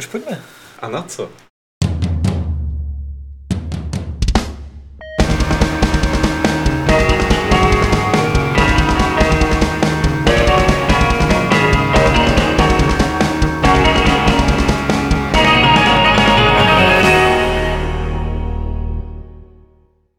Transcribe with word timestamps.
Už 0.00 0.06
pojďme. 0.06 0.42
A 0.78 0.88
na 0.88 1.02
co? 1.02 1.30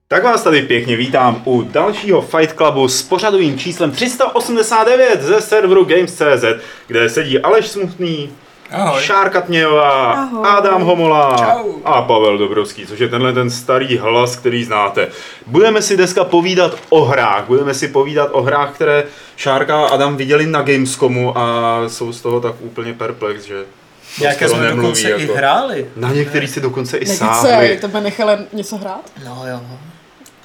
Tak 0.08 0.24
vás 0.24 0.44
tady 0.44 0.62
pěkně 0.62 0.96
vítám 0.96 1.42
u 1.46 1.62
dalšího 1.62 2.22
Fight 2.22 2.56
Clubu 2.56 2.88
s 2.88 3.04
pořadovým 3.04 3.60
číslem 3.60 3.92
389 3.92 5.22
ze 5.22 5.42
serveru 5.42 5.86
Games.cz, 5.86 6.46
kde 6.88 7.10
sedí 7.10 7.40
Aleš 7.40 7.68
Smutný, 7.68 8.30
Ahoj. 8.72 9.02
Šárka 9.02 9.42
Tmějová, 9.42 10.12
Ahoj. 10.12 10.48
Adam 10.50 10.82
Homola 10.82 11.36
Čau. 11.38 11.74
a 11.86 12.02
Pavel 12.02 12.38
Dobrovský, 12.38 12.86
což 12.88 13.00
je 13.00 13.08
tenhle 13.08 13.34
ten 13.34 13.50
starý 13.50 13.98
hlas, 13.98 14.36
který 14.36 14.64
znáte. 14.64 15.08
Budeme 15.48 15.82
si 15.82 15.98
dneska 15.98 16.24
povídat 16.24 16.76
o 16.90 17.06
hrách, 17.06 17.44
budeme 17.48 17.74
si 17.74 17.88
povídat 17.88 18.30
o 18.32 18.42
hrách, 18.42 18.72
které 18.76 19.04
Šárka 19.38 19.86
a 19.86 19.88
Adam 19.90 20.18
viděli 20.18 20.46
na 20.46 20.62
Gamescomu 20.62 21.38
a 21.38 21.78
jsou 21.88 22.14
z 22.14 22.22
toho 22.22 22.42
tak 22.42 22.56
úplně 22.60 22.94
perplex, 22.94 23.44
že 23.44 23.64
Nějaké 24.22 24.50
jsme 24.50 24.60
nemluví, 24.62 24.78
dokonce 25.04 25.10
i 25.10 25.22
jako. 25.22 25.34
hráli. 25.34 25.86
Na 25.96 26.12
některý 26.14 26.48
si 26.48 26.62
dokonce 26.62 26.98
i 26.98 27.06
Nechce, 27.06 27.18
sáhli. 27.18 27.78
tebe 27.82 28.02
nechali 28.02 28.38
něco 28.54 28.78
hrát? 28.78 29.12
No 29.26 29.44
jo. 29.52 29.62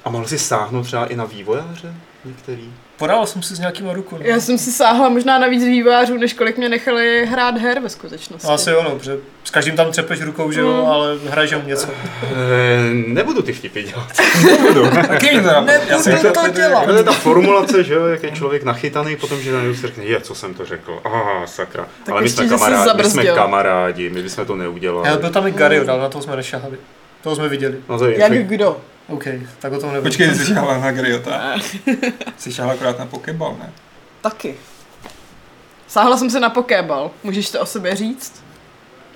A 0.05 0.09
mohl 0.09 0.27
si 0.27 0.39
sáhnout 0.39 0.83
třeba 0.83 1.05
i 1.05 1.15
na 1.15 1.25
vývojáře 1.25 1.93
některý? 2.25 2.69
Podal 2.97 3.25
jsem 3.25 3.41
si 3.43 3.55
s 3.55 3.59
nějakýma 3.59 3.93
ruku. 3.93 4.15
No. 4.17 4.21
Já 4.25 4.39
jsem 4.39 4.57
si 4.57 4.71
sáhla 4.71 5.09
možná 5.09 5.39
na 5.39 5.47
víc 5.47 5.63
vývářů, 5.63 6.17
než 6.17 6.33
kolik 6.33 6.57
mě 6.57 6.69
nechali 6.69 7.25
hrát 7.25 7.57
her 7.57 7.79
ve 7.79 7.89
skutečnosti. 7.89 8.47
No, 8.47 8.53
asi 8.53 8.69
jo, 8.69 8.83
no, 8.83 8.91
protože 8.95 9.17
s 9.43 9.51
každým 9.51 9.75
tam 9.75 9.91
třepeš 9.91 10.21
rukou, 10.21 10.51
že 10.51 10.61
jo, 10.61 10.67
Mm. 10.83 10.91
ale 10.91 11.17
hraješ 11.29 11.51
jenom 11.51 11.67
něco. 11.67 11.87
E, 12.23 12.93
nebudu 13.07 13.41
ty 13.41 13.53
vtipy 13.53 13.83
dělat. 13.83 14.07
nebudu. 14.45 14.89
Taky 15.07 15.29
to 15.41 15.61
Nebudu 16.09 16.33
to 16.33 16.47
dělat. 16.47 16.85
To 16.85 16.93
je 16.95 17.03
ta 17.03 17.11
formulace, 17.11 17.83
že 17.83 17.93
jo, 17.93 18.05
jak 18.05 18.23
je 18.23 18.31
člověk 18.31 18.63
nachytaný, 18.63 19.15
potom, 19.15 19.39
že 19.41 19.51
najednou 19.51 19.75
si 19.75 19.81
řekne, 19.81 20.03
je, 20.03 20.21
co 20.21 20.35
jsem 20.35 20.53
to 20.53 20.65
řekl. 20.65 20.99
Aha, 21.03 21.47
sakra. 21.47 21.87
Tak 22.05 22.13
Ale 22.13 22.21
my 22.21 22.29
jsme, 22.29 22.43
že 22.43 22.49
kamarádi, 22.49 22.97
my 22.97 23.03
jsme 23.09 23.23
kamarádi, 23.25 24.09
my 24.09 24.21
bychom 24.23 24.45
to 24.45 24.55
neudělali. 24.55 25.09
Ale 25.09 25.17
byl 25.17 25.29
tam 25.29 25.47
i 25.47 25.51
Gary, 25.51 25.79
ale 25.79 25.99
na 25.99 26.09
toho 26.09 26.21
jsme 26.21 26.35
nešahali. 26.35 26.77
Toho 27.23 27.35
jsme 27.35 27.49
viděli. 27.49 27.75
No 27.89 27.97
to 27.99 28.05
je, 28.05 28.19
Jak 28.19 28.33
kdo? 28.33 28.77
OK, 29.07 29.23
tak 29.59 29.73
o 29.73 29.79
tom 29.79 29.89
nevím. 29.89 30.03
Počkej, 30.03 30.35
jsi 30.35 30.45
šáhla 30.45 30.77
na 30.77 30.91
Griota. 30.91 31.55
Jsi 32.37 32.53
šáhla 32.53 32.73
akorát 32.73 32.99
na 32.99 33.05
Pokeball, 33.05 33.55
ne? 33.59 33.73
Taky. 34.21 34.55
Sáhla 35.87 36.17
jsem 36.17 36.29
se 36.29 36.39
na 36.39 36.49
Pokéball. 36.49 37.11
Můžeš 37.23 37.49
to 37.51 37.61
o 37.61 37.65
sobě 37.65 37.95
říct? 37.95 38.43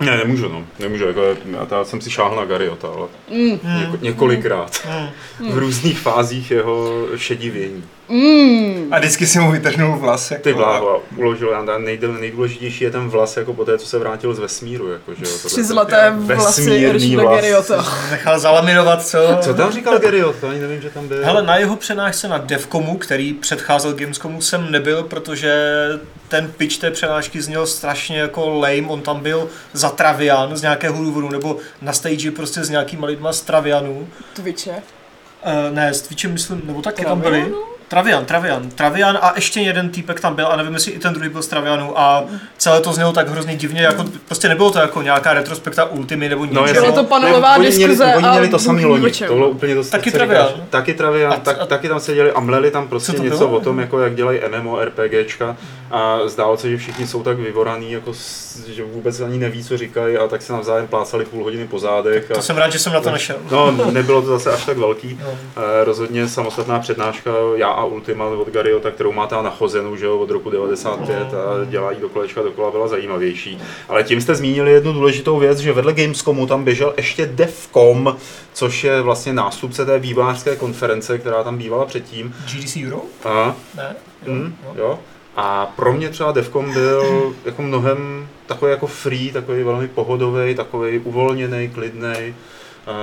Ne, 0.00 0.16
nemůžu, 0.16 0.48
no. 0.48 0.66
Nemůžu, 0.78 1.06
jako, 1.06 1.22
já, 1.22 1.66
já 1.70 1.84
jsem 1.84 2.00
si 2.00 2.10
šáhl 2.10 2.36
na 2.36 2.44
Garyota, 2.44 2.88
ale 2.88 3.08
Mm. 3.30 3.58
něko, 3.80 3.96
několikrát. 4.00 4.80
Hmm. 4.86 5.52
V 5.52 5.58
různých 5.58 5.98
fázích 6.00 6.50
jeho 6.50 7.06
šedivění. 7.16 7.84
Mm. 8.08 8.88
A 8.90 8.98
vždycky 8.98 9.26
si 9.26 9.38
mu 9.38 9.52
vytrhnul 9.52 9.96
vlas. 9.98 10.30
Jako, 10.30 10.42
Ty 10.42 10.54
bláho, 10.54 10.96
a 10.96 11.00
uložil, 11.16 11.66
nejde, 11.78 12.08
nejdůležitější 12.08 12.84
je 12.84 12.90
ten 12.90 13.08
vlas, 13.08 13.36
jako 13.36 13.54
po 13.54 13.64
té, 13.64 13.78
co 13.78 13.86
se 13.86 13.98
vrátil 13.98 14.34
z 14.34 14.38
vesmíru, 14.38 14.88
jako, 14.92 15.14
že 15.14 15.22
Tři 15.22 15.56
to- 15.56 15.64
zlaté 15.64 16.12
vlasy 16.16 16.84
vlas. 17.14 17.34
Geriota. 17.34 17.86
Nechal 18.10 18.38
zalaminovat, 18.38 19.06
co? 19.06 19.18
Co 19.40 19.54
tam 19.54 19.72
říkal 19.72 19.98
Garyot? 19.98 20.36
To 20.40 20.48
ani 20.48 20.60
nevím, 20.60 20.82
že 20.82 20.90
tam 20.90 21.08
byl. 21.08 21.24
Hele, 21.24 21.42
na 21.42 21.56
jeho 21.56 21.76
přednášce 21.76 22.28
na 22.28 22.38
Devcomu, 22.38 22.98
který 22.98 23.32
předcházel 23.32 23.92
Gamescomu, 23.92 24.40
jsem 24.40 24.70
nebyl, 24.70 25.02
protože 25.02 25.54
ten 26.28 26.52
pitch 26.56 26.78
té 26.78 26.90
přednášky 26.90 27.42
zněl 27.42 27.66
strašně 27.66 28.18
jako 28.18 28.48
lame, 28.48 28.88
on 28.88 29.00
tam 29.00 29.20
byl 29.20 29.48
za 29.72 29.88
Travian 29.88 30.56
z 30.56 30.62
nějakého 30.62 31.02
důvodu, 31.04 31.30
nebo 31.30 31.56
na 31.82 31.92
stage 31.92 32.30
prostě 32.30 32.64
s 32.64 32.70
nějakýma 32.70 33.06
lidma 33.06 33.32
z 33.32 33.40
Travianů. 33.40 34.08
Twitche. 34.36 34.70
Uh, 34.70 35.74
ne, 35.74 35.94
s 35.94 36.02
Twitchem 36.02 36.32
myslím, 36.32 36.62
nebo 36.64 36.82
taky 36.82 37.04
tam 37.04 37.20
Travianu? 37.20 37.48
byli. 37.50 37.62
Travian, 37.92 38.24
Travian, 38.24 38.70
Travian 38.70 39.18
a 39.22 39.32
ještě 39.36 39.60
jeden 39.60 39.90
týpek 39.90 40.20
tam 40.20 40.34
byl 40.34 40.46
a 40.46 40.56
nevím, 40.56 40.74
jestli 40.74 40.92
i 40.92 40.98
ten 40.98 41.14
druhý 41.14 41.28
byl 41.28 41.42
z 41.42 41.46
Travianu 41.48 41.98
a 42.00 42.24
celé 42.58 42.80
to 42.80 42.92
znělo 42.92 43.12
tak 43.12 43.28
hrozně 43.28 43.56
divně, 43.56 43.82
jako 43.82 44.04
prostě 44.28 44.48
nebylo 44.48 44.70
to 44.70 44.78
jako 44.78 45.02
nějaká 45.02 45.32
retrospekta 45.34 45.84
Ultimy 45.84 46.28
nebo 46.28 46.46
No, 46.50 46.66
ničeho. 46.66 46.86
Byla 46.86 46.92
to 47.02 47.04
panelová 47.04 47.56
oni 47.56 47.58
měli, 47.70 47.76
diskuze 47.88 48.14
oni 48.16 48.26
a 48.26 48.30
měli 48.30 48.48
to 48.48 48.58
samý 48.58 48.84
loni, 48.84 49.10
tohle 49.26 49.46
úplně 49.46 49.74
to 49.74 49.84
Taky 49.84 50.10
Travian. 50.10 50.46
říkáš. 50.48 50.62
Taky 50.70 50.94
Travian, 50.94 51.32
A- 51.32 51.36
tak, 51.36 51.56
a- 51.60 51.66
taky 51.66 51.88
tam 51.88 52.00
seděli 52.00 52.32
a 52.32 52.40
mleli 52.40 52.70
tam 52.70 52.88
prostě 52.88 53.12
něco 53.12 53.36
bylo? 53.46 53.50
o 53.50 53.60
tom, 53.60 53.78
jako 53.80 54.00
jak 54.00 54.14
dělají 54.14 54.38
MMORPGčka 54.60 55.56
a 55.90 56.18
zdálo 56.26 56.56
se, 56.56 56.70
že 56.70 56.76
všichni 56.76 57.06
jsou 57.06 57.22
tak 57.22 57.38
vyvoraný, 57.38 57.92
jako, 57.92 58.12
že 58.68 58.84
vůbec 58.84 59.20
ani 59.20 59.38
neví, 59.38 59.64
co 59.64 59.76
říkají 59.76 60.16
a 60.16 60.26
tak 60.28 60.42
se 60.42 60.52
navzájem 60.52 60.86
plácali 60.86 61.24
půl 61.24 61.44
hodiny 61.44 61.66
po 61.68 61.78
zádech. 61.78 62.30
A, 62.30 62.34
To 62.34 62.42
jsem 62.42 62.56
rád, 62.56 62.70
že 62.72 62.78
jsem 62.78 62.92
na 62.92 63.00
to 63.00 63.10
nešel. 63.10 63.36
No, 63.50 63.72
nebylo 63.90 64.22
to 64.22 64.28
zase 64.28 64.50
až 64.52 64.64
tak 64.66 64.78
velký. 64.78 65.18
No. 65.22 65.28
Eh, 65.56 65.84
rozhodně 65.84 66.28
samostatná 66.28 66.78
přednáška 66.78 67.30
Já 67.56 67.68
a 67.82 67.84
Ultima 67.84 68.24
od 68.24 68.48
Garyota, 68.48 68.90
kterou 68.90 69.12
má 69.12 69.26
ta 69.26 69.42
nachozenu 69.42 69.96
že 69.96 70.06
jo, 70.06 70.18
od 70.18 70.30
roku 70.30 70.50
95 70.50 71.34
a 71.34 71.64
dělá 71.64 71.92
jí 71.92 72.00
do 72.00 72.08
kolečka 72.08 72.42
dokola, 72.42 72.70
byla 72.70 72.88
zajímavější. 72.88 73.58
Ale 73.88 74.04
tím 74.04 74.20
jste 74.20 74.34
zmínili 74.34 74.72
jednu 74.72 74.92
důležitou 74.92 75.38
věc, 75.38 75.58
že 75.58 75.72
vedle 75.72 75.92
Gamescomu 75.92 76.46
tam 76.46 76.64
běžel 76.64 76.94
ještě 76.96 77.26
Devcom, 77.26 78.16
což 78.52 78.84
je 78.84 79.02
vlastně 79.02 79.32
nástupce 79.32 79.84
té 79.86 79.98
vývojářské 79.98 80.56
konference, 80.56 81.18
která 81.18 81.44
tam 81.44 81.58
bývala 81.58 81.86
předtím. 81.86 82.34
GDC 82.52 82.76
Euro? 82.86 83.02
A, 83.24 83.54
Ne? 83.76 83.96
Jo, 84.26 84.32
mm, 84.32 84.54
jo. 84.64 84.74
jo. 84.76 84.98
A 85.36 85.66
pro 85.66 85.92
mě 85.92 86.08
třeba 86.08 86.32
Devcom 86.32 86.72
byl 86.72 87.34
jako 87.44 87.62
mnohem 87.62 88.28
takový 88.46 88.70
jako 88.70 88.86
free, 88.86 89.32
takový 89.32 89.62
velmi 89.62 89.88
pohodový, 89.88 90.54
takový 90.54 90.98
uvolněný, 90.98 91.68
klidný. 91.68 92.34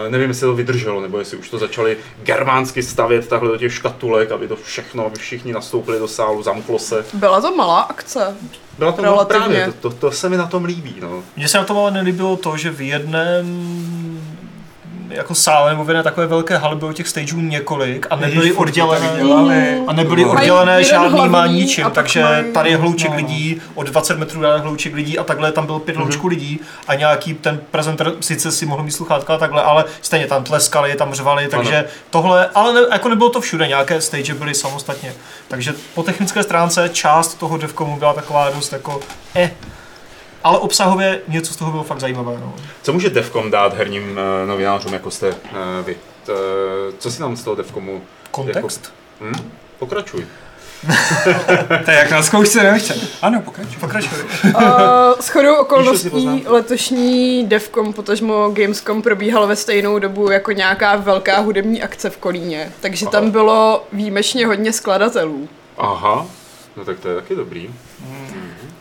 Nevím, 0.10 0.30
jestli 0.30 0.48
to 0.48 0.56
vydrželo, 0.56 1.02
nebo 1.02 1.20
jestli 1.20 1.38
už 1.38 1.50
to 1.50 1.58
začali 1.58 1.98
germánsky 2.24 2.84
stavět 2.84 3.28
takhle 3.28 3.50
do 3.50 3.58
těch 3.58 3.74
škatulek, 3.74 4.32
aby 4.32 4.48
to 4.48 4.56
všechno, 4.56 5.06
aby 5.06 5.20
všichni 5.20 5.54
nastoupili 5.54 6.00
do 6.00 6.08
sálu, 6.08 6.44
zamklo 6.44 6.80
se. 6.80 7.06
Byla 7.14 7.42
to 7.42 7.56
malá 7.56 7.82
akce. 7.82 8.36
Byla 8.78 8.92
to 8.92 9.02
Relativně. 9.02 9.40
právě, 9.40 9.66
to, 9.82 9.90
to, 9.90 9.96
to, 9.96 10.12
se 10.12 10.30
mi 10.30 10.38
na 10.38 10.48
tom 10.48 10.66
líbí. 10.66 10.96
No. 11.02 11.24
Mně 11.36 11.48
se 11.48 11.58
na 11.58 11.64
tom 11.64 11.78
ale 11.78 11.92
nelíbilo 11.92 12.38
to, 12.38 12.58
že 12.58 12.70
v 12.72 12.82
jednom 12.82 13.22
jako 15.10 15.36
sále 15.36 15.72
nebo 15.72 15.84
jedné 15.88 16.04
takové 16.04 16.28
velké 16.28 16.58
hale 16.58 16.76
bylo 16.76 16.94
těch 16.94 17.08
stageů 17.08 17.40
několik 17.40 18.08
a 18.10 18.16
nebyly 18.16 18.54
oddělené. 18.54 19.80
A 19.88 19.94
nebyly 19.94 20.24
No. 20.26 20.32
oddělené 20.32 20.84
žádnýma 20.84 21.48
ničím, 21.48 21.86
takže 21.94 22.24
mají- 22.24 22.52
tady 22.54 22.70
je 22.70 22.78
hlouček 22.78 23.10
No. 23.12 23.16
lidí, 23.18 23.62
o 23.76 23.84
20 23.84 24.18
metrů 24.20 24.42
dále 24.42 24.60
hlouček 24.60 24.94
lidí 24.96 25.20
a 25.20 25.24
takhle 25.24 25.52
tam 25.52 25.66
bylo 25.66 25.80
pět 25.80 25.94
Mhm. 25.94 26.04
hloučků 26.04 26.28
lidí 26.28 26.60
a 26.88 26.96
nějaký 26.96 27.34
ten 27.34 27.60
prezentér 27.72 28.12
sice 28.20 28.52
si 28.52 28.66
mohl 28.66 28.84
mít 28.84 28.92
sluchátka 28.92 29.34
a 29.34 29.38
takhle, 29.38 29.62
ale 29.64 29.86
stejně 30.02 30.28
tam 30.28 30.44
tleskali, 30.44 30.96
tam 30.96 31.14
řvali, 31.14 31.48
takže 31.48 31.86
tohle, 32.10 32.50
ale 32.56 32.74
ne, 32.74 32.82
jako 32.92 33.10
nebylo 33.10 33.30
to 33.30 33.42
všude, 33.42 33.68
nějaké 33.68 34.02
stage 34.02 34.34
byly 34.34 34.56
samostatně. 34.56 35.14
Takže 35.48 35.74
po 35.96 36.04
technické 36.04 36.44
stránce 36.44 36.90
část 36.90 37.34
toho 37.40 37.58
devkomu 37.58 37.96
byla 37.96 38.14
taková 38.14 38.50
dost 38.50 38.74
jako 38.74 39.00
eh, 39.36 39.52
ale 40.44 40.58
obsahově 40.58 41.22
něco 41.28 41.54
z 41.54 41.56
toho 41.56 41.72
bylo 41.72 41.84
fakt 41.84 42.00
zajímavé. 42.00 42.38
No. 42.42 42.54
Co 42.82 42.94
může 42.94 43.10
Devcom 43.10 43.52
dát 43.52 43.74
herním 43.74 44.12
uh, 44.12 44.48
novinářům, 44.48 44.94
jako 44.94 45.12
jste 45.12 45.30
uh, 45.30 45.36
vy? 45.86 45.98
Co 47.00 47.12
si 47.12 47.20
tam 47.20 47.38
z 47.38 47.44
toho 47.44 47.56
Devcomu... 47.56 48.02
Kontext? 48.32 48.94
Hm? 49.22 49.52
Pokračuj. 49.80 50.26
To 51.86 51.92
je 51.92 51.98
jak 51.98 52.12
na 52.12 52.24
zkoušce, 52.24 52.64
nevíš 52.64 52.94
Ano, 53.22 53.42
pokračuj. 53.42 53.76
Pokračuj. 53.80 54.18
Uh, 54.44 54.62
s 55.20 55.30
chodou 55.30 55.56
okolností 55.56 56.44
letošní 56.48 57.46
Devcom, 57.48 57.94
potažmo 57.94 58.50
Gamescom 58.50 59.02
probíhal 59.02 59.48
ve 59.48 59.56
stejnou 59.56 60.00
dobu 60.00 60.32
jako 60.32 60.52
nějaká 60.52 60.96
velká 60.96 61.40
hudební 61.40 61.84
akce 61.84 62.10
v 62.10 62.18
Kolíně. 62.18 62.72
Takže 62.80 63.06
Aha. 63.06 63.12
tam 63.12 63.32
bylo 63.32 63.88
výjimečně 63.94 64.48
hodně 64.48 64.74
skladatelů. 64.74 65.50
Aha, 65.78 66.26
no 66.78 66.86
tak 66.86 67.00
to 67.00 67.10
je 67.10 67.16
taky 67.16 67.36
dobrý. 67.36 67.70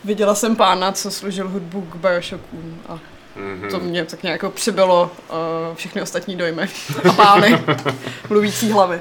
Viděla 0.09 0.35
jsem 0.35 0.57
pána, 0.57 0.93
co 0.93 1.11
složil 1.11 1.49
hudbu 1.49 1.81
k 1.81 1.95
Bioshockům 1.97 2.79
a 2.89 2.99
Mhm. 3.37 3.71
to 3.71 3.79
mě 3.81 4.05
tak 4.05 4.23
nějak 4.23 4.43
jako 4.43 4.51
přibylo 4.55 5.11
uh, 5.31 5.37
všechny 5.77 6.03
ostatní 6.03 6.37
dojmy 6.37 6.69
a 7.09 7.13
pány, 7.13 7.63
mluvící 8.31 8.71
hlavy. 8.73 9.01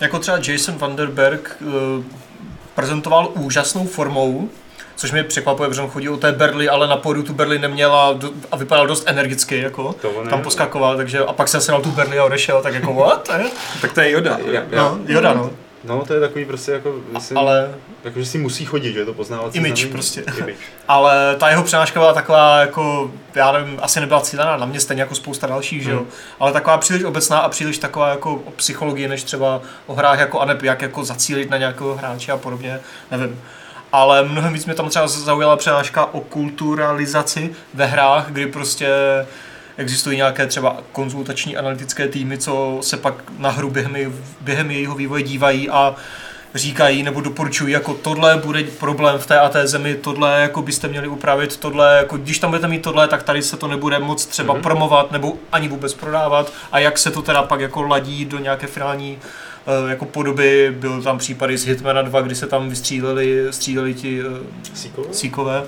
Jako 0.00 0.18
třeba 0.18 0.38
Jason 0.48 0.78
Vanderberg 0.78 1.56
uh, 1.60 2.04
prezentoval 2.74 3.30
úžasnou 3.34 3.86
formou, 3.86 4.48
což 4.96 5.12
mě 5.12 5.24
překvapuje, 5.24 5.68
protože 5.68 5.80
on 5.80 5.90
chodí 5.90 6.08
o 6.08 6.16
té 6.16 6.32
Berly, 6.32 6.68
ale 6.68 6.86
na 6.88 6.96
podu 6.96 7.22
tu 7.22 7.32
Berly 7.34 7.58
neměl 7.58 7.94
a, 7.96 8.12
do, 8.12 8.30
a 8.52 8.56
vypadal 8.56 8.86
dost 8.86 9.04
energicky, 9.06 9.58
jako. 9.58 9.94
Ne. 10.24 10.30
Tam 10.30 10.42
poskakoval, 10.42 10.96
takže 10.96 11.18
a 11.18 11.32
pak 11.32 11.48
se 11.48 11.70
dal 11.70 11.82
tu 11.82 11.90
Berly 11.90 12.18
a 12.18 12.24
odešel, 12.24 12.62
tak 12.62 12.74
jako 12.74 12.94
what? 12.94 13.28
Tak 13.80 13.92
to 13.92 14.00
je 14.00 14.10
já, 14.52 14.64
No, 14.76 14.98
Joda, 15.06 15.34
no. 15.34 15.50
No, 15.84 16.04
to 16.06 16.14
je 16.14 16.20
takový 16.20 16.44
prostě 16.44 16.72
jako, 16.72 16.94
myslím, 17.12 17.38
Ale, 17.38 17.74
jako 18.04 18.18
že 18.20 18.26
si 18.26 18.38
musí 18.38 18.64
chodit, 18.64 18.92
že 18.92 18.98
je 18.98 19.04
to 19.04 19.14
poznávací 19.14 19.58
Image 19.58 19.76
znamení. 19.76 19.92
prostě. 19.92 20.24
Image. 20.38 20.56
ale 20.88 21.36
ta 21.38 21.48
jeho 21.48 21.62
přednáška 21.62 22.00
byla 22.00 22.12
taková 22.12 22.60
jako, 22.60 23.10
já 23.34 23.52
nevím, 23.52 23.78
asi 23.82 24.00
nebyla 24.00 24.20
cílená 24.20 24.56
na 24.56 24.66
mě 24.66 24.80
stejně 24.80 25.02
jako 25.02 25.14
spousta 25.14 25.46
dalších, 25.46 25.82
že 25.82 25.90
jo. 25.90 25.98
Hmm. 25.98 26.06
Ale 26.40 26.52
taková 26.52 26.78
příliš 26.78 27.04
obecná 27.04 27.38
a 27.38 27.48
příliš 27.48 27.78
taková 27.78 28.08
jako 28.08 28.34
o 28.34 28.50
psychologii, 28.50 29.08
než 29.08 29.22
třeba 29.22 29.60
o 29.86 29.94
hrách 29.94 30.18
jako, 30.18 30.40
a 30.40 30.44
ne, 30.44 30.58
jak 30.62 30.82
jako 30.82 31.04
zacílit 31.04 31.50
na 31.50 31.56
nějakého 31.56 31.94
hráče 31.94 32.32
a 32.32 32.36
podobně, 32.36 32.80
nevím. 33.10 33.40
ale 33.92 34.24
mnohem 34.24 34.52
víc 34.52 34.66
mě 34.66 34.74
tam 34.74 34.88
třeba 34.88 35.06
zaujala 35.08 35.56
přednáška 35.56 36.14
o 36.14 36.20
kulturalizaci 36.20 37.50
ve 37.74 37.86
hrách, 37.86 38.26
kdy 38.30 38.46
prostě 38.46 38.88
existují 39.76 40.16
nějaké 40.16 40.46
třeba 40.46 40.76
konzultační 40.92 41.56
analytické 41.56 42.08
týmy, 42.08 42.38
co 42.38 42.78
se 42.82 42.96
pak 42.96 43.14
na 43.38 43.50
hru 43.50 43.70
během, 43.70 44.12
během 44.40 44.70
jejího 44.70 44.94
vývoje 44.94 45.22
dívají 45.22 45.70
a 45.70 45.94
říkají 46.54 47.02
nebo 47.02 47.20
doporučují, 47.20 47.72
jako 47.72 47.94
tohle 47.94 48.36
bude 48.36 48.64
problém 48.64 49.18
v 49.18 49.26
té 49.26 49.40
a 49.40 49.48
té 49.48 49.66
zemi, 49.66 49.94
tohle 49.94 50.40
jako 50.40 50.62
byste 50.62 50.88
měli 50.88 51.08
upravit, 51.08 51.56
tohle, 51.56 51.96
jako 51.96 52.16
když 52.16 52.38
tam 52.38 52.50
budete 52.50 52.68
mít 52.68 52.82
tohle, 52.82 53.08
tak 53.08 53.22
tady 53.22 53.42
se 53.42 53.56
to 53.56 53.68
nebude 53.68 53.98
moc 53.98 54.26
třeba 54.26 54.54
mm-hmm. 54.54 54.62
promovat 54.62 55.12
nebo 55.12 55.34
ani 55.52 55.68
vůbec 55.68 55.94
prodávat 55.94 56.52
a 56.72 56.78
jak 56.78 56.98
se 56.98 57.10
to 57.10 57.22
teda 57.22 57.42
pak 57.42 57.60
jako 57.60 57.82
ladí 57.82 58.24
do 58.24 58.38
nějaké 58.38 58.66
finální 58.66 59.18
eh, 59.66 59.90
jako 59.90 60.04
podoby, 60.04 60.74
byl 60.78 61.02
tam 61.02 61.18
případy 61.18 61.58
z 61.58 61.66
Hitmana 61.66 62.02
2, 62.02 62.20
kdy 62.20 62.34
se 62.34 62.46
tam 62.46 62.68
vystříleli, 62.68 63.46
stříleli 63.50 63.94
ti 63.94 64.22
síkové. 65.12 65.62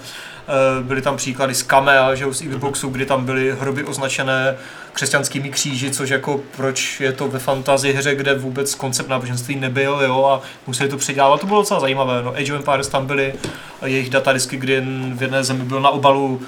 Eh, 0.48 0.82
Byly 0.82 1.02
tam 1.02 1.16
příklady 1.16 1.54
z 1.54 1.62
Kamea, 1.62 2.14
že 2.14 2.32
z 2.34 2.40
Evilboxu, 2.42 2.88
kdy 2.88 3.06
tam 3.06 3.24
byly 3.24 3.56
hroby 3.60 3.84
označené 3.84 4.56
křesťanskými 4.92 5.50
kříži, 5.50 5.90
což 5.90 6.10
jako 6.10 6.40
proč 6.56 7.00
je 7.00 7.12
to 7.12 7.28
ve 7.28 7.38
fantasy 7.38 7.92
hře, 7.92 8.14
kde 8.14 8.34
vůbec 8.34 8.74
koncept 8.74 9.08
náboženství 9.08 9.56
nebyl, 9.56 10.00
jo, 10.04 10.24
a 10.24 10.42
museli 10.66 10.90
to 10.90 10.96
předělávat, 10.96 11.40
to 11.40 11.46
bylo 11.46 11.60
docela 11.60 11.80
zajímavé, 11.80 12.22
no, 12.22 12.30
Age 12.34 12.52
of 12.52 12.58
Empires 12.58 12.88
tam 12.88 13.06
byly 13.06 13.34
jejich 13.84 14.10
datadisky, 14.10 14.56
kdy 14.56 14.82
v 15.14 15.22
jedné 15.22 15.44
zemi 15.44 15.64
byl 15.64 15.80
na 15.80 15.90
obalu 15.90 16.42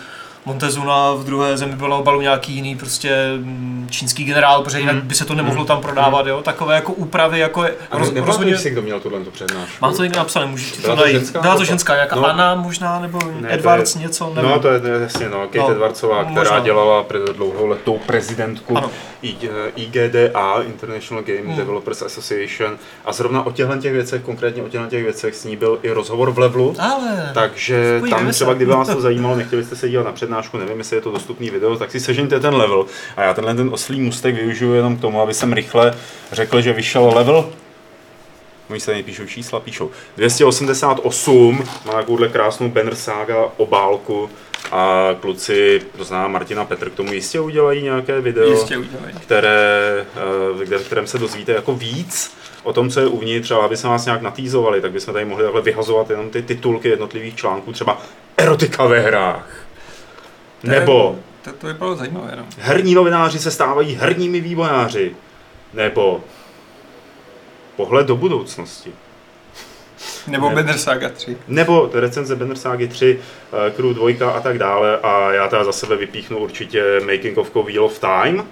Montezuna, 0.46 1.12
v 1.14 1.24
druhé 1.24 1.56
zemi 1.56 1.76
byl 1.76 1.88
na 1.88 1.96
obalu 1.96 2.20
nějaký 2.20 2.52
jiný 2.52 2.76
prostě 2.76 3.32
mm, 3.36 3.86
čínský 3.90 4.24
generál, 4.24 4.62
protože 4.62 4.80
jinak 4.80 4.96
by 5.04 5.14
se 5.14 5.24
to 5.24 5.34
nemohlo 5.34 5.64
tam 5.64 5.80
prodávat, 5.80 6.26
jo, 6.26 6.42
takové 6.42 6.74
jako 6.74 6.92
úpravy, 6.92 7.38
jako 7.38 7.64
je, 7.64 7.74
roz, 7.90 8.12
rozhodně, 8.14 8.58
si, 8.58 8.70
kdo 8.70 8.82
měl 8.82 9.00
tuhle 9.00 9.20
tu 9.20 9.30
přednášku? 9.30 9.76
Mám 9.82 9.96
to 9.96 10.02
někde 10.02 10.18
napsané, 10.18 10.46
můžeš 10.46 10.70
ti 10.72 10.82
to 10.82 10.96
najít. 10.96 11.16
ženská? 11.16 11.40
Byla 11.40 11.54
to 11.54 11.60
No, 11.60 11.64
ženská, 11.64 11.94
nějaká 11.94 12.16
no. 12.16 12.26
Anna 12.26 12.54
možná, 12.54 13.00
nebo 13.00 13.18
Ne, 13.40 13.54
Edwards 13.54 13.92
to 13.92 13.98
je- 13.98 14.02
něco, 14.02 14.32
nevím. 14.34 14.50
No 14.50 14.58
to 14.60 14.68
je, 14.68 14.80
jasně, 15.02 15.28
no, 15.28 15.38
Kate 15.46 15.58
No, 15.58 15.70
Edwardsová, 15.70 16.24
která 16.24 16.40
možná. 16.40 16.60
dělala 16.60 17.02
před 17.02 17.22
dlouholetou 17.36 17.98
prezidentku 18.06 18.78
Ano. 18.78 18.90
I- 19.22 19.36
IGDA, 19.76 20.62
International 20.66 21.24
Game 21.24 21.40
Hmm. 21.40 21.56
Developers 21.56 22.02
Association, 22.02 22.76
a 23.04 23.12
zrovna 23.12 23.46
o 23.46 23.52
těchto 23.52 23.76
těch 23.76 23.92
věcech, 23.92 24.22
konkrétně 24.22 24.62
o 24.62 24.68
těchto 24.68 24.86
těch 24.86 25.02
věcech, 25.04 25.34
s 25.34 25.44
ní 25.44 25.56
byl 25.56 25.78
i 25.82 25.90
rozhovor 25.90 26.30
v 26.30 26.38
levelu, 26.38 26.74
Ale, 26.78 27.30
takže 27.34 28.00
tam 28.10 28.30
třeba, 28.30 28.54
kdyby 28.54 28.70
vás 28.72 28.88
to 28.88 29.00
zajímalo, 29.06 29.36
nechtěli 29.36 29.64
jste 29.64 29.76
se 29.76 29.88
dívat 29.88 30.04
na 30.06 30.12
přednášku, 30.12 30.35
nevím, 30.58 30.78
jestli 30.78 30.96
je 30.96 31.00
to 31.02 31.10
dostupný 31.10 31.50
video, 31.50 31.76
tak 31.76 31.90
si 31.90 32.00
sežeňte 32.00 32.40
ten 32.40 32.54
level. 32.54 32.86
A 33.16 33.22
já 33.22 33.34
tenhle 33.34 33.54
ten 33.54 33.68
oslý 33.72 34.00
můstek 34.00 34.34
využiju 34.34 34.74
jenom 34.74 34.96
k 34.96 35.00
tomu, 35.00 35.20
aby 35.20 35.34
jsem 35.34 35.52
rychle 35.52 35.94
řekl, 36.32 36.60
že 36.60 36.72
vyšel 36.72 37.12
level 37.14 37.50
Oni 38.70 38.80
se 38.80 38.94
nepíšou 38.94 39.26
čísla, 39.26 39.60
píšou. 39.60 39.90
288 40.16 41.64
má 41.86 41.92
takovouhle 41.92 42.28
krásnou 42.28 42.68
Banner 42.68 42.94
Saga 42.94 43.36
obálku 43.56 44.30
a 44.72 45.08
kluci, 45.20 45.82
to 45.98 46.04
znamená 46.04 46.28
Martina 46.28 46.64
Petr, 46.64 46.90
k 46.90 46.94
tomu 46.94 47.12
jistě 47.12 47.40
udělají 47.40 47.82
nějaké 47.82 48.20
video, 48.20 48.50
Jistě 48.50 48.78
udělají. 48.78 49.14
které, 49.22 50.06
eh, 50.60 50.64
kde- 50.64 50.78
v 50.78 50.86
kterém 50.86 51.06
se 51.06 51.18
dozvíte 51.18 51.52
jako 51.52 51.74
víc 51.74 52.34
o 52.62 52.72
tom, 52.72 52.90
co 52.90 53.00
je 53.00 53.06
uvnitř, 53.06 53.50
ale 53.50 53.64
aby 53.64 53.76
se 53.76 53.88
vás 53.88 54.04
nějak 54.04 54.22
natýzovali, 54.22 54.80
tak 54.80 54.92
bychom 54.92 55.14
tady 55.14 55.24
mohli 55.24 55.44
takhle 55.44 55.62
vyhazovat 55.62 56.10
jenom 56.10 56.30
ty 56.30 56.42
titulky 56.42 56.88
jednotlivých 56.88 57.36
článků, 57.36 57.72
třeba 57.72 58.02
erotika 58.36 58.84
ve 58.86 59.00
hrách. 59.00 59.65
Nebo 60.66 61.18
To, 61.44 61.52
to 61.52 61.66
vypadalo 61.66 61.96
zajímavé, 61.96 62.32
no. 62.36 62.44
herní 62.58 62.94
novináři 62.94 63.38
se 63.38 63.50
stávají 63.50 63.94
herními 63.94 64.40
vývojáři. 64.40 65.16
Nebo 65.74 66.24
pohled 67.76 68.06
do 68.06 68.16
budoucnosti. 68.16 68.92
Nebo 70.26 70.48
Ne. 70.48 70.54
Banner 70.54 70.78
Saga 70.78 71.08
3. 71.08 71.36
Nebo 71.48 71.90
recenze 71.92 72.36
Banner 72.36 72.56
Saga 72.56 72.86
3, 72.86 73.20
eh, 73.68 73.70
Crew 73.70 73.94
2 73.94 74.30
a 74.30 74.40
tak 74.40 74.58
dále. 74.58 74.98
A 75.02 75.32
já 75.32 75.48
teda 75.48 75.64
za 75.64 75.72
sebe 75.72 75.96
vypíchnu 75.96 76.38
určitě 76.38 77.00
Making 77.00 77.38
of 77.38 77.54
Wheel 77.54 77.84
of 77.84 77.98
Time, 77.98 78.44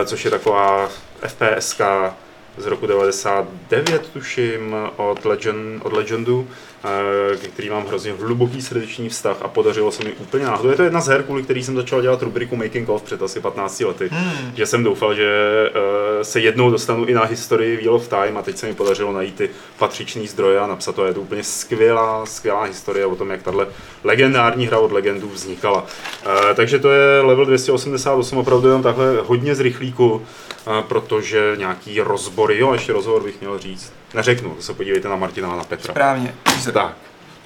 eh, 0.00 0.06
což 0.06 0.24
je 0.24 0.30
taková 0.30 0.88
FPSK 1.22 1.80
z 2.56 2.66
roku 2.66 2.86
99, 2.86 4.08
tuším, 4.12 4.76
od, 4.96 5.24
Legend, 5.24 5.82
od 5.84 5.92
Legendu, 5.92 6.48
ke 7.40 7.48
který 7.48 7.70
mám 7.70 7.86
hrozně 7.86 8.12
hluboký 8.12 8.62
srdeční 8.62 9.08
vztah 9.08 9.36
a 9.42 9.48
podařilo 9.48 9.92
se 9.92 10.04
mi 10.04 10.12
úplně 10.12 10.44
náhodou. 10.44 10.70
Je 10.70 10.76
to 10.76 10.82
jedna 10.82 11.00
z 11.00 11.06
her, 11.06 11.22
kvůli 11.22 11.42
který 11.42 11.62
jsem 11.62 11.76
začal 11.76 12.02
dělat 12.02 12.22
rubriku 12.22 12.56
Making 12.56 12.88
of 12.88 13.02
před 13.02 13.22
asi 13.22 13.40
15 13.40 13.80
lety. 13.80 14.08
Hmm. 14.12 14.52
Že 14.54 14.66
jsem 14.66 14.84
doufal, 14.84 15.14
že 15.14 15.26
eh, 15.68 16.24
se 16.24 16.40
jednou 16.40 16.70
dostanu 16.70 17.04
i 17.04 17.14
na 17.14 17.24
historii 17.24 17.76
Wheel 17.76 17.94
of 17.94 18.08
Time 18.08 18.36
a 18.36 18.42
teď 18.42 18.56
se 18.56 18.66
mi 18.66 18.74
podařilo 18.74 19.12
najít 19.12 19.34
ty 19.34 19.50
patřičný 19.78 20.28
zdroje 20.28 20.58
a 20.58 20.66
napsat 20.66 20.94
to. 20.94 21.06
Je 21.06 21.14
to 21.14 21.20
úplně 21.20 21.42
skvělá, 21.42 22.26
skvělá 22.26 22.62
historie 22.62 23.06
o 23.06 23.16
tom, 23.16 23.30
jak 23.30 23.42
tahle 23.42 23.66
legendární 24.04 24.66
hra 24.66 24.78
od 24.78 24.92
legendů 24.92 25.28
vznikala. 25.28 25.86
Eh, 26.26 26.54
takže 26.54 26.78
to 26.78 26.90
je 26.90 27.20
level 27.20 27.44
288, 27.44 28.38
opravdu 28.38 28.68
jenom 28.68 28.82
takhle 28.82 29.16
hodně 29.24 29.54
z 29.54 29.60
rychlíku, 29.60 30.22
eh, 30.66 30.82
protože 30.88 31.54
nějaký 31.58 32.00
rozbory, 32.00 32.58
jo, 32.58 32.72
ještě 32.72 32.92
rozhovor 32.92 33.22
bych 33.22 33.40
měl 33.40 33.58
říct. 33.58 33.92
Neřeknu, 34.16 34.56
se 34.60 34.74
podívejte 34.74 35.08
na 35.08 35.16
Martina 35.16 35.52
a 35.52 35.56
na 35.56 35.64
Petra. 35.64 35.92
Správně. 35.92 36.34
Teaser. 36.42 36.74
Tak, 36.74 36.96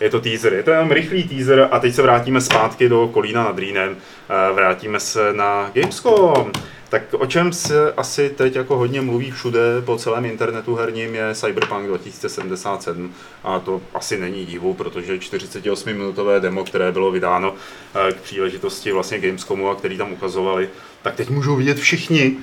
je 0.00 0.10
to 0.10 0.20
teaser, 0.20 0.52
je 0.52 0.62
to 0.62 0.70
jenom 0.70 0.90
rychlý 0.90 1.28
teaser 1.28 1.68
a 1.70 1.78
teď 1.78 1.94
se 1.94 2.02
vrátíme 2.02 2.40
zpátky 2.40 2.88
do 2.88 3.08
Kolína 3.12 3.44
nad 3.44 3.58
Rýnem, 3.58 3.96
Eh, 4.30 4.52
vrátíme 4.52 5.00
se 5.00 5.32
na 5.32 5.70
Gamescom. 5.74 6.52
Tak 6.88 7.02
o 7.18 7.26
čem 7.26 7.52
se 7.52 7.92
asi 7.92 8.30
teď 8.30 8.56
jako 8.56 8.76
hodně 8.76 9.00
mluví 9.00 9.30
všude 9.30 9.60
po 9.84 9.96
celém 9.96 10.24
internetu 10.24 10.74
herním 10.74 11.14
je 11.14 11.34
Cyberpunk 11.34 11.86
2077 11.86 13.14
a 13.44 13.58
to 13.58 13.80
asi 13.94 14.18
není 14.18 14.46
divu, 14.46 14.74
protože 14.74 15.16
48-minutové 15.16 16.40
demo, 16.40 16.64
které 16.64 16.92
bylo 16.92 17.10
vydáno 17.10 17.54
eh, 17.54 18.12
k 18.12 18.16
příležitosti 18.16 18.92
vlastně 18.92 19.18
Gamescomu 19.18 19.68
a 19.68 19.74
který 19.74 19.98
tam 19.98 20.12
ukazovali, 20.12 20.68
tak 21.02 21.14
teď 21.14 21.30
můžou 21.30 21.56
vidět 21.56 21.78
všichni 21.78 22.36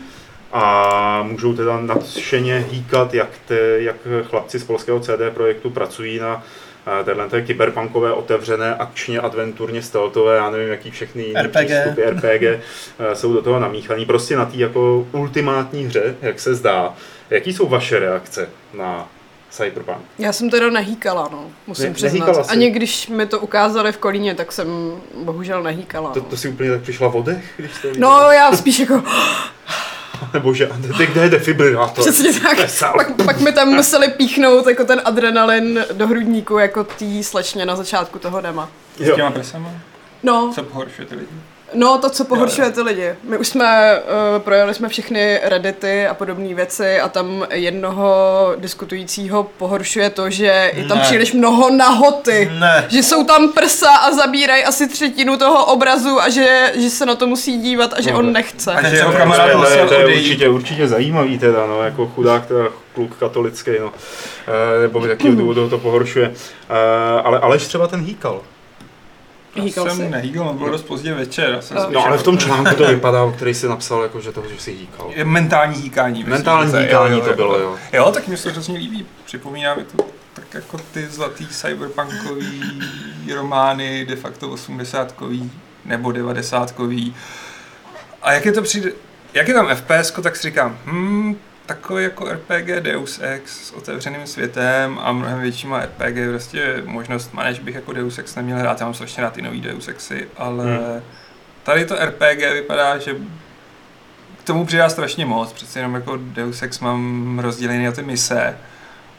a 0.53 1.23
můžou 1.23 1.53
teda 1.53 1.79
nadšeně 1.81 2.65
hýkat, 2.71 3.13
jak, 3.13 3.29
te, 3.47 3.55
jak 3.59 3.95
chlapci 4.23 4.59
z 4.59 4.63
polského 4.63 4.99
CD 4.99 5.11
projektu 5.33 5.69
pracují 5.69 6.19
na 6.19 6.43
eh, 7.01 7.03
téhle 7.03 7.29
té 7.29 7.41
kyberpunkové, 7.41 8.13
otevřené, 8.13 8.75
akčně, 8.75 9.19
adventurně, 9.19 9.81
stealthové, 9.81 10.35
já 10.37 10.49
nevím, 10.49 10.67
jaký 10.69 10.91
všechny 10.91 11.23
jiný 11.23 11.33
RPG. 11.41 11.51
přístupy 11.65 12.01
RPG 12.03 12.43
eh, 12.43 12.59
jsou 13.15 13.33
do 13.33 13.41
toho 13.41 13.59
namíchaný. 13.59 14.05
Prostě 14.05 14.37
na 14.37 14.45
té 14.45 14.57
jako 14.57 15.07
ultimátní 15.11 15.85
hře, 15.85 16.15
jak 16.21 16.39
se 16.39 16.55
zdá. 16.55 16.93
Jaký 17.29 17.53
jsou 17.53 17.67
vaše 17.67 17.99
reakce 17.99 18.49
na 18.73 19.07
Cyberpunk? 19.49 19.97
Já 20.19 20.33
jsem 20.33 20.49
teda 20.49 20.69
nehýkala, 20.69 21.29
no, 21.31 21.45
musím 21.67 21.85
Ne- 21.87 21.93
přiznat. 21.93 22.33
jsi? 22.45 22.51
Ani 22.51 22.69
když 22.71 23.07
mi 23.09 23.25
to 23.25 23.39
ukázali 23.39 23.91
v 23.91 23.97
Kolíně, 23.97 24.35
tak 24.35 24.51
jsem 24.51 24.67
bohužel 25.23 25.63
nehýkala. 25.63 26.09
To, 26.11 26.19
No, 26.19 26.25
to 26.25 26.37
si 26.37 26.49
úplně 26.49 26.71
tak 26.71 26.81
přišla 26.81 27.07
vodech, 27.07 27.45
když 27.57 27.73
jste 27.73 27.91
no 27.97 28.31
já 28.31 28.51
spíš 28.51 28.79
jako, 28.79 29.03
Nebo 30.33 30.53
že, 30.53 30.69
teď 30.97 31.09
kde 31.09 31.21
je 31.21 31.29
defibrilátor? 31.29 32.03
přesně 32.03 32.33
tak. 32.39 32.57
Pak, 32.97 33.11
pak 33.25 33.39
mi 33.39 33.51
tam 33.51 33.67
museli 33.69 34.07
píchnout 34.07 34.67
jako 34.67 34.83
ten 34.83 35.01
adrenalin 35.05 35.85
do 35.93 36.07
hrudníku, 36.07 36.57
jako 36.57 36.83
tý 36.83 37.23
slečně 37.23 37.65
na 37.65 37.75
začátku 37.75 38.19
toho 38.19 38.41
dema. 38.41 38.69
S 38.97 39.07
Jo. 39.07 39.15
těma 39.15 39.31
prsama? 39.31 39.69
No, 40.23 40.51
Co 40.55 40.63
pohoršuje 40.63 41.05
ty 41.07 41.15
lidi? 41.15 41.27
No 41.77 41.97
to, 41.97 42.09
co 42.09 42.25
pohoršuje 42.25 42.71
ty 42.71 42.81
lidi. 42.81 43.09
My 43.23 43.37
už 43.37 43.47
jsme, 43.47 43.99
uh, 44.35 44.41
projeli 44.41 44.73
jsme 44.73 44.89
všechny 44.89 45.39
reddity 45.43 46.07
a 46.07 46.13
podobné 46.13 46.53
věci 46.53 46.99
a 46.99 47.09
tam 47.09 47.45
jednoho 47.53 48.53
diskutujícího 48.57 49.43
pohoršuje 49.57 50.09
to, 50.09 50.29
že 50.29 50.71
je 50.75 50.83
tam 50.87 50.97
Ne. 50.97 51.03
příliš 51.03 51.33
mnoho 51.33 51.69
nahoty. 51.69 52.51
Ne. 52.59 52.85
Že 52.89 53.03
jsou 53.03 53.23
tam 53.23 53.51
prsa 53.53 53.91
a 53.95 54.11
zabírají 54.11 54.63
asi 54.63 54.87
třetinu 54.87 55.37
toho 55.37 55.65
obrazu 55.65 56.21
a 56.21 56.29
že, 56.29 56.71
že 56.75 56.89
se 56.89 57.05
na 57.05 57.15
to 57.15 57.27
musí 57.27 57.57
dívat 57.61 57.93
a 57.93 58.01
že 58.01 58.11
No, 58.11 58.19
on 58.19 58.31
nechce. 58.33 58.73
A 58.73 58.83
že 58.83 58.89
To 58.89 58.95
jeho 58.95 59.11
je- 59.11 59.17
kamarád 59.17 59.51
to, 59.51 59.69
je, 59.69 59.85
to 59.85 59.93
je 59.93 60.05
určitě, 60.17 60.49
určitě 60.49 60.87
zajímavý 60.87 61.39
teda, 61.39 61.67
no, 61.67 61.83
jako 61.83 62.07
chudák 62.07 62.45
teda 62.45 62.65
kluk 62.95 63.15
katolický, 63.19 63.71
no, 63.79 63.91
e, 64.77 64.81
nebo 64.81 65.01
z 65.01 65.05
jakého 65.09 65.35
důvodu 65.41 65.69
to 65.69 65.77
pohoršuje. 65.77 66.25
E, 66.69 67.21
ale 67.21 67.39
Aleš 67.39 67.67
třeba 67.67 67.87
ten 67.87 68.01
hýkal. 68.01 68.41
Hýkal 69.65 69.85
Já 69.87 69.91
jsi? 69.93 69.97
jsem 69.97 70.11
nehýkal, 70.11 70.53
bylo 70.53 70.69
dost 70.69 70.83
pozdě 70.83 71.13
večer. 71.13 71.49
Já 71.49 71.61
jsem 71.61 71.77
No, 71.77 71.83
ale 71.99 72.11
jako- 72.11 72.17
v 72.17 72.23
tom 72.23 72.37
článku 72.37 72.75
to 72.75 72.87
vypadá, 72.87 73.23
o 73.23 73.31
který 73.31 73.53
si 73.53 73.67
napsal, 73.67 74.03
jako, 74.03 74.21
že 74.21 74.31
toho, 74.31 74.49
že 74.49 74.59
si 74.59 74.71
hýkal. 74.71 75.11
Je 75.15 75.25
mentální 75.25 75.75
hýkání. 75.81 76.13
myslím, 76.19 76.31
Mentální 76.33 76.65
že 76.65 76.71
to 76.71 76.77
je, 76.77 76.83
hýkání 76.83 77.21
to 77.21 77.33
bylo, 77.33 77.59
jo. 77.59 77.75
Jo, 77.93 78.11
tak 78.11 78.27
mi 78.27 78.37
se 78.37 78.43
to 78.43 78.49
hrozně 78.49 78.77
líbí. 78.77 79.05
Připomíná 79.25 79.75
mi 79.75 79.83
to 79.83 80.05
tak 80.33 80.53
jako 80.53 80.77
ty 80.93 81.07
zlatý 81.07 81.47
cyberpunkový 81.47 82.81
romány, 83.35 84.05
de 84.05 84.15
facto 84.15 84.49
80 84.49 85.13
nebo 85.85 86.11
90 86.11 86.73
A 88.21 88.33
jak 88.33 88.45
je 88.45 88.51
to 88.51 88.61
přijde, 88.61 88.91
jak 89.33 89.47
je 89.47 89.53
tam 89.53 89.75
FPS, 89.75 90.11
tak 90.21 90.35
si 90.35 90.47
říkám, 90.47 90.77
hm, 90.85 91.35
takový 91.67 92.03
jako 92.03 92.25
RPG 92.31 92.67
Deus 92.79 93.19
Ex 93.23 93.67
s 93.67 93.71
otevřeným 93.71 94.27
světem 94.27 94.99
a 95.03 95.11
mnohem 95.11 95.41
většíma 95.41 95.79
RPG, 95.81 96.29
prostě 96.29 96.81
možnost 96.85 97.33
manage 97.33 97.61
bych 97.61 97.75
jako 97.75 97.93
Deus 97.93 98.17
Ex 98.17 98.35
neměl 98.35 98.57
hrát, 98.57 98.79
já 98.79 98.85
mám 98.85 98.93
strašně 98.93 99.23
rád 99.23 99.33
ty 99.33 99.41
nový 99.41 99.61
Deus 99.61 99.87
Exy, 99.87 100.27
ale 100.37 100.65
Hmm. 100.65 101.01
tady 101.63 101.85
to 101.85 101.95
RPG 102.05 102.53
vypadá, 102.53 102.97
že 102.97 103.15
k 104.39 104.43
tomu 104.43 104.65
přidá 104.65 104.89
strašně 104.89 105.25
moc, 105.25 105.53
přece 105.53 105.79
jenom 105.79 105.95
jako 105.95 106.17
Deus 106.21 106.61
Ex 106.61 106.79
mám 106.79 107.39
rozdělený 107.39 107.85
na 107.85 107.91
ty 107.91 108.01
mise 108.03 108.57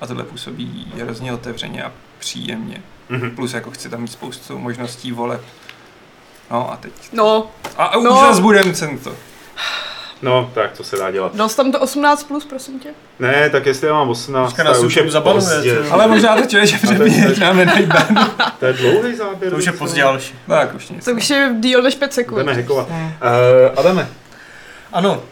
a 0.01 0.07
tohle 0.07 0.25
působí 0.25 0.93
hrozně 1.03 1.33
otevřeně 1.33 1.83
a 1.83 1.93
příjemně. 2.19 2.83
Mhm. 3.09 3.31
Plus 3.31 3.53
jako 3.55 3.71
chci 3.71 3.89
tam 3.89 4.01
mít 4.01 4.13
spoustu 4.13 4.59
možností 4.59 5.13
voleb. 5.13 5.41
No 6.51 6.73
a 6.73 6.77
teď. 6.77 6.93
No, 7.13 7.51
A, 7.77 7.85
a 7.85 8.01
No. 8.01 8.11
už 8.15 8.21
zase 8.21 8.41
bude 8.43 8.65
nucen 8.65 8.99
to. 8.99 9.15
No, 10.23 10.51
tak 10.55 10.73
to 10.77 10.85
se 10.85 10.97
dá 10.97 11.11
dělat. 11.11 11.37
dal 11.37 11.49
jsi 11.49 11.57
tam 11.57 11.73
to 11.73 11.79
18+, 11.79 12.17
plus, 12.29 12.45
prosím 12.45 12.81
tě? 12.81 12.89
Ne, 13.19 13.51
tak 13.51 13.67
jestli 13.67 13.87
já 13.87 13.95
mám 13.95 14.09
18, 14.11 14.49
Teďka 14.49 14.63
nás 14.63 14.77
tak 14.77 14.87
už 14.87 14.97
je 14.97 15.11
zabanuje, 15.11 15.45
pozdě. 15.45 15.79
Ale 15.91 16.09
možná 16.09 16.37
to 16.37 16.47
člověk, 16.47 16.69
že 16.71 16.79
přebíjet 16.79 17.39
nám 17.39 17.57
nedají 17.57 17.87
ban. 17.87 18.31
To 18.59 18.67
je 18.67 18.73
dlouhý 18.73 19.15
záběr. 19.17 19.51
To 19.53 19.59
už 19.59 19.67
je 19.67 19.73
co? 19.73 19.79
pozdě. 19.79 20.05
No 20.05 20.55
tak 20.55 20.75
už 20.75 20.89
nic. 20.89 21.05
To 21.05 21.11
už 21.11 21.31
je 21.31 21.55
díl 21.61 21.83
než 21.83 21.95
5 21.95 22.13
sekund. 22.13 22.35
Budeme 22.35 22.55
hackovat. 22.55 22.89
Hmm. 22.91 23.07
Uh, 23.07 23.79
Adame, 23.79 24.09
Ano, 24.93 25.23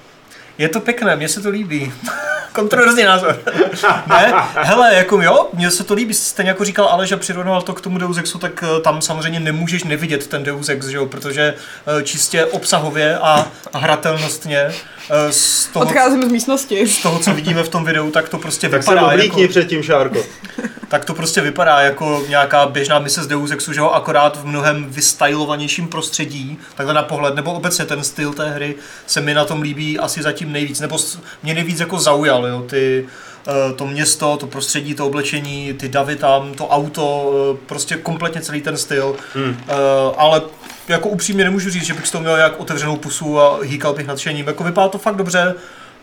je 0.58 0.68
to 0.68 0.80
pěkné, 0.80 1.16
mně 1.16 1.28
se 1.28 1.40
to 1.40 1.50
líbí. 1.50 1.92
Kontroverzní 2.52 3.04
názor. 3.04 3.38
ne, 4.06 4.34
hele, 4.54 4.94
jako 4.94 5.22
jo, 5.22 5.48
mně 5.52 5.70
se 5.70 5.84
to 5.84 5.94
líbí, 5.94 6.14
stejně 6.14 6.50
jako 6.50 6.64
říkal 6.64 6.86
ale, 6.86 7.06
že 7.06 7.16
přirovnal 7.16 7.62
to 7.62 7.75
k 7.75 7.80
tomu 7.80 7.98
Deus 7.98 8.18
Exu, 8.18 8.38
tak 8.38 8.64
eh, 8.66 8.80
tam 8.80 9.02
samozřejmě 9.02 9.40
nemůžeš 9.40 9.84
nevidět 9.84 10.26
ten 10.26 10.44
Deus 10.44 10.68
Ex, 10.68 10.86
že 10.86 10.96
jo, 10.96 11.06
protože 11.06 11.54
eh, 11.86 12.02
čistě 12.02 12.44
obsahově 12.44 13.18
a 13.18 13.46
hratelnostně 13.75 14.58
eh, 14.58 15.32
z 15.32 15.66
toho, 15.66 15.84
Odcházím 15.84 16.28
z 16.28 16.32
místnosti. 16.32 16.86
z 16.86 17.02
toho, 17.02 17.18
co 17.18 17.34
vidíme 17.34 17.62
v 17.62 17.68
tom 17.68 17.84
videu, 17.84 18.10
tak 18.10 18.28
to 18.28 18.38
prostě 18.38 18.68
tak 18.68 18.80
vypadá 18.80 19.06
oblíkni 19.06 19.42
jako, 19.42 19.50
před 19.50 19.68
tím, 19.68 19.82
Šárko. 19.82 20.22
tak 20.88 21.04
to 21.04 21.14
prostě 21.14 21.40
vypadá 21.40 21.80
jako 21.80 22.25
nějaká 22.28 22.66
běžná 22.66 22.98
mise 22.98 23.22
z 23.22 23.26
Deus 23.26 23.50
Exu, 23.50 23.72
že 23.72 23.80
jo, 23.80 23.88
akorát 23.88 24.36
v 24.36 24.46
mnohem 24.46 24.86
vystylovanějším 24.88 25.88
prostředí, 25.88 26.58
takhle 26.75 26.94
na 26.94 27.02
pohled, 27.02 27.34
nebo 27.34 27.52
obecně 27.52 27.84
ten 27.84 28.04
styl 28.04 28.32
té 28.32 28.50
hry 28.50 28.75
se 29.06 29.20
mi 29.20 29.34
na 29.34 29.44
tom 29.44 29.62
líbí 29.62 29.98
asi 29.98 30.22
zatím 30.22 30.46
nejvíc, 30.53 30.81
nebo 30.81 30.99
s- 30.99 31.19
mě 31.43 31.55
nejvíc 31.55 31.81
jako 31.81 31.99
zaujal, 31.99 32.47
jo, 32.47 32.62
ty, 32.62 33.07
eh, 33.49 33.73
to 33.73 33.87
město, 33.87 34.37
to 34.37 34.47
prostředí, 34.47 34.95
to 34.95 35.07
oblečení, 35.07 35.73
ty 35.73 35.88
davy 35.88 36.17
tam, 36.17 36.55
to 36.55 36.69
auto, 36.69 37.33
eh, 37.55 37.59
prostě 37.67 37.97
kompletně 37.97 38.41
celý 38.41 38.61
ten 38.61 38.76
styl, 38.76 39.17
Hmm. 39.35 39.57
Eh, 39.69 39.73
ale 40.17 40.43
jako 40.88 41.09
upřímně 41.09 41.45
nemůžu 41.45 41.71
říct, 41.71 41.85
že 41.85 41.95
bych 41.95 42.07
z 42.07 42.11
toho 42.11 42.23
měl 42.23 42.37
jak 42.37 42.61
otevřenou 42.61 42.97
pusu 42.97 43.41
a 43.41 43.59
hýkal 43.62 43.93
bych 43.95 44.07
nadšením, 44.07 44.47
jako 44.47 44.65
vypadá 44.65 44.88
to 44.88 44.99
fakt 44.99 45.17
dobře, 45.17 45.55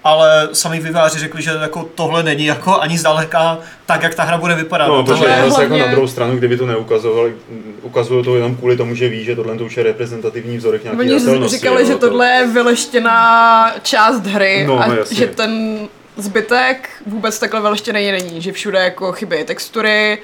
ale 0.04 0.50
sami 0.54 0.80
výváři 0.80 1.20
řekli, 1.20 1.42
že 1.42 1.52
jako 1.62 1.90
tohle 1.96 2.24
není 2.24 2.46
jako 2.46 2.80
ani 2.82 2.98
zdaleka 2.98 3.58
tak, 3.86 4.04
jak 4.04 4.16
ta 4.16 4.24
hra 4.24 4.38
bude 4.38 4.56
vypadat. 4.56 4.88
No, 4.88 5.04
Tohle 5.04 5.18
protože 5.20 5.30
je 5.32 5.50
zase 5.50 5.62
jako 5.62 5.74
hlavně- 5.74 5.86
na 5.86 5.92
druhou 5.92 6.08
stranu, 6.08 6.38
kdyby 6.38 6.58
to 6.58 6.66
neukazovali, 6.66 7.34
ukazují 7.82 8.24
to 8.26 8.36
jenom 8.36 8.56
kvůli 8.56 8.78
tomu, 8.78 8.96
že 8.96 9.10
ví, 9.10 9.24
že 9.24 9.36
tohle 9.36 9.58
to 9.58 9.66
už 9.66 9.78
je 9.78 9.84
reprezentativní 9.84 10.58
vzorek 10.58 10.84
nějaký 10.84 11.00
Oni 11.02 11.48
říkali, 11.50 11.82
jo, 11.82 11.88
že 11.88 11.94
to- 11.94 12.08
tohle 12.10 12.28
je 12.28 12.48
vyleštěná 12.48 13.72
část 13.84 14.26
hry 14.26 14.64
No, 14.68 14.80
a 14.80 14.86
jasně. 14.96 15.18
že 15.18 15.28
ten 15.28 15.80
zbytek 16.18 16.90
vůbec 17.06 17.40
takhle 17.40 17.62
vyleštěný 17.62 18.12
není, 18.12 18.42
že 18.42 18.52
všude 18.52 18.80
jako 18.80 19.12
chybějí 19.12 19.44
textury, 19.46 20.18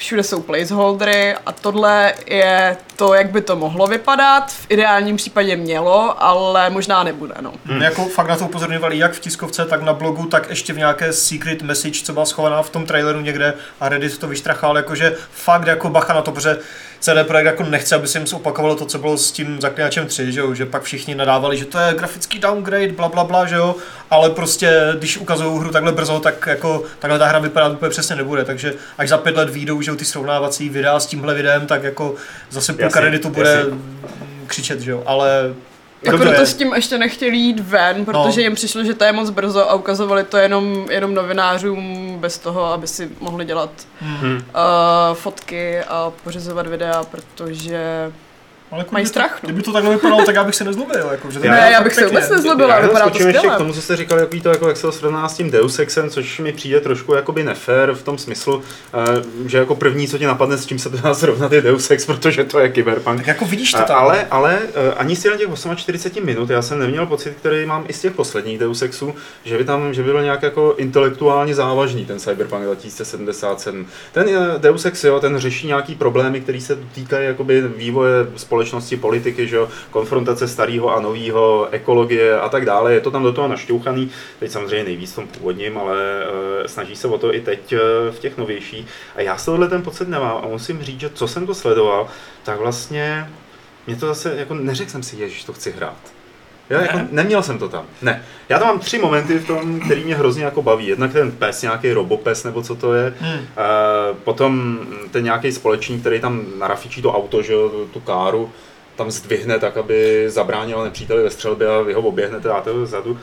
všude 0.00 0.22
jsou 0.22 0.42
placeholdery 0.42 1.34
a 1.46 1.52
tohle 1.52 2.14
je 2.26 2.76
to, 2.96 3.14
jak 3.14 3.30
by 3.30 3.40
to 3.40 3.56
mohlo 3.56 3.86
vypadat. 3.86 4.52
V 4.52 4.66
ideálním 4.68 5.16
případě 5.16 5.56
mělo, 5.56 6.22
ale 6.22 6.70
možná 6.70 7.02
nebude. 7.02 7.34
No. 7.40 7.52
Hmm. 7.64 7.82
Jako 7.82 8.04
fakt 8.04 8.28
na 8.28 8.36
to 8.36 8.44
upozorňovali 8.44 8.98
jak 8.98 9.12
v 9.12 9.20
tiskovce, 9.20 9.64
tak 9.64 9.82
na 9.82 9.92
blogu, 9.92 10.26
tak 10.26 10.50
ještě 10.50 10.72
v 10.72 10.78
nějaké 10.78 11.12
secret 11.12 11.62
message, 11.62 12.02
co 12.02 12.12
byla 12.12 12.26
schovaná 12.26 12.62
v 12.62 12.70
tom 12.70 12.86
traileru 12.86 13.20
někde 13.20 13.54
a 13.80 13.88
Reddit 13.88 14.18
to 14.18 14.28
vyštrachal, 14.28 14.76
jakože 14.76 15.16
fakt 15.32 15.66
jako 15.66 15.88
bacha 15.90 16.14
na 16.14 16.22
to, 16.22 16.32
protože 16.32 16.58
CD 17.00 17.26
Projekt 17.26 17.46
jako 17.46 17.62
nechce, 17.62 17.94
aby 17.94 18.08
se 18.08 18.18
jim 18.18 18.26
zopakovalo 18.26 18.76
to, 18.76 18.86
co 18.86 18.98
bylo 18.98 19.18
s 19.18 19.32
tím 19.32 19.60
Zaklinačem 19.60 20.06
3, 20.06 20.32
že, 20.32 20.40
jo? 20.40 20.54
že 20.54 20.66
pak 20.66 20.82
všichni 20.82 21.14
nadávali, 21.14 21.56
že 21.56 21.64
to 21.64 21.78
je 21.78 21.94
grafický 21.94 22.38
downgrade, 22.38 22.92
bla 22.92 23.08
bla 23.08 23.24
bla, 23.24 23.46
že 23.46 23.54
jo, 23.54 23.76
ale 24.10 24.30
prostě 24.30 24.94
když 24.98 25.18
ukazují 25.18 25.60
hru 25.60 25.70
takhle 25.70 25.92
brzo, 25.92 26.20
tak 26.20 26.46
jako 26.46 26.82
takhle 26.98 27.18
ta 27.18 27.26
hra 27.26 27.38
vypadat 27.38 27.72
úplně 27.72 27.90
přesně 27.90 28.16
nebude, 28.16 28.44
takže 28.44 28.74
až 28.98 29.08
za 29.08 29.18
pět 29.18 29.36
let 29.36 29.50
výjdou, 29.50 29.82
že 29.82 29.90
jo, 29.90 29.96
ty 29.96 30.04
srovnávací 30.04 30.68
videa 30.68 31.00
s 31.00 31.06
tímhle 31.06 31.34
videem, 31.34 31.66
tak 31.66 31.82
jako 31.82 32.14
zase 32.50 32.72
půlka 32.72 33.00
Redditu 33.00 33.30
bude 33.30 33.50
jasně. 33.50 33.72
křičet, 34.46 34.80
že 34.80 34.90
jo, 34.90 35.02
ale 35.06 35.54
Jako 36.02 36.16
Dobře. 36.18 36.34
to 36.34 36.46
s 36.46 36.54
tím 36.54 36.72
ještě 36.74 36.98
nechtěli 36.98 37.36
jít 37.36 37.60
ven, 37.60 38.04
protože 38.04 38.40
No. 38.40 38.42
jim 38.42 38.54
přišlo, 38.54 38.84
že 38.84 38.94
to 38.94 39.04
je 39.04 39.12
moc 39.12 39.30
brzo 39.30 39.70
a 39.70 39.74
ukazovali 39.74 40.24
to 40.24 40.36
jenom, 40.36 40.86
jenom 40.90 41.14
novinářům 41.14 42.16
bez 42.20 42.38
toho, 42.38 42.64
aby 42.64 42.86
si 42.86 43.10
mohli 43.20 43.44
dělat 43.44 43.70
Hmm. 44.00 44.32
uh, 44.36 44.42
fotky 45.14 45.80
a 45.80 46.12
pořizovat 46.24 46.66
videa, 46.66 47.04
protože 47.10 48.12
Ale 48.70 48.80
jako 48.80 48.92
Mají 48.92 49.02
kdyby 49.04 49.08
strach, 49.12 49.30
To, 49.30 49.36
no. 49.42 49.48
kdyby 49.48 49.62
to 49.62 49.72
takhle 49.72 49.94
vypadalo, 49.94 50.24
tak 50.24 50.34
já 50.34 50.44
bych 50.44 50.54
se 50.54 50.64
nezlobil. 50.64 51.08
Jako, 51.10 51.30
že 51.30 51.40
ne, 51.40 51.70
já 51.72 51.82
bych 51.82 51.94
se 51.94 52.00
pěkně. 52.00 52.16
vůbec 52.18 52.30
nezlobila, 52.30 52.74
Já 52.74 52.80
vypadá 52.80 53.10
to 53.10 53.26
ještě 53.26 53.48
k 53.48 53.56
tomu, 53.58 53.72
co 53.72 53.82
jste 53.82 53.96
říkali, 53.96 54.20
jaký 54.20 54.40
to, 54.40 54.48
jako, 54.48 54.68
jak 54.68 54.76
se 54.76 54.82
to 54.82 54.92
srovná 54.92 55.28
s 55.28 55.34
tím 55.36 55.50
Deus 55.50 55.78
Exem, 55.78 56.10
což 56.10 56.38
mi 56.38 56.52
přijde 56.52 56.80
trošku 56.80 57.14
jakoby 57.14 57.44
nefér 57.44 57.92
v 57.94 58.02
tom 58.02 58.18
smyslu, 58.18 58.62
eh, 58.94 59.48
že 59.48 59.58
jako 59.58 59.74
první, 59.74 60.08
co 60.08 60.18
ti 60.18 60.26
napadne, 60.26 60.58
s 60.58 60.66
čím 60.66 60.78
se 60.78 60.90
to 60.90 60.96
dá 60.96 61.14
srovnat, 61.20 61.52
je 61.52 61.60
Deus 61.62 61.90
Ex, 61.90 62.06
protože 62.06 62.44
to 62.44 62.58
je 62.58 62.72
Cyberpunk. 62.72 63.18
Tak 63.18 63.26
jako 63.26 63.44
vidíš 63.44 63.72
to 63.72 63.78
A- 63.78 63.82
tam. 63.82 63.98
Ale, 63.98 64.26
ale 64.30 64.58
eh, 64.74 64.94
ani 64.94 65.16
z 65.16 65.22
těch 65.22 65.32
48 65.76 66.24
minut, 66.24 66.50
já 66.50 66.62
jsem 66.62 66.78
neměl 66.78 67.06
pocit, 67.06 67.34
který 67.40 67.66
mám 67.66 67.84
i 67.88 67.92
z 67.92 68.00
těch 68.00 68.12
posledních 68.12 68.58
Deus 68.58 68.82
Exů, 68.82 69.14
že 69.44 69.58
by 69.58 69.64
tam, 69.64 69.94
že 69.94 70.02
by 70.02 70.12
byl 70.12 70.22
nějak 70.22 70.42
jako 70.42 70.74
intelektuálně 70.78 71.54
závažný 71.54 72.06
ten 72.06 72.18
Cyberpunk 72.18 72.62
2077. 72.64 73.86
Ten 74.12 74.26
eh, 74.28 74.58
Deus 74.58 74.84
Ex, 74.84 75.04
jo, 75.04 75.20
ten 75.20 75.38
řeší 75.38 75.66
nějaký 75.66 75.94
problémy, 75.94 76.40
které 76.40 76.60
se 76.60 76.78
týkají 76.94 77.26
jakoby 77.26 77.62
vývoje 77.76 78.12
společnosti, 78.36 78.59
politiky, 79.00 79.48
že 79.48 79.56
jo, 79.56 79.68
konfrontace 79.90 80.48
starého 80.48 80.96
a 80.96 81.00
nového, 81.00 81.68
ekologie 81.70 82.40
a 82.40 82.48
tak 82.48 82.64
dále. 82.64 82.94
Je 82.94 83.00
to 83.00 83.10
tam 83.10 83.22
do 83.22 83.32
toho 83.32 83.48
našťouchaný, 83.48 84.10
teď 84.38 84.50
samozřejmě 84.50 84.84
nejvíc 84.84 85.12
v 85.12 85.14
tom 85.14 85.26
původním, 85.26 85.78
ale 85.78 85.96
eh, 86.64 86.68
snaží 86.68 86.96
se 86.96 87.08
o 87.08 87.18
to 87.18 87.34
i 87.34 87.40
teď 87.40 87.72
eh, 87.72 87.78
v 88.10 88.18
těch 88.18 88.38
novějších. 88.38 88.86
A 89.16 89.20
já 89.20 89.36
z 89.36 89.44
tohohle 89.44 89.68
ten 89.68 89.82
pocit 89.82 90.08
nemám 90.08 90.40
a 90.44 90.48
musím 90.48 90.82
říct, 90.82 91.00
že 91.00 91.10
co 91.10 91.28
jsem 91.28 91.46
to 91.46 91.54
sledoval, 91.54 92.08
tak 92.42 92.58
vlastně 92.58 93.30
mě 93.86 93.96
to 93.96 94.06
zase, 94.06 94.36
jako 94.36 94.54
neřekl 94.54 94.90
jsem 94.90 95.02
si, 95.02 95.16
ježiš, 95.16 95.44
to 95.44 95.52
chci 95.52 95.70
hrát. 95.70 96.19
Já 96.70 96.80
jako, 96.82 96.96
Ne? 96.96 97.08
neměl 97.10 97.42
jsem 97.42 97.58
to 97.58 97.68
tam. 97.68 97.84
Ne. 98.02 98.22
Já 98.48 98.58
tam 98.58 98.68
mám 98.68 98.78
tři 98.78 98.98
momenty 98.98 99.38
v 99.38 99.46
tom, 99.46 99.80
který 99.80 100.04
mě 100.04 100.14
hrozně 100.16 100.44
jako 100.44 100.62
baví. 100.62 100.86
Jednak 100.86 101.12
ten 101.12 101.32
pes, 101.32 101.62
nějaký 101.62 101.92
robopes 101.92 102.44
nebo 102.44 102.62
co 102.62 102.74
to 102.74 102.94
je. 102.94 103.14
Hmm. 103.20 103.32
E, 103.38 103.44
potom 104.24 104.78
ten 105.10 105.24
nějaký 105.24 105.52
společník, 105.52 106.00
který 106.00 106.20
tam 106.20 106.42
narafičí 106.58 107.02
to 107.02 107.12
auto, 107.12 107.42
že 107.42 107.52
jo, 107.52 107.68
tu, 107.68 107.86
tu 107.86 108.00
káru, 108.00 108.50
tam 108.96 109.10
zdvihne 109.10 109.58
tak, 109.58 109.76
aby 109.76 110.24
zabránil 110.28 110.84
nepříteli 110.84 111.22
ve 111.22 111.30
střelbě 111.30 111.68
a 111.68 111.82
vy 111.82 111.92
ho 111.92 112.00
oběhnete 112.02 112.50
a 112.50 112.60
to 112.60 112.86
zadu. 112.86 113.18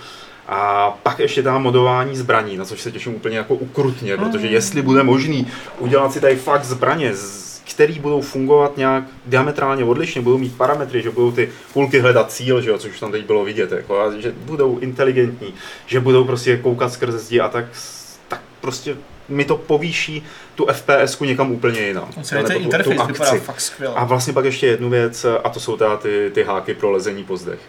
A 0.48 0.89
pak 1.04 1.20
ještě 1.20 1.44
tam 1.44 1.63
modování 1.63 2.16
zbraní, 2.16 2.58
na 2.58 2.66
což 2.66 2.82
se 2.82 2.92
těším 2.92 3.16
úplně 3.16 3.38
jako 3.38 3.56
ukrutně, 3.56 4.18
protože 4.18 4.48
jestli 4.48 4.82
bude 4.82 5.04
možný 5.04 5.48
udělat 5.80 6.13
si 6.13 6.22
tady 6.22 6.36
fakt 6.36 6.63
zbraně, 6.66 7.16
z- 7.16 7.47
který 7.69 8.00
budou 8.00 8.21
fungovat 8.21 8.77
nějak 8.77 9.03
diametrálně 9.25 9.83
odlišně, 9.83 10.21
budou 10.21 10.38
mít 10.38 10.57
parametry, 10.57 11.01
že 11.01 11.09
budou 11.09 11.31
ty 11.31 11.50
kulky 11.74 12.00
hledat 12.00 12.31
cíl, 12.31 12.62
že 12.62 12.69
jo, 12.69 12.77
což 12.77 13.00
tam 13.00 13.12
teď 13.12 13.25
bylo 13.25 13.45
vidět, 13.45 13.71
jako, 13.71 14.00
a 14.00 14.12
že 14.17 14.33
budou 14.38 14.79
inteligentní, 14.79 15.53
že 15.86 16.00
budou 16.00 16.24
prostě 16.24 16.57
koukat 16.57 16.93
skrze 16.93 17.19
zdi 17.19 17.39
a 17.39 17.50
tak, 17.50 17.65
tak 18.27 18.41
prostě 18.62 18.95
mi 19.29 19.45
to 19.45 19.57
povýší 19.57 20.24
tu 20.55 20.67
FPS 20.71 21.19
někam 21.19 21.51
úplně 21.51 21.81
jinam. 21.81 22.09
Celý 22.21 22.43
ten 22.43 22.57
tu- 22.57 22.63
interface 22.63 22.97
tu 22.97 23.07
vypadá 23.13 23.29
akci. 23.31 23.39
fakt 23.45 23.62
skvěle. 23.62 23.95
A 23.95 24.05
vlastně 24.05 24.33
pak 24.33 24.45
ještě 24.45 24.67
jednu 24.67 24.89
věc, 24.89 25.25
a 25.43 25.50
to 25.50 25.59
jsou 25.59 25.77
teda 25.77 25.97
ty, 25.97 26.31
ty 26.33 26.43
háky 26.43 26.74
pro 26.74 26.91
lezení 26.91 27.24
po 27.24 27.38
zdech. 27.38 27.59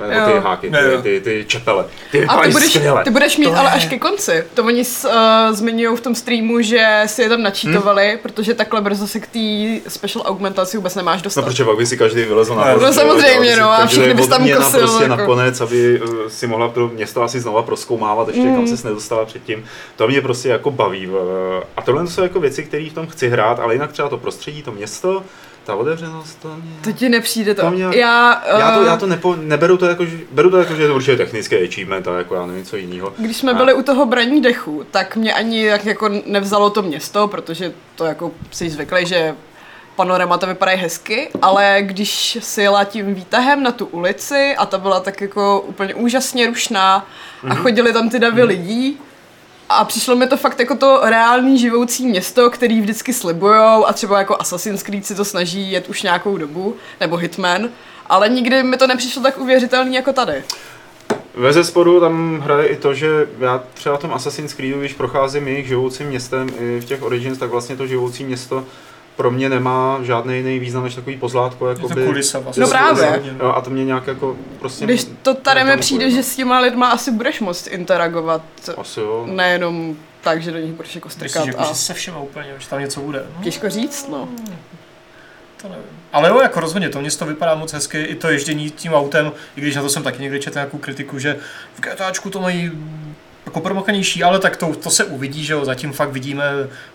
Nebo 0.00 0.32
ty 0.32 0.38
háky, 0.38 0.70
ty, 0.70 1.02
ty, 1.02 1.20
ty 1.20 1.44
čepele. 1.48 1.84
Ty 2.12 2.24
A 2.26 2.36
ty 2.42 2.48
budeš, 2.50 2.72
skvěle. 2.74 3.04
ty 3.04 3.10
budeš 3.10 3.36
mít 3.36 3.44
To 3.44 3.56
ale 3.58 3.68
je- 3.68 3.72
až 3.72 3.84
ke 3.86 3.98
konci. 3.98 4.44
To 4.54 4.64
oni 4.64 4.82
uh, 5.04 5.10
zmiňují 5.52 5.96
v 5.96 6.00
tom 6.00 6.14
streamu, 6.14 6.60
že 6.62 7.02
si 7.06 7.22
je 7.22 7.28
tam 7.28 7.42
načítovali, 7.42 8.08
hmm. 8.08 8.18
protože 8.22 8.54
takhle 8.54 8.80
brzo 8.80 9.06
se 9.06 9.20
k 9.20 9.26
té 9.26 9.90
special 9.90 10.24
augmentaci 10.26 10.76
vůbec 10.76 10.94
nemáš 10.94 11.22
dostat. 11.22 11.40
No, 11.40 11.46
protože 11.46 11.64
pak 11.64 11.76
by 11.76 11.86
si 11.86 11.96
každý 11.96 12.22
vylezl 12.22 12.54
na 12.54 12.64
No, 12.74 12.80
no 12.80 12.92
samozřejmě, 12.92 13.56
no, 13.56 13.70
a 13.70 13.86
všichni 13.86 14.14
bys 14.14 14.26
tam 14.26 14.48
kosil, 14.48 14.80
prostě 14.80 15.02
jako. 15.04 15.16
nakonec, 15.16 15.60
aby 15.60 16.00
eh, 16.26 16.30
si 16.30 16.46
mohla 16.46 16.68
to 16.68 16.88
město 16.88 17.22
asi 17.22 17.40
znova 17.40 17.62
proskoumávat, 17.62 18.28
ještě 18.28 18.42
Mm. 18.42 18.54
kam 18.54 18.66
ses 18.66 18.82
nedostala 18.84 19.24
předtím. 19.24 19.64
To 19.96 20.08
mě 20.08 20.20
prostě 20.20 20.48
jako 20.48 20.70
baví. 20.70 21.08
eh, 21.60 21.64
A 21.76 21.82
tohle 21.82 22.06
jsou 22.06 22.22
jako 22.22 22.40
věci, 22.40 22.64
které 22.64 22.88
v 22.90 22.94
tom 22.94 23.06
chci 23.06 23.28
hrát, 23.28 23.60
ale 23.60 23.74
jinak 23.74 23.92
třeba 23.92 24.08
to 24.08 24.18
prostředí, 24.18 24.62
to 24.62 24.72
město, 24.72 25.22
ta 25.68 25.74
otevřenost, 25.74 26.38
to 26.42 26.48
mě... 26.48 26.72
To 26.84 26.92
ti 26.92 27.08
nepřijde 27.08 27.54
to. 27.54 27.62
To 27.62 27.70
mě- 27.70 27.84
Já, 27.84 28.42
Já 28.58 28.74
to, 28.74 28.82
eh, 28.82 28.86
já 28.86 28.96
to 28.96 29.06
nepo, 29.06 29.36
neberu 29.36 29.76
to 29.76 29.86
jako, 29.86 30.04
že, 30.04 30.16
beru 30.32 30.50
to 30.50 30.56
jako, 30.58 30.74
že 30.74 30.82
je 30.82 30.88
to 30.88 30.94
určitě 30.94 31.16
technický 31.16 31.56
achievement 31.56 32.08
a 32.08 32.18
jako 32.18 32.34
já 32.34 32.46
nevím 32.46 32.64
co 32.64 32.76
jiného. 32.76 33.12
Když 33.18 33.36
jsme 33.36 33.52
A- 33.52 33.54
byli 33.54 33.74
u 33.74 33.82
toho 33.82 34.06
braní 34.06 34.42
dechu, 34.42 34.86
tak 34.90 35.16
mě 35.16 35.34
ani 35.34 35.62
jak 35.64 35.84
jako 35.86 36.10
nevzalo 36.26 36.70
to 36.70 36.82
město, 36.82 37.28
protože 37.28 37.72
to 37.96 38.04
jako 38.04 38.30
jsi 38.50 38.70
zvyklý, 38.70 39.06
že 39.06 39.34
panoramata 39.96 40.46
vypadají 40.46 40.78
hezky, 40.78 41.28
ale 41.42 41.78
když 41.80 42.38
si 42.40 42.62
jela 42.62 42.84
tím 42.84 43.14
výtahem 43.14 43.62
na 43.62 43.72
tu 43.72 43.86
ulici 43.86 44.54
a 44.58 44.66
ta 44.66 44.78
byla 44.78 45.00
tak 45.00 45.20
jako 45.20 45.60
úplně 45.60 45.94
úžasně 45.94 46.46
rušná 46.46 47.06
a 47.50 47.54
chodili 47.54 47.92
tam 47.92 48.08
ty 48.08 48.18
davy 48.18 48.42
lidí 48.42 49.00
a 49.68 49.84
přišlo 49.84 50.16
mi 50.16 50.26
to 50.26 50.36
fakt 50.36 50.60
jako 50.60 50.76
to 50.76 51.00
reální 51.02 51.58
živoucí 51.58 52.06
město, 52.06 52.50
který 52.50 52.80
vždycky 52.80 53.12
slibujou 53.12 53.86
a 53.86 53.92
třeba 53.92 54.18
jako 54.18 54.36
Assassin's 54.40 54.82
Creed 54.82 55.06
si 55.06 55.14
to 55.14 55.24
snaží 55.24 55.72
jet 55.72 55.88
už 55.88 56.02
nějakou 56.02 56.38
dobu, 56.38 56.76
nebo 57.00 57.16
Hitman, 57.16 57.68
ale 58.06 58.28
nikdy 58.28 58.62
mi 58.62 58.76
to 58.76 58.86
nepřišlo 58.86 59.22
tak 59.22 59.38
uvěřitelný 59.38 59.94
jako 59.94 60.12
tady. 60.12 60.44
Ve 61.34 61.52
zesporu 61.52 62.00
tam 62.00 62.40
hraje 62.40 62.68
i 62.68 62.76
to, 62.76 62.94
že 62.94 63.28
já 63.38 63.62
třeba 63.74 63.96
v 63.96 64.00
tom 64.00 64.14
Assassin's 64.14 64.54
Creedu, 64.54 64.80
když 64.80 64.94
procházím 64.94 65.48
jejich 65.48 65.66
živoucím 65.68 66.06
městem 66.06 66.50
i 66.60 66.80
v 66.80 66.84
těch 66.84 67.02
Origins, 67.02 67.38
tak 67.38 67.50
vlastně 67.50 67.76
to 67.76 67.86
živoucí 67.86 68.24
město 68.24 68.64
pro 69.18 69.30
mě 69.30 69.48
nemá 69.48 69.98
žádný 70.02 70.36
jiný 70.36 70.58
význam 70.58 70.84
než 70.84 70.94
takový 70.94 71.16
pozlátko. 71.16 71.68
Je 71.68 71.74
to 71.74 71.82
Jakoby, 71.82 72.06
kulisa 72.06 72.38
vlastně. 72.38 72.60
No 72.60 72.68
právě. 72.68 73.22
Jo, 73.40 73.52
a 73.56 73.60
to 73.60 73.70
mě 73.70 73.84
nějak 73.84 74.06
jako 74.06 74.36
prostě... 74.58 74.84
Když 74.84 75.06
to 75.22 75.34
tady 75.34 75.64
mi 75.64 75.76
přijde, 75.76 76.10
že 76.10 76.22
s 76.22 76.36
těma 76.36 76.60
lidma 76.60 76.90
asi 76.90 77.10
budeš 77.10 77.40
moct 77.40 77.66
interagovat. 77.66 78.42
Asi 78.76 79.00
jo. 79.00 79.26
Nejenom 79.30 79.96
tak, 80.20 80.42
že 80.42 80.50
do 80.50 80.58
nich 80.58 80.72
budeš 80.72 80.94
jako 80.94 81.10
strkat 81.10 81.46
Myslíš, 81.46 81.46
jako, 81.46 81.60
a 81.60 81.68
že 81.68 81.74
se 81.74 81.94
všema 81.94 82.18
úplně, 82.18 82.54
že 82.58 82.68
tam 82.68 82.80
něco 82.80 83.00
bude. 83.00 83.26
No, 83.36 83.44
těžko 83.44 83.70
říct, 83.70 84.08
no. 84.08 84.28
to 85.62 85.68
nevím. 85.68 85.84
Ale 86.12 86.28
jo, 86.28 86.40
jako 86.40 86.60
rozhodně, 86.60 86.88
to 86.88 87.00
město 87.00 87.26
vypadá 87.26 87.54
moc 87.54 87.72
hezky, 87.72 88.02
i 88.02 88.14
to 88.14 88.28
ježdění 88.28 88.70
tím 88.70 88.94
autem, 88.94 89.32
i 89.56 89.60
když 89.60 89.76
na 89.76 89.82
to 89.82 89.88
jsem 89.88 90.02
taky 90.02 90.22
někdy 90.22 90.40
četl 90.40 90.56
nějakou 90.58 90.78
kritiku, 90.78 91.18
že 91.18 91.36
v 91.74 91.80
GTAčku 91.80 92.30
to 92.30 92.40
mají 92.40 92.72
jako 93.48 93.60
promakanější, 93.60 94.22
ale 94.22 94.38
tak 94.38 94.56
to, 94.56 94.74
to 94.74 94.90
se 94.90 95.04
uvidí, 95.04 95.44
že 95.44 95.52
jo, 95.52 95.64
zatím 95.64 95.92
fakt 95.92 96.10
vidíme 96.10 96.44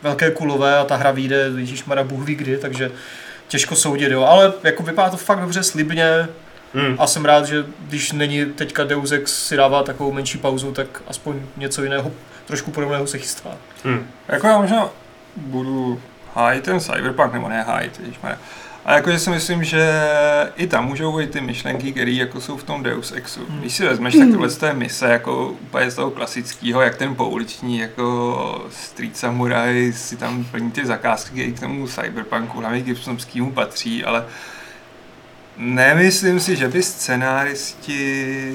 velké 0.01 0.31
kulové 0.31 0.77
a 0.77 0.83
ta 0.83 0.95
hra 0.95 1.11
vyjde, 1.11 1.51
Ježíšmara, 1.57 2.03
Bůh 2.03 2.25
ví 2.25 2.35
kdy, 2.35 2.57
takže 2.57 2.91
těžko 3.47 3.75
soudit, 3.75 4.11
jo, 4.11 4.23
ale 4.23 4.53
jako 4.63 4.83
vypadá 4.83 5.09
to 5.09 5.17
fakt 5.17 5.39
dobře, 5.39 5.63
slibně 5.63 6.27
Hmm. 6.75 6.95
a 6.99 7.07
jsem 7.07 7.25
rád, 7.25 7.45
že 7.45 7.65
když 7.79 8.11
není 8.11 8.45
teďka 8.45 8.83
Deus 8.83 9.11
Ex 9.11 9.47
si 9.47 9.57
dává 9.57 9.83
takovou 9.83 10.11
menší 10.11 10.37
pauzu, 10.37 10.71
tak 10.71 10.87
aspoň 11.07 11.41
něco 11.57 11.83
jiného, 11.83 12.11
trošku 12.45 12.71
podobného 12.71 13.07
se 13.07 13.17
chystá. 13.17 13.49
Hmm. 13.83 14.07
Jako 14.27 14.47
já 14.47 14.57
možná 14.57 14.89
budu 15.35 16.01
hájit 16.35 16.63
ten 16.63 16.79
cyberpunk, 16.79 17.33
nebo 17.33 17.49
ne 17.49 17.63
hájit, 17.63 17.99
ježišmarja. 17.99 18.39
A 18.85 18.93
jakože 18.93 19.19
si 19.19 19.29
myslím, 19.29 19.63
že 19.63 20.09
i 20.55 20.67
tam 20.67 20.85
můžou 20.85 21.17
být 21.17 21.31
ty 21.31 21.41
myšlenky, 21.41 21.91
které 21.91 22.11
jako 22.11 22.41
jsou 22.41 22.57
v 22.57 22.63
tom 22.63 22.83
Deus 22.83 23.11
Exu. 23.11 23.45
Když 23.49 23.73
si 23.73 23.85
vezmeš, 23.85 24.15
tak 24.15 24.27
tohle 24.31 24.49
je 24.67 24.73
mise 24.73 25.07
jako 25.07 25.47
úplně 25.47 25.91
z 25.91 25.95
toho 25.95 26.11
klasického, 26.11 26.81
jak 26.81 26.95
ten 26.95 27.15
pouliční 27.15 27.79
jako 27.79 28.67
Street 28.71 29.17
Samurai 29.17 29.93
si 29.93 30.17
tam 30.17 30.45
plní 30.45 30.71
ty 30.71 30.85
zakázky, 30.85 31.31
které 31.31 31.51
k 31.51 31.59
tomu 31.59 31.87
cyberpunku, 31.87 32.59
hlavně 32.59 32.81
Gibsonskému 32.81 33.51
patří, 33.51 34.03
ale 34.03 34.25
nemyslím 35.57 36.39
si, 36.39 36.55
že 36.55 36.67
by 36.67 36.83
scenáristi, 36.83 38.53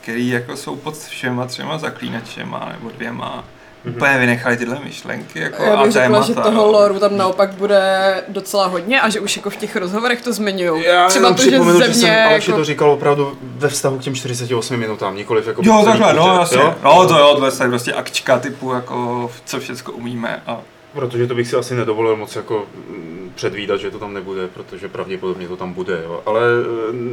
který 0.00 0.28
jako 0.28 0.56
jsou 0.56 0.76
pod 0.76 0.98
všema 0.98 1.46
třema 1.46 1.78
zaklínačema 1.78 2.72
nebo 2.72 2.90
dvěma, 2.90 3.44
Mhm. 3.84 3.94
úplně 3.94 4.18
vynechali 4.18 4.56
tyhle 4.56 4.80
myšlenky 4.84 5.40
jako 5.40 5.62
Já 5.62 5.74
a 5.74 5.82
bych 5.82 5.92
řekla, 5.92 6.06
témata. 6.06 6.26
že 6.26 6.34
toho 6.34 6.66
lore 6.66 7.00
tam 7.00 7.16
naopak 7.16 7.52
bude 7.52 8.14
docela 8.28 8.66
hodně 8.66 9.00
a 9.00 9.08
že 9.08 9.20
už 9.20 9.36
jako 9.36 9.50
v 9.50 9.56
těch 9.56 9.76
rozhovorech 9.76 10.22
to 10.22 10.32
zmiňují. 10.32 10.84
Třeba 11.08 11.32
to, 11.32 11.42
že 11.42 11.50
připomenu, 11.50 11.78
že 11.78 11.84
jsem 11.84 11.94
země 11.94 12.24
Aleši 12.24 12.50
jako... 12.50 12.60
to 12.60 12.64
říkal 12.64 12.90
opravdu 12.90 13.38
ve 13.42 13.68
vztahu 13.68 13.98
k 13.98 14.02
těm 14.02 14.14
48 14.14 14.76
minutám, 14.76 15.16
nikoliv 15.16 15.46
jako... 15.46 15.62
Jo, 15.64 15.82
takhle, 15.84 16.14
no 16.14 16.36
jasně. 16.40 16.58
jo? 16.58 16.74
No 16.84 17.08
to 17.08 17.18
jo, 17.18 17.32
tohle 17.34 17.50
je 17.64 17.68
prostě 17.68 17.92
akčka 17.92 18.38
typu 18.38 18.72
jako 18.72 19.30
co 19.44 19.60
všechno 19.60 19.92
umíme 19.92 20.42
a 20.46 20.60
Protože 20.92 21.26
to 21.26 21.34
bych 21.34 21.48
si 21.48 21.56
asi 21.56 21.74
nedovolil 21.74 22.16
moc 22.16 22.36
jako 22.36 22.66
mm, 22.88 23.32
předvídat, 23.34 23.80
že 23.80 23.90
to 23.90 23.98
tam 23.98 24.14
nebude, 24.14 24.48
protože 24.48 24.88
pravděpodobně 24.88 25.48
to 25.48 25.56
tam 25.56 25.72
bude, 25.72 26.02
jo. 26.04 26.22
Ale... 26.26 26.40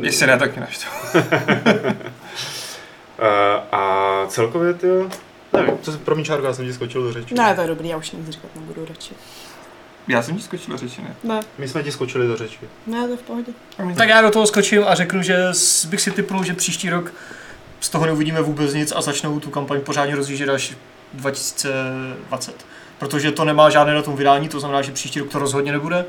eh, 0.01 0.05
jestli 0.05 0.27
ne, 0.27 0.39
tak 0.39 0.51
mě 0.51 0.61
naštvu. 0.61 0.91
eh, 3.19 3.61
a 3.71 4.25
celkově, 4.27 4.73
ty 4.73 4.87
nevím, 5.61 5.77
co 5.81 5.91
se, 5.91 5.97
promiň 5.97 6.25
Čárko, 6.25 6.45
já 6.47 6.53
jsem 6.53 6.65
ti 6.65 6.73
skočil 6.73 7.03
do 7.03 7.13
řeči. 7.13 7.35
Ne, 7.35 7.55
to 7.55 7.61
je 7.61 7.67
dobrý, 7.67 7.89
já 7.89 7.97
už 7.97 8.11
nic 8.11 8.29
říkat 8.29 8.49
nebudu 8.55 8.85
radši. 8.89 9.13
Já 10.07 10.21
jsem 10.21 10.35
ti 10.37 10.41
skočil 10.43 10.71
do 10.73 10.77
řeči, 10.77 11.01
ne? 11.01 11.15
Ne, 11.23 11.39
My 11.57 11.67
jsme 11.67 11.83
ti 11.83 11.91
skočili 11.91 12.27
do 12.27 12.37
řeči. 12.37 12.59
ne, 12.87 13.03
to 13.05 13.11
je 13.11 13.17
v 13.17 13.21
pohodě. 13.21 13.51
Tak 13.97 14.09
já 14.09 14.21
do 14.21 14.29
toho 14.31 14.47
skočím 14.47 14.83
a 14.87 14.95
řeknu, 14.95 15.21
že 15.21 15.37
s- 15.51 15.85
bych 15.85 16.01
si 16.01 16.11
typnul, 16.11 16.43
že 16.43 16.53
příští 16.53 16.89
rok 16.89 17.13
z 17.79 17.89
toho 17.89 18.05
neuvidíme 18.05 18.41
vůbec 18.41 18.73
nic 18.73 18.93
a 18.95 19.01
začnou 19.01 19.39
tu 19.39 19.49
kampaň 19.49 19.81
pořádně 19.81 20.15
rozjíždět 20.15 20.49
až 20.49 20.75
2020. 21.13 22.65
Protože 22.99 23.31
to 23.31 23.45
nemá 23.45 23.69
žádné 23.69 23.93
datum 23.93 24.15
vydání, 24.15 24.49
to 24.49 24.59
znamená, 24.59 24.81
že 24.81 24.91
příští 24.91 25.19
rok 25.19 25.29
to 25.29 25.39
rozhodně 25.39 25.71
nebude. 25.71 26.05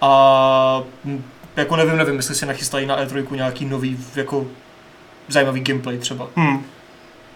A 0.00 0.82
hm, 1.04 1.24
jako 1.56 1.76
nevím, 1.76 1.96
nevím, 1.96 2.16
jestli 2.16 2.34
si 2.34 2.46
nachystají 2.46 2.86
na 2.86 3.04
E3 3.04 3.36
nějaký 3.36 3.64
nový, 3.64 3.98
jako 4.14 4.46
zajímavý 5.28 5.60
gameplay 5.60 5.98
třeba. 5.98 6.26
Hm. 6.36 6.64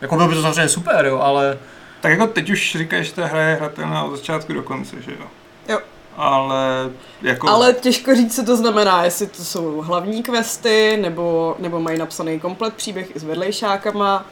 Jako 0.00 0.16
bylo 0.16 0.28
by 0.28 0.34
to 0.34 0.42
samozřejmě 0.42 0.68
super, 0.68 1.06
jo, 1.06 1.18
ale 1.20 1.58
Tak 2.00 2.12
jako 2.12 2.26
teď 2.26 2.50
už 2.50 2.76
říkáš, 2.78 3.06
že 3.06 3.12
ta 3.12 3.26
hra 3.26 3.40
je 3.40 3.54
hratelná 3.56 4.04
od 4.04 4.16
začátku 4.16 4.52
do 4.52 4.62
konce, 4.62 4.96
že 5.02 5.10
jo? 5.10 5.26
Jo. 5.68 5.78
Ale 6.16 6.90
jako... 7.22 7.48
Ale 7.48 7.72
těžko 7.72 8.14
říct, 8.14 8.36
co 8.36 8.44
to 8.44 8.56
znamená, 8.56 9.04
jestli 9.04 9.26
to 9.26 9.44
jsou 9.44 9.80
hlavní 9.80 10.22
questy, 10.22 10.98
nebo, 11.00 11.56
nebo 11.58 11.80
mají 11.80 11.98
napsaný 11.98 12.40
komplet 12.40 12.74
příběh 12.74 13.16
i 13.16 13.18
s 13.18 13.24
vedlejšákama. 13.24 14.26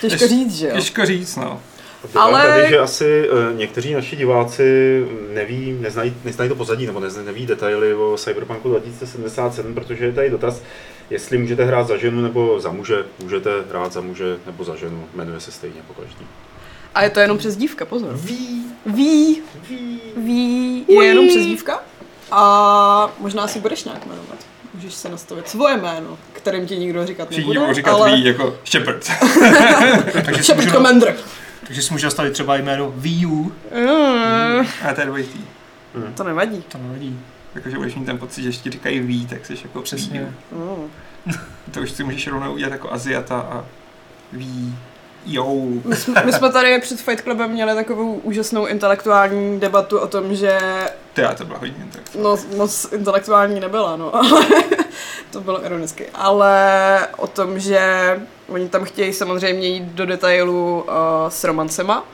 Těžko 0.00 0.24
Těž- 0.24 0.28
říct, 0.28 0.56
že 0.56 0.68
jo? 0.68 0.74
Těžko 0.74 1.06
říct, 1.06 1.36
no. 1.36 1.60
Ale... 2.14 2.46
Tady, 2.46 2.68
že 2.68 2.78
asi 2.78 3.28
uh, 3.30 3.58
někteří 3.58 3.94
naši 3.94 4.16
diváci 4.16 5.02
neví, 5.34 5.76
neznají, 5.80 6.14
neznají 6.24 6.48
to 6.48 6.56
pozadí, 6.56 6.86
nebo 6.86 7.00
nezna, 7.00 7.22
neví 7.22 7.46
detaily 7.46 7.94
o 7.94 8.16
Cyberpunku 8.16 8.68
2077, 8.68 9.74
protože 9.74 10.04
je 10.04 10.12
tady 10.12 10.30
dotaz, 10.30 10.62
jestli 11.12 11.38
můžete 11.38 11.64
hrát 11.64 11.86
za 11.86 11.96
ženu 11.96 12.20
nebo 12.22 12.60
za 12.60 12.70
muže. 12.72 13.04
Můžete 13.22 13.50
hrát 13.70 13.92
za 13.92 14.00
muže 14.00 14.36
nebo 14.46 14.64
za 14.64 14.76
ženu, 14.76 15.04
jmenuje 15.14 15.40
se 15.40 15.52
stejně 15.52 15.80
po 15.86 15.94
každý. 15.94 16.26
A 16.94 17.02
je 17.02 17.10
to 17.10 17.20
jenom 17.20 17.38
přezdívka, 17.38 17.84
pozor. 17.84 18.10
Ví, 18.16 18.64
Ví, 18.86 19.42
ví. 19.68 20.00
ví, 20.16 20.84
je 20.88 21.04
jenom 21.04 21.28
přezdívka. 21.28 21.80
A 22.30 23.12
možná 23.18 23.48
si 23.48 23.60
budeš 23.60 23.84
nějak 23.84 24.06
jmenovat. 24.06 24.38
Můžeš 24.74 24.94
se 24.94 25.08
nastavit 25.08 25.48
svoje 25.48 25.76
jméno, 25.76 26.18
kterým 26.32 26.66
ti 26.66 26.76
nikdo 26.78 27.06
říkat 27.06 27.28
Všichni 27.30 27.42
nebude, 27.42 27.60
budou 27.60 27.74
říkat 27.74 27.92
ale... 27.92 28.12
ví, 28.16 28.24
jako 28.24 28.56
Shepard. 28.66 29.04
Shepard 30.42 30.70
Commander. 30.72 31.16
takže 31.66 31.82
si 31.82 31.92
můžu 31.92 32.06
nastavit 32.06 32.32
třeba 32.32 32.56
jméno 32.56 32.92
Wii 32.96 33.26
U, 33.26 33.52
Mm, 33.74 34.66
A 34.88 34.94
to 34.94 35.00
je 35.00 35.06
dvojitý. 35.06 35.40
to 36.14 36.24
nevadí. 36.24 36.62
to 36.68 36.78
nevadí. 36.78 37.20
Jakože 37.54 37.76
budeš 37.76 37.94
mít 37.94 38.04
ten 38.04 38.18
pocit, 38.18 38.42
že 38.42 38.52
ti 38.62 38.70
říkají 38.70 39.00
ví, 39.00 39.26
tak 39.26 39.46
jsi 39.46 39.56
jako 39.62 39.82
Přesně. 39.82 40.34
Mm. 40.52 40.90
To 41.70 41.80
už 41.80 41.90
si 41.90 42.04
můžeš 42.04 42.26
rovnou 42.26 42.52
udělat 42.52 42.72
jako 42.72 42.92
Aziata 42.92 43.40
a 43.40 43.64
ví. 44.32 44.78
Jo. 45.26 45.56
My, 45.84 45.96
jsme, 45.96 46.22
my 46.24 46.32
jsme 46.32 46.52
tady 46.52 46.80
před 46.80 47.00
Fight 47.00 47.20
Clubem 47.24 47.50
měli 47.50 47.74
takovou 47.74 48.14
úžasnou 48.14 48.66
intelektuální 48.66 49.60
debatu 49.60 49.98
o 49.98 50.06
tom, 50.06 50.34
že 50.34 50.58
To 51.14 51.20
já 51.20 51.34
to 51.34 51.44
byla 51.44 51.58
hodně 51.58 51.76
interakce. 51.84 52.18
no, 52.18 52.36
moc 52.56 52.86
intelektuální 52.92 53.60
nebyla, 53.60 53.96
no, 53.96 54.14
ale 54.16 54.46
to 55.30 55.40
bylo 55.40 55.64
ironicky. 55.64 56.06
Ale 56.14 57.08
o 57.16 57.26
tom, 57.26 57.58
že 57.60 57.80
oni 58.48 58.68
tam 58.68 58.84
chtějí 58.84 59.12
samozřejmě 59.12 59.68
jít 59.68 59.84
do 59.84 60.06
detailu 60.06 60.80
uh, 60.80 60.94
s 61.28 61.44
romancema. 61.44 62.04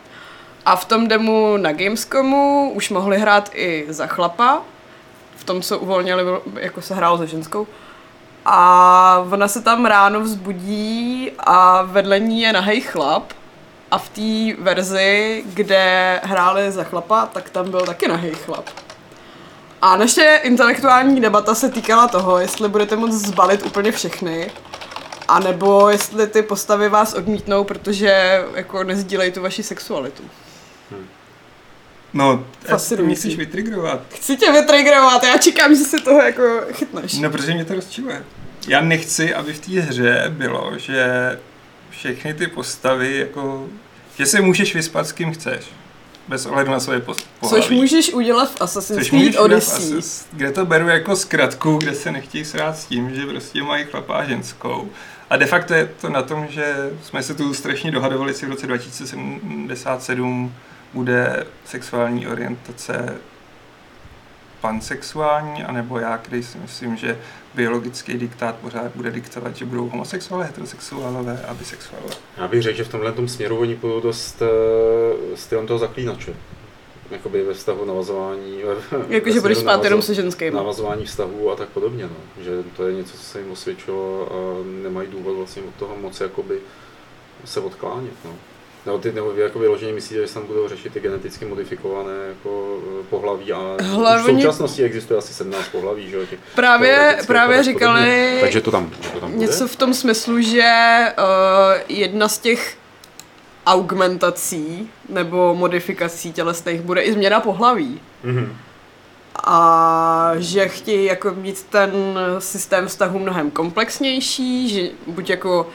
A 0.65 0.77
v 0.77 0.85
tom 0.85 1.09
demo 1.09 1.57
na 1.59 1.73
Gamescomu 1.73 2.73
už 2.75 2.91
mohli 2.91 3.19
hrát 3.19 3.51
i 3.55 3.87
za 3.89 4.07
chlapa. 4.07 4.63
Tom, 5.49 5.63
co 5.63 5.79
uvolnili, 5.79 6.23
jako 6.61 6.83
se 6.83 6.95
hrálo 6.95 7.17
za 7.17 7.25
ženskou. 7.25 7.67
A 8.45 9.25
ona 9.33 9.49
se 9.49 9.63
tam 9.63 9.87
ráno 9.87 10.21
vzbudí 10.21 11.31
a 11.39 11.83
vedle 11.83 12.21
ní 12.21 12.41
je 12.41 12.53
nahej 12.53 12.81
chlap. 12.81 13.33
A 13.91 13.99
v 13.99 14.09
té 14.09 14.63
verzi, 14.63 15.45
kde 15.47 16.21
hráli 16.25 16.73
za 16.73 16.85
chlapa, 16.85 17.27
tak 17.27 17.51
tam 17.51 17.71
byl 17.71 17.81
taky 17.81 18.09
nahej 18.09 18.35
chlap. 18.35 18.65
A 19.83 19.97
naše 19.97 20.41
intelektuální 20.43 21.21
debata 21.21 21.55
se 21.55 21.69
týkala 21.69 22.09
toho, 22.09 22.39
jestli 22.39 22.69
budete 22.69 22.97
moct 22.97 23.13
zbalit 23.13 23.67
úplně 23.67 23.93
všechny, 23.93 24.51
a 25.29 25.39
nebo 25.39 25.89
jestli 25.89 26.27
ty 26.27 26.43
postavy 26.43 26.89
vás 26.89 27.15
odmítnou, 27.15 27.65
protože 27.65 28.45
jako 28.55 28.85
nezdílejí 28.85 29.33
tu 29.33 29.43
vaši 29.43 29.63
sexualitu. 29.63 30.23
No, 32.19 32.45
Fascinující. 32.69 33.21
chceš 33.21 33.37
vytrigrovat. 33.37 34.01
Chci 34.15 34.37
tě 34.37 34.53
vytrigrovat, 34.53 35.23
já 35.23 35.37
čekám, 35.37 35.75
že 35.75 35.85
si 35.85 35.97
toho 36.03 36.23
jako 36.23 36.43
chytneš. 36.73 37.15
No, 37.19 37.31
protože 37.31 37.55
mě 37.55 37.65
to 37.65 37.75
rozčiluje. 37.75 38.25
Já 38.69 38.81
nechci, 38.81 39.35
aby 39.35 39.53
v 39.53 39.59
té 39.61 39.81
hře 39.81 40.25
bylo, 40.29 40.73
že 40.79 41.07
všechny 41.91 42.35
ty 42.35 42.47
postavy, 42.47 43.19
jako, 43.19 43.67
že 44.19 44.27
se 44.27 44.41
můžeš 44.41 44.75
vyspat 44.75 45.07
s 45.09 45.13
kým 45.13 45.33
chceš. 45.33 45.61
Bez 46.29 46.47
ohledu 46.47 46.71
na 46.71 46.81
svoje 46.81 46.99
pos- 46.99 47.25
pohlaví. 47.41 47.63
Což 47.63 47.71
můžeš 47.71 48.13
udělat 48.13 48.51
v 48.51 48.63
Assassin's 48.63 48.99
Což 48.99 49.11
Creed 49.11 49.37
Odyssey. 49.39 49.99
asi, 49.99 50.25
kde 50.33 50.51
to 50.53 50.67
beru 50.67 50.89
jako 50.89 51.17
zkratku, 51.17 51.77
kde 51.77 51.95
se 51.95 52.13
nechtějí 52.13 52.45
srát 52.45 52.79
s 52.79 52.85
tím, 52.85 53.15
že 53.15 53.27
prostě 53.27 53.63
mají 53.63 53.85
chlapa 53.85 54.15
a 54.15 54.25
ženskou. 54.25 54.89
A 55.31 55.37
de 55.37 55.47
facto 55.47 55.75
je 55.75 55.91
to 56.01 56.09
na 56.09 56.23
tom, 56.23 56.47
že 56.51 56.75
jsme 57.05 57.23
se 57.23 57.35
tu 57.35 57.55
strašně 57.55 57.91
dohadovali, 57.91 58.31
jestli 58.31 58.47
v 58.47 58.51
roce 58.51 58.67
2077 58.67 60.55
bude 60.95 61.47
sexuální 61.65 62.27
orientace 62.29 63.15
pansexuální, 64.61 65.65
anebo 65.65 65.99
já, 65.99 66.19
který 66.19 66.43
si 66.43 66.59
myslím, 66.59 66.97
že 66.97 67.19
biologický 67.55 68.15
diktát 68.15 68.57
pořád 68.57 68.93
bude 68.97 69.11
diktovat, 69.11 69.57
že 69.57 69.65
budou 69.65 69.89
homosexuálové, 69.89 70.47
heterosexuálové 70.47 71.43
a 71.49 71.55
bisexuálové. 71.55 72.15
Já 72.37 72.49
bych 72.49 72.63
řekl, 72.63 72.77
že 72.77 72.85
v 72.85 72.89
tomhle 72.89 73.13
tom 73.13 73.29
směru 73.29 73.59
oni 73.59 73.77
půjdou 73.77 74.01
dost 74.01 74.43
uh, 74.43 74.49
stylem 75.37 75.67
toho 75.67 75.79
zaklínače. 75.79 76.35
jakoby 77.11 77.45
ve 77.45 77.55
vztahu 77.55 77.85
navazování. 77.85 78.63
ve- 78.63 79.15
Jakože 79.15 79.41
budeš 79.41 79.59
spát 79.59 79.85
jenom 79.85 80.03
se 80.03 80.15
ženským. 80.15 80.55
Navazování 80.55 81.05
vztahů 81.05 81.51
a 81.51 81.57
tak 81.57 81.69
podobně, 81.69 82.05
no. 82.05 82.43
Že 82.45 82.51
to 82.77 82.87
je 82.87 82.95
něco, 82.95 83.17
co 83.17 83.23
se 83.23 83.41
jim 83.41 83.51
osvědčilo 83.51 84.29
a 84.33 84.65
nemají 84.83 85.09
důvod 85.11 85.33
vlastně 85.37 85.63
od 85.63 85.75
toho 85.75 85.97
moc 85.97 86.21
jakoby 86.21 86.59
se 87.45 87.61
odklánět, 87.61 88.15
no. 88.25 88.31
Nebo 88.89 88.99
ty 88.99 89.13
nebo 89.13 89.33
jako 89.33 89.59
vyloženě 89.59 89.93
myslíte, 89.93 90.21
že 90.23 90.29
se 90.29 90.35
tam 90.35 90.47
budou 90.47 90.69
řešit 90.69 90.93
ty 90.93 91.01
geneticky 91.01 91.45
modifikované 91.45 92.13
jako 92.29 92.79
eh, 93.01 93.05
pohlaví 93.11 93.53
a 93.53 93.59
už 93.81 93.87
v 93.87 93.91
Hlavně- 93.91 94.35
současnosti 94.35 94.83
existuje 94.83 95.19
asi 95.19 95.35
17 95.35 95.69
pohlaví, 95.69 96.11
že 96.11 96.17
jo? 96.17 96.23
Právě, 96.55 97.19
právě 97.27 97.63
říkali 97.63 98.39
Takže 98.41 98.61
to 98.61 98.71
tam, 98.71 98.91
to 99.13 99.21
tam 99.21 99.33
bude? 99.33 99.47
něco 99.47 99.69
v 99.69 99.77
tom 99.77 99.95
smyslu, 99.95 100.41
že 100.41 100.73
uh, 101.19 101.25
jedna 101.89 102.29
z 102.29 102.39
těch 102.39 102.77
augmentací 103.67 104.91
nebo 105.09 105.55
modifikací 105.55 106.33
tělesných 106.33 106.81
bude 106.81 107.03
i 107.03 107.13
změna 107.13 107.41
pohlaví. 107.41 108.01
Mhm. 108.25 108.57
A 109.45 110.33
že 110.37 110.69
chtějí 110.69 111.05
jako 111.05 111.31
mít 111.35 111.63
ten 111.63 111.93
systém 112.39 112.87
vztahu 112.87 113.19
mnohem 113.19 113.51
komplexnější, 113.51 114.69
že 114.69 114.91
buď 115.07 115.31
jako 115.31 115.67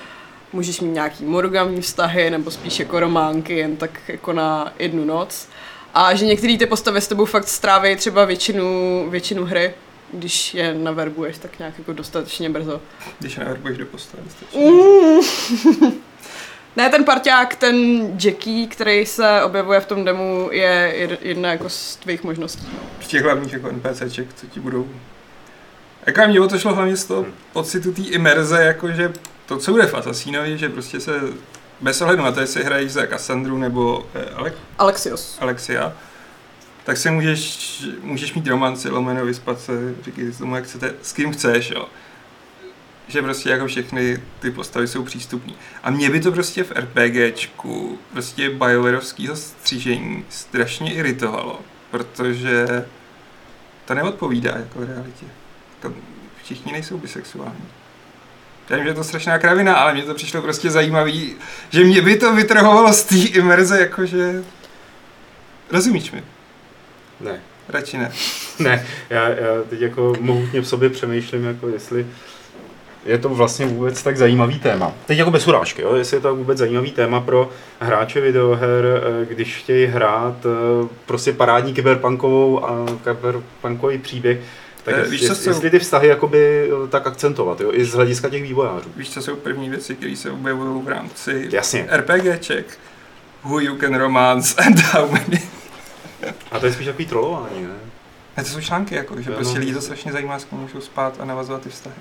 můžeš 0.53 0.79
mít 0.79 0.93
nějaký 0.93 1.25
monogamní 1.25 1.81
vztahy, 1.81 2.29
nebo 2.29 2.51
spíš 2.51 2.79
jako 2.79 2.99
románky, 2.99 3.57
jen 3.57 3.77
tak 3.77 4.01
jako 4.07 4.33
na 4.33 4.73
jednu 4.79 5.05
noc. 5.05 5.47
A 5.93 6.15
že 6.15 6.25
některé 6.25 6.57
ty 6.57 6.65
postavy 6.65 7.01
s 7.01 7.07
tebou 7.07 7.25
fakt 7.25 7.47
stráví 7.47 7.95
třeba 7.95 8.25
většinu, 8.25 9.05
většinu 9.09 9.45
hry, 9.45 9.73
když 10.13 10.53
je 10.53 10.73
naverbuješ 10.73 11.37
tak 11.37 11.59
nějak 11.59 11.73
jako 11.77 11.93
dostatečně 11.93 12.49
brzo. 12.49 12.81
Když 13.19 13.35
neverbuješ 13.37 13.77
do 13.77 13.85
postele. 13.85 14.23
stačí. 14.29 14.57
Mm. 14.65 15.93
ne, 16.75 16.89
ten 16.89 17.03
parťák, 17.03 17.55
ten 17.55 17.75
Jackie, 18.23 18.67
který 18.67 19.05
se 19.05 19.43
objevuje 19.43 19.79
v 19.79 19.85
tom 19.85 20.05
demo, 20.05 20.47
je 20.51 20.95
jed- 20.97 21.17
jedna 21.21 21.51
jako 21.51 21.69
z 21.69 21.95
tvých 21.95 22.23
možností. 22.23 22.67
Z 23.01 23.07
těch 23.07 23.23
hlavních 23.23 23.53
jako 23.53 23.71
NPCček, 23.71 24.33
co 24.33 24.47
ti 24.47 24.59
budou... 24.59 24.87
Jaká 26.07 26.27
mě 26.27 26.41
o 26.41 26.47
to 26.47 26.59
šlo 26.59 26.75
hlavně 26.75 26.97
z 26.97 27.05
toho 27.05 27.25
pocitu 27.53 27.93
té 27.93 28.01
imerze, 28.01 28.63
jakože 28.63 29.13
to, 29.45 29.57
co 29.57 29.71
bude 29.71 29.87
v 29.87 29.93
Assassinovi, 29.93 30.57
že 30.57 30.69
prostě 30.69 30.99
se 30.99 31.21
bez 31.81 32.01
ohledu 32.01 32.23
na 32.23 32.31
to, 32.31 32.39
jestli 32.39 32.63
hraješ 32.63 32.91
za 32.91 33.07
Cassandru 33.07 33.57
nebo 33.57 34.05
eh, 34.15 34.25
Ale- 34.35 34.53
Alexios. 34.77 35.37
Alexia, 35.41 35.93
tak 36.83 36.97
se 36.97 37.11
můžeš, 37.11 37.83
můžeš 38.01 38.33
mít 38.33 38.47
romanci, 38.47 38.89
lomeno, 38.89 39.25
vyspat 39.25 39.61
se, 39.61 39.95
říkej 40.05 40.33
si 40.33 40.39
tomu, 40.39 40.55
jak 40.55 40.63
chcete, 40.65 40.93
s 41.01 41.13
kým 41.13 41.31
chceš, 41.33 41.69
jo. 41.69 41.87
Že 43.07 43.21
prostě 43.21 43.49
jako 43.49 43.67
všechny 43.67 44.17
ty 44.39 44.51
postavy 44.51 44.87
jsou 44.87 45.03
přístupné. 45.03 45.53
A 45.83 45.89
mě 45.91 46.09
by 46.09 46.19
to 46.19 46.31
prostě 46.31 46.63
v 46.63 46.71
RPGčku, 46.71 47.99
prostě 48.11 48.49
biowareovského 48.49 49.35
střížení 49.35 50.25
strašně 50.29 50.93
iritovalo, 50.93 51.59
protože 51.91 52.85
to 53.85 53.93
neodpovídá 53.93 54.51
jako 54.51 54.79
v 54.79 54.83
realitě. 54.83 55.25
To, 55.81 55.93
všichni 56.43 56.71
nejsou 56.71 56.97
bisexuální. 56.97 57.65
Já 58.69 58.75
vím, 58.75 58.83
že 58.83 58.89
je 58.89 58.93
to 58.93 59.03
strašná 59.03 59.39
kravina, 59.39 59.75
ale 59.75 59.93
mně 59.93 60.03
to 60.03 60.13
přišlo 60.13 60.41
prostě 60.41 60.71
zajímavý, 60.71 61.35
že 61.69 61.83
mě 61.83 62.01
by 62.01 62.15
to 62.15 62.35
vytrhovalo 62.35 62.93
z 62.93 63.03
té 63.03 63.15
imerze, 63.15 63.79
jakože... 63.79 64.43
Rozumíš 65.71 66.11
mi? 66.11 66.23
Ne. 67.21 67.41
Radši 67.69 67.97
ne. 67.97 68.11
Ne, 68.59 68.85
já, 69.09 69.29
já 69.29 69.63
teď 69.69 69.81
jako 69.81 70.13
mohutně 70.19 70.61
v 70.61 70.67
sobě 70.67 70.89
přemýšlím, 70.89 71.45
jako 71.45 71.67
jestli 71.67 72.05
je 73.05 73.17
to 73.17 73.29
vlastně 73.29 73.65
vůbec 73.65 74.03
tak 74.03 74.17
zajímavý 74.17 74.59
téma. 74.59 74.93
Teď 75.05 75.17
jako 75.17 75.31
bez 75.31 75.47
urážky, 75.47 75.81
jo? 75.81 75.95
jestli 75.95 76.17
je 76.17 76.21
to 76.21 76.35
vůbec 76.35 76.57
zajímavý 76.57 76.91
téma 76.91 77.21
pro 77.21 77.49
hráče 77.79 78.21
videoher, 78.21 78.85
eh, 78.85 79.25
když 79.25 79.57
chtějí 79.57 79.85
hrát 79.85 80.35
eh, 80.45 80.87
prostě 81.05 81.33
parádní 81.33 81.73
kyberpunkovou 81.73 82.65
a 82.65 82.85
kyberpunkový 83.03 83.97
příběh, 83.97 84.39
tak 84.83 84.93
Eh, 84.95 84.99
jest, 84.99 85.11
víš, 85.11 85.21
co 85.21 85.27
jest, 85.31 85.43
jsou- 85.43 85.49
jestli 85.49 85.69
ty 85.69 85.79
vztahy 85.79 86.07
jakoby 86.07 86.69
eh, 86.85 86.87
tak 86.87 87.07
akcentovat, 87.07 87.61
jo? 87.61 87.69
i 87.73 87.85
z 87.85 87.93
hlediska 87.93 88.29
těch 88.29 88.43
vývojářů. 88.43 88.89
Víš, 88.95 89.09
co 89.13 89.21
jsou 89.21 89.35
první 89.35 89.69
věci, 89.69 89.95
které 89.95 90.15
se 90.15 90.31
objevují 90.31 90.83
v 90.85 90.87
rámci 90.87 91.47
Jasně. 91.51 91.87
RPGček? 91.91 92.79
Who 93.43 93.59
you 93.59 93.77
can 93.77 93.95
romance 93.95 94.63
and 94.63 94.79
how 94.79 95.11
many. 95.11 95.43
A 96.51 96.59
to 96.59 96.65
je 96.65 96.73
spíš 96.73 96.85
takový 96.87 97.05
trollování, 97.05 97.61
ne? 97.63 97.73
Ne, 98.37 98.43
to 98.43 98.49
jsou 98.49 98.61
články, 98.61 98.95
jako, 98.95 99.21
že 99.21 99.29
Jo, 99.31 99.35
prostě 99.35 99.53
no. 99.53 99.59
lidi 99.59 99.73
to 99.73 99.81
strašně 99.81 100.11
zajímá, 100.11 100.39
s 100.39 100.45
kým 100.45 100.57
můžou 100.59 100.81
spát 100.81 101.15
a 101.19 101.25
navazovat 101.25 101.61
ty 101.61 101.69
vztahy. 101.69 101.95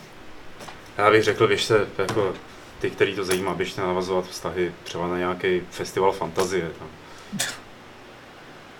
Já 0.98 1.10
bych 1.10 1.22
řekl, 1.24 1.46
běž 1.48 1.64
se, 1.64 1.86
jako 1.98 2.32
ty, 2.80 2.90
který 2.90 3.14
to 3.14 3.24
zajímá, 3.24 3.54
běžte 3.54 3.80
navazovat 3.82 4.26
vztahy 4.26 4.72
třeba 4.84 5.06
na 5.08 5.18
nějaký 5.18 5.60
festival 5.70 6.12
fantazie. 6.12 6.70
Tam, 6.78 6.88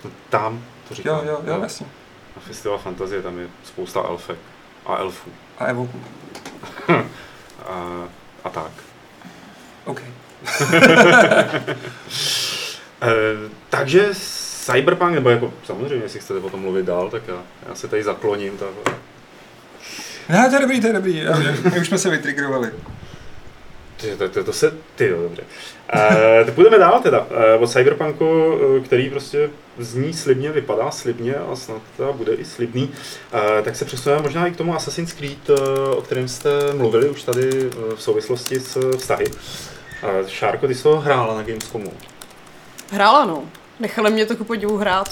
No, 0.03 0.11
tam 0.29 0.63
to 0.89 0.95
říkám. 0.95 1.15
Jo, 1.15 1.23
jo, 1.31 1.41
jo, 1.53 1.59
jasně. 1.61 1.85
Festival 2.47 2.77
fantazie 2.77 3.21
tam 3.21 3.39
je 3.39 3.47
spousta 3.63 4.03
elfek 4.03 4.37
a 4.85 4.97
elfů 4.97 5.31
A 5.59 5.65
Evo. 5.65 5.89
a, 7.65 8.03
a 8.43 8.49
tak. 8.49 8.71
OK. 9.85 10.01
E, 13.03 13.09
takže 13.69 14.09
Cyberpunk, 14.65 15.13
nebo 15.13 15.29
jako 15.29 15.53
samozřejmě, 15.63 16.05
jestli 16.05 16.19
chcete 16.19 16.39
o 16.39 16.49
tom 16.49 16.59
mluvit 16.59 16.85
dál, 16.85 17.09
tak 17.09 17.23
já, 17.27 17.43
já 17.69 17.75
se 17.75 17.87
tady 17.87 18.03
zakloním. 18.03 18.57
Tak, 18.57 18.69
Ne, 20.29 20.49
to 20.49 20.55
je 20.55 20.61
dobrý, 20.61 20.81
to 20.81 20.87
je 20.87 20.93
dobrý. 20.93 21.17
Já, 21.17 21.37
my 21.73 21.79
už 21.81 21.87
jsme 21.87 21.97
se 21.97 22.09
vytrigrovali. 22.09 22.71
To, 24.17 24.29
to, 24.29 24.43
to 24.43 24.53
se, 24.53 24.73
ty 24.95 25.07
jo, 25.07 25.21
dobře. 25.21 25.43
E, 25.93 26.45
tak 26.45 26.53
půjdeme 26.53 26.77
dál 26.77 26.99
teda. 27.03 27.27
E, 27.31 27.57
od 27.57 27.67
Cyberpunku, 27.67 28.25
e, 28.77 28.79
který 28.79 29.09
prostě 29.09 29.49
zní 29.77 30.13
slibně, 30.13 30.51
vypadá 30.51 30.91
slibně 30.91 31.35
a 31.35 31.55
snad 31.55 31.81
teda 31.97 32.11
bude 32.11 32.33
i 32.33 32.45
slibný, 32.45 32.91
e, 33.59 33.61
tak 33.61 33.75
se 33.75 33.85
přesuneme 33.85 34.21
možná 34.21 34.47
i 34.47 34.51
k 34.51 34.57
tomu 34.57 34.75
Assassin's 34.75 35.13
Creed, 35.13 35.49
o 35.97 36.01
kterém 36.01 36.27
jste 36.27 36.49
mluvili 36.73 37.09
už 37.09 37.23
tady 37.23 37.69
v 37.95 38.01
souvislosti 38.01 38.59
s 38.59 38.91
vztahy. 38.97 39.25
E, 40.03 40.29
Šárko, 40.29 40.67
ty 40.67 40.75
jsi 40.75 40.83
to 40.83 40.99
hrála 40.99 41.35
na 41.35 41.43
Gamescomu. 41.43 41.93
Hrála, 42.91 43.25
no. 43.25 43.43
Nechali 43.79 44.11
mě 44.11 44.25
to 44.25 44.35
ku 44.35 44.43
podivu 44.43 44.77
hrát. 44.77 45.09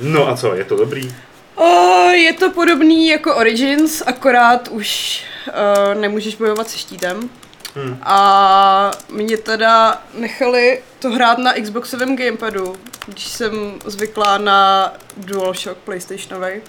No 0.00 0.28
a 0.28 0.36
co, 0.36 0.54
je 0.54 0.64
to 0.64 0.76
dobrý? 0.76 1.14
O, 1.54 2.08
je 2.10 2.32
to 2.32 2.50
podobný 2.50 3.08
jako 3.08 3.36
Origins, 3.36 4.02
akorát 4.06 4.68
už 4.68 5.22
uh, 5.48 6.00
nemůžeš 6.00 6.34
bojovat 6.34 6.68
se 6.68 6.78
štítem. 6.78 7.30
Hm. 7.76 7.98
A 8.02 8.90
mě 9.08 9.36
teda 9.36 10.02
nechali 10.14 10.82
to 10.98 11.10
hrát 11.10 11.38
na 11.38 11.52
Xboxovém 11.52 12.16
gamepadu, 12.16 12.76
když 13.06 13.28
jsem 13.28 13.52
zvyklá 13.84 14.38
na 14.38 14.92
DualShock 15.16 15.78
PlayStationový. 15.78 16.60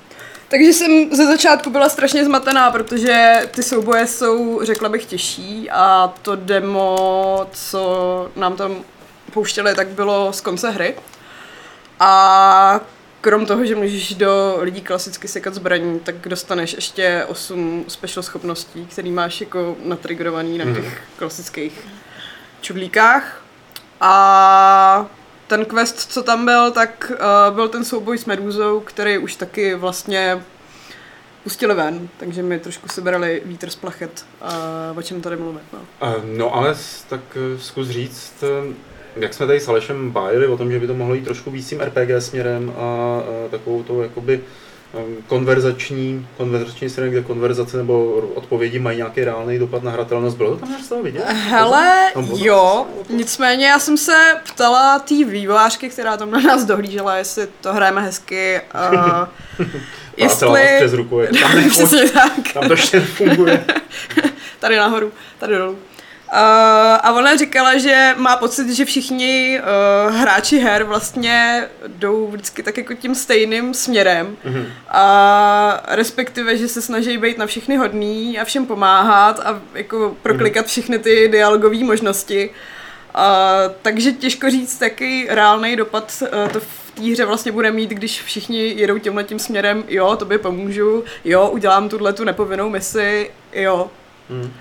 Takže 0.47 0.73
jsem 0.73 1.15
ze 1.15 1.25
začátku 1.25 1.69
byla 1.69 1.89
strašně 1.89 2.25
zmatená, 2.25 2.71
protože 2.71 3.41
ty 3.51 3.63
souboje 3.63 4.07
jsou, 4.07 4.59
řekla 4.63 4.89
bych, 4.89 5.05
těžší 5.05 5.69
a 5.71 6.13
to 6.21 6.35
demo, 6.35 7.47
co 7.51 8.31
nám 8.35 8.55
tam 8.55 8.75
pouštěli, 9.33 9.75
tak 9.75 9.87
bylo 9.87 10.33
z 10.33 10.41
konce 10.41 10.69
hry. 10.69 10.95
A 11.99 12.79
krom 13.25 13.45
toho, 13.45 13.65
že 13.65 13.75
můžeš 13.75 14.13
do 14.13 14.57
lidí 14.59 14.81
klasicky 14.81 15.27
sekat 15.27 15.53
zbraní, 15.53 15.99
tak 15.99 16.15
dostaneš 16.27 16.73
ještě 16.73 17.25
8 17.27 17.85
special 17.87 18.23
schopností, 18.23 18.85
který 18.85 19.11
máš 19.11 19.41
jako 19.41 19.75
natrigrovaný 19.83 20.57
na 20.57 20.65
těch 20.65 21.01
klasických 21.17 21.87
čudlíkách. 22.61 23.41
A 24.01 25.05
ten 25.47 25.65
quest, 25.65 26.11
co 26.11 26.23
tam 26.23 26.45
byl, 26.45 26.71
tak 26.71 27.11
uh, 27.11 27.55
byl 27.55 27.67
ten 27.67 27.85
souboj 27.85 28.17
s 28.17 28.25
Medúzou, 28.25 28.79
který 28.79 29.17
už 29.17 29.35
taky 29.35 29.75
vlastně 29.75 30.43
pustili 31.43 31.75
ven, 31.75 32.09
takže 32.17 32.43
mi 32.43 32.59
trošku 32.59 32.89
sebrali 32.89 33.41
vítr 33.45 33.69
z 33.69 33.75
plachet, 33.75 34.25
uh, 34.91 34.97
o 34.97 35.01
čem 35.01 35.21
tady 35.21 35.37
mluvit. 35.37 35.63
No. 35.73 35.79
E, 36.01 36.37
No 36.37 36.55
ale 36.55 36.75
tak 37.09 37.21
zkus 37.57 37.89
říct, 37.89 38.43
jak 39.15 39.33
jsme 39.33 39.47
tady 39.47 39.59
s 39.59 39.67
Alešem 39.67 40.11
bájili 40.11 40.47
o 40.47 40.57
tom, 40.57 40.71
že 40.71 40.79
by 40.79 40.87
to 40.87 40.93
mohlo 40.93 41.13
jít 41.15 41.25
trošku 41.25 41.51
víc 41.51 41.69
tím 41.69 41.81
RPG 41.81 42.09
směrem 42.19 42.73
a, 42.77 42.81
a 42.81 43.21
takovou 43.51 43.83
tou 43.83 44.01
jakoby 44.01 44.41
em, 44.93 45.15
konverzační, 45.27 46.27
konverzační 46.37 46.89
směrem, 46.89 47.11
kde 47.11 47.21
konverzace 47.21 47.77
nebo 47.77 48.11
odpovědi 48.35 48.79
mají 48.79 48.97
nějaký 48.97 49.23
reálný 49.23 49.59
dopad 49.59 49.83
na 49.83 49.91
hratelnost. 49.91 50.37
Bylo 50.37 50.49
to 50.51 50.57
tam 50.65 50.75
toho 50.89 51.03
vidět? 51.03 51.23
Hele, 51.27 52.11
Tam 52.13 52.27
jo, 52.35 52.85
to- 53.07 53.13
nicméně 53.13 53.67
já 53.67 53.79
jsem 53.79 53.97
se 53.97 54.17
ptala 54.53 54.99
té 54.99 55.15
vývojářky, 55.25 55.89
která 55.89 56.17
tam 56.17 56.31
na 56.31 56.39
nás 56.39 56.65
dohlížela, 56.65 57.15
jestli 57.17 57.47
to 57.61 57.73
hrajeme 57.73 58.01
hezky, 58.01 58.61
a 58.73 59.29
jestli... 60.17 60.61
přes 60.77 60.93
ruku, 60.93 61.19
je, 61.19 61.29
tam 61.41 61.55
nechoď, 61.55 62.11
tam 62.53 62.67
to 62.67 62.73
ještě 62.73 62.99
funguje. 62.99 63.65
tady 64.59 64.77
nahoru, 64.77 65.11
tady 65.39 65.55
dolů. 65.57 65.77
Uh, 66.33 66.37
a 67.01 67.13
ona 67.13 67.35
říkala, 67.35 67.77
že 67.77 68.13
má 68.17 68.37
pocit, 68.37 68.69
že 68.69 68.85
všichni 68.85 69.59
uh, 70.09 70.15
hráči 70.15 70.59
her 70.59 70.83
vlastně 70.83 71.67
jdou 71.87 72.27
vždycky 72.27 72.63
tak 72.63 72.77
jako 72.77 72.93
tím 72.93 73.15
stejným 73.15 73.73
směrem 73.73 74.37
Mhm. 74.43 74.65
a 74.89 75.83
respektive, 75.87 76.57
že 76.57 76.67
se 76.67 76.81
snaží 76.81 77.17
být 77.17 77.37
na 77.37 77.45
všechny 77.45 77.77
hodný 77.77 78.39
a 78.39 78.45
všem 78.45 78.65
pomáhat 78.65 79.39
a 79.39 79.61
jako 79.73 80.15
proklikat 80.21 80.65
všechny 80.65 80.99
ty 80.99 81.27
dialogové 81.27 81.83
možnosti. 81.83 82.49
A, 83.13 83.55
takže 83.81 84.11
těžko 84.11 84.49
říct, 84.49 84.81
jaký 84.81 85.27
reálný 85.29 85.75
dopad 85.75 86.23
eh, 86.45 86.49
to 86.49 86.59
v 86.59 86.91
té 86.95 87.01
hře 87.11 87.25
vlastně 87.25 87.51
bude 87.51 87.71
mít, 87.71 87.89
když 87.89 88.21
všichni 88.23 88.67
jedou 88.67 88.97
tímhle 88.97 89.23
tím 89.23 89.39
směrem, 89.39 89.83
jo, 89.87 90.15
tobě 90.15 90.37
pomůžu, 90.37 91.03
jo, 91.25 91.49
udělám 91.49 91.89
tuhle 91.89 92.13
tu 92.13 92.23
nepovinnou 92.23 92.69
misi, 92.69 93.31
jo. 93.53 93.89
Hmm. 94.29 94.53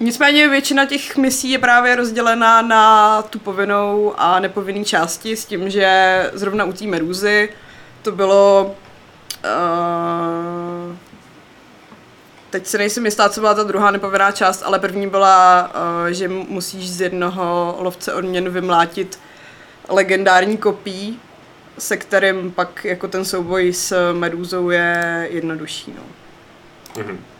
Nicméně 0.00 0.48
většina 0.48 0.84
těch 0.84 1.16
misí 1.16 1.50
je 1.50 1.58
právě 1.58 1.96
rozdělená 1.96 2.62
na 2.62 3.22
tu 3.22 3.38
povinnou 3.38 4.14
a 4.16 4.40
nepovinný 4.40 4.84
části 4.84 5.36
s 5.36 5.44
tím, 5.44 5.70
že 5.70 6.30
zrovna 6.34 6.64
u 6.64 6.72
té 6.72 6.84
Medúzy 6.84 7.48
to 8.02 8.12
bylo 8.12 8.76
uh, 9.44 10.96
teď 12.50 12.66
se 12.66 12.78
nejsem 12.78 13.04
jistá, 13.04 13.28
co 13.28 13.40
byla 13.40 13.54
ta 13.54 13.62
druhá 13.62 13.90
nepovinná 13.90 14.32
část, 14.32 14.62
ale 14.62 14.78
první 14.78 15.06
byla, 15.06 15.70
uh, 15.74 16.10
že 16.10 16.28
musíš 16.28 16.90
z 16.90 17.00
jednoho 17.00 17.76
lovce 17.78 18.14
odměn 18.14 18.48
vymlátit 18.48 19.18
legendární 19.88 20.56
kopí, 20.56 21.20
se 21.78 21.96
kterým 21.96 22.52
pak 22.52 22.84
jako 22.84 23.08
ten 23.08 23.24
souboj 23.24 23.72
s 23.72 24.12
Medúzou 24.12 24.70
je 24.70 25.28
jednodušší. 25.30 25.94
No. 25.96 26.02
Mhm. 27.02 27.31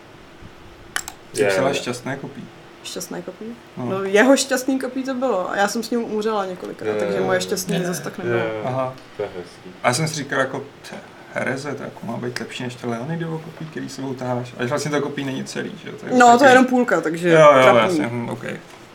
Je- 1.33 1.47
psala 1.47 1.73
šťastné 1.73 2.17
kopí. 2.17 2.43
Šťastné 2.83 3.21
kopí? 3.21 3.45
No. 3.77 3.85
No. 3.85 4.03
jeho 4.03 4.37
šťastný 4.37 4.79
kopí 4.79 5.03
to 5.03 5.13
bylo 5.13 5.51
a 5.51 5.55
já 5.57 5.67
jsem 5.67 5.83
s 5.83 5.89
ním 5.89 6.03
umřela 6.03 6.45
několikrát, 6.45 6.87
Je, 6.93 6.99
takže 6.99 7.19
moje 7.21 7.41
šťastný 7.41 7.75
je, 7.75 7.85
zase 7.87 8.01
tak 8.03 8.17
Je, 8.17 8.23
nebylo. 8.23 8.41
Aha. 8.65 8.93
to 9.17 9.23
je 9.23 9.29
hezký. 9.37 9.69
A 9.83 9.87
já 9.87 9.93
jsem 9.93 10.07
si 10.07 10.15
říkal 10.15 10.39
jako, 10.39 10.63
"Tch, 10.81 10.93
hereze, 11.33 11.75
to 11.75 11.83
jako 11.83 12.05
má 12.05 12.17
být 12.17 12.39
lepší 12.39 12.63
než 12.63 12.75
to 12.75 12.89
Leonidovo 12.89 13.39
kopí, 13.39 13.65
který 13.65 13.89
sebou 13.89 14.13
taháš. 14.13 14.53
A 14.59 14.65
vlastně 14.65 14.91
to 14.91 15.01
kopí 15.01 15.23
není 15.23 15.43
celý, 15.43 15.71
že 15.83 15.89
jo? 15.89 15.95
je 16.07 16.17
No, 16.17 16.25
to 16.25 16.25
je 16.25 16.31
takový- 16.31 16.49
jenom 16.49 16.65
půlka, 16.65 17.01
takže 17.01 17.29
Jo, 17.29 17.39
jo, 17.41 17.63
trapný. 17.63 17.81
jasně, 17.81 18.07
hm, 18.07 18.29
OK. 18.29 18.43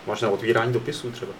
Máš 0.07 0.21
na 0.21 0.29
otvírání 0.31 0.73
dopisů 0.73 1.11
třeba. 1.11 1.33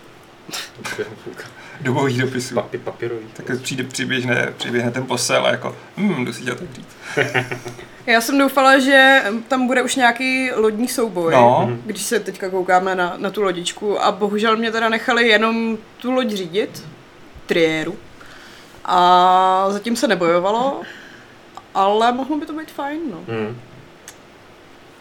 Dobových 1.81 2.19
dopisů. 2.21 2.55
Papi, 2.55 2.79
papírový. 2.79 3.27
Tak 3.33 3.61
přijde, 3.63 3.85
přiběžne, 3.85 4.53
přiběhne 4.57 4.91
ten 4.91 5.07
posel 5.07 5.47
a 5.47 5.51
jako, 5.51 5.77
hm, 5.97 6.25
jdu 6.25 6.33
si 6.33 6.43
tě 6.43 6.53
otevřít. 6.53 6.89
Já 8.07 8.21
jsem 8.21 8.39
doufala, 8.39 8.79
že 8.79 9.23
tam 9.49 9.67
bude 9.67 9.83
už 9.83 9.97
nějaký 9.97 10.51
lodní 10.53 10.89
souboj, 10.89 11.33
No. 11.33 11.71
Když 11.87 12.03
se 12.03 12.21
teďka 12.21 12.51
koukáme 12.51 12.95
na, 12.95 13.15
na 13.17 13.31
tu 13.31 13.43
lodičku 13.43 14.03
a 14.03 14.13
bohužel 14.13 14.57
mě 14.57 14.73
teda 14.73 14.89
nechali 14.89 15.29
jenom 15.29 15.79
tu 15.97 16.13
loď 16.13 16.31
řídit, 16.31 16.85
triéru. 17.47 17.97
A 18.85 19.67
zatím 19.69 19.97
se 19.97 20.09
nebojovalo, 20.09 20.83
ale 21.75 22.13
mohlo 22.13 22.37
by 22.39 22.47
to 22.47 22.53
být 22.53 22.71
fajn, 22.71 23.01
no. 23.11 23.19
Hmm. 23.29 23.61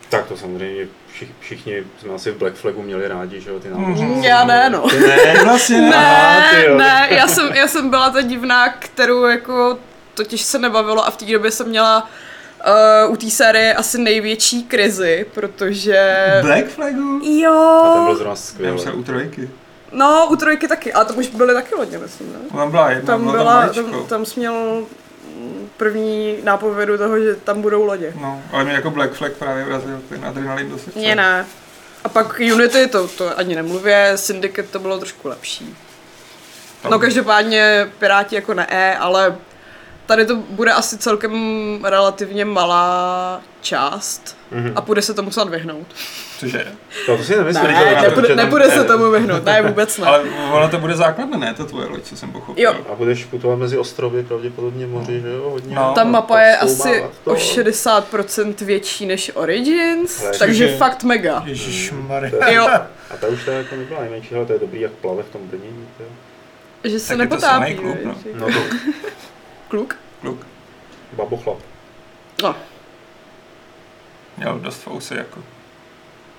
Tak 0.10 0.28
to 0.28 0.38
samozřejmě 0.38 0.88
všich, 1.18 1.30
všichni 1.40 1.84
jsme 2.02 2.14
asi 2.14 2.32
v 2.32 2.38
Black 2.38 2.56
Flagu 2.56 2.82
měli 2.82 3.08
rádi, 3.08 3.42
že 3.42 3.50
jo, 3.50 3.60
ty 3.60 3.70
námořníci. 3.70 4.04
Mhm. 4.06 4.24
Já 4.24 4.44
ne, 4.46 4.70
no. 4.70 4.90
Ty 4.90 5.00
ne? 5.00 5.18
Vlastně 5.44 5.82
ne. 5.82 5.96
Aha, 5.96 6.42
Ne, 6.78 7.08
jo. 7.12 7.16
já 7.18 7.28
jsem, 7.28 7.48
já 7.54 7.68
jsem 7.68 7.90
byla 7.90 8.10
ta 8.10 8.22
divná, 8.22 8.70
kterou 8.70 9.24
jako 9.26 9.80
totiž 10.14 10.42
se 10.42 10.60
nebavilo 10.60 11.06
a 11.08 11.12
v 11.12 11.18
té 11.18 11.26
době 11.26 11.52
jsem 11.52 11.68
měla 11.68 12.10
uh, 13.08 13.14
u 13.14 13.16
té 13.16 13.30
série 13.30 13.74
asi 13.74 13.98
největší 13.98 14.64
krizi, 14.64 15.26
protože... 15.34 16.18
Black 16.42 16.68
Flagu? 16.68 17.18
A 17.18 17.24
ten 17.24 17.32
Jo, 17.40 18.02
byl 18.06 18.16
zrovna 18.16 18.36
skvělý. 18.36 18.82
u 18.94 19.04
trojky. 19.04 19.50
no 19.92 20.28
u 20.30 20.36
trojky 20.36 20.68
taky, 20.68 20.94
ale 20.94 21.06
tam 21.06 21.18
už 21.18 21.28
byly 21.28 21.54
taky 21.54 21.76
lodně, 21.76 21.98
myslím, 21.98 22.34
ne? 22.34 22.40
Tam 22.58 22.72
byla 22.72 22.90
jedna, 22.92 23.08
Tam, 23.08 23.32
byla 23.32 23.68
tam, 23.70 23.86
tam, 23.92 24.06
tam 24.06 24.26
jsi 24.26 24.40
měl 24.40 24.84
první 25.78 26.38
nápovědu 26.44 26.98
toho, 26.98 27.20
že 27.20 27.36
tam 27.36 27.62
budou 27.62 27.84
lodě. 27.84 28.14
No, 28.22 28.42
ale 28.52 28.64
mě 28.64 28.74
jako 28.74 28.92
Black 28.92 29.14
Flag 29.14 29.32
právě 29.32 29.66
vrazil 29.66 30.02
ten 30.10 30.26
adrenalin 30.26 30.70
do 30.70 30.78
srdce. 30.78 31.00
Mně 31.00 31.16
ne. 31.16 31.46
A 32.04 32.10
pak 32.10 32.42
Unity, 32.54 32.88
to, 32.88 33.08
to 33.08 33.40
ani 33.40 33.56
nemluvě, 33.56 34.12
Syndicate 34.16 34.68
to 34.68 34.80
bylo 34.80 35.00
trošku 35.00 35.28
lepší. 35.28 35.76
No 36.90 37.00
každopádně 37.00 37.90
Piráti 38.00 38.36
jako 38.36 38.54
ne, 38.54 38.68
E, 38.70 38.96
ale 38.98 39.36
tady 40.08 40.26
to 40.26 40.36
bude 40.36 40.72
asi 40.72 40.98
celkem 40.98 41.34
relativně 41.86 42.46
malá 42.46 43.42
část 43.62 44.38
Mhm. 44.52 44.72
a 44.76 44.82
půjde 44.82 45.02
se 45.02 45.14
tomu 45.14 45.32
snad 45.32 45.50
vyhnout. 45.50 45.88
Cože? 46.40 46.66
No, 47.10 47.18
to 47.18 47.24
si 47.24 47.36
nemyslím, 47.36 47.64
Ne, 47.68 47.86
že 47.90 47.96
tam- 48.26 48.36
nepůjde 48.38 48.70
se 48.72 48.84
tomu 48.84 49.12
vyhnout, 49.12 49.46
ne, 49.46 49.62
vůbec 49.62 49.98
ne. 49.98 50.08
Ale 50.08 50.22
ono 50.52 50.70
to 50.70 50.78
bude 50.78 50.96
základné, 50.96 51.38
ne? 51.38 51.54
To 51.54 51.66
tvoje 51.66 51.88
loď, 51.88 52.04
co 52.04 52.18
jsem 52.18 52.32
pochopil. 52.32 52.64
Jo. 52.64 52.76
A 52.92 52.96
budeš 52.96 53.26
putovat 53.26 53.60
mezi 53.60 53.78
ostrovy, 53.78 54.24
pravděpodobně 54.24 54.88
moři, 54.88 55.22
že 55.22 55.28
jo, 55.30 55.50
hodně. 55.50 55.76
No. 55.76 55.92
Ta 55.96 56.04
mapa 56.04 56.40
je 56.42 56.58
asi 56.58 57.04
to. 57.24 57.32
o 57.32 57.36
60% 57.36 58.62
větší 58.62 59.06
než 59.06 59.32
Origins, 59.36 60.24
Ale 60.24 60.38
takže 60.38 60.66
cože? 60.66 60.78
fakt 60.78 61.04
mega. 61.04 61.44
Ježišmarja. 61.46 62.50
Jo, 62.54 62.68
A 63.12 63.18
ta 63.22 63.28
už 63.28 63.46
ta 63.46 63.52
jako 63.52 63.76
nebyla 63.76 64.00
nejmenší, 64.02 64.36
ale 64.36 64.46
to 64.46 64.54
je 64.54 64.60
dobrý, 64.60 64.82
jak 64.82 64.92
plave 64.92 65.24
v 65.24 65.30
tom 65.30 65.42
brnění. 65.48 65.88
že 66.84 67.00
se 67.00 67.08
Tak 67.08 67.20
je 67.20 67.28
to 67.28 67.36
nepotápí. 67.36 67.76
kluk, 67.76 67.98
no. 68.04 68.12
víš. 68.14 68.34
No 68.36 68.46
to 68.48 68.54
Kluk? 69.68 69.98
Kluk. 70.22 70.48
babochlap. 71.14 71.58
No. 72.44 72.56
Měl 74.38 74.60
dost 74.60 74.82
fousy, 74.82 75.16
jako. 75.16 75.40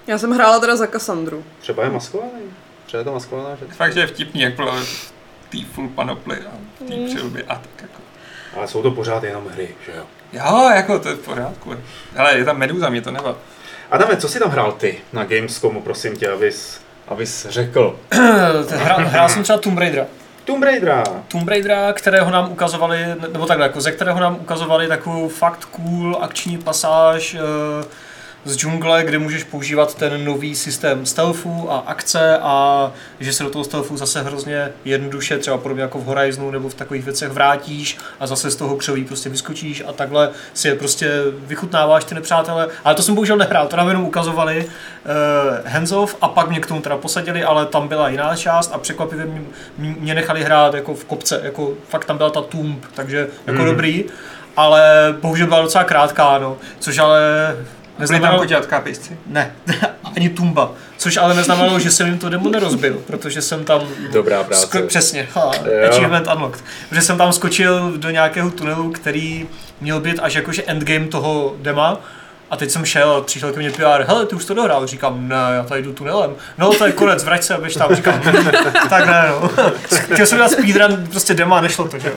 Já 0.06 0.18
jsem 0.18 0.30
hrála 0.30 0.58
teda 0.60 0.76
za 0.76 0.86
Cassandru. 0.86 1.44
Třeba 1.60 1.84
je 1.84 1.90
maskovaný. 1.90 2.42
Třeba 2.86 2.98
je 2.98 3.04
to 3.04 3.12
maskovaná, 3.12 3.56
že? 3.56 3.66
Fakt, 3.66 3.92
že 3.94 4.00
je 4.00 4.06
vtipný, 4.06 4.40
jak 4.40 4.56
plave 4.56 4.80
v 4.84 5.12
té 5.48 5.58
full 5.72 5.88
panoply 5.88 6.36
a 6.36 6.50
v 6.80 6.88
té 6.88 6.94
Mm. 6.96 7.06
přilbě 7.06 7.42
a 7.42 7.54
tak 7.54 7.82
jako. 7.82 8.00
Ale 8.56 8.68
jsou 8.68 8.82
to 8.82 8.90
pořád 8.90 9.24
jenom 9.24 9.46
hry, 9.48 9.68
že 9.86 9.92
jo? 9.96 10.04
Jo, 10.32 10.70
jako 10.74 10.98
to 10.98 11.08
je 11.08 11.14
v 11.14 11.18
pořádku. 11.18 11.74
Hele, 12.14 12.38
je 12.38 12.44
tam 12.44 12.58
Meduza, 12.58 12.88
mě 12.90 13.02
to 13.02 13.10
nevadí. 13.10 13.38
Adame, 13.90 14.16
co 14.16 14.28
si 14.28 14.38
tam 14.38 14.50
hrál 14.50 14.72
ty 14.72 14.98
na 15.12 15.24
Gamescomu, 15.24 15.82
prosím 15.82 16.16
tě, 16.16 16.28
abys, 16.30 16.80
abys 17.08 17.46
řekl? 17.50 18.00
Hrál, 18.70 19.06
hrál 19.06 19.28
jsem 19.28 19.42
třeba 19.42 19.58
Tomb 19.58 19.78
Raidera. 19.78 20.06
Tomb 20.48 20.62
Raidera. 20.62 21.04
Tomb 21.28 21.48
Raidera, 21.48 21.92
kterého 21.92 22.30
nám 22.30 22.52
ukazovali, 22.52 22.98
nebo 23.32 23.46
takhle, 23.46 23.66
jako 23.66 23.80
ze 23.80 23.92
kterého 23.92 24.20
nám 24.20 24.36
ukazovali 24.40 24.88
takovou 24.88 25.28
fakt 25.28 25.64
cool 25.64 26.18
akční 26.20 26.58
pasáž 26.58 27.34
eh, 27.34 27.38
z 28.44 28.56
džungle, 28.56 29.04
kde 29.04 29.18
můžeš 29.18 29.44
používat 29.44 29.94
ten 29.94 30.24
nový 30.24 30.54
systém 30.54 31.06
stealthu 31.06 31.72
a 31.72 31.78
akce 31.78 32.38
a 32.38 32.90
že 33.20 33.32
se 33.32 33.42
do 33.42 33.50
toho 33.50 33.64
stealthu 33.64 33.96
zase 33.96 34.22
hrozně 34.22 34.68
jednoduše, 34.84 35.38
třeba 35.38 35.58
podobně 35.58 35.82
jako 35.82 35.98
v 35.98 36.04
Horizonu 36.04 36.50
nebo 36.50 36.68
v 36.68 36.74
takových 36.74 37.04
věcech 37.04 37.28
vrátíš 37.28 37.98
a 38.20 38.26
zase 38.26 38.50
z 38.50 38.56
toho 38.56 38.76
křoví 38.76 39.04
prostě 39.04 39.28
vyskočíš 39.28 39.82
a 39.88 39.92
takhle 39.92 40.30
si 40.54 40.68
je 40.68 40.74
prostě 40.74 41.10
vychutnáváš 41.32 42.04
ty 42.04 42.14
nepřátele. 42.14 42.68
Ale 42.84 42.94
to 42.94 43.02
jsem 43.02 43.14
bohužel 43.14 43.36
nehrál, 43.36 43.66
to 43.68 43.76
nám 43.76 43.88
jenom 43.88 44.04
ukazovali 44.04 44.64
uh, 44.66 45.70
hands 45.70 45.92
off 45.92 46.16
a 46.20 46.28
pak 46.28 46.48
mě 46.50 46.60
k 46.60 46.66
tomu 46.66 46.80
teda 46.80 46.96
posadili, 46.96 47.44
ale 47.44 47.66
tam 47.66 47.88
byla 47.88 48.08
jiná 48.08 48.36
část 48.36 48.70
a 48.74 48.78
překvapivě 48.78 49.26
mě, 49.26 49.40
mě 49.98 50.14
nechali 50.14 50.44
hrát 50.44 50.74
jako 50.74 50.94
v 50.94 51.04
kopce, 51.04 51.40
jako 51.44 51.72
fakt 51.88 52.04
tam 52.04 52.16
byla 52.16 52.30
ta 52.30 52.40
Tomb, 52.42 52.84
takže 52.94 53.18
jako 53.46 53.58
Mhm. 53.58 53.66
dobrý, 53.70 54.04
ale 54.56 55.14
bohužel 55.20 55.46
byla 55.46 55.60
docela 55.62 55.84
krátká, 55.84 56.38
no, 56.38 56.56
což 56.78 56.98
ale 56.98 57.20
Byly 57.98 58.06
tam 58.08 58.14
neznamenalo, 58.14 58.38
koťátka 58.38 58.80
pejsci. 58.80 59.16
ne, 59.26 59.52
ani 60.16 60.28
Tumba, 60.28 60.72
což 60.96 61.16
ale 61.16 61.34
neznamenalo, 61.34 61.78
že 61.78 61.90
jsem 61.90 62.06
jim 62.06 62.18
to 62.18 62.28
demo 62.28 62.50
nerozbil, 62.50 63.02
protože 63.06 63.42
jsem 63.42 63.64
tam 63.64 63.80
Dobrá 64.12 64.44
práce. 64.44 64.66
Sko- 64.66 64.86
přesně, 64.86 65.28
ha, 65.34 65.50
Jo. 65.64 65.88
achievement 65.90 66.28
unlocked. 66.34 66.64
Protože 66.88 67.02
jsem 67.02 67.18
tam 67.18 67.32
skočil 67.32 67.92
do 67.96 68.10
nějakého 68.10 68.50
tunelu, 68.50 68.90
který 68.90 69.48
měl 69.80 70.00
být 70.00 70.18
až 70.22 70.34
jakože 70.34 70.62
endgame 70.62 71.06
toho 71.06 71.56
dema. 71.62 72.00
A 72.50 72.56
teď 72.56 72.70
jsem 72.70 72.84
šel 72.84 73.22
přišel 73.22 73.52
ke 73.52 73.58
mně 73.58 73.70
PR, 73.70 74.02
hele, 74.06 74.26
ty 74.26 74.36
už 74.36 74.44
to 74.44 74.54
dohrál. 74.54 74.86
Říkám, 74.86 75.28
ne, 75.28 75.36
já 75.54 75.62
tady 75.62 75.82
jdu 75.82 75.92
tunelem. 75.92 76.34
No, 76.58 76.72
to 76.74 76.86
je 76.86 76.92
konec, 76.92 77.24
vrať 77.24 77.42
se 77.42 77.56
běž 77.58 77.74
tam. 77.74 77.94
Říkám, 77.94 78.20
"Hm, 78.24 78.46
tak 78.90 79.06
ne, 79.06 79.24
no. 79.28 79.50
Chtěl 80.12 80.26
jsem 80.26 80.38
dělat 80.38 80.50
speedrun, 80.52 81.06
prostě 81.10 81.34
dema, 81.34 81.60
nešlo 81.60 81.88
to, 81.88 81.98
že. 81.98 82.12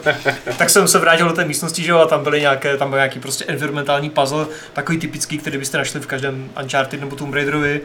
Tak 0.57 0.69
jsem 0.69 0.87
se 0.87 0.99
vrátil 0.99 1.27
do 1.29 1.33
té 1.33 1.45
místnosti, 1.45 1.83
že 1.83 1.91
jo, 1.91 1.97
a 1.97 2.07
tam 2.07 2.23
byly 2.23 2.41
nějaké, 2.41 2.77
tam 2.77 2.89
byl 2.89 2.97
nějaký 2.97 3.19
prostě 3.19 3.45
environmentální 3.47 4.09
puzzle, 4.09 4.45
takový 4.73 4.97
typický, 4.97 5.37
který 5.37 5.57
byste 5.57 5.77
našli 5.77 5.99
v 5.99 6.07
každém 6.07 6.49
Uncharted 6.61 6.99
nebo 6.99 7.15
Tomb 7.15 7.33
Raiderovi. 7.33 7.81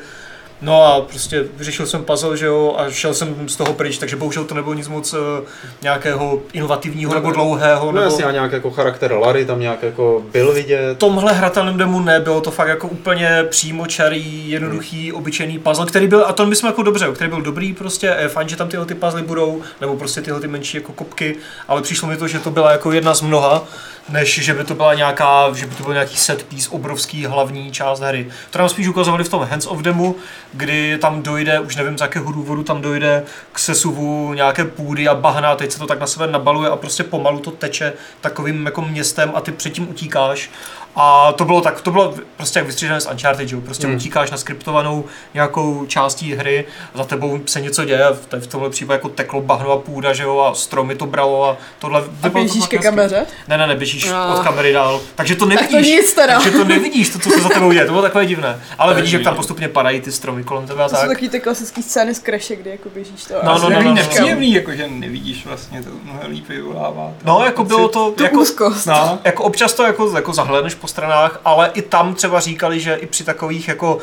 No 0.63 0.85
a 0.85 1.01
prostě 1.01 1.45
vyřešil 1.57 1.87
jsem 1.87 2.05
puzzle, 2.05 2.37
že 2.37 2.47
jo, 2.47 2.75
a 2.79 2.91
šel 2.91 3.15
jsem 3.15 3.49
z 3.49 3.57
toho 3.57 3.73
pryč, 3.73 3.99
takže 3.99 4.17
bohužel 4.17 4.45
to 4.45 4.55
nebylo 4.55 4.75
nic 4.75 4.89
moc 4.89 5.15
eh, 5.15 5.47
nějakého 5.83 6.43
inovativního 6.53 7.15
nebo 7.15 7.31
dlouhého. 7.31 7.87
No 7.87 7.93
nebo... 7.93 8.05
jasně, 8.05 8.25
a 8.25 8.31
nějak 8.31 8.53
jako 8.53 8.71
charakter 8.71 9.13
Larry 9.13 9.45
tam 9.45 9.61
nějak 9.61 9.83
jako 9.83 10.23
byl 10.33 10.53
vidět. 10.53 10.95
V 10.95 10.99
tomhle 10.99 11.33
hratelném 11.33 11.77
demo 11.77 12.01
nebylo 12.01 12.41
to 12.41 12.51
fakt 12.51 12.69
jako 12.69 12.89
úplně 12.89 13.45
přímočarý, 13.49 14.51
jednoduchý, 14.51 15.13
obyčejný 15.13 15.59
puzzle, 15.59 15.87
který 15.87 16.07
byl, 16.07 16.25
a 16.27 16.33
to 16.33 16.47
myslím 16.47 16.67
jako 16.67 16.83
dobře, 16.83 17.07
který 17.15 17.31
byl 17.31 17.43
dobrý 17.43 17.73
prostě, 17.73 18.17
je 18.21 18.29
fajn, 18.29 18.49
že 18.49 18.57
tam 18.57 18.69
tyhle 18.69 18.87
ty 18.87 18.95
puzzle 18.95 19.23
budou, 19.23 19.63
nebo 19.81 19.97
prostě 19.97 20.23
tyhle 20.23 20.41
ty 20.41 20.49
menší 20.49 20.77
jako 20.77 20.93
kopky, 20.93 21.37
ale 21.69 21.83
přišlo 21.83 22.09
mi 22.09 22.17
to, 22.17 22.29
že 22.29 22.39
to 22.39 22.51
byla 22.51 22.73
jako 22.73 22.93
jedna 22.93 23.15
z 23.15 23.21
mnoha, 23.21 23.65
než 24.09 24.45
že 24.45 24.55
by 24.55 24.65
to 24.65 24.75
byla 24.75 24.95
nějaká, 24.95 25.53
že 25.55 25.67
by 25.67 25.75
to 25.75 25.83
byl 25.83 25.93
nějaký 25.93 26.17
set 26.17 26.43
piece, 26.43 26.71
obrovský 26.71 27.27
hlavní 27.27 27.73
část 27.73 28.01
hry. 28.01 28.29
To 28.51 28.59
nám 28.59 28.69
spíš 28.69 28.89
ukazovali 28.89 29.25
v 29.25 29.29
tom 29.29 29.43
hands 29.43 29.67
of 29.67 29.79
demo, 29.79 30.15
kdy 30.53 30.99
tam 30.99 31.23
dojde, 31.23 31.61
už 31.61 31.77
nevím 31.77 31.99
z 31.99 32.01
jakého 32.01 32.33
důvodu 32.33 32.63
tam 32.63 32.81
dojde 32.81 33.23
k 33.53 33.59
sesuvu 33.59 34.35
nějaké 34.35 34.65
půdy 34.65 35.09
a 35.09 35.15
bahna, 35.15 35.57
teď 35.57 35.73
se 35.73 35.79
to 35.79 35.87
tak 35.87 36.01
na 36.01 36.07
sebe 36.07 36.27
nabaluje 36.27 36.71
a 36.71 36.77
prostě 36.77 37.05
pomalu 37.05 37.39
to 37.39 37.51
teče 37.51 37.93
takovým 38.21 38.67
jako 38.67 38.83
městem 38.83 39.33
a 39.35 39.41
ty 39.41 39.53
předtím 39.53 39.91
utíkáš. 39.91 40.51
A 40.97 41.33
to 41.33 41.45
bylo 41.45 41.61
tak, 41.61 41.81
to 41.81 41.91
bylo 41.91 42.15
prostě 42.37 42.59
jak 42.59 42.67
vystřížené 42.67 43.01
z 43.01 43.07
Uncharted, 43.11 43.49
že 43.49 43.55
jo? 43.57 43.61
prostě 43.61 43.87
Hmm. 43.87 43.97
utíkáš 43.97 44.31
na 44.31 44.37
skriptovanou 44.37 45.05
nějakou 45.35 45.87
částí 45.87 46.35
hry, 46.35 46.65
za 46.95 47.05
tebou 47.05 47.39
se 47.47 47.61
něco 47.61 47.85
děje, 47.85 48.05
v, 48.13 48.41
v 48.41 48.47
tomhle 48.47 48.71
případě 48.71 48.95
jako 48.97 49.09
teklo 49.09 49.41
bahno 49.41 49.71
a 49.73 49.77
půda, 49.79 50.13
že 50.13 50.23
jo, 50.23 50.39
a 50.41 50.55
stromy 50.55 50.95
to 50.95 51.07
bralo 51.07 51.45
a 51.49 51.57
tohle 51.79 52.05
A 52.23 52.29
běžíš 52.29 52.67
ke 52.67 52.79
kameře? 52.79 53.27
Ne, 53.49 53.59
ne, 53.59 53.67
ne, 53.67 53.75
běžíš 53.77 54.11
No. 54.11 54.35
od 54.39 54.43
kamery 54.45 54.73
dál, 54.73 55.01
takže 55.15 55.37
to 55.37 55.47
Tak 55.47 55.55
nevidíš. 55.55 55.71
to 55.71 55.81
nic 55.97 56.15
teda. 56.15 56.35
Takže 56.41 56.51
to 56.59 56.65
nevidíš, 56.65 57.09
to, 57.09 57.19
co 57.19 57.31
se 57.31 57.41
za 57.41 57.49
tebou 57.49 57.73
děje, 57.73 57.85
to 57.85 57.93
bylo 57.93 58.03
takové 58.03 58.27
divné. 58.27 58.61
Ale 58.79 58.93
To 58.93 58.97
vidíš, 58.97 59.13
jak 59.13 59.23
tam 59.23 59.37
postupně 59.37 59.69
padají 59.69 60.01
ty 60.01 60.13
stromy 60.13 60.45
kolem 60.45 60.67
tebe 60.67 60.85
a 60.85 60.89
To 60.89 60.95
jsou 60.95 61.01
tak. 61.01 61.09
takový 61.11 61.29
ty 61.29 61.41
klasické 61.41 61.83
scény 61.83 62.15
z 62.15 62.21
Crashe, 62.21 62.57
kdy 62.57 62.71
jako 62.71 62.89
běžíš 62.95 63.25
to. 63.25 63.35
No, 63.43 63.53
a 63.55 63.59
no, 63.59 63.69
no, 63.71 63.77
no, 63.77 63.83
no. 63.83 63.95
nepříjemný, 63.95 64.53
jakože 64.53 64.89
nevidíš 64.89 65.47
vlastně, 65.47 65.83
to 65.83 65.91
mnohem 66.05 66.31
líp 66.31 66.49
vyvolává. 66.49 67.13
No, 67.25 67.43
jako 67.45 67.65
bylo 67.65 67.89
to, 67.89 68.15
jako, 68.23 68.41
úzkost. 68.41 68.87
No, 68.87 69.19
jako 69.25 69.43
občas 69.45 69.73
to 69.75 69.83
jako, 69.83 70.17
jako 70.17 70.33
zahledneš 70.33 70.75
po 70.87 70.91
stranách, 70.91 71.41
ale 71.45 71.71
i 71.75 71.83
tam 71.83 72.15
třeba 72.15 72.41
říkali, 72.41 72.81
že 72.81 72.95
i 72.95 73.07
při 73.07 73.25
takových 73.25 73.69
jako 73.69 73.99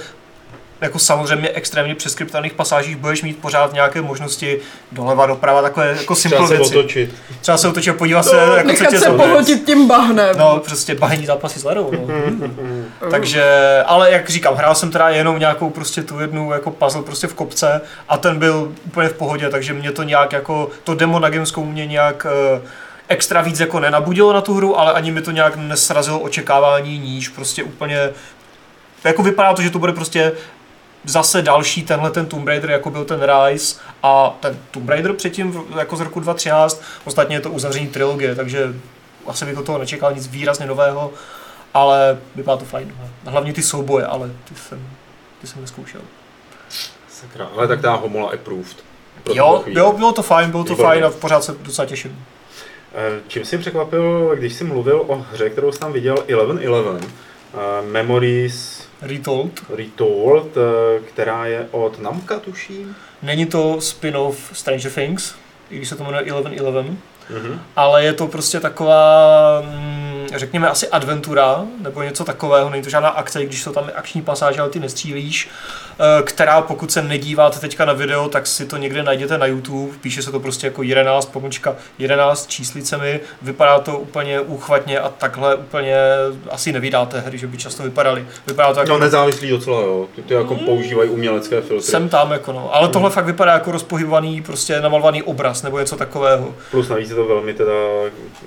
jako 0.82 1.00
samozřejmě 1.00 1.50
extrémně 1.50 1.96
přeskriptovaných 1.96 2.54
pasážích 2.54 2.96
budeš 2.96 3.24
mít 3.24 3.38
pořád 3.38 3.74
nějaké 3.74 4.02
možnosti 4.02 4.60
doleva, 4.92 5.26
doprava, 5.26 5.62
takové 5.62 5.96
jako 6.00 6.16
simple 6.16 6.38
Třeba 6.38 6.48
se 6.48 6.58
věci. 6.58 6.78
otočit. 6.78 7.16
Třeba 7.42 7.58
se 7.58 7.68
otočit 7.68 7.90
a 7.90 7.94
podívat 7.94 8.24
se, 8.24 8.36
jako 8.36 8.60
co 8.60 8.68
Nechat 8.68 8.90
tě 8.90 9.00
se 9.00 9.10
pohodit 9.10 9.66
tím 9.66 9.88
bahnem. 9.88 10.38
No, 10.38 10.60
prostě 10.60 10.96
bahení 10.96 11.26
zápasy 11.26 11.60
s 11.60 11.64
ledou. 11.64 11.92
No. 11.92 12.00
Mm. 13.04 13.12
Takže, 13.12 13.44
ale 13.86 14.12
jak 14.12 14.30
říkám, 14.30 14.56
hrál 14.56 14.76
jsem 14.76 14.92
teda 14.92 15.10
jenom 15.10 15.40
nějakou 15.40 15.70
prostě 15.70 16.04
tu 16.04 16.20
jednu 16.20 16.52
jako 16.52 16.72
puzzle 16.72 17.04
prostě 17.04 17.28
v 17.28 17.34
kopce 17.34 17.82
a 18.10 18.18
ten 18.18 18.40
byl 18.40 18.72
úplně 18.86 19.10
v 19.10 19.14
pohodě, 19.14 19.50
takže 19.50 19.74
mě 19.74 19.92
to 19.92 20.04
nějak 20.04 20.34
jako, 20.34 20.70
to 20.84 20.96
demo 20.96 21.20
na 21.20 21.30
Gamescomu 21.30 21.72
mě 21.72 21.86
nějak 21.86 22.28
eh, 22.30 22.62
extra 23.14 23.42
víc 23.42 23.60
jako 23.60 23.80
nenabudilo 23.80 24.34
na 24.34 24.42
tu 24.42 24.54
hru, 24.54 24.80
ale 24.80 24.94
ani 24.94 25.12
mi 25.12 25.22
to 25.22 25.32
nějak 25.32 25.56
nesrazilo 25.56 26.20
očekávání 26.20 27.00
níž, 27.00 27.30
prostě 27.30 27.64
úplně, 27.64 28.10
jako 29.04 29.24
vypadá 29.24 29.54
to, 29.54 29.62
že 29.62 29.70
to 29.70 29.80
bude 29.80 29.94
prostě 29.94 30.32
zase 31.06 31.42
další 31.42 31.84
tenhle 31.84 32.12
ten 32.12 32.26
Tomb 32.26 32.48
Raider, 32.48 32.72
jako 32.72 32.90
byl 32.90 33.06
ten 33.06 33.22
Rise 33.22 33.76
a 34.04 34.38
ten 34.40 34.58
Tomb 34.72 34.90
Raider 34.90 35.14
předtím 35.14 35.64
jako 35.80 35.96
z 35.96 36.02
roku 36.02 36.20
2013, 36.20 36.84
ostatně 37.06 37.36
je 37.36 37.40
to 37.40 37.52
uzavření 37.52 37.88
trilogie, 37.88 38.36
takže 38.36 38.74
asi 39.28 39.46
bych 39.46 39.58
od 39.58 39.66
toho 39.66 39.78
nečekal 39.78 40.14
nic 40.14 40.28
výrazně 40.28 40.66
nového, 40.66 41.12
ale 41.74 42.18
vypadá 42.36 42.58
to 42.58 42.66
fajn. 42.66 42.94
no. 43.00 43.32
Hlavně 43.32 43.54
ty 43.54 43.64
souboje, 43.64 44.06
ale 44.06 44.30
ty 44.44 44.56
jsem, 44.56 44.88
ty 45.42 45.48
jsem 45.48 45.62
neskoušel. 45.62 46.02
Sakra, 47.10 47.48
ale 47.58 47.68
tak 47.68 47.82
ta 47.82 47.94
Homola 47.94 48.32
approved. 48.32 48.78
Jo, 49.34 49.64
jo, 49.68 49.94
bylo 49.94 50.12
to 50.12 50.24
fajn, 50.24 50.52
bylo 50.52 50.64
to 50.64 50.70
Výborně. 50.74 50.88
fajn 50.90 51.06
a 51.06 51.10
pořád 51.10 51.44
se 51.44 51.56
docela 51.60 51.86
těším. 51.86 52.26
Eh, 52.94 53.20
Čím 53.28 53.46
jsi 53.46 53.58
překvapil, 53.58 54.36
když 54.36 54.54
jsi 54.54 54.64
mluvil 54.64 55.04
o 55.08 55.16
hře, 55.32 55.50
kterou 55.50 55.72
jsi 55.72 55.80
tam 55.80 55.94
viděl 55.94 56.16
11.11, 56.28 57.04
eh, 57.54 57.58
Memories 57.92 58.84
Retold. 59.02 59.52
Retold, 59.70 60.48
eh, 60.58 61.00
která 61.00 61.46
je 61.46 61.68
od 61.72 62.00
Namka, 62.00 62.40
tuším. 62.40 62.96
Není 63.22 63.46
to 63.46 63.82
spin-off 63.82 64.38
Stranger 64.54 64.92
Things, 64.92 65.34
i 65.70 65.78
když 65.78 65.90
se 65.90 65.96
to 65.96 66.04
jmenuje 66.04 66.24
1111, 66.24 66.98
Mhm. 67.30 67.62
ale 67.76 68.04
je 68.04 68.14
to 68.14 68.28
prostě 68.28 68.60
taková, 68.60 69.62
mm, 69.62 70.28
řekněme 70.36 70.70
asi 70.70 70.88
adventura, 70.88 71.66
nebo 71.82 72.04
něco 72.04 72.24
takového, 72.26 72.70
není 72.70 72.84
to 72.84 72.90
žádná 72.90 73.10
akce, 73.10 73.44
i 73.44 73.46
když 73.46 73.64
jsou 73.64 73.72
tam 73.74 73.90
akční 73.96 74.22
pasáže, 74.22 74.62
ale 74.62 74.70
ty 74.70 74.80
nestřílíš, 74.80 75.50
která 76.24 76.62
pokud 76.62 76.92
se 76.92 77.02
nedíváte 77.02 77.60
teďka 77.60 77.86
na 77.86 77.94
video, 77.94 78.30
tak 78.30 78.48
si 78.48 78.66
to 78.66 78.78
někde 78.78 79.04
najděte 79.04 79.38
na 79.38 79.46
YouTube, 79.46 79.98
píše 80.02 80.22
se 80.22 80.32
to 80.32 80.40
prostě 80.40 80.68
jako 80.68 80.84
11 80.84 81.26
pomočka 81.26 81.76
11 82.00 82.48
číslicemi, 82.48 83.20
vypadá 83.42 83.80
to 83.80 83.98
úplně 84.00 84.40
úchvatně 84.40 85.00
a 85.00 85.10
takhle 85.10 85.56
úplně 85.56 85.96
asi 86.52 86.72
nevydáte 86.72 87.20
hry, 87.20 87.38
že 87.38 87.48
by 87.48 87.58
často 87.58 87.84
vypadaly. 87.84 88.26
Vypadá 88.48 88.74
to 88.74 88.80
jako 88.80 88.92
No 88.92 88.98
nezávislý 89.00 89.50
docela, 89.50 89.82
jo. 89.82 90.08
Ty, 90.16 90.22
ty 90.22 90.34
jako 90.34 90.56
používají 90.56 91.10
umělecké 91.10 91.62
filtry. 91.62 91.82
jsem 91.92 92.10
tam, 92.10 92.32
jako 92.32 92.54
no. 92.54 92.76
Ale 92.76 92.88
tohle 92.90 93.10
fakt 93.10 93.26
vypadá 93.26 93.54
jako 93.54 93.72
rozpohybovaný, 93.72 94.42
prostě 94.42 94.82
namalovaný 94.82 95.24
obraz 95.24 95.64
nebo 95.64 95.80
něco 95.80 95.96
takového. 95.96 96.56
Plus 96.72 96.90
navíc 96.90 97.10
je 97.10 97.16
to 97.16 97.26
velmi 97.26 97.54
teda 97.54 97.72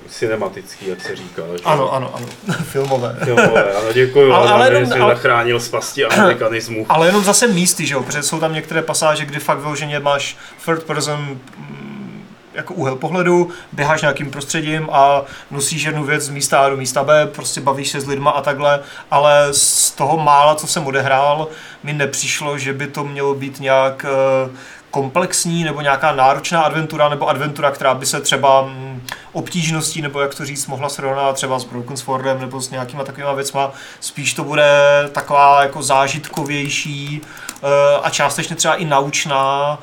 cinematický, 0.09 0.87
jak 0.87 1.01
se 1.01 1.15
říká. 1.15 1.41
Že? 1.57 1.63
Ano, 1.63 1.93
ano, 1.93 2.11
ano. 2.15 2.25
Filmové. 2.63 3.15
Filmové, 3.23 3.63
ano, 3.73 3.93
děkuji, 3.93 4.31
Ale- 4.31 4.37
ale, 4.37 4.51
ale 4.51 4.65
ale, 4.67 4.75
jenom- 4.79 5.01
ale- 5.01 5.15
zachránil 5.15 5.59
z 5.59 5.69
pasti 5.69 6.05
amerikanismu. 6.05 6.85
Ale 6.89 7.07
jenom 7.07 7.23
zase 7.23 7.36
místy, 7.47 7.85
že 7.85 7.93
jo, 7.93 8.03
protože 8.03 8.23
jsou 8.23 8.39
tam 8.39 8.53
některé 8.53 8.81
pasáže, 8.81 9.25
kdy 9.25 9.39
fakt 9.39 9.59
vyloženě 9.59 9.99
máš 9.99 10.37
third 10.65 10.83
person 10.83 11.39
mm, 11.57 12.25
jako 12.53 12.73
úhel 12.73 12.95
pohledu, 12.95 13.49
běháš 13.71 14.01
nějakým 14.01 14.31
prostředím 14.31 14.89
a 14.91 15.21
nosíš 15.51 15.83
jednu 15.83 16.03
věc 16.03 16.23
z 16.23 16.29
místa 16.29 16.59
A 16.59 16.69
do 16.69 16.77
místa 16.77 17.03
B, 17.03 17.27
prostě 17.27 17.61
bavíš 17.61 17.89
se 17.89 18.01
s 18.01 18.07
lidma 18.07 18.31
a 18.31 18.41
takhle, 18.41 18.79
ale 19.11 19.47
z 19.51 19.91
toho 19.91 20.17
mála, 20.17 20.55
co 20.55 20.67
jsem 20.67 20.87
odehrál, 20.87 21.47
mi 21.83 21.93
nepřišlo, 21.93 22.57
že 22.57 22.73
by 22.73 22.87
to 22.87 23.03
mělo 23.03 23.33
být 23.33 23.59
nějak 23.59 24.05
eh, 24.09 24.49
komplexní 24.97 25.63
nebo 25.63 25.81
nějaká 25.81 26.11
náročná 26.11 26.61
adventura 26.61 27.09
nebo 27.09 27.29
adventura, 27.29 27.71
která 27.71 27.93
by 27.93 28.05
se 28.05 28.21
třeba 28.21 28.61
mm, 28.61 29.01
obtížností 29.31 30.01
nebo 30.01 30.21
jak 30.21 30.35
to 30.35 30.45
říct 30.45 30.67
mohla 30.67 30.89
srovnat 30.89 31.33
třeba 31.33 31.59
s 31.59 31.63
Broken 31.63 31.97
Swordem 31.97 32.41
nebo 32.41 32.61
s 32.61 32.69
nějakýma 32.69 33.03
takovýma 33.03 33.33
věcma. 33.33 33.71
Spíš 33.99 34.33
to 34.33 34.43
bude 34.43 34.69
taková 35.11 35.61
jako 35.61 35.83
zážitkovější 35.83 37.21
eh, 37.21 37.67
a 38.03 38.09
částečně 38.09 38.55
třeba 38.55 38.75
i 38.75 38.85
naučná 38.85 39.79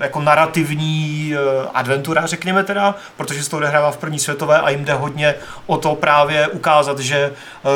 jako 0.00 0.20
narrativní 0.20 1.34
eh, 1.34 1.68
adventura, 1.74 2.26
řekněme 2.26 2.64
teda, 2.64 2.94
protože 3.16 3.44
se 3.44 3.50
to 3.50 3.56
odehrává 3.56 3.90
v 3.90 3.96
první 3.96 4.18
světové 4.18 4.60
a 4.60 4.70
jim 4.70 4.84
jde 4.84 4.92
hodně 4.92 5.34
o 5.66 5.76
to 5.76 5.94
právě 5.94 6.48
ukázat, 6.48 6.98
že 6.98 7.16
eh, 7.16 7.68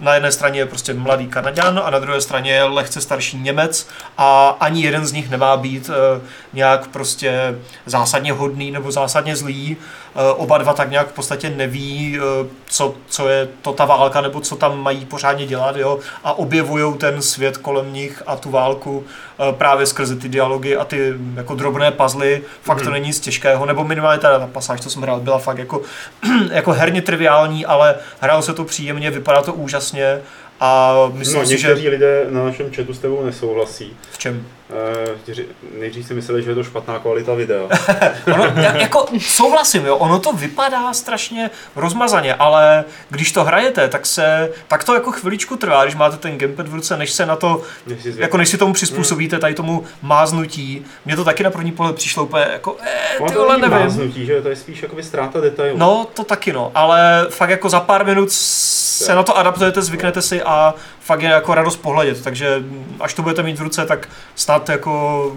na 0.00 0.14
jedné 0.14 0.32
straně 0.32 0.60
je 0.60 0.66
prostě 0.66 0.94
mladý 0.94 1.26
Kanaďan 1.26 1.80
a 1.84 1.90
na 1.90 1.98
druhé 1.98 2.20
straně 2.20 2.52
je 2.52 2.64
lehce 2.64 3.00
starší 3.00 3.38
Němec 3.38 3.88
a 4.18 4.56
ani 4.60 4.82
jeden 4.82 5.06
z 5.06 5.12
nich 5.12 5.30
nemá 5.30 5.56
být 5.56 5.90
eh, 5.90 6.20
nějak 6.52 6.86
prostě 6.86 7.58
zásadně 7.86 8.32
hodný 8.32 8.70
nebo 8.70 8.92
zásadně 8.92 9.36
zlý. 9.36 9.76
Eh, 10.14 10.32
Oba 10.32 10.58
dva 10.58 10.72
tak 10.72 10.90
nějak 10.90 11.08
v 11.08 11.12
podstatě 11.12 11.50
neví, 11.50 12.18
eh, 12.18 12.46
co, 12.66 12.94
co 13.08 13.28
je 13.28 13.48
to 13.62 13.72
ta 13.72 13.84
válka 13.84 14.20
nebo 14.20 14.40
co 14.40 14.56
tam 14.56 14.82
mají 14.82 15.04
pořádně 15.04 15.46
dělat 15.46 15.76
jo? 15.76 15.98
a 16.24 16.32
objevují 16.32 16.94
ten 16.98 17.22
svět 17.22 17.56
kolem 17.56 17.92
nich 17.92 18.22
a 18.26 18.36
tu 18.36 18.50
válku 18.50 19.04
eh, 19.04 19.52
právě 19.52 19.86
skrze 19.86 20.16
ty 20.16 20.28
dialogy 20.28 20.59
a 20.76 20.84
ty 20.84 21.14
jako 21.36 21.54
drobné 21.54 21.90
puzzly. 21.90 22.42
Fakt 22.62 22.82
to 22.82 22.90
není 22.90 23.06
nic 23.06 23.20
těžkého, 23.20 23.66
nebo 23.66 23.84
minimálně 23.84 24.20
ta, 24.20 24.38
ta 24.38 24.46
pasáž, 24.46 24.80
co 24.80 24.90
jsem 24.90 25.02
hrál, 25.02 25.20
byla 25.20 25.38
fakt 25.38 25.58
jako, 25.58 25.82
jako 26.52 26.72
herně 26.72 27.02
triviální, 27.02 27.66
ale 27.66 27.94
hrálo 28.20 28.42
se 28.42 28.52
to 28.54 28.64
příjemně, 28.64 29.10
vypadá 29.10 29.42
to 29.42 29.54
úžasně 29.54 30.20
a 30.60 30.94
myslím 31.12 31.40
No, 31.40 31.46
si, 31.46 31.58
že 31.58 31.72
lidé 31.72 32.26
na 32.30 32.44
našem 32.44 32.70
chatu 32.76 32.94
s 32.94 32.98
tebou 32.98 33.24
nesouhlasí. 33.24 33.96
v 34.12 34.18
čem? 34.18 34.46
Eh, 34.72 35.44
Nejdřív 35.78 36.06
si 36.06 36.14
mysleli, 36.14 36.42
že 36.42 36.50
je 36.50 36.54
to 36.54 36.64
špatná 36.64 36.98
kvalita 36.98 37.34
videa. 37.34 37.62
Ono, 38.34 38.44
já, 38.44 38.76
jako 38.76 39.06
souhlasím, 39.18 39.86
jo, 39.86 39.96
ono 39.96 40.18
to 40.18 40.32
vypadá 40.32 40.92
strašně 40.92 41.50
rozmazaně, 41.76 42.34
ale 42.34 42.84
když 43.08 43.32
to 43.32 43.44
hrajete, 43.44 43.88
tak 43.88 44.06
se, 44.06 44.50
tak 44.68 44.84
to 44.84 44.94
jako 44.94 45.12
chviličku 45.12 45.56
trvá, 45.56 45.84
když 45.84 45.94
máte 45.94 46.16
ten 46.16 46.38
gamepad 46.38 46.68
v 46.68 46.74
ruce, 46.74 46.96
než 46.96 47.10
se 47.10 47.26
na 47.26 47.36
to, 47.36 47.62
Než 47.86 48.02
si 48.02 48.14
jako 48.16 48.36
než 48.36 48.48
si 48.48 48.58
tomu 48.58 48.72
přizpůsobíte, 48.72 49.38
tady 49.38 49.54
tomu 49.54 49.84
máznutí. 50.02 50.84
Mně 51.04 51.16
to 51.16 51.24
taky 51.24 51.42
na 51.42 51.50
první 51.50 51.72
pohled 51.72 51.96
přišlo 51.96 52.24
úplně 52.24 52.46
jako, 52.52 52.76
eh, 52.82 53.26
ty 53.26 53.32
to 53.32 53.40
vole, 53.40 53.58
nevím. 53.58 53.78
máznutí, 53.78 54.26
že 54.26 54.42
to 54.42 54.48
je 54.48 54.56
spíš 54.56 54.82
jakoby 54.82 55.02
ztráta 55.02 55.40
detailu. 55.40 55.78
No, 55.78 56.06
to 56.14 56.24
taky 56.24 56.52
no, 56.52 56.70
ale 56.74 57.26
fakt 57.30 57.50
jako 57.50 57.68
za 57.68 57.80
pár 57.80 58.06
minut 58.06 58.28
se 58.32 59.14
na 59.14 59.22
to 59.22 59.38
adaptujete, 59.38 59.82
zvyknete 59.82 60.22
si 60.22 60.42
a 60.42 60.74
fakt 61.10 61.22
je 61.22 61.28
jako 61.28 61.54
radost 61.54 61.76
pohledět, 61.76 62.22
takže 62.24 62.62
až 63.00 63.14
to 63.14 63.22
budete 63.22 63.42
mít 63.42 63.58
v 63.58 63.62
ruce, 63.62 63.86
tak 63.86 64.08
snad 64.34 64.68
jako 64.68 65.32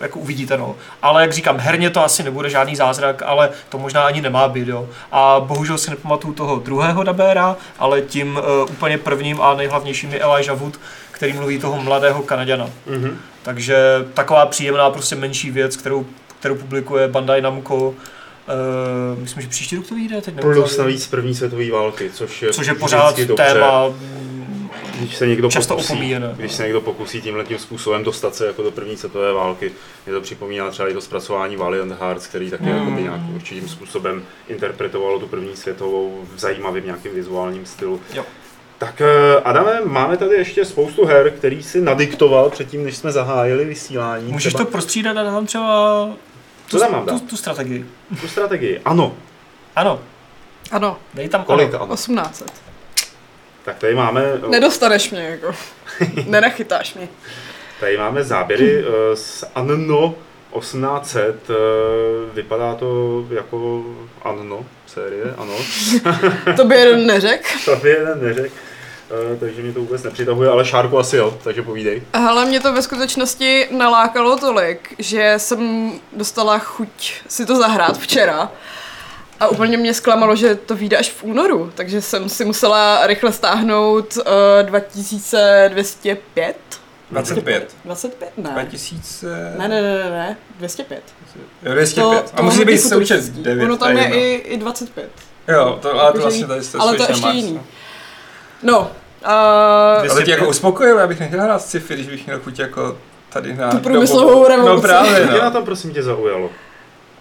jako 0.00 0.18
uvidíte, 0.18 0.56
no. 0.56 0.74
Ale 1.02 1.22
jak 1.22 1.32
říkám, 1.32 1.58
herně 1.58 1.90
to 1.90 2.04
asi 2.04 2.22
nebude 2.22 2.50
žádný 2.50 2.76
zázrak, 2.76 3.22
ale 3.26 3.50
to 3.68 3.78
možná 3.78 4.02
ani 4.02 4.20
nemá 4.20 4.48
být, 4.48 4.68
jo. 4.68 4.88
A 5.12 5.40
bohužel 5.40 5.78
si 5.78 5.90
nepamatuju 5.90 6.34
toho 6.34 6.58
druhého 6.58 7.02
dabéra, 7.02 7.56
ale 7.78 8.02
tím 8.02 8.36
uh, 8.36 8.70
úplně 8.70 8.98
prvním 8.98 9.40
a 9.40 9.54
nejhlavnějším 9.54 10.12
je 10.12 10.20
Elijah 10.20 10.56
Wood, 10.56 10.80
který 11.10 11.32
mluví 11.32 11.58
toho 11.58 11.82
mladého 11.82 12.22
Kanaďana. 12.22 12.70
Mhm. 12.86 13.18
Takže 13.42 13.76
taková 14.14 14.46
příjemná, 14.46 14.90
prostě 14.90 15.16
menší 15.16 15.50
věc, 15.50 15.76
kterou, 15.76 16.06
kterou 16.40 16.54
publikuje 16.54 17.08
Bandai 17.08 17.40
Namco. 17.40 17.74
Uh, 17.74 17.94
myslím, 19.16 19.42
že 19.42 19.48
příští 19.48 19.76
rok 19.76 19.86
to 19.86 19.94
vyjde, 19.94 20.20
teď 20.20 20.34
Plus 20.40 20.78
navíc 20.78 21.06
první 21.06 21.34
světové 21.34 21.70
války, 21.70 22.10
což 22.10 22.42
je 22.42 22.52
což 22.52 22.66
je 22.66 22.74
pořád 22.74 23.18
dobře. 23.18 23.62
Když 25.02 25.16
se 25.16 25.26
někdo 25.26 25.50
často 25.50 25.74
pokusí, 25.74 25.92
opomíjené. 25.92 26.34
Když 26.36 26.52
se 26.52 26.62
někdo 26.62 26.80
pokusí 26.80 27.20
tímhle 27.22 27.44
tím 27.44 27.58
způsobem 27.58 28.04
dostat 28.04 28.34
se 28.34 28.46
jako 28.46 28.62
do 28.62 28.70
první 28.70 28.96
světové 28.96 29.32
války, 29.32 29.72
mě 30.06 30.14
to 30.14 30.20
připomíná 30.20 30.70
třeba 30.70 30.88
i 30.88 30.92
to 30.94 31.00
zpracování 31.00 31.56
Valiant 31.56 31.92
Hearts, 32.00 32.26
který 32.26 32.50
taky 32.50 32.64
Mm. 32.64 32.90
mm. 32.90 33.02
nějakým 33.02 33.34
určitým 33.34 33.68
způsobem 33.68 34.22
interpretovalo 34.48 35.18
tu 35.20 35.26
první 35.26 35.56
světovou 35.56 36.24
v 36.34 36.38
zajímavým 36.38 36.84
nějakým 36.84 37.14
vizuálním 37.14 37.66
stylu. 37.66 38.00
Jo. 38.14 38.24
Tak 38.78 39.00
eh, 39.00 39.40
Adame, 39.44 39.80
máme 39.84 40.16
tady 40.16 40.34
ještě 40.36 40.64
spoustu 40.64 41.06
her, 41.06 41.30
který 41.30 41.62
si 41.62 41.80
nadiktoval 41.80 42.50
předtím, 42.50 42.84
než 42.84 42.96
jsme 42.96 43.12
zahájili 43.12 43.64
vysílání. 43.64 44.32
Můžeš 44.32 44.52
to 44.52 44.58
Třeba 44.58 44.70
prostřídat 44.70 45.16
a 45.16 45.22
dám 45.22 45.46
třeba 45.46 46.08
tu, 46.70 46.78
Co 46.78 46.78
tam 46.78 46.92
mám 46.92 47.06
tu, 47.06 47.20
tu 47.20 47.36
strategii. 47.36 47.86
tu 48.20 48.28
strategii. 48.28 48.80
Ano, 48.84 49.14
Ano, 49.76 50.00
Ano, 50.70 50.96
dej 51.14 51.28
tam 51.28 51.44
kolik 51.44 51.74
ano. 51.74 51.82
ano? 51.84 51.94
1800. 51.96 52.52
Tak 53.64 53.78
tady 53.78 53.94
máme, 53.94 54.24
Nedostaneš 54.48 55.10
mě, 55.10 55.22
jako. 55.22 55.54
Nenachytáš 56.26 56.94
mě. 56.94 57.08
tady 57.80 57.98
máme 57.98 58.24
záběry 58.24 58.84
eh, 58.86 59.16
z 59.16 59.44
Anno 59.54 60.14
1800. 60.60 61.36
eh, 61.50 61.54
Vypadá 62.34 62.74
to 62.74 63.24
jako 63.30 63.84
Anno 64.22 64.64
série, 64.86 65.24
ano. 65.38 65.54
To 66.56 66.64
by 66.64 66.74
jeden 66.74 67.06
neřekl. 67.06 67.48
To 67.64 67.76
by 67.76 67.88
jeden 67.88 68.22
neřekl. 68.22 68.54
Eh, 69.34 69.36
takže 69.36 69.62
mě 69.62 69.72
to 69.72 69.80
vůbec 69.80 70.02
nepřitahuje, 70.02 70.50
ale 70.50 70.64
Šárku 70.64 70.98
asi 70.98 71.16
jo, 71.16 71.38
takže 71.44 71.62
povídej. 71.62 72.02
Hele, 72.14 72.44
mě 72.44 72.60
to 72.60 72.72
ve 72.72 72.82
skutečnosti 72.82 73.68
nalákalo 73.70 74.36
tolik, 74.38 74.94
že 74.98 75.34
jsem 75.36 75.92
dostala 76.12 76.58
chuť 76.58 77.14
si 77.28 77.46
to 77.46 77.56
zahrát 77.56 77.98
včera. 77.98 78.50
A 79.42 79.48
úplně 79.48 79.76
mě 79.76 79.94
zklamalo, 79.94 80.36
že 80.36 80.54
to 80.54 80.76
vyjde 80.76 80.96
až 80.96 81.10
v 81.10 81.24
únoru, 81.24 81.72
takže 81.74 82.02
jsem 82.02 82.28
si 82.28 82.44
musela 82.44 83.06
rychle 83.06 83.32
stáhnout 83.32 84.16
uh, 84.16 84.22
2205. 84.62 86.56
25. 87.10 87.76
25? 87.84 88.32
Ne. 88.36 88.50
2000... 88.50 89.26
Ne, 89.58 89.68
ne, 89.68 89.82
ne, 89.82 89.98
ne, 89.98 90.10
ne, 90.10 90.36
205. 90.58 91.02
Jo, 91.62 91.72
205. 91.72 92.32
A 92.36 92.42
musí 92.42 92.64
být 92.64 92.78
součet 92.78 93.00
futuristický. 93.00 93.42
9. 93.42 93.64
Ono 93.64 93.76
tam 93.76 93.96
je 93.96 94.04
i, 94.04 94.34
i 94.34 94.56
25. 94.56 95.10
Jo, 95.48 95.78
to, 95.82 96.00
ale 96.00 96.12
to 96.12 96.20
vlastně 96.20 96.46
tady 96.46 96.64
jste 96.64 96.78
ale 96.78 96.96
to 96.96 97.02
ještě 97.02 97.12
nemáš, 97.12 97.36
jiný. 97.36 97.60
no. 98.62 98.80
Uh, 98.80 98.90
Ale 100.10 100.24
tě 100.24 100.30
jako 100.30 100.48
uspokojil, 100.48 100.98
já 100.98 101.06
bych 101.06 101.20
nechtěl 101.20 101.40
hrát 101.40 101.62
sci-fi, 101.62 101.94
když 101.94 102.08
bych 102.08 102.26
měl 102.26 102.40
chuť 102.40 102.58
jako 102.58 102.98
tady 103.28 103.54
na... 103.54 103.70
Tu 103.70 103.78
průmyslovou 103.78 104.48
revoluci. 104.48 104.74
No 104.74 104.82
právě, 104.82 105.26
Co 105.26 105.32
tě 105.32 105.38
na 105.38 105.44
no. 105.44 105.50
tom 105.50 105.64
prosím 105.64 105.92
tě 105.94 106.02
zaujalo? 106.02 106.50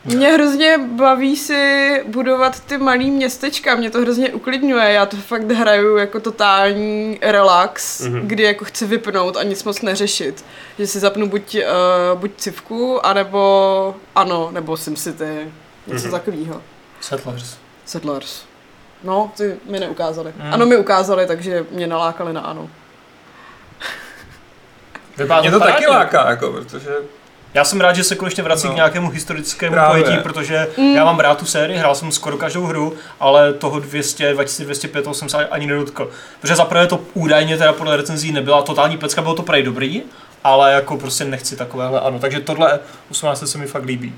Mě 0.05 0.27
hrozně 0.31 0.77
baví 0.77 1.35
si 1.37 2.03
budovat 2.07 2.59
ty 2.59 2.77
malý 2.77 3.11
městečka, 3.11 3.75
mě 3.75 3.89
to 3.91 4.01
hrozně 4.01 4.29
uklidňuje, 4.33 4.91
já 4.91 5.05
to 5.05 5.17
fakt 5.17 5.51
hraju 5.51 5.97
jako 5.97 6.19
totální 6.19 7.19
relax, 7.21 7.99
Mhm. 8.01 8.13
mm-hmm. 8.15 8.25
kdy 8.27 8.43
jako 8.43 8.65
chci 8.65 8.85
vypnout 8.85 9.37
a 9.37 9.43
nic 9.43 9.63
moc 9.63 9.81
neřešit. 9.81 10.45
Že 10.79 10.87
si 10.87 10.99
zapnu 10.99 11.29
buď, 11.29 11.55
uh, 12.13 12.19
buď 12.19 12.31
civku, 12.37 13.05
anebo 13.05 13.95
ano, 14.15 14.49
nebo 14.51 14.77
SimCity, 14.77 15.23
něco 15.23 15.51
Mhm. 15.87 15.97
mm-hmm. 15.97 16.11
takového. 16.11 16.61
Settlers. 17.01 17.57
Settlers. 17.85 18.43
No, 19.03 19.31
ty 19.37 19.55
mi 19.69 19.79
neukázali. 19.79 20.33
Mm. 20.37 20.53
Ano, 20.53 20.65
mi 20.65 20.77
ukázali, 20.77 21.25
takže 21.27 21.65
mě 21.71 21.87
nalákali 21.87 22.33
na 22.33 22.41
ano. 22.41 22.69
Vypadá 25.17 25.41
Mě 25.41 25.51
to 25.51 25.59
taky 25.59 25.87
láká, 25.87 26.29
jako, 26.29 26.51
protože 26.51 26.89
Já 27.53 27.63
jsem 27.63 27.81
rád, 27.81 27.93
že 27.95 28.03
se 28.03 28.15
konečně 28.15 28.43
vrací 28.43 28.67
No. 28.67 28.73
k 28.73 28.75
nějakému 28.75 29.09
historickému 29.09 29.73
Právě. 29.73 30.03
pojetí, 30.03 30.23
protože 30.23 30.67
Mm. 30.77 30.95
já 30.95 31.05
mám 31.05 31.19
rád 31.19 31.37
tu 31.37 31.45
sérii, 31.45 31.77
hrál 31.79 31.95
jsem 31.95 32.11
skoro 32.11 32.37
každou 32.37 32.63
hru, 32.63 32.93
ale 33.19 33.53
toho 33.53 33.79
200, 33.79 34.33
2205 34.33 35.01
toho 35.01 35.13
jsem 35.13 35.29
se 35.29 35.47
ani 35.47 35.67
nedotkl. 35.67 36.11
Protože 36.41 36.55
zaprvé 36.55 36.87
to 36.87 36.99
údajně 37.13 37.57
teda 37.57 37.73
podle 37.73 37.97
recenzí 37.97 38.31
nebyla 38.31 38.61
totální 38.61 38.97
pecka, 38.97 39.21
bylo 39.21 39.35
to 39.35 39.43
prej 39.43 39.63
dobrý, 39.63 40.01
ale 40.43 40.73
jako 40.73 40.97
prostě 40.97 41.25
nechci 41.25 41.55
takovéhle, 41.55 41.99
ano. 41.99 42.19
Takže 42.19 42.39
tohle 42.39 42.79
18 43.11 43.47
se 43.47 43.57
mi 43.57 43.67
fakt 43.67 43.85
líbí. 43.85 44.15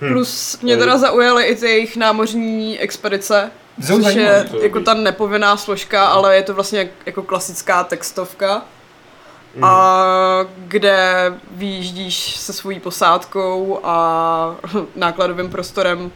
Hm. 0.00 0.12
Plus 0.12 0.58
mě 0.62 0.76
teda 0.76 0.98
zaujaly 0.98 1.44
i 1.44 1.56
ty 1.56 1.66
jejich 1.66 1.96
námořní 1.96 2.78
expedice, 2.80 3.50
což 3.86 3.88
je 3.96 4.02
zajímavý, 4.02 4.48
to 4.50 4.56
je 4.56 4.62
jako 4.62 4.80
ta 4.80 4.94
nepovinná 4.94 5.56
složka, 5.56 6.06
ale 6.06 6.36
je 6.36 6.42
to 6.42 6.54
vlastně 6.54 6.78
jak- 6.78 6.88
jako 7.06 7.22
klasická 7.22 7.84
textovka. 7.84 8.62
Mhm. 9.54 9.64
A 9.64 10.46
kde 10.58 11.32
vyjíždíš 11.50 12.36
se 12.36 12.52
svojí 12.52 12.80
posádkou 12.80 13.80
a 13.84 14.56
nákladovým 14.96 15.50
prostorem 15.50 16.12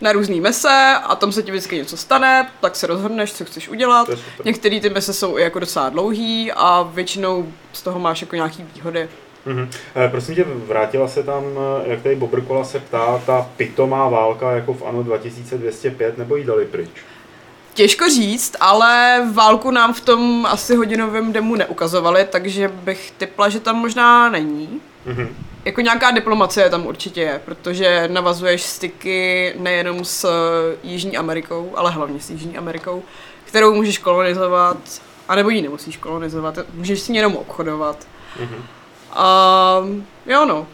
na 0.00 0.12
různý 0.12 0.40
mese 0.40 0.94
a 1.02 1.16
tam 1.16 1.32
se 1.32 1.42
ti 1.42 1.50
vždycky 1.50 1.76
něco 1.76 1.96
stane, 1.96 2.50
tak 2.60 2.76
se 2.76 2.86
rozhodneš, 2.86 3.32
co 3.32 3.44
chceš 3.44 3.68
udělat. 3.68 4.08
Některé 4.44 4.80
ty 4.80 4.90
mese 4.90 5.12
jsou 5.12 5.38
i 5.38 5.42
jako 5.42 5.58
docela 5.58 5.88
dlouhý 5.88 6.52
a 6.52 6.82
většinou 6.82 7.46
z 7.72 7.82
toho 7.82 7.98
máš 7.98 8.20
jako 8.20 8.36
nějaký 8.36 8.66
výhody. 8.74 9.08
Mhm. 9.46 9.70
Eh, 9.96 10.08
prosím 10.08 10.34
tě, 10.34 10.44
vrátila 10.44 11.08
se 11.08 11.22
tam, 11.22 11.44
eh, 11.44 11.90
jak 11.90 12.02
tady 12.02 12.16
Bobrkola 12.16 12.64
se 12.64 12.80
ptá, 12.80 13.22
ta 13.26 13.50
pitomá 13.56 14.08
válka 14.08 14.52
jako 14.52 14.74
v 14.74 14.82
ANO 14.82 15.02
2205, 15.02 16.18
nebo 16.18 16.36
jí 16.36 16.44
dali 16.44 16.64
pryč? 16.64 16.90
Těžko 17.74 18.08
říct, 18.08 18.56
ale 18.60 19.22
válku 19.32 19.70
nám 19.70 19.94
v 19.94 20.00
tom 20.00 20.46
asi 20.50 20.76
hodinovém 20.76 21.32
demu 21.32 21.56
neukazovali, 21.56 22.26
takže 22.30 22.68
bych 22.68 23.12
typla, 23.18 23.48
že 23.48 23.60
tam 23.60 23.76
možná 23.76 24.30
není. 24.30 24.80
Mhm. 25.06 25.36
Jako 25.64 25.80
nějaká 25.80 26.10
diplomacie 26.10 26.70
tam 26.70 26.86
určitě 26.86 27.20
je, 27.20 27.40
protože 27.44 28.08
navazuješ 28.12 28.62
styky 28.62 29.54
nejenom 29.58 30.04
s 30.04 30.24
eh, 30.24 30.76
Jižní 30.82 31.16
Amerikou, 31.16 31.72
ale 31.76 31.90
hlavně 31.90 32.20
s 32.20 32.30
Jižní 32.30 32.58
Amerikou, 32.58 33.02
kterou 33.44 33.74
můžeš 33.74 33.98
kolonizovat, 33.98 34.76
anebo 35.28 35.50
ji 35.50 35.62
nemusíš 35.62 35.96
kolonizovat, 35.96 36.58
můžeš 36.74 37.00
s 37.00 37.08
ní 37.08 37.16
jenom 37.16 37.36
obchodovat. 37.36 38.06
Mhm. 38.40 38.62
A 39.12 39.76
jo 40.26 40.44
no, 40.44 40.66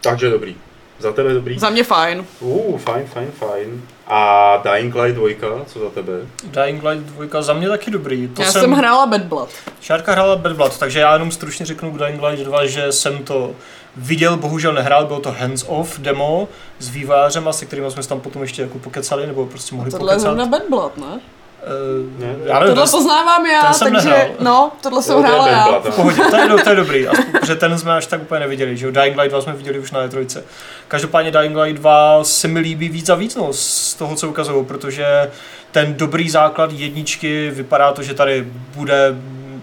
Takže 0.00 0.30
dobrý. 0.30 0.56
Za 0.98 1.12
tebe 1.12 1.34
dobrý? 1.34 1.58
za 1.58 1.70
mě 1.70 1.84
fajn. 1.84 2.26
Uh, 2.40 2.78
fajn, 2.78 3.06
fajn, 3.06 3.28
fajn. 3.38 3.82
A 4.06 4.56
Dying 4.56 4.94
Light 4.94 5.16
2, 5.16 5.64
co 5.66 5.78
za 5.78 5.90
tebe? 5.90 6.12
Dying 6.44 6.82
Light 6.84 7.06
2 7.06 7.42
za 7.42 7.52
mě 7.52 7.68
taky 7.68 7.90
dobrý. 7.90 8.28
To 8.28 8.42
Já 8.42 8.52
jsem 8.52 8.72
hrála 8.72 9.06
Bad 9.06 9.22
Blood. 9.22 9.48
Šárka 9.80 10.12
hrála 10.12 10.36
Bad 10.36 10.52
Blood, 10.52 10.78
takže 10.78 11.00
já 11.00 11.12
jenom 11.12 11.30
stručně 11.30 11.66
řeknu 11.66 11.90
k 11.92 11.98
Dying 11.98 12.22
Light 12.22 12.44
2, 12.46 12.66
že 12.66 12.92
jsem 12.92 13.18
to 13.18 13.50
viděl, 13.96 14.36
bohužel 14.36 14.72
nehrál, 14.72 15.06
bylo 15.06 15.20
to 15.20 15.30
hands-off 15.32 15.98
demo 15.98 16.48
s 16.78 16.88
vývářem, 16.88 17.48
se 17.50 17.66
kterým 17.66 17.90
jsme 17.90 18.02
se 18.02 18.08
tam 18.08 18.20
potom 18.20 18.42
ještě 18.42 18.62
jako 18.62 18.78
pokecali, 18.78 19.26
nebo 19.26 19.46
prostě 19.46 19.74
mohli 19.74 19.90
Tohle 19.90 20.12
je 20.12 20.16
pokecat. 20.16 20.20
zrovna 20.20 20.46
Bad 20.46 20.62
Blood, 20.70 20.96
ne? 20.96 21.20
Eh, 21.66 21.70
Ne, 22.18 22.34
já 22.44 22.58
nevím, 22.58 22.74
Tohle 22.74 22.90
to- 22.90 22.96
poznávám 22.96 23.46
já, 23.46 23.62
ten 23.64 23.74
jsem 23.74 23.92
takže 23.92 24.08
nehrál. 24.08 24.28
no, 24.40 24.72
tohle 24.82 25.02
jsem 25.02 25.16
Jo, 25.16 25.22
to 25.22 25.26
je 25.28 25.32
hrála 25.32 25.48
já. 25.48 25.78
V 25.80 25.96
pohodě, 25.96 26.22
to 26.30 26.36
je, 26.36 26.48
to 26.64 26.70
je 26.70 26.76
dobrý, 26.76 27.06
protože 27.32 27.54
ten 27.54 27.78
jsme 27.78 27.92
až 27.92 28.06
tak 28.06 28.22
úplně 28.22 28.40
neviděli, 28.40 28.76
že 28.76 28.86
jo, 28.86 28.92
Dying 28.92 29.16
Light 29.16 29.30
2 29.30 29.40
jsme 29.40 29.52
viděli 29.52 29.78
už 29.78 29.90
na 29.90 30.06
E3. 30.06 30.40
Každopádně 30.88 31.30
Dying 31.30 31.56
Light 31.56 31.80
2 31.80 32.24
se 32.24 32.48
mi 32.48 32.60
líbí 32.60 32.88
víc 32.88 33.08
a 33.08 33.14
víc, 33.14 33.36
no, 33.36 33.52
z 33.52 33.94
toho, 33.94 34.16
co 34.16 34.28
ukazují, 34.28 34.64
protože 34.64 35.30
ten 35.72 35.94
dobrý 35.94 36.30
základ 36.30 36.72
jedničky 36.72 37.50
vypadá 37.50 37.92
to, 37.92 38.02
že 38.02 38.14
tady 38.14 38.46
bude 38.74 39.14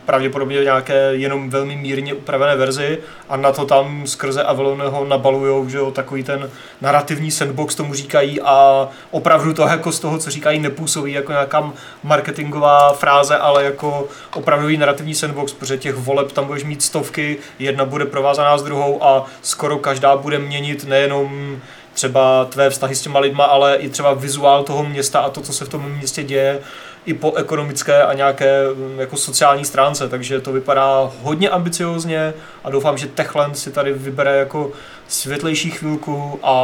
pravděpodobně 0.05 0.63
nějaké 0.63 0.95
jenom 1.11 1.49
velmi 1.49 1.75
mírně 1.75 2.13
upravené 2.13 2.55
verzi 2.55 2.99
a 3.29 3.37
na 3.37 3.51
to 3.51 3.65
tam 3.65 4.07
skrze 4.07 4.43
Avalon 4.43 4.81
ho 4.81 5.05
nabalujou, 5.05 5.69
že 5.69 5.77
jo, 5.77 5.91
takový 5.91 6.23
ten 6.23 6.49
narrativní 6.81 7.31
sandbox 7.31 7.75
tomu 7.75 7.93
říkají 7.93 8.41
a 8.41 8.87
opravdu 9.11 9.53
to 9.53 9.61
jako 9.61 9.91
z 9.91 9.99
toho, 9.99 10.17
co 10.17 10.31
říkají, 10.31 10.59
nepůsobí 10.59 11.11
jako 11.11 11.31
nějaká 11.31 11.73
marketingová 12.03 12.93
fráze, 12.93 13.37
ale 13.37 13.63
jako 13.63 14.07
opravdový 14.35 14.77
narrativní 14.77 15.15
sandbox, 15.15 15.53
protože 15.53 15.77
těch 15.77 15.95
voleb 15.95 16.31
tam 16.31 16.45
budeš 16.45 16.63
mít 16.63 16.81
stovky, 16.81 17.37
jedna 17.59 17.85
bude 17.85 18.05
provázaná 18.05 18.57
s 18.57 18.63
druhou 18.63 19.03
a 19.03 19.25
skoro 19.41 19.77
každá 19.77 20.17
bude 20.17 20.39
měnit 20.39 20.83
nejenom 20.83 21.61
třeba 21.93 22.45
tvé 22.45 22.69
vztahy 22.69 22.95
s 22.95 23.01
těma 23.01 23.19
lidma, 23.19 23.45
ale 23.45 23.75
i 23.75 23.89
třeba 23.89 24.13
vizuál 24.13 24.63
toho 24.63 24.83
města 24.83 25.19
a 25.19 25.29
to, 25.29 25.41
co 25.41 25.53
se 25.53 25.65
v 25.65 25.69
tom 25.69 25.89
městě 25.89 26.23
děje, 26.23 26.59
i 27.05 27.13
po 27.13 27.33
ekonomické 27.35 28.03
a 28.03 28.13
nějaké 28.13 28.63
mm, 28.73 28.99
jako 28.99 29.17
sociální 29.17 29.65
stránce, 29.65 30.09
takže 30.09 30.41
to 30.41 30.51
vypadá 30.53 31.11
hodně 31.21 31.49
ambiciozně 31.49 32.33
a 32.63 32.69
doufám, 32.69 32.97
že 32.97 33.07
Techland 33.07 33.57
si 33.57 33.71
tady 33.71 33.93
vybere 33.93 34.37
jako 34.37 34.71
světlejší 35.07 35.71
chvilku 35.71 36.39
a 36.43 36.55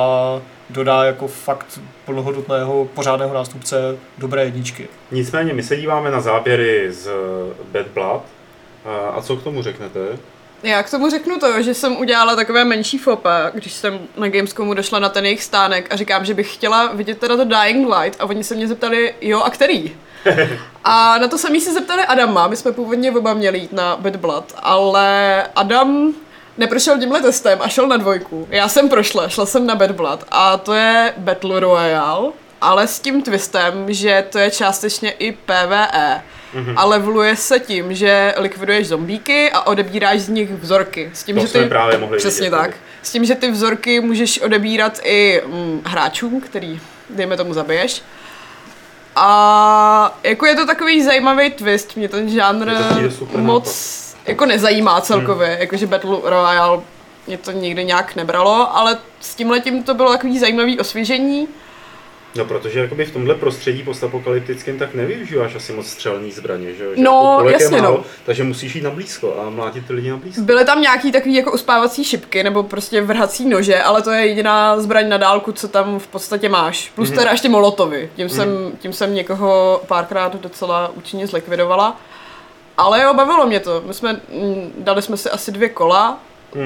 dodá 0.70 1.04
jako 1.04 1.28
fakt 1.28 1.80
plnohodnotného 2.06 2.86
pořádného 2.94 3.34
nástupce 3.34 3.98
dobré 4.18 4.44
jedničky. 4.46 4.88
Nicméně 5.12 5.54
my 5.54 5.64
se 5.64 5.78
díváme 5.78 6.12
na 6.12 6.22
záběry 6.22 6.92
z 6.92 7.10
Bad 7.72 7.88
Blood. 7.88 8.22
A- 8.86 9.10
A 9.10 9.22
co 9.22 9.36
k 9.36 9.44
tomu 9.44 9.62
řeknete? 9.62 10.00
Já 10.64 10.84
k 10.84 10.92
tomu 10.92 11.10
řeknu 11.10 11.40
to, 11.40 11.62
že 11.62 11.74
jsem 11.74 11.98
udělala 11.98 12.36
takové 12.36 12.66
menší 12.66 12.98
fopa, 12.98 13.50
když 13.54 13.74
jsem 13.74 14.00
na 14.18 14.30
Gamescomu 14.30 14.74
došla 14.74 15.00
na 15.00 15.10
ten 15.10 15.26
jejich 15.26 15.44
stánek 15.44 15.88
a 15.94 15.96
říkám, 15.96 16.26
že 16.26 16.34
bych 16.34 16.54
chtěla 16.54 16.92
vidět 16.94 17.18
teda 17.20 17.38
to 17.38 17.46
Dying 17.46 17.88
Light 17.96 18.22
a 18.22 18.26
oni 18.26 18.44
se 18.44 18.56
mě 18.56 18.68
zeptali, 18.68 19.14
jo 19.22 19.40
a 19.42 19.50
který? 19.50 19.92
A 20.84 21.18
na 21.18 21.28
to 21.28 21.38
samý 21.38 21.62
se 21.62 21.74
zeptali 21.74 22.04
Adama, 22.04 22.48
my 22.48 22.56
jsme 22.56 22.72
původně 22.72 23.12
oba 23.12 23.34
měli 23.34 23.60
jít 23.60 23.74
na 23.74 23.96
Bad 23.96 24.16
Blood, 24.16 24.54
ale 24.58 25.44
Adam 25.56 26.14
neprošel 26.58 27.00
tímhle 27.00 27.22
testem 27.22 27.60
a 27.62 27.68
šel 27.68 27.88
na 27.88 27.98
dvojku. 27.98 28.48
Já 28.50 28.68
jsem 28.68 28.90
prošla, 28.90 29.30
šla 29.30 29.46
jsem 29.46 29.66
na 29.68 29.76
Bad 29.76 29.92
Blood 29.92 30.24
a 30.32 30.58
to 30.58 30.74
je 30.74 31.14
Battle 31.18 31.60
Royale, 31.60 32.32
ale 32.62 32.88
s 32.88 33.00
tím 33.00 33.22
twistem, 33.22 33.86
že 33.94 34.26
to 34.30 34.40
je 34.40 34.52
částečně 34.52 35.12
i 35.12 35.32
PvE. 35.32 36.22
Mm-hmm. 36.56 36.74
A 36.76 36.86
leveluje 36.86 37.36
se 37.36 37.60
tím, 37.60 37.94
že 37.94 38.34
likviduješ 38.38 38.88
zombíky 38.88 39.52
a 39.52 39.62
odebíráš 39.62 40.20
z 40.20 40.30
nich 40.30 40.52
vzorky. 40.52 41.12
S 41.14 41.24
tím, 41.24 41.36
To 41.36 41.42
že 41.42 41.48
jsme 41.48 41.64
ty... 41.64 41.70
právě 41.70 41.98
mohli 41.98 42.18
Přesně 42.18 42.50
vidět, 42.50 42.58
tak. 42.58 42.72
S 43.02 43.12
tím, 43.12 43.26
že 43.26 43.36
ty 43.36 43.52
vzorky 43.52 44.00
můžeš 44.00 44.42
odebírat 44.42 45.00
i 45.04 45.42
mm, 45.46 45.82
hráčům, 45.86 46.42
který, 46.42 46.80
dejme 47.10 47.38
tomu, 47.38 47.54
zabiješ. 47.54 48.02
A 49.22 50.18
jako 50.24 50.46
je 50.46 50.56
to 50.56 50.66
takový 50.66 51.04
zajímavý 51.04 51.52
twist, 51.52 51.96
mě 51.96 52.10
ten 52.10 52.30
žánr 52.30 52.72
moc 53.36 54.00
jako 54.26 54.46
nezajímá 54.46 55.02
celkově, 55.02 55.48
hmm. 55.48 55.60
jakože 55.60 55.88
Battle 55.88 56.18
Royale 56.24 56.82
mě 57.28 57.38
to 57.38 57.52
nikdy 57.52 57.86
nějak 57.86 58.16
nebralo, 58.16 58.78
ale 58.78 58.98
s 59.20 59.36
tím 59.36 59.52
letím 59.52 59.84
to 59.84 59.94
bylo 59.94 60.12
takový 60.12 60.40
zajímavý 60.40 60.80
osvěžení. 60.80 61.48
No, 62.36 62.46
protože 62.46 62.80
jakoby 62.80 63.06
v 63.06 63.14
tomhle 63.14 63.36
prostředí 63.36 63.84
postapokalyptickém 63.84 64.80
tak 64.80 64.94
nevyužíváš 64.94 65.56
asi 65.56 65.74
moc 65.74 65.88
střelný 65.88 66.32
zbraně, 66.32 66.74
že? 66.74 66.84
jo? 66.84 66.92
No, 66.96 67.40
jasně, 67.50 67.82
málo, 67.82 67.98
no. 67.98 68.04
Takže 68.26 68.44
musíš 68.44 68.76
jít 68.76 68.82
na 68.82 68.90
blízko 68.90 69.36
a 69.40 69.50
mlátit 69.50 69.88
ty 69.88 69.94
lidi 69.94 70.10
na 70.10 70.18
blízko. 70.18 70.42
Byly 70.42 70.66
tam 70.66 70.82
nějaký 70.82 71.12
takový 71.12 71.36
jako 71.36 71.52
uspávací 71.52 72.04
šipky 72.04 72.44
nebo 72.44 72.64
prostě 72.64 73.02
vrhací 73.02 73.50
nože, 73.50 73.84
ale 73.84 74.02
to 74.02 74.12
je 74.12 74.28
jediná 74.28 74.80
zbraň 74.80 75.10
na 75.10 75.18
dálku, 75.18 75.52
co 75.52 75.68
tam 75.68 76.00
v 76.00 76.08
podstatě 76.08 76.50
máš. 76.50 76.92
Plus 76.96 77.12
teda 77.12 77.32
ještě 77.32 77.50
molotovy. 77.50 78.10
Tím, 78.16 78.30
jsem, 78.30 78.48
tím 78.80 78.94
jsem 78.94 79.14
někoho 79.14 79.82
párkrát 79.88 80.36
docela 80.36 80.92
účinně 80.96 81.28
zlikvidovala. 81.28 81.98
Ale 82.78 83.02
jo, 83.02 83.14
bavilo 83.14 83.48
mě 83.48 83.60
to. 83.60 83.84
My 83.86 83.94
jsme, 83.94 84.22
dali 84.78 85.02
jsme 85.02 85.18
si 85.18 85.30
asi 85.30 85.52
dvě 85.52 85.70
kola 85.70 86.20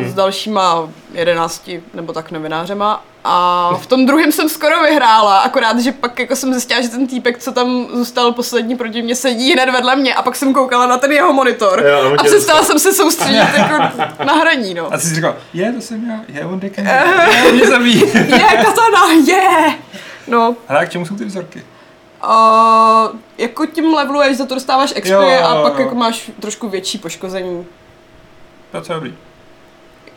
s 0.06 0.14
dalšíma 0.14 0.90
jedenácti 1.14 1.84
nebo 1.94 2.14
tak 2.14 2.32
novinářema 2.32 3.06
a 3.24 3.70
v 3.82 3.88
tom 3.88 4.06
druhém 4.06 4.32
jsem 4.32 4.50
skoro 4.50 4.82
vyhrála, 4.82 5.40
akorát, 5.40 5.80
že 5.80 5.92
pak 5.92 6.20
jako 6.20 6.36
jsem 6.36 6.54
zjistila, 6.54 6.82
že 6.82 6.90
ten 6.90 7.08
týpek, 7.08 7.38
co 7.38 7.52
tam 7.52 7.88
zůstal 7.94 8.32
poslední 8.32 8.76
proti 8.76 9.02
mě, 9.02 9.16
sedí 9.16 9.54
hned 9.54 9.70
vedle 9.70 9.96
mě 9.96 10.16
a 10.16 10.22
pak 10.22 10.36
jsem 10.36 10.54
koukala 10.54 10.88
na 10.88 10.98
ten 10.98 11.12
jeho 11.12 11.34
monitor 11.34 11.86
Jo, 11.88 12.16
a 12.18 12.24
přestala 12.24 12.64
jsem 12.64 12.80
se 12.80 12.94
soustředit 12.94 13.38
jako 13.58 13.84
na 14.26 14.34
hraní, 14.34 14.74
no. 14.74 14.94
A 14.94 14.98
ty 14.98 15.04
jsi 15.04 15.16
říkal, 15.16 15.36
je, 15.54 15.72
to 15.74 15.82
jsem 15.82 16.10
já, 16.10 16.20
je, 16.40 16.46
on 16.46 16.60
dekan, 16.60 16.86
je, 16.86 17.04
on 17.50 17.56
mě 17.56 17.68
zabíjí. 17.68 18.00
Je, 18.16 18.40
katana, 18.66 19.12
je! 19.28 19.76
No, 20.28 20.56
Ale 20.68 20.80
a 20.80 20.86
k 20.86 20.90
čemu 20.90 21.06
jsou 21.06 21.16
ty 21.16 21.26
vzorky? 21.26 21.64
a 22.26 23.10
jako 23.38 23.66
tím 23.66 23.94
leveluješ, 23.94 24.38
za 24.38 24.46
to 24.46 24.54
dostáváš 24.56 24.94
XP 24.94 25.06
Jo, 25.06 25.22
jo, 25.22 25.44
a 25.44 25.62
pak 25.64 25.74
jo. 25.74 25.80
jako 25.86 25.96
máš 25.96 26.32
trošku 26.40 26.70
větší 26.70 26.98
poškození. 26.98 27.66
Docela 28.74 28.96
dobrý. 29.00 29.14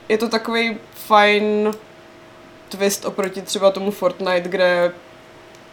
Je 0.09 0.19
to 0.19 0.29
takový 0.29 0.77
fajn 1.07 1.71
twist 2.69 3.05
oproti 3.05 3.43
třeba 3.43 3.71
tomu 3.71 3.91
Fortnite, 3.91 4.41
kde 4.49 4.93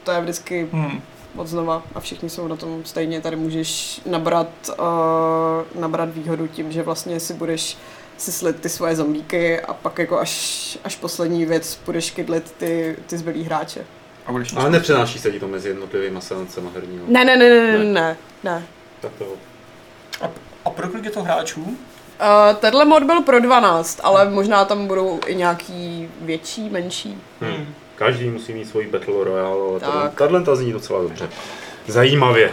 to 0.04 0.12
je 0.12 0.22
vždycky 0.22 0.68
Hmm. 0.72 1.02
od 1.36 1.48
znova 1.48 1.84
a 1.96 2.00
všichni 2.00 2.30
jsou 2.30 2.48
na 2.48 2.56
tom 2.56 2.86
stejně. 2.86 3.22
Tady 3.22 3.36
můžeš 3.36 4.02
nabrat, 4.06 4.50
uh, 4.80 5.82
nabrat 5.82 6.10
výhodu 6.14 6.48
tím, 6.48 6.72
že 6.72 6.84
vlastně 6.84 7.20
si 7.20 7.34
budeš 7.34 7.78
si 8.18 8.32
slit 8.32 8.60
ty 8.62 8.70
svoje 8.70 8.96
zombíky 8.96 9.60
a 9.62 9.74
pak 9.74 10.00
jako 10.00 10.20
až, 10.20 10.78
až 10.84 10.96
poslední 10.96 11.46
věc 11.46 11.80
budeš 11.86 12.12
kydlit 12.12 12.52
ty, 12.52 12.98
ty 13.08 13.18
zbylý 13.18 13.44
hráče. 13.44 13.86
A 14.26 14.32
budeš 14.32 14.54
Ale 14.56 14.70
nepřenáší 14.70 15.20
se 15.20 15.32
ti 15.32 15.40
to 15.40 15.48
mezi 15.48 15.68
jednotlivými 15.70 16.22
seancema 16.22 16.70
herního. 16.76 17.06
Ne, 17.08 17.26
ne, 17.26 17.38
ne, 17.38 17.50
ne, 17.50 17.78
ne, 17.78 17.78
Ne. 17.78 17.92
ne, 17.94 18.18
ne. 18.44 18.66
Tak 19.02 19.12
to 19.18 19.26
A, 20.22 20.30
a 20.66 20.70
pro 20.70 20.90
kolik 20.90 21.06
je 21.06 21.12
to 21.12 21.24
hráčů? 21.24 21.78
Uh, 22.24 22.56
tenhle 22.60 22.86
mod 22.86 23.04
byl 23.04 23.22
pro 23.22 23.40
12, 23.40 24.00
ale 24.04 24.30
možná 24.30 24.66
tam 24.66 24.88
budou 24.88 25.20
i 25.28 25.36
nějaký 25.36 26.10
větší, 26.22 26.70
menší. 26.70 27.18
Hmm. 27.42 27.74
Každý 27.96 28.30
musí 28.30 28.54
mít 28.54 28.70
svůj 28.70 28.88
Battle 28.88 29.24
Royale, 29.24 29.62
ale 29.72 29.80
Tak. 29.80 29.92
tato- 29.92 30.16
tahle 30.16 30.42
ta 30.44 30.56
zní 30.56 30.72
docela 30.74 31.02
dobře. 31.02 31.30
Zajímavě. 31.88 32.52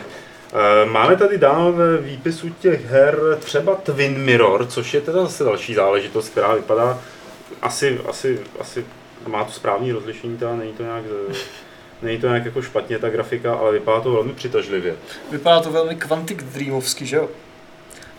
Eh, 0.53 0.87
Máme 0.87 1.17
tady 1.17 1.39
dál 1.39 1.73
ve 1.73 1.97
výpisu 1.97 2.49
těch 2.49 2.85
her 2.87 3.19
třeba 3.41 3.75
Twin 3.75 4.19
Mirror, 4.19 4.67
což 4.67 4.95
je 4.95 5.01
teda 5.01 5.23
zase 5.23 5.45
další 5.45 5.75
záležitost, 5.75 6.29
která 6.29 6.55
vypadá 6.55 6.99
asi, 7.63 8.01
asi, 8.09 8.41
asi 8.61 8.87
má 9.27 9.45
to 9.45 9.53
správný 9.53 9.93
rozlišení, 9.93 10.37
teda 10.37 10.57
není 10.57 10.73
to 10.73 10.83
nějak, 10.83 11.05
eh, 11.31 11.35
není 12.03 12.19
to 12.19 12.27
nějak 12.29 12.45
jako 12.45 12.63
špatně 12.63 12.99
ta 12.99 13.09
grafika, 13.11 13.55
ale 13.55 13.73
vypadá 13.73 14.01
to 14.01 14.13
velmi 14.13 14.33
přitažlivě. 14.33 14.95
Vypadá 15.31 15.61
to 15.61 15.71
velmi 15.71 15.97
Quantic 15.97 16.39
Dreamovsky, 16.43 17.07
že 17.07 17.17
jo? 17.17 17.29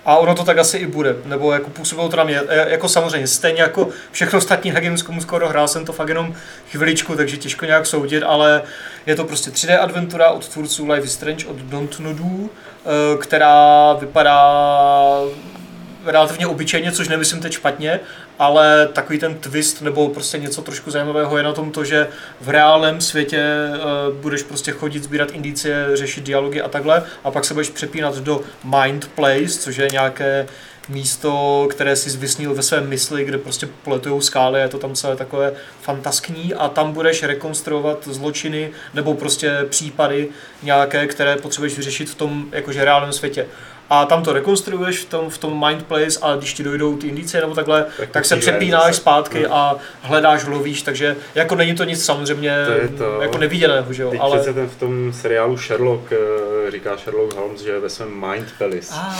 A 0.06 0.18
ono 0.18 0.36
to 0.36 0.44
tak 0.44 0.58
asi 0.58 0.78
i 0.78 0.88
bude, 0.88 1.16
nebo 1.26 1.52
jako 1.52 1.70
působilo 1.70 2.10
to 2.10 2.18
na 2.18 2.24
mě, 2.24 2.42
e, 2.48 2.70
jako 2.72 2.90
samozřejmě, 2.90 3.28
stejně 3.28 3.62
jako 3.62 3.90
všechno 4.12 4.38
ostatní 4.38 4.72
Gamescomu 4.72 5.22
skoro 5.22 5.50
hrál 5.50 5.68
jsem 5.68 5.86
to 5.86 5.94
fakt 5.94 6.10
jenom 6.10 6.34
chviličku, 6.72 7.16
takže 7.16 7.38
těžko 7.38 7.66
nějak 7.66 7.86
soudit, 7.86 8.24
ale 8.24 8.62
je 9.06 9.16
to 9.16 9.24
prostě 9.24 9.52
3D 9.52 9.80
adventura 9.80 10.30
od 10.30 10.48
tvůrců 10.48 10.92
Life 10.92 11.06
is 11.06 11.14
Strange 11.14 11.46
od 11.46 11.56
Dontnodu, 11.56 12.50
e, 12.50 13.18
která 13.18 13.94
vypadá 13.94 14.52
relativně 16.06 16.48
obyčejně, 16.48 16.92
což 16.92 17.08
nemyslím 17.08 17.42
teď 17.42 17.54
špatně, 17.54 18.00
ale 18.40 18.90
takový 18.94 19.20
ten 19.20 19.36
twist 19.36 19.82
nebo 19.82 20.10
prostě 20.10 20.38
něco 20.38 20.62
trošku 20.62 20.92
zajímavého 20.92 21.38
je 21.38 21.44
na 21.44 21.54
tom 21.54 21.72
to, 21.72 21.86
že 21.86 22.08
v 22.42 22.50
reálném 22.50 23.02
světě 23.02 23.44
uh, 23.70 24.16
budeš 24.16 24.44
prostě 24.44 24.72
chodit, 24.72 25.04
sbírat 25.04 25.32
indicie, 25.32 25.88
řešit 25.94 26.24
dialogy 26.24 26.62
a 26.62 26.68
takhle 26.68 27.04
a 27.24 27.32
pak 27.32 27.46
se 27.46 27.54
budeš 27.54 27.70
přepínat 27.70 28.18
do 28.18 28.42
Mind 28.64 29.08
Place, 29.08 29.60
což 29.60 29.78
je 29.78 29.90
nějaké 29.92 30.48
místo, 30.90 31.68
které 31.70 31.96
si 31.96 32.10
zvysnil 32.10 32.56
ve 32.56 32.64
své 32.64 32.82
mysli, 32.82 33.26
kde 33.26 33.38
prostě 33.38 33.68
poletujou 33.84 34.22
skály, 34.22 34.60
je 34.60 34.68
to 34.68 34.78
tam 34.80 34.96
celé 34.96 35.16
takové 35.16 35.54
fantaskní 35.82 36.54
a 36.54 36.68
tam 36.70 36.92
budeš 36.92 37.24
rekonstruovat 37.24 38.08
zločiny 38.08 38.72
nebo 38.94 39.14
prostě 39.14 39.66
případy 39.70 40.30
nějaké, 40.64 41.08
které 41.08 41.36
potřebuješ 41.36 41.78
vyřešit 41.78 42.10
v 42.10 42.16
tom 42.16 42.46
jakože 42.52 42.86
reálném 42.86 43.14
světě. 43.14 43.48
A 43.94 44.06
tam 44.06 44.24
to 44.24 44.34
rekonstruuješ 44.34 45.00
v 45.00 45.06
tom, 45.10 45.30
v 45.30 45.38
tom 45.38 45.66
Mind 45.68 45.84
Place 45.86 46.20
a 46.22 46.36
když 46.36 46.54
ti 46.54 46.64
dojdou 46.64 46.98
ty 46.98 47.08
indicie 47.08 47.42
nebo 47.42 47.56
takhle, 47.56 47.86
Tak 47.98 48.10
tak, 48.10 48.26
se 48.26 48.36
přepínáš 48.36 48.82
zase. 48.86 48.94
zpátky 49.02 49.38
Hmm. 49.44 49.54
a 49.54 49.76
hledáš, 50.02 50.46
lovíš, 50.46 50.82
takže 50.82 51.16
jako 51.36 51.56
není 51.56 51.76
to 51.76 51.84
nic 51.84 52.06
samozřejmě 52.06 52.56
To 52.90 52.98
to- 53.04 53.22
jako 53.22 53.38
neviděného, 53.38 53.94
že 53.94 54.04
jo, 54.04 54.12
Teď 54.12 54.20
ale... 54.24 54.38
přece 54.40 54.54
ten 54.54 54.68
v 54.70 54.80
tom 54.80 55.14
seriálu 55.14 55.58
Sherlock 55.58 56.12
eh, 56.12 56.16
říká 56.72 56.98
Sherlock 56.98 57.36
Holmes, 57.36 57.62
že 57.62 57.70
je 57.72 57.80
ve 57.80 57.90
svém 57.90 58.10
Mind 58.28 58.48
Palace. 58.60 58.88
Ah, 58.92 59.16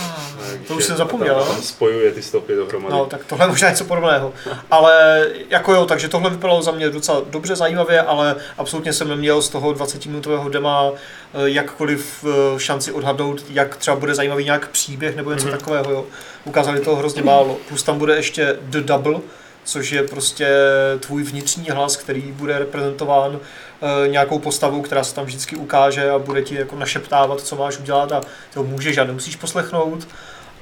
to 0.68 0.74
už 0.74 0.84
jsem 0.84 0.96
zapomněl, 0.96 1.34
Tam, 1.34 1.48
no. 1.48 1.52
tam 1.54 1.62
spojuje 1.62 2.12
ty 2.12 2.22
stopy 2.22 2.54
dohromady. 2.56 2.92
No, 2.94 3.06
tak 3.06 3.24
tohle 3.24 3.44
je 3.44 3.48
možná 3.50 3.70
něco 3.70 3.84
podobného. 3.84 4.32
Ale 4.70 5.26
jako 5.50 5.74
jo, 5.74 5.86
takže 5.86 6.08
tohle 6.08 6.30
vypadalo 6.30 6.62
za 6.62 6.70
mě 6.72 6.90
docela 6.90 7.22
dobře 7.30 7.56
zajímavě, 7.56 8.02
ale 8.02 8.36
absolutně 8.58 8.92
jsem 8.92 9.08
neměl 9.08 9.42
z 9.42 9.48
toho 9.48 9.72
20-minutového 9.72 10.50
dema 10.50 10.90
eh, 10.94 10.96
jakkoliv 11.44 12.24
eh, 12.24 12.58
šanci 12.60 12.92
odhadnout, 12.92 13.44
jak 13.50 13.76
třeba 13.76 13.96
bude 13.96 14.14
zajímavý 14.14 14.44
nějak 14.44 14.68
příběh 14.68 15.16
nebo 15.16 15.32
něco 15.32 15.46
Mhm. 15.46 15.56
takového. 15.58 15.90
Jo. 15.90 16.04
Ukázali 16.44 16.80
toho 16.80 16.96
hrozně 16.96 17.22
málo. 17.22 17.56
Plus 17.68 17.82
tam 17.82 17.98
bude 17.98 18.16
ještě 18.16 18.56
The 18.60 18.80
Double, 18.80 19.20
což 19.64 19.92
je 19.92 20.02
prostě 20.02 20.48
tvůj 21.00 21.22
vnitřní 21.22 21.70
hlas, 21.70 21.96
který 21.96 22.22
bude 22.22 22.58
reprezentován 22.58 23.40
nějakou 24.06 24.38
postavou, 24.38 24.82
která 24.82 25.04
se 25.04 25.14
tam 25.14 25.24
vždycky 25.24 25.56
ukáže 25.56 26.10
a 26.10 26.18
bude 26.18 26.42
ti 26.42 26.54
jako 26.54 26.76
našeptávat, 26.76 27.40
co 27.40 27.56
máš 27.56 27.78
udělat 27.78 28.12
a 28.12 28.20
ty 28.20 28.58
ho 28.58 28.64
můžeš 28.64 28.98
a 28.98 29.04
nemusíš 29.04 29.36
poslechnout. 29.36 30.08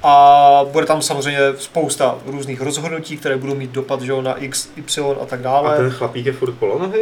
A 0.02 0.64
bude 0.72 0.86
tam 0.86 1.02
samozřejmě 1.02 1.40
spousta 1.58 2.18
různých 2.26 2.60
rozhodnutí, 2.60 3.16
které 3.16 3.36
budou 3.36 3.54
mít 3.54 3.70
dopad 3.70 4.02
že 4.02 4.22
na 4.22 4.34
X, 4.34 4.68
Y 4.76 5.16
a 5.22 5.26
tak 5.26 5.40
A 5.40 5.42
dále. 5.42 5.76
ten 5.76 5.90
chlapík 5.90 6.26
je 6.26 6.32
furt 6.32 6.52
polonohý? 6.52 7.00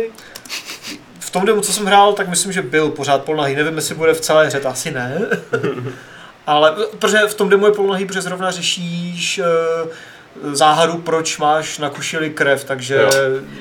V 1.18 1.30
tom 1.30 1.44
demo, 1.44 1.60
co 1.60 1.72
jsem 1.72 1.86
hrál, 1.86 2.12
tak 2.12 2.28
myslím, 2.28 2.52
že 2.52 2.62
byl 2.62 2.88
pořád 2.88 3.24
polnahý. 3.24 3.54
Nevím, 3.54 3.76
jestli 3.76 3.94
bude 3.94 4.14
v 4.14 4.20
celé 4.20 4.46
hře, 4.46 4.60
asi 4.60 4.90
ne. 4.90 5.20
Ale 6.46 6.76
protože 6.98 7.18
v 7.18 7.34
tom 7.34 7.48
demo 7.48 7.66
je 7.66 7.72
polnahý, 7.72 8.06
protože 8.06 8.20
zrovna 8.20 8.50
řešíš 8.50 9.38
uh, 9.84 9.90
záhadu, 10.42 10.98
proč 10.98 11.38
máš 11.38 11.78
na 11.78 11.90
kušili 11.90 12.30
krev, 12.30 12.64
takže... 12.64 12.94
Jo. 12.94 13.10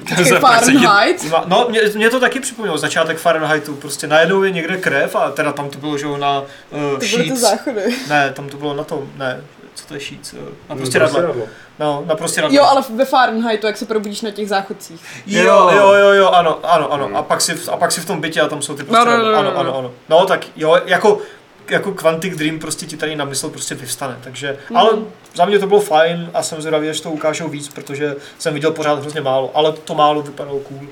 Taky 0.10 0.24
Fahrenheit. 0.40 1.26
No, 1.46 1.66
mě, 1.70 1.82
mě, 1.96 2.10
to 2.10 2.20
taky 2.20 2.40
připomnělo, 2.40 2.78
začátek 2.78 3.18
Fahrenheitu, 3.18 3.76
prostě 3.76 4.08
najednou 4.08 4.44
je 4.44 4.52
někde 4.52 4.78
krev 4.78 5.16
a 5.16 5.32
teda 5.32 5.52
tam 5.54 5.70
to 5.70 5.78
bylo, 5.78 5.98
že 5.98 6.06
jo, 6.06 6.18
na 6.18 6.42
uh, 6.70 7.00
To 7.00 7.06
Sheets. 7.06 7.40
záchody. 7.42 7.82
Ne, 8.10 8.32
tam 8.36 8.50
to 8.50 8.58
bylo 8.58 8.74
na 8.74 8.84
tom, 8.84 9.10
ne, 9.18 9.42
co 9.76 9.88
to 9.88 9.94
je 9.94 10.00
Sheets? 10.00 10.34
eh, 10.34 10.38
Na 10.38 10.46
No, 10.70 10.76
prostě 10.76 11.00
radle. 11.00 11.22
radlo. 11.22 11.46
No, 11.80 12.04
na 12.08 12.16
prostě 12.16 12.42
radle. 12.42 12.58
Jo, 12.58 12.64
ale 12.64 12.84
ve 12.96 13.06
Fahrenheitu, 13.06 13.68
jak 13.68 13.78
se 13.78 13.86
probudíš 13.86 14.22
na 14.22 14.32
těch 14.32 14.50
záchodcích. 14.50 15.02
Jo, 15.28 15.70
jo, 15.76 15.94
jo, 15.94 16.10
jo, 16.10 16.28
ano, 16.30 16.60
ano, 16.64 16.94
ano. 16.94 17.06
Hmm. 17.06 17.16
A 17.16 17.24
pak 17.24 17.42
si, 17.42 17.54
v- 17.54 17.70
a 17.70 17.78
pak 17.78 17.92
si 17.92 18.02
v 18.02 18.06
tom 18.06 18.22
bytě 18.22 18.42
a 18.42 18.48
tam 18.48 18.62
jsou 18.62 18.76
ty 18.76 18.84
No, 18.84 18.88
prostě, 18.88 19.10
no, 19.10 19.18
no, 19.18 19.32
no, 19.32 19.38
ano, 19.38 19.52
no. 19.54 19.60
ano, 19.60 19.78
ano. 19.78 19.92
No, 20.10 20.26
tak 20.26 20.46
jo, 20.56 20.78
jako, 20.86 21.20
jako 21.70 21.92
Quantic 21.92 22.36
Dream 22.38 22.60
prostě 22.60 22.86
ti 22.86 22.98
tady 22.98 23.16
na 23.16 23.26
mysl 23.26 23.50
prostě 23.50 23.76
vyvstane, 23.76 24.18
takže, 24.24 24.58
Mhm. 24.70 24.78
ale 24.78 24.92
za 25.36 25.46
mě 25.46 25.60
to 25.60 25.68
bylo 25.68 25.82
fajn 25.82 26.30
a 26.34 26.44
jsem 26.44 26.62
zvědavý, 26.62 26.90
až 26.90 27.00
to 27.00 27.12
ukážou 27.12 27.48
víc, 27.50 27.68
protože 27.68 28.16
jsem 28.40 28.54
viděl 28.54 28.72
pořád 28.72 29.00
hrozně 29.00 29.22
málo, 29.22 29.52
ale 29.54 29.72
to 29.72 29.96
málo 29.96 30.22
vypadalo 30.22 30.60
cool. 30.60 30.88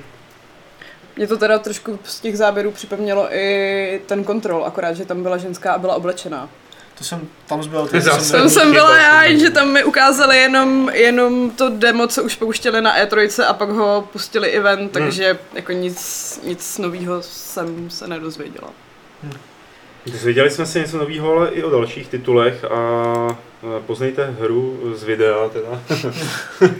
Mě 1.16 1.28
to 1.28 1.38
teda 1.38 1.60
trošku 1.60 2.00
z 2.04 2.20
těch 2.20 2.38
záběrů 2.38 2.72
připomnělo 2.72 3.28
i 3.36 4.02
ten 4.06 4.24
kontrol, 4.24 4.66
akorát, 4.66 4.94
že 4.94 5.06
tam 5.06 5.24
byla 5.24 5.38
ženská 5.38 5.74
a 5.74 5.78
byla 5.78 5.96
oblečená. 5.96 6.50
To 6.98 7.04
jsem 7.04 7.28
tam 7.48 7.64
zbyl, 7.64 7.88
to 7.88 8.02
jsem 8.02 8.40
Tam 8.40 8.50
jsem 8.50 8.62
Chyba, 8.62 8.74
byla 8.74 8.98
já, 8.98 9.24
jsem- 9.24 9.40
že 9.40 9.50
tam 9.50 9.68
mi 9.74 9.84
ukázali 9.84 10.38
jenom, 10.38 10.90
jenom 10.94 11.52
to 11.52 11.70
demo, 11.70 12.08
co 12.08 12.24
už 12.24 12.36
pouštěli 12.36 12.82
na 12.82 12.98
E3 13.00 13.44
a 13.48 13.54
pak 13.54 13.70
ho 13.70 14.08
pustili 14.14 14.50
event, 14.52 14.92
takže 14.92 15.40
jako 15.54 15.72
nic, 15.72 16.40
nic 16.44 16.78
nového 16.78 17.22
jsem 17.22 17.90
se 17.90 18.08
nedozvěděla. 18.08 18.68
Dozvěděli 20.06 20.52
jsme 20.52 20.66
se 20.66 20.80
něco 20.80 20.98
nového, 20.98 21.38
ale 21.38 21.50
i 21.50 21.64
o 21.64 21.70
dalších 21.70 22.08
titulech 22.08 22.66
a 22.66 23.38
e, 23.78 23.80
poznejte 23.80 24.36
hru 24.40 24.80
z 24.96 25.04
videa 25.04 25.50
teda. 25.50 25.82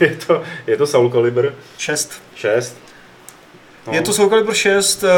je, 0.00 0.16
to, 0.26 0.42
je 0.66 0.76
to 0.76 0.86
Soul 0.86 1.10
Calibur 1.10 1.54
6. 1.78 2.22
6. 2.34 2.76
No. 3.86 3.92
Je 3.92 4.02
to 4.02 4.12
Soul 4.12 4.28
Calibur 4.28 4.54
6, 4.54 5.04
eh, 5.04 5.08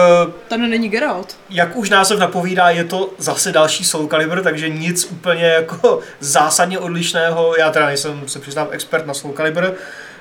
Ten 0.48 0.70
není 0.70 0.88
Geralt. 0.88 1.36
jak 1.50 1.76
už 1.76 1.90
název 1.90 2.18
napovídá, 2.18 2.70
je 2.70 2.84
to 2.84 3.10
zase 3.18 3.52
další 3.52 3.84
Soul 3.84 4.06
Calibur, 4.06 4.42
takže 4.42 4.68
nic 4.68 5.04
úplně 5.10 5.44
jako 5.44 6.00
zásadně 6.20 6.78
odlišného. 6.78 7.54
Já 7.58 7.70
teda 7.70 7.86
nejsem, 7.86 8.22
se 8.26 8.38
přiznám, 8.38 8.66
expert 8.70 9.06
na 9.06 9.14
Soul 9.14 9.32
Calibur. 9.34 9.74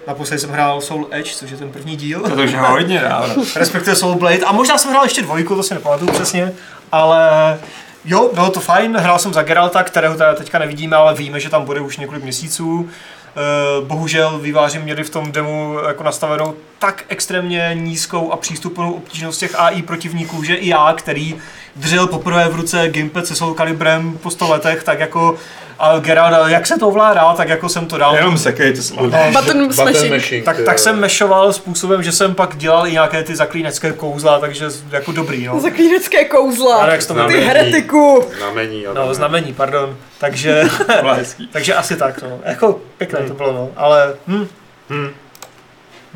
Naposledy 0.07 0.39
jsem 0.39 0.49
hrál 0.49 0.81
Soul 0.81 1.07
Edge, 1.11 1.35
což 1.35 1.51
je 1.51 1.57
ten 1.57 1.71
první 1.71 1.95
díl. 1.95 2.21
To 2.21 2.43
už 2.43 2.51
je 2.51 2.57
hodně 2.57 2.99
dávno. 2.99 3.43
respektive 3.55 3.95
Soul 3.95 4.15
Blade. 4.15 4.45
A 4.45 4.51
možná 4.51 4.77
jsem 4.77 4.91
hrál 4.91 5.03
ještě 5.03 5.21
dvojku, 5.21 5.55
to 5.55 5.63
si 5.63 5.73
nepamatuju 5.73 6.11
přesně, 6.11 6.53
ale 6.91 7.57
jo, 8.05 8.29
bylo 8.33 8.49
to 8.49 8.59
fajn. 8.59 8.97
Hrál 8.97 9.19
jsem 9.19 9.33
za 9.33 9.43
Geralta, 9.43 9.83
kterého 9.83 10.15
teda 10.15 10.35
teďka 10.35 10.59
nevidíme, 10.59 10.95
ale 10.95 11.13
víme, 11.13 11.39
že 11.39 11.49
tam 11.49 11.65
bude 11.65 11.81
už 11.81 11.97
několik 11.97 12.23
měsíců. 12.23 12.89
Eh, 13.37 13.85
Bohužel 13.85 14.39
výváři 14.39 14.79
měli 14.79 15.03
v 15.03 15.09
tom 15.09 15.31
demo 15.31 15.79
jako 15.87 16.03
nastavenou 16.03 16.53
tak 16.79 17.03
extrémně 17.07 17.71
nízkou 17.73 18.31
a 18.31 18.37
přístupnou 18.37 18.91
obtížnost 18.93 19.39
těch 19.39 19.59
AI 19.59 19.81
protivníků, 19.81 20.43
že 20.43 20.55
i 20.55 20.67
já, 20.67 20.93
který 20.97 21.35
držel 21.75 22.07
poprvé 22.07 22.49
v 22.49 22.55
ruce 22.55 22.89
gamepad 22.89 23.27
se 23.27 23.35
Soul 23.35 23.53
Calibrem 23.53 24.17
po 24.17 24.31
100 24.31 24.49
letech, 24.49 24.83
tak 24.83 24.99
jako 24.99 25.35
a 25.79 25.99
Geralt, 25.99 26.49
jak 26.49 26.67
se 26.67 26.77
to 26.79 26.87
ovládá, 26.87 27.33
tak 27.33 27.49
jako 27.49 27.69
jsem 27.69 27.85
to 27.85 27.97
dal. 27.97 28.15
Jenom 28.15 28.37
sekej, 28.37 28.73
to 28.75 28.81
jsem 28.81 28.97
Button 29.31 29.73
smashing. 29.73 30.45
Tak, 30.45 30.57
tak 30.65 30.79
jsem 30.79 30.99
mešoval 30.99 31.53
způsobem, 31.53 32.03
že 32.03 32.11
jsem 32.11 32.35
pak 32.35 32.57
dělal 32.57 32.87
i 32.87 32.91
nějaké 32.91 33.23
ty 33.23 33.35
zaklínecké 33.35 33.91
kouzla, 33.91 34.39
takže 34.39 34.65
jako 34.91 35.11
dobrý, 35.11 35.45
no. 35.45 35.59
Zaklínecké 35.59 36.25
kouzla. 36.25 36.75
Ale 36.77 36.91
jak 36.91 37.05
to 37.05 37.13
Ty 37.13 37.19
jmenuje? 37.19 37.39
heretiku. 37.45 38.25
Znamení. 38.37 38.87
a 38.87 38.93
No, 38.93 39.13
znamení, 39.13 39.53
pardon. 39.53 39.97
Takže, 40.19 40.63
takže 41.51 41.73
asi 41.73 41.95
tak, 41.95 42.21
no. 42.21 42.39
Jako 42.45 42.79
pěkné 42.97 43.19
to 43.19 43.33
bylo, 43.33 43.53
no. 43.53 43.69
Ale, 43.75 44.15
hm. 44.27 44.47
Hm. 44.89 45.09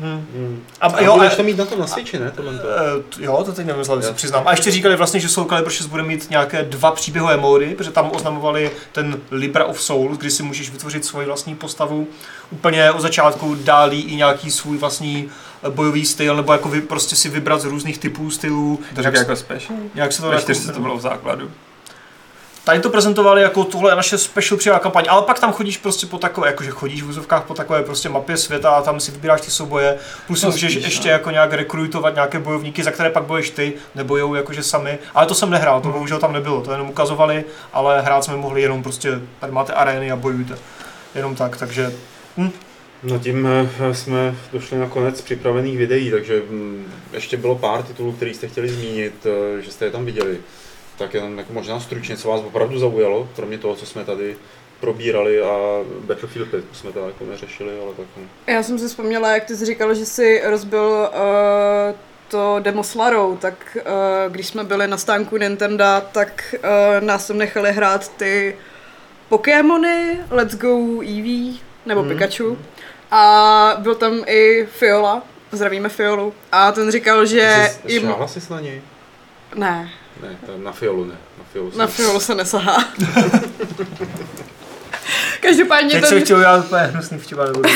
Hm. 0.02 0.26
Hm. 0.34 0.62
A, 0.80 0.86
A 0.86 1.00
jo, 1.00 1.14
budeš 1.14 1.32
a, 1.32 1.36
to 1.36 1.42
mít 1.42 1.56
na 1.56 1.64
tom 1.64 1.80
na 1.80 1.86
Switchi, 1.86 2.18
ne? 2.18 2.30
Tohle 2.30 2.58
to. 2.58 2.68
Eh, 2.68 3.24
Jo, 3.24 3.42
to 3.44 3.52
teď 3.52 3.66
nevím, 3.66 3.84
se 3.84 3.92
Jo. 3.92 4.12
přiznám. 4.14 4.42
A 4.46 4.50
ještě 4.50 4.70
říkali 4.70 4.96
vlastně, 4.96 5.20
že 5.20 5.28
Soul 5.28 5.46
Calibur 5.46 5.72
6 5.72 5.86
bude 5.86 6.02
mít 6.02 6.30
nějaké 6.30 6.62
dva 6.62 6.90
příběhové 6.90 7.36
módy, 7.36 7.74
protože 7.74 7.90
tam 7.90 8.10
oznamovali 8.14 8.70
ten 8.92 9.20
Libra 9.30 9.64
of 9.64 9.82
Soul, 9.82 10.16
kdy 10.16 10.30
si 10.30 10.42
můžeš 10.42 10.70
vytvořit 10.70 11.04
svoji 11.04 11.26
vlastní 11.26 11.54
postavu. 11.54 12.06
Úplně 12.50 12.90
od 12.90 13.00
začátku 13.00 13.54
dálí 13.54 14.00
i 14.00 14.16
nějaký 14.16 14.50
svůj 14.50 14.78
vlastní 14.78 15.28
eh, 15.62 15.70
bojový 15.70 16.06
styl, 16.06 16.36
nebo 16.36 16.52
jako 16.52 16.68
vy, 16.68 16.80
prostě 16.80 17.16
si 17.16 17.28
vybrat 17.28 17.60
z 17.60 17.64
různých 17.64 17.98
typů 17.98 18.30
stylů. 18.30 18.80
To 18.94 19.00
jak, 19.00 19.14
říká 19.14 19.18
jako 19.18 19.36
special? 19.36 19.78
jak 19.94 20.12
se 20.12 20.22
to 20.22 20.32
jako, 20.32 20.52
to 20.74 20.80
bylo 20.80 20.96
v 20.96 21.00
základu. 21.00 21.50
Tady 22.64 22.80
to 22.80 22.90
prezentovali 22.90 23.42
jako 23.42 23.64
tohle 23.64 23.92
je 23.92 23.96
naše 23.96 24.18
special 24.18 24.58
příjemná 24.58 24.78
kampaň, 24.78 25.04
ale 25.08 25.22
pak 25.22 25.38
tam 25.38 25.52
chodíš 25.52 25.78
prostě 25.78 26.06
po 26.06 26.18
takové, 26.18 26.48
jakože 26.48 26.70
chodíš 26.70 27.02
v 27.02 27.08
úzovkách 27.08 27.44
po 27.44 27.54
takové 27.54 27.82
prostě 27.82 28.08
mapě 28.08 28.36
světa 28.36 28.70
a 28.70 28.82
tam 28.82 29.00
si 29.00 29.12
vybíráš 29.12 29.40
ty 29.40 29.50
souboje, 29.50 29.98
plus 30.26 30.40
To 30.40 30.46
můžeš 30.50 30.72
spíš, 30.72 30.84
ještě 30.84 31.08
no. 31.08 31.12
jako 31.12 31.30
nějak 31.30 31.52
rekrutovat 31.52 32.14
nějaké 32.14 32.38
bojovníky, 32.38 32.84
za 32.84 32.90
které 32.90 33.10
pak 33.10 33.24
bojuješ 33.24 33.50
ty, 33.50 33.72
nebojou 33.94 34.34
jakože 34.34 34.62
sami, 34.62 34.98
ale 35.14 35.26
to 35.26 35.34
jsem 35.34 35.50
nehrál, 35.50 35.80
to 35.80 35.88
bohužel 35.88 36.18
tam 36.18 36.32
nebylo, 36.32 36.60
to 36.60 36.72
jenom 36.72 36.88
ukazovali, 36.88 37.44
ale 37.72 38.02
hrát 38.02 38.24
jsme 38.24 38.36
mohli 38.36 38.62
jenom 38.62 38.82
prostě, 38.82 39.20
tady 39.40 39.52
máte 39.52 39.72
arény 39.72 40.10
a 40.10 40.16
bojujte, 40.16 40.58
jenom 41.14 41.34
tak, 41.34 41.56
takže 41.56 41.92
No 43.02 43.18
tím 43.18 43.46
eh, 43.46 43.94
jsme 43.94 44.34
došli 44.52 44.78
na 44.78 44.88
konec 44.88 45.20
připravených 45.20 45.78
videí, 45.78 46.10
takže 46.10 46.42
hm, 46.50 46.84
ještě 47.12 47.36
bylo 47.36 47.58
pár 47.58 47.82
titulů, 47.82 48.12
které 48.12 48.30
jste 48.30 48.48
chtěli 48.48 48.68
zmínit, 48.68 49.26
eh, 49.26 49.62
že 49.62 49.72
jste 49.72 49.84
je 49.84 49.90
tam 49.90 50.04
viděli. 50.04 50.38
Tak 50.98 51.14
jenom 51.14 51.38
jako 51.38 51.52
možná 51.52 51.80
stručně, 51.80 52.16
co 52.16 52.28
vás 52.28 52.40
opravdu 52.40 52.78
zaujalo, 52.78 53.28
kromě 53.36 53.58
toho, 53.58 53.74
co 53.74 53.86
jsme 53.86 54.04
tady 54.04 54.36
probírali 54.80 55.42
a 55.42 55.56
Battlefield 56.00 56.48
5 56.48 56.64
jsme 56.72 56.92
to 56.92 57.06
jako 57.06 57.24
neřešili, 57.24 57.80
ale 57.80 57.94
tak 57.94 58.06
no. 58.16 58.22
Já 58.46 58.62
jsem 58.62 58.78
si 58.78 58.88
vzpomněla, 58.88 59.34
jak 59.34 59.44
ty 59.44 59.56
jsi 59.56 59.66
říkal, 59.66 59.94
že 59.94 60.06
jsi 60.06 60.42
rozbil 60.44 61.08
uh, 61.10 61.96
to 62.28 62.56
demo 62.60 62.84
s 62.84 62.94
Larou, 62.94 63.36
tak 63.36 63.76
uh, 63.76 64.32
když 64.32 64.46
jsme 64.46 64.64
byli 64.64 64.88
na 64.88 64.96
stánku 64.96 65.36
Nintendo, 65.36 65.84
tak 66.12 66.54
uh, 66.58 67.06
nás 67.06 67.26
tam 67.26 67.38
nechali 67.38 67.72
hrát 67.72 68.08
ty 68.16 68.56
Pokémony, 69.28 70.18
Let's 70.30 70.54
Go 70.54 71.02
Eevee, 71.02 71.58
nebo 71.86 72.02
mm. 72.02 72.08
Pikachu. 72.08 72.58
A 73.10 73.76
byl 73.78 73.94
tam 73.94 74.24
i 74.26 74.66
Fiola, 74.66 75.22
zdravíme 75.52 75.88
Fiolu. 75.88 76.34
A 76.52 76.72
ten 76.72 76.90
říkal, 76.90 77.26
že 77.26 77.68
Jsi- 77.70 77.92
jim... 77.92 78.14
Jsi 78.26 78.52
na 78.52 78.60
něj? 78.60 78.82
Ne, 79.54 79.90
Ne, 80.20 80.38
na 80.56 80.72
Fiolu 80.72 81.04
ne. 81.04 81.14
Na 81.38 81.44
Fiolu 81.52 81.72
na 81.76 81.86
jsem- 81.86 82.04
Fiolu 82.04 82.20
se 82.20 82.34
nesahá. 82.34 82.84
Každopádně 85.42 85.90
teď 85.90 86.04
jsem 86.04 86.18
ten, 86.18 86.24
chtěl 86.24 86.36
udělat 86.36 86.64
úplně 86.64 86.82
hnusný 86.82 87.18
vtip, 87.18 87.38
ale 87.38 87.46
nebudu 87.46 87.68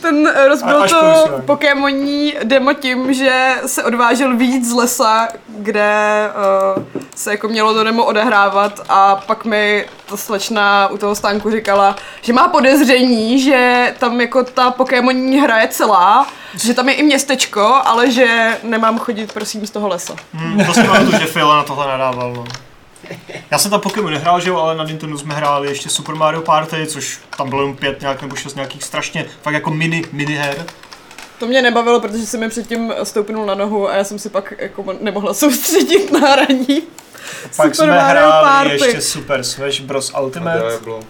ten 0.00 0.28
eh, 0.34 0.48
rozbil 0.48 0.88
to? 0.88 1.24
Pokémoní 1.46 2.34
demo 2.44 2.72
tím, 2.72 3.14
že 3.14 3.54
se 3.66 3.84
odvážel 3.84 4.36
víc 4.36 4.68
z 4.68 4.72
lesa, 4.72 5.28
kde 5.48 6.30
uh, 6.76 6.82
se 7.14 7.30
jako 7.30 7.48
mělo 7.48 7.74
to 7.74 7.84
demo 7.84 8.04
odehrávat 8.04 8.80
a 8.88 9.16
pak 9.16 9.44
mi 9.44 9.86
ta 10.06 10.16
slečna 10.16 10.88
u 10.88 10.98
toho 10.98 11.14
stánku 11.14 11.50
říkala, 11.50 11.96
že 12.22 12.32
má 12.32 12.48
podezření, 12.48 13.40
že 13.40 13.94
tam 13.98 14.20
jako 14.20 14.44
ta 14.44 14.70
Pokémoní 14.70 15.40
hra 15.40 15.58
je 15.58 15.68
celá, 15.68 16.26
že 16.62 16.74
tam 16.74 16.88
je 16.88 16.94
i 16.94 17.02
městečko, 17.02 17.74
ale 17.84 18.10
že 18.10 18.58
nemám 18.62 18.98
chodit 18.98 19.32
prosím 19.32 19.66
z 19.66 19.70
toho 19.70 19.88
lesa. 19.88 20.14
Hmm, 20.32 20.64
to 20.66 20.74
si 20.74 20.82
pamatuju, 20.82 21.18
že 21.18 21.26
Phil 21.26 21.48
na 21.48 21.62
tohle 21.62 21.88
nadával, 21.88 22.32
no. 22.32 22.44
Já 23.50 23.58
jsem 23.58 23.70
tam 23.70 23.80
Pokémon 23.80 24.12
nehrál, 24.12 24.40
že 24.40 24.48
jo, 24.50 24.56
ale 24.56 24.74
na 24.76 24.84
Nintendo 24.84 25.18
jsme 25.18 25.34
hráli 25.34 25.68
ještě 25.68 25.88
Super 25.88 26.14
Mario 26.14 26.42
Party, 26.42 26.86
což 26.86 27.18
tam 27.36 27.48
bylo 27.50 27.62
jen 27.62 27.76
pět 27.76 28.00
nějak 28.00 28.22
nebo 28.22 28.36
šest 28.36 28.54
nějakých 28.54 28.84
strašně, 28.84 29.26
fakt 29.42 29.54
jako 29.54 29.70
mini, 29.70 30.02
mini 30.12 30.34
her. 30.34 30.66
To 31.38 31.46
mě 31.46 31.62
nebavilo, 31.62 32.00
protože 32.00 32.26
jsem 32.26 32.40
mi 32.40 32.48
předtím 32.48 32.92
stoupnul 33.02 33.46
na 33.46 33.54
nohu 33.54 33.88
a 33.88 33.96
já 33.96 34.04
jsem 34.04 34.18
si 34.18 34.28
pak 34.30 34.54
jako 34.58 34.84
nemohla 35.00 35.34
soustředit 35.44 36.12
na 36.12 36.18
hraní. 36.20 36.82
Pak 37.56 37.74
Super 37.74 37.74
jsme 37.74 37.86
Mario 37.86 38.26
hráli 38.26 38.42
Party. 38.68 38.84
ještě 38.84 39.00
Super 39.00 39.44
Smash 39.44 39.80
Bros. 39.80 40.10
A 40.14 40.20
Ultimate 40.20 40.58
Diablo. 40.68 41.00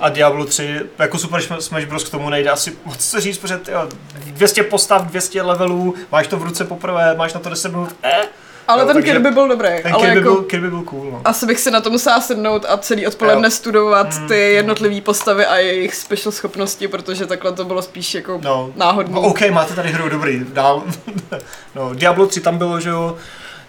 a 0.00 0.08
Diablo 0.08 0.44
3. 0.44 0.80
Jako 0.98 1.18
Super 1.18 1.42
Smash 1.60 1.84
Bros. 1.86 2.04
k 2.04 2.10
tomu 2.10 2.30
nejde 2.30 2.50
asi 2.50 2.76
moc 2.84 3.00
se 3.00 3.20
říct, 3.20 3.38
protože 3.38 3.56
tyjo, 3.58 3.88
200 4.26 4.62
postav, 4.62 5.02
200 5.06 5.42
levelů, 5.42 5.94
máš 6.12 6.26
to 6.26 6.36
v 6.36 6.42
ruce 6.42 6.64
poprvé, 6.64 7.14
máš 7.16 7.34
na 7.34 7.40
to 7.40 7.48
10 7.50 7.68
minut, 7.72 7.96
eh? 8.02 8.22
Ale 8.68 8.82
Jo, 8.82 8.86
ten 8.86 8.96
takže 8.96 9.12
Kirby 9.12 9.30
byl 9.30 9.48
dobrý. 9.48 9.68
Ten 9.82 9.94
ale 9.94 10.02
Kirby, 10.06 10.18
jako... 10.20 10.34
byl, 10.34 10.42
Kirby 10.42 10.70
byl 10.70 10.82
cool, 10.82 11.10
no. 11.10 11.20
Asi 11.24 11.46
bych 11.46 11.60
si 11.60 11.70
na 11.70 11.80
to 11.80 11.90
musela 11.90 12.20
sednout 12.20 12.64
a 12.68 12.76
celý 12.76 13.06
odpoledne 13.06 13.46
Jo. 13.46 13.50
studovat 13.50 14.18
Mm. 14.20 14.28
ty 14.28 14.36
jednotlivé 14.52 15.00
postavy 15.00 15.46
a 15.46 15.56
jejich 15.56 15.94
special 15.94 16.32
schopnosti, 16.32 16.88
protože 16.88 17.26
takhle 17.26 17.52
to 17.52 17.64
bylo 17.64 17.82
spíš 17.82 18.14
jako 18.14 18.40
No. 18.42 18.70
náhodný. 18.76 19.14
No, 19.14 19.20
OK, 19.20 19.50
máte 19.50 19.74
tady 19.74 19.88
hru, 19.92 20.08
dobrý, 20.08 20.44
dál. 20.52 20.82
no, 21.74 21.94
Diablo 21.94 22.26
3 22.26 22.40
tam 22.40 22.58
bylo, 22.58 22.80
že 22.80 22.90
jo. 22.90 23.16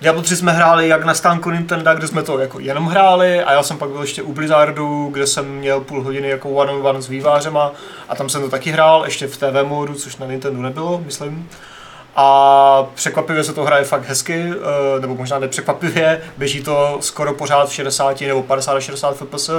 Diablo 0.02 0.22
3 0.22 0.36
jsme 0.36 0.52
hráli 0.52 0.88
jak 0.88 1.06
na 1.06 1.14
stánku 1.14 1.50
Nintendo, 1.52 1.96
kde 1.96 2.08
jsme 2.08 2.24
to 2.24 2.40
jako 2.40 2.60
jenom 2.60 2.86
hráli 2.88 3.44
a 3.44 3.54
já 3.54 3.64
jsem 3.64 3.78
pak 3.78 3.90
byl 3.90 4.02
ještě 4.02 4.22
u 4.22 4.34
Blizzardu, 4.34 5.10
kde 5.14 5.28
jsem 5.28 5.46
měl 5.56 5.82
půl 5.82 6.04
hodiny 6.04 6.30
jako 6.30 6.50
one 6.50 6.72
on 6.72 6.88
one 6.88 7.02
s 7.02 7.08
vývářema 7.08 7.72
a 8.10 8.16
tam 8.16 8.30
jsem 8.30 8.42
to 8.42 8.50
taky 8.50 8.72
hrál, 8.72 9.02
ještě 9.06 9.28
v 9.28 9.38
TV 9.38 9.64
modu, 9.64 9.94
což 9.94 10.18
na 10.18 10.26
Nintendo 10.28 10.62
nebylo, 10.62 11.02
myslím. 11.06 11.50
A 12.20 12.88
překvapivě 12.94 13.44
se 13.44 13.54
to 13.54 13.64
hraje 13.64 13.84
fakt 13.84 14.08
hezky, 14.08 14.34
eh, 14.34 15.00
nebo 15.00 15.16
možná 15.16 15.40
nepřekvapivě, 15.40 16.22
běží 16.38 16.64
to 16.64 16.98
skoro 17.02 17.34
pořád 17.34 17.70
v 17.70 17.74
60 17.74 18.28
nebo 18.28 18.44
50 18.44 18.78
až 18.78 18.84
60 18.84 19.18
fps, 19.18 19.50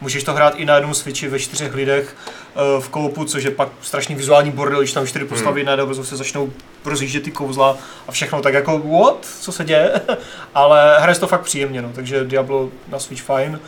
můžeš 0.00 0.24
to 0.24 0.34
hrát 0.34 0.54
i 0.56 0.64
na 0.64 0.74
jednom 0.74 0.94
switchi 0.94 1.28
ve 1.28 1.38
čtyřech 1.38 1.74
lidech 1.74 2.16
eh, 2.16 2.80
v 2.80 2.88
koupu, 2.88 3.24
což 3.24 3.44
je 3.44 3.50
pak 3.50 3.68
strašný 3.82 4.14
vizuální 4.14 4.50
bordel, 4.50 4.80
když 4.80 4.92
tam 4.92 5.06
čtyři 5.06 5.24
postavy 5.24 5.60
hmm. 5.60 5.66
najednou 5.66 6.04
se 6.04 6.16
začnou 6.16 6.52
rozjíždět 6.84 7.22
ty 7.22 7.30
kouzla 7.30 7.76
a 8.08 8.12
všechno 8.12 8.42
tak 8.42 8.54
jako 8.54 8.78
what, 8.78 9.26
co 9.40 9.52
se 9.52 9.64
děje, 9.64 10.00
ale 10.54 11.00
hraje 11.00 11.18
to 11.18 11.26
fakt 11.26 11.42
příjemně, 11.42 11.82
no, 11.82 11.90
takže 11.94 12.24
Diablo 12.24 12.68
na 12.88 12.98
Switch 12.98 13.22
fajn. 13.22 13.60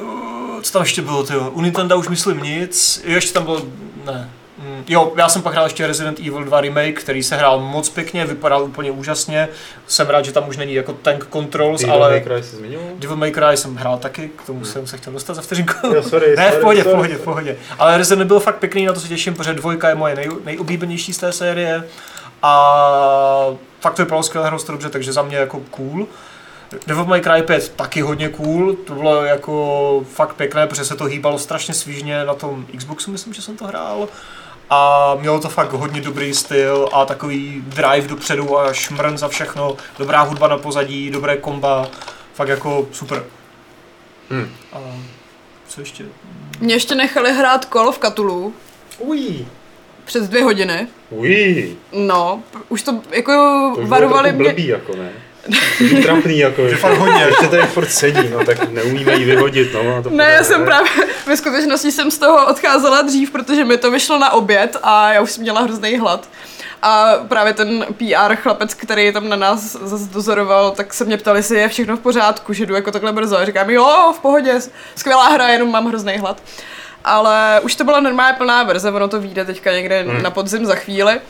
Uh, 0.00 0.60
co 0.62 0.72
tam 0.72 0.82
ještě 0.82 1.02
bylo, 1.02 1.24
tyjo? 1.24 1.50
U 1.50 1.60
Nintendo 1.60 1.98
už 1.98 2.08
myslím 2.08 2.38
nic, 2.38 3.02
ještě 3.04 3.32
tam 3.32 3.44
bylo, 3.44 3.62
ne, 4.04 4.30
Mm, 4.58 4.84
Jo, 4.88 5.12
já 5.16 5.28
jsem 5.28 5.42
pak 5.42 5.52
hrál 5.52 5.66
ještě 5.66 5.86
Resident 5.86 6.18
Evil 6.20 6.44
2 6.44 6.60
remake, 6.60 7.00
který 7.00 7.22
se 7.22 7.36
hrál 7.36 7.60
moc 7.60 7.88
pěkně, 7.88 8.24
vypadal 8.26 8.62
úplně 8.62 8.90
úžasně. 8.90 9.48
Jsem 9.86 10.06
rád, 10.08 10.24
že 10.24 10.32
tam 10.32 10.48
už 10.48 10.56
není 10.56 10.74
jako 10.74 10.92
tank 10.92 11.26
controls, 11.32 11.80
Ty 11.80 11.86
ale 11.90 12.10
May 12.10 12.20
Cry 12.20 12.42
jsi 12.42 12.56
zmiňoval? 12.56 12.88
Devil 12.98 13.16
May 13.16 13.30
Cry 13.32 13.56
jsem 13.56 13.76
hrál 13.76 13.98
taky, 13.98 14.30
k 14.36 14.46
tomu 14.46 14.64
jsem 14.64 14.86
se 14.86 14.96
chtěl 14.96 15.12
dostat 15.12 15.34
za 15.34 15.42
vteřinku. 15.42 15.86
Jo, 15.94 16.02
sorry, 16.02 16.26
ne, 16.36 16.46
v 16.46 16.48
sorry, 16.50 16.60
pohodě, 16.62 16.80
v 16.80 16.84
sorry. 16.84 16.96
pohodě, 16.96 17.14
v 17.16 17.20
pohodě. 17.24 17.56
Ale 17.78 17.98
Resident 17.98 18.28
byl 18.28 18.40
fakt 18.40 18.56
pěkný, 18.58 18.86
na 18.86 18.92
to 18.92 19.00
se 19.00 19.08
těším, 19.08 19.34
protože 19.34 19.54
dvojka 19.54 19.88
je 19.88 19.94
moje 19.94 20.14
nej, 20.14 20.28
nejoblíbenější 20.44 21.12
z 21.12 21.18
té 21.18 21.32
série. 21.32 21.84
A 22.42 23.44
fakt 23.80 23.94
to 23.94 24.02
vypadalo 24.02 24.22
skvěle, 24.22 24.46
hrál 24.46 24.58
to 24.60 24.72
dobře, 24.72 24.88
takže 24.88 25.12
za 25.12 25.22
mě 25.22 25.36
jako 25.36 25.60
cool. 25.70 26.06
Devil 26.86 27.04
May 27.04 27.20
Cry 27.20 27.42
5 27.42 27.72
taky 27.76 28.00
hodně 28.00 28.28
cool, 28.28 28.74
to 28.86 28.94
bylo 28.94 29.22
jako 29.24 30.04
fakt 30.12 30.34
pěkné, 30.34 30.66
protože 30.66 30.84
se 30.84 30.96
to 30.96 31.04
hýbalo 31.04 31.38
strašně 31.38 31.74
svížně 31.74 32.24
na 32.24 32.34
tom 32.34 32.66
Xboxu, 32.76 33.10
myslím, 33.10 33.34
že 33.34 33.42
jsem 33.42 33.56
to 33.56 33.64
hrál. 33.66 34.08
A 34.70 35.14
mělo 35.20 35.40
to 35.40 35.48
fakt 35.48 35.72
hodně 35.72 36.00
dobrý 36.00 36.34
styl 36.34 36.88
a 36.92 37.04
takový 37.04 37.62
drive 37.66 38.08
dopředu 38.08 38.58
a 38.58 38.72
šmrn 38.72 39.18
za 39.18 39.28
všechno, 39.28 39.76
dobrá 39.98 40.22
hudba 40.22 40.48
na 40.48 40.58
pozadí, 40.58 41.10
dobré 41.10 41.36
komba, 41.36 41.86
fakt 42.34 42.48
jako 42.48 42.86
super. 42.92 43.24
Hm. 44.30 44.48
A 44.72 44.78
co 45.68 45.80
ještě? 45.80 46.04
Mě 46.60 46.74
ještě 46.74 46.94
nechali 46.94 47.32
hrát 47.32 47.64
Call 47.72 47.88
of 47.88 47.98
Cthulhu 47.98 48.54
Ují, 48.98 49.48
přes 50.04 50.28
dvě 50.28 50.42
hodiny. 50.44 50.86
ují. 51.10 51.76
No, 51.92 52.42
už 52.68 52.82
to 52.82 53.00
jako 53.10 53.32
To 53.76 53.80
už 53.82 53.88
varovali 53.88 54.32
mě... 54.32 54.48
blbý, 54.48 54.66
jako 54.66 54.96
ne. 54.96 55.12
Trapný, 56.02 56.38
jako, 56.38 56.68
že 56.68 56.76
fakt 56.76 56.98
hodně. 56.98 57.22
Ještě 57.22 57.48
tady 57.48 57.62
furt 57.62 57.90
sedí, 57.90 58.28
no 58.32 58.44
tak 58.44 58.70
neumíme 58.70 59.14
ji 59.14 59.24
vyhodit, 59.24 59.74
no. 59.74 60.02
To 60.02 60.10
Ne, 60.10 60.30
já 60.30 60.44
jsem 60.44 60.64
právě, 60.64 60.90
ve 61.26 61.36
skutečnosti 61.36 61.92
jsem 61.92 62.10
z 62.10 62.18
toho 62.18 62.46
odcházela 62.46 63.02
dřív, 63.02 63.30
protože 63.30 63.64
mi 63.64 63.76
to 63.76 63.90
vyšlo 63.90 64.18
na 64.18 64.32
oběd 64.32 64.76
a 64.82 65.12
já 65.12 65.20
už 65.20 65.30
jsem 65.30 65.42
měla 65.42 65.60
hrozný 65.60 65.98
hlad. 65.98 66.28
A 66.82 67.12
právě 67.28 67.54
ten 67.54 67.86
PR 67.98 68.36
chlapec, 68.36 68.74
který 68.74 69.12
tam 69.12 69.28
na 69.28 69.36
nás 69.36 69.60
zase 69.82 70.04
dozoroval, 70.12 70.70
tak 70.70 70.94
se 70.94 71.04
mě 71.04 71.16
ptal, 71.16 71.36
jestli 71.36 71.58
je 71.58 71.68
všechno 71.68 71.96
v 71.96 72.00
pořádku, 72.00 72.52
že 72.52 72.66
jdu 72.66 72.74
jako 72.74 72.90
takhle 72.90 73.12
brzo. 73.12 73.38
A 73.38 73.44
říkám, 73.44 73.70
jo, 73.70 74.12
v 74.16 74.18
pohodě, 74.18 74.60
skvělá 74.96 75.28
hra, 75.28 75.48
jenom 75.48 75.70
mám 75.70 75.86
hrozný 75.86 76.18
hlad. 76.18 76.42
Ale 77.04 77.60
už 77.62 77.74
to 77.74 77.84
byla 77.84 78.00
normálně 78.00 78.36
plná 78.38 78.62
verze, 78.62 78.90
ono 78.92 79.08
to 79.08 79.20
vyjde 79.20 79.44
teďka 79.44 79.72
někde 79.72 80.02
Hmm. 80.02 80.22
na 80.22 80.30
podzim 80.30 80.66
za 80.66 80.74
chvíli. 80.74 81.20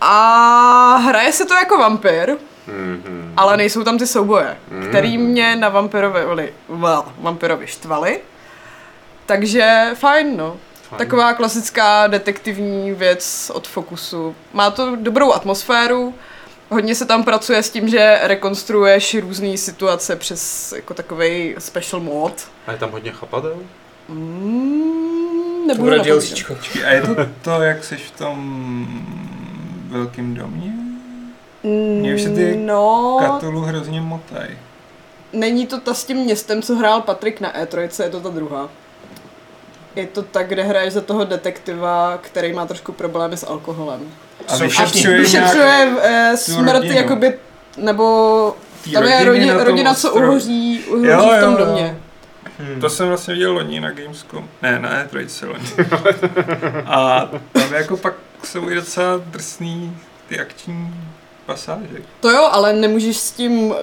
A 0.00 0.96
hraje 0.96 1.32
se 1.32 1.44
to 1.44 1.54
jako 1.54 1.78
vampir, 1.78 2.30
Mhm. 2.66 3.32
ale 3.36 3.56
nejsou 3.56 3.84
tam 3.84 3.98
ty 3.98 4.06
souboje, 4.06 4.56
který 4.88 5.18
mě 5.18 5.56
na 5.56 5.68
vampirovi, 5.68 6.52
well, 6.68 7.04
vampirovi 7.18 7.66
štvaly. 7.66 8.20
Takže 9.26 9.90
fajn, 9.94 10.36
no. 10.36 10.56
Fajn. 10.82 10.98
Taková 10.98 11.34
klasická 11.34 12.06
detektivní 12.06 12.92
věc 12.92 13.50
od 13.54 13.68
Focusu. 13.68 14.34
Má 14.52 14.70
to 14.70 14.96
dobrou 14.96 15.32
atmosféru, 15.32 16.14
hodně 16.70 16.94
se 16.94 17.06
tam 17.06 17.24
pracuje 17.24 17.62
s 17.62 17.70
tím, 17.70 17.88
že 17.88 18.18
rekonstruuješ 18.22 19.14
různé 19.20 19.56
situace 19.56 20.16
přes 20.16 20.72
jako 20.72 20.94
takový 20.94 21.54
special 21.58 22.00
mod. 22.02 22.48
A 22.66 22.72
je 22.72 22.78
tam 22.78 22.90
hodně 22.90 23.12
chapadel? 23.12 23.56
Mm, 24.08 25.66
nebudu. 25.66 25.90
A 26.86 26.90
je 26.90 27.02
to 27.02 27.16
to, 27.42 27.62
jak 27.62 27.84
jsi 27.84 27.96
v 27.96 28.10
tom 28.10 28.86
velkém 29.88 30.34
domě? 30.34 30.81
Mě 31.64 32.14
už 32.14 32.22
se 32.22 32.30
ty 32.30 32.56
no, 32.56 33.18
Katulu 33.20 33.60
hrozně 33.60 34.00
motaj. 34.00 34.58
není 35.32 35.66
to 35.66 35.80
ta 35.80 35.94
s 35.94 36.04
tím 36.04 36.16
městem, 36.16 36.62
co 36.62 36.74
hrál 36.74 37.00
Patrik 37.00 37.40
na 37.40 37.52
E3, 37.52 38.02
je 38.02 38.10
to 38.10 38.20
ta 38.20 38.28
druhá. 38.28 38.68
Je 39.96 40.06
to 40.06 40.22
ta, 40.22 40.42
kde 40.42 40.62
hraješ 40.62 40.92
za 40.92 41.00
toho 41.00 41.24
detektiva, 41.24 42.18
který 42.22 42.52
má 42.52 42.66
trošku 42.66 42.92
problémy 42.92 43.36
s 43.36 43.46
alkoholem. 43.46 44.00
A 44.48 44.56
vyšetřuje 44.56 45.18
Vyšetřuje 45.18 45.64
nějak 45.66 45.88
eh, 46.02 46.36
smrt, 46.36 46.84
jakoby, 46.84 47.38
nebo 47.76 48.56
tý 48.84 48.92
tam 48.92 49.04
je 49.04 49.24
rodina, 49.24 49.64
rodina 49.64 49.94
co 49.94 50.12
uhoří, 50.14 50.84
uhoří 50.88 51.06
Jo, 51.08 51.18
v 51.36 51.40
tom 51.40 51.52
jo, 51.52 51.58
jo. 51.58 51.66
domě. 51.66 51.98
Hmm. 52.58 52.80
To 52.80 52.90
jsem 52.90 53.08
vlastně 53.08 53.34
viděl 53.34 53.52
loni 53.52 53.80
na 53.80 53.90
Gamescom. 53.90 54.48
Ne, 54.62 54.78
na 54.78 55.04
E3 55.04 55.46
loni. 55.48 55.88
A 56.86 57.28
tam 57.52 57.74
jako 57.74 57.96
pak 57.96 58.14
jsou 58.44 58.70
i 58.70 58.74
docela 58.74 59.16
drsný 59.26 59.96
ty 60.28 60.40
akční 60.40 60.94
pasáže. 61.46 62.02
To 62.20 62.30
jo, 62.30 62.48
ale 62.52 62.72
nemůžeš 62.72 63.16
s 63.16 63.30
tím 63.30 63.74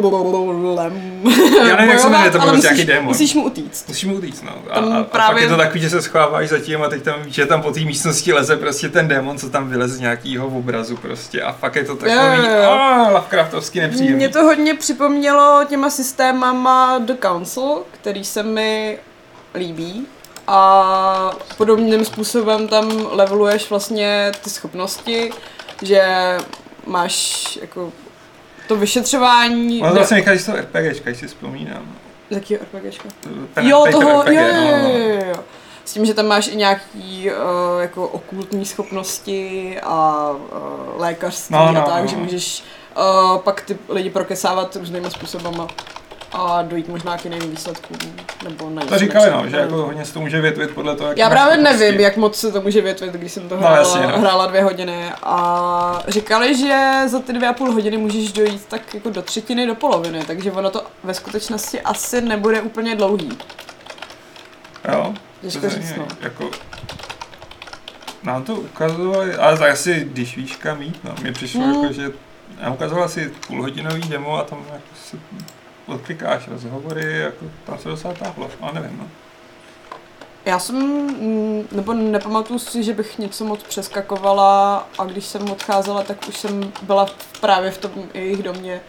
kulem 0.00 1.28
Já 1.68 1.76
nevím, 1.76 1.90
jak 1.90 2.00
se 2.00 2.08
jmenuje, 2.08 2.30
to 2.30 2.38
byl 2.38 2.48
musíš, 2.54 2.62
nějaký 2.62 2.84
démon. 2.84 3.04
musíš 3.08 3.34
mu 3.34 3.44
utíct. 3.44 3.88
Musím 3.88 4.10
mu 4.10 4.16
utíct, 4.16 4.42
no. 4.42 4.52
A, 4.70 4.74
a, 4.74 4.78
a 4.78 5.04
právě- 5.04 5.34
pak 5.34 5.42
je 5.42 5.48
to 5.48 5.56
takový, 5.56 5.80
že 5.80 5.90
se 5.90 6.02
schováváš 6.02 6.48
za 6.48 6.58
tím 6.58 6.82
a 6.82 6.88
teď 6.88 7.02
tam 7.02 7.22
víš, 7.22 7.34
že 7.34 7.46
tam 7.46 7.62
po 7.62 7.72
té 7.72 7.80
místnosti 7.80 8.32
leze 8.32 8.56
prostě 8.56 8.88
ten 8.88 9.08
démon, 9.08 9.38
co 9.38 9.50
tam 9.50 9.68
vyleze 9.68 9.94
z 9.94 10.00
nějakého 10.00 10.46
obrazu 10.46 10.96
prostě. 10.96 11.42
A 11.42 11.52
fakt 11.52 11.76
je 11.76 11.84
to 11.84 11.96
takový, 11.96 12.48
a 12.48 13.08
Lovecraftovský 13.08 13.80
nepříjemný. 13.80 14.16
Mě 14.16 14.28
to 14.28 14.42
hodně 14.42 14.74
připomnělo 14.74 15.60
těma 15.68 15.90
systémama 15.90 16.98
The 16.98 17.14
Council, 17.22 17.82
který 17.90 18.24
se 18.24 18.42
mi 18.42 18.98
líbí. 19.54 20.06
A 20.46 21.30
podobným 21.56 22.04
způsobem 22.04 22.68
tam 22.68 23.06
leveluješ 23.10 23.70
vlastně 23.70 24.32
ty 24.44 24.50
schopnosti, 24.50 25.30
že 25.82 26.02
máš 26.86 27.58
jako 27.60 27.92
to 28.68 28.76
vyšetřování. 28.76 29.80
To 29.80 29.94
vlastně 29.94 30.38
z 30.38 30.46
toho 30.46 30.58
RPGčka, 30.58 31.10
když 31.10 31.18
si 31.20 31.26
vzpomínám. 31.26 31.92
Z 32.30 32.34
jakého 32.34 32.60
RPGčka? 32.64 33.08
Pen- 33.54 33.66
Jo, 33.68 33.84
toho, 33.92 34.22
RPG, 34.22 34.32
jo, 34.32 34.42
no, 34.42 34.60
jo, 34.70 34.76
no. 34.82 34.88
jo, 34.88 34.98
jo, 34.98 35.22
jo. 35.28 35.44
S 35.84 35.92
tím, 35.92 36.06
že 36.06 36.14
tam 36.14 36.26
máš 36.26 36.48
i 36.48 36.56
nějaký 36.56 37.30
uh, 37.30 37.82
jako 37.82 38.08
okultní 38.08 38.64
schopnosti 38.66 39.76
a 39.82 40.30
uh, 40.30 41.00
lékařství 41.00 41.52
No, 41.56 41.68
a 41.68 41.72
no, 41.72 41.82
tak, 41.82 42.02
no. 42.02 42.06
že 42.08 42.16
můžeš 42.16 42.64
uh, 42.96 43.38
pak 43.38 43.60
ty 43.62 43.78
lidi 43.88 44.10
prokesávat 44.10 44.76
různýma 44.76 45.10
způsobama 45.10 45.66
a 46.32 46.62
dojít 46.62 46.88
možná 46.88 47.18
k 47.18 47.24
jiným 47.24 47.50
výsledkům. 47.50 47.96
Nebo 48.44 48.70
na 48.70 48.82
To 48.86 48.98
říkali, 48.98 49.30
no, 49.30 49.48
že 49.48 49.56
jako 49.56 49.76
hodně 49.76 50.04
se 50.04 50.14
to 50.14 50.20
může 50.20 50.40
větvit 50.40 50.70
podle 50.70 50.96
toho, 50.96 51.08
jak 51.08 51.18
Já 51.18 51.30
právě 51.30 51.54
schopnosti. 51.54 51.84
nevím, 51.84 52.00
jak 52.00 52.16
moc 52.16 52.36
se 52.40 52.52
to 52.52 52.60
může 52.60 52.80
větvit, 52.80 53.12
když 53.12 53.32
jsem 53.32 53.48
to 53.48 53.54
No, 53.54 53.60
hrála, 53.60 53.76
jasně, 53.78 54.00
no. 54.06 54.18
hrála 54.20 54.46
dvě 54.46 54.62
hodiny 54.62 55.12
a 55.22 56.02
říkali, 56.08 56.56
že 56.58 57.02
za 57.06 57.18
ty 57.20 57.32
dvě 57.32 57.48
a 57.48 57.52
půl 57.52 57.72
hodiny 57.72 57.96
můžeš 57.96 58.32
dojít 58.32 58.64
tak 58.68 58.94
jako 58.94 59.10
do 59.10 59.22
třetiny, 59.22 59.66
do 59.66 59.74
poloviny, 59.74 60.24
takže 60.26 60.52
ono 60.52 60.70
to 60.70 60.84
ve 61.04 61.14
skutečnosti 61.14 61.80
asi 61.80 62.20
nebude 62.20 62.60
úplně 62.60 62.96
dlouhý. 62.96 63.38
Jo, 64.92 65.14
Těžko 65.40 65.60
to 65.60 65.68
říct, 65.70 65.94
no. 65.96 66.06
jako, 66.20 66.50
nám 68.22 68.42
to 68.44 68.54
ukazovali, 68.54 69.34
ale 69.34 69.70
asi 69.70 70.08
když 70.12 70.36
víš 70.36 70.56
kam 70.56 70.82
jít, 70.82 71.04
no. 71.04 71.14
Mně 71.22 71.32
přišlo 71.32 71.60
Mm. 71.60 71.72
jako, 71.82 71.92
že 71.92 72.10
nám 72.62 72.72
ukazoval 72.72 73.04
asi 73.04 73.32
půlhodinový 73.46 74.00
demo 74.08 74.38
a 74.38 74.42
tam 74.44 74.58
jako 74.72 74.84
se 75.10 75.16
odklikáš 75.86 76.48
rozhovory, 76.48 77.18
jako 77.18 77.44
tam 77.66 77.78
se 77.78 77.88
docela 77.88 78.14
táhlo, 78.14 78.50
ale 78.60 78.72
nevím, 78.74 78.98
no. 78.98 79.06
Já 80.44 80.58
jsem, 80.58 80.76
mm, 80.76 81.68
nebo 81.72 81.94
nepamatuju 81.94 82.58
si, 82.58 82.82
že 82.82 82.92
bych 82.94 83.18
něco 83.18 83.44
moc 83.44 83.62
přeskakovala 83.62 84.88
a 84.98 85.04
když 85.04 85.24
jsem 85.24 85.50
odcházela, 85.50 86.02
tak 86.02 86.16
už 86.28 86.36
jsem 86.36 86.72
byla 86.82 87.06
právě 87.40 87.70
v 87.70 87.78
tom 87.78 87.90
jejich 88.14 88.42
domě, 88.42 88.80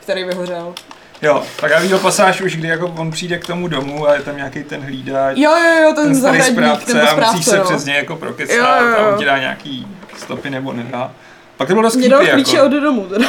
který 0.00 0.24
vyhořel. 0.24 0.74
Jo, 1.22 1.42
tak 1.60 1.70
já 1.70 1.80
viděl 1.80 1.98
pasáž 1.98 2.40
už, 2.40 2.56
kdy 2.56 2.68
jako 2.68 2.94
on 2.98 3.10
přijde 3.10 3.38
k 3.38 3.46
tomu 3.46 3.68
domu 3.68 4.08
a 4.08 4.14
je 4.14 4.22
tam 4.22 4.36
nějaký 4.36 4.64
ten 4.64 4.80
hlídač, 4.82 5.36
Jo, 5.38 5.50
jo, 5.50 5.82
jo, 5.82 5.92
ten, 5.94 6.04
ten 6.04 6.16
starý 6.16 6.38
zahradník, 6.38 6.58
správce 6.58 6.92
ten 6.92 7.02
a 7.02 7.06
správce, 7.06 7.36
musíš 7.36 7.46
se 7.46 7.58
no. 7.58 7.64
přes 7.64 7.84
něj 7.84 7.96
jako 7.96 8.16
prokecat 8.16 8.56
Jo, 8.56 8.64
jo, 8.64 8.96
a 8.96 9.00
jo. 9.00 9.10
on 9.12 9.18
ti 9.18 9.24
dá 9.24 9.38
nějaký 9.38 9.88
stopy 10.16 10.50
nebo 10.50 10.72
nedá. 10.72 11.12
Pak 11.56 11.68
to 11.68 11.74
bylo 11.74 11.82
dost 11.82 11.96
Mě 11.96 12.08
dal 12.08 12.26
klíče 12.26 12.56
jako. 12.56 12.66
od 12.66 12.72
domu, 12.72 13.06
teda. 13.06 13.28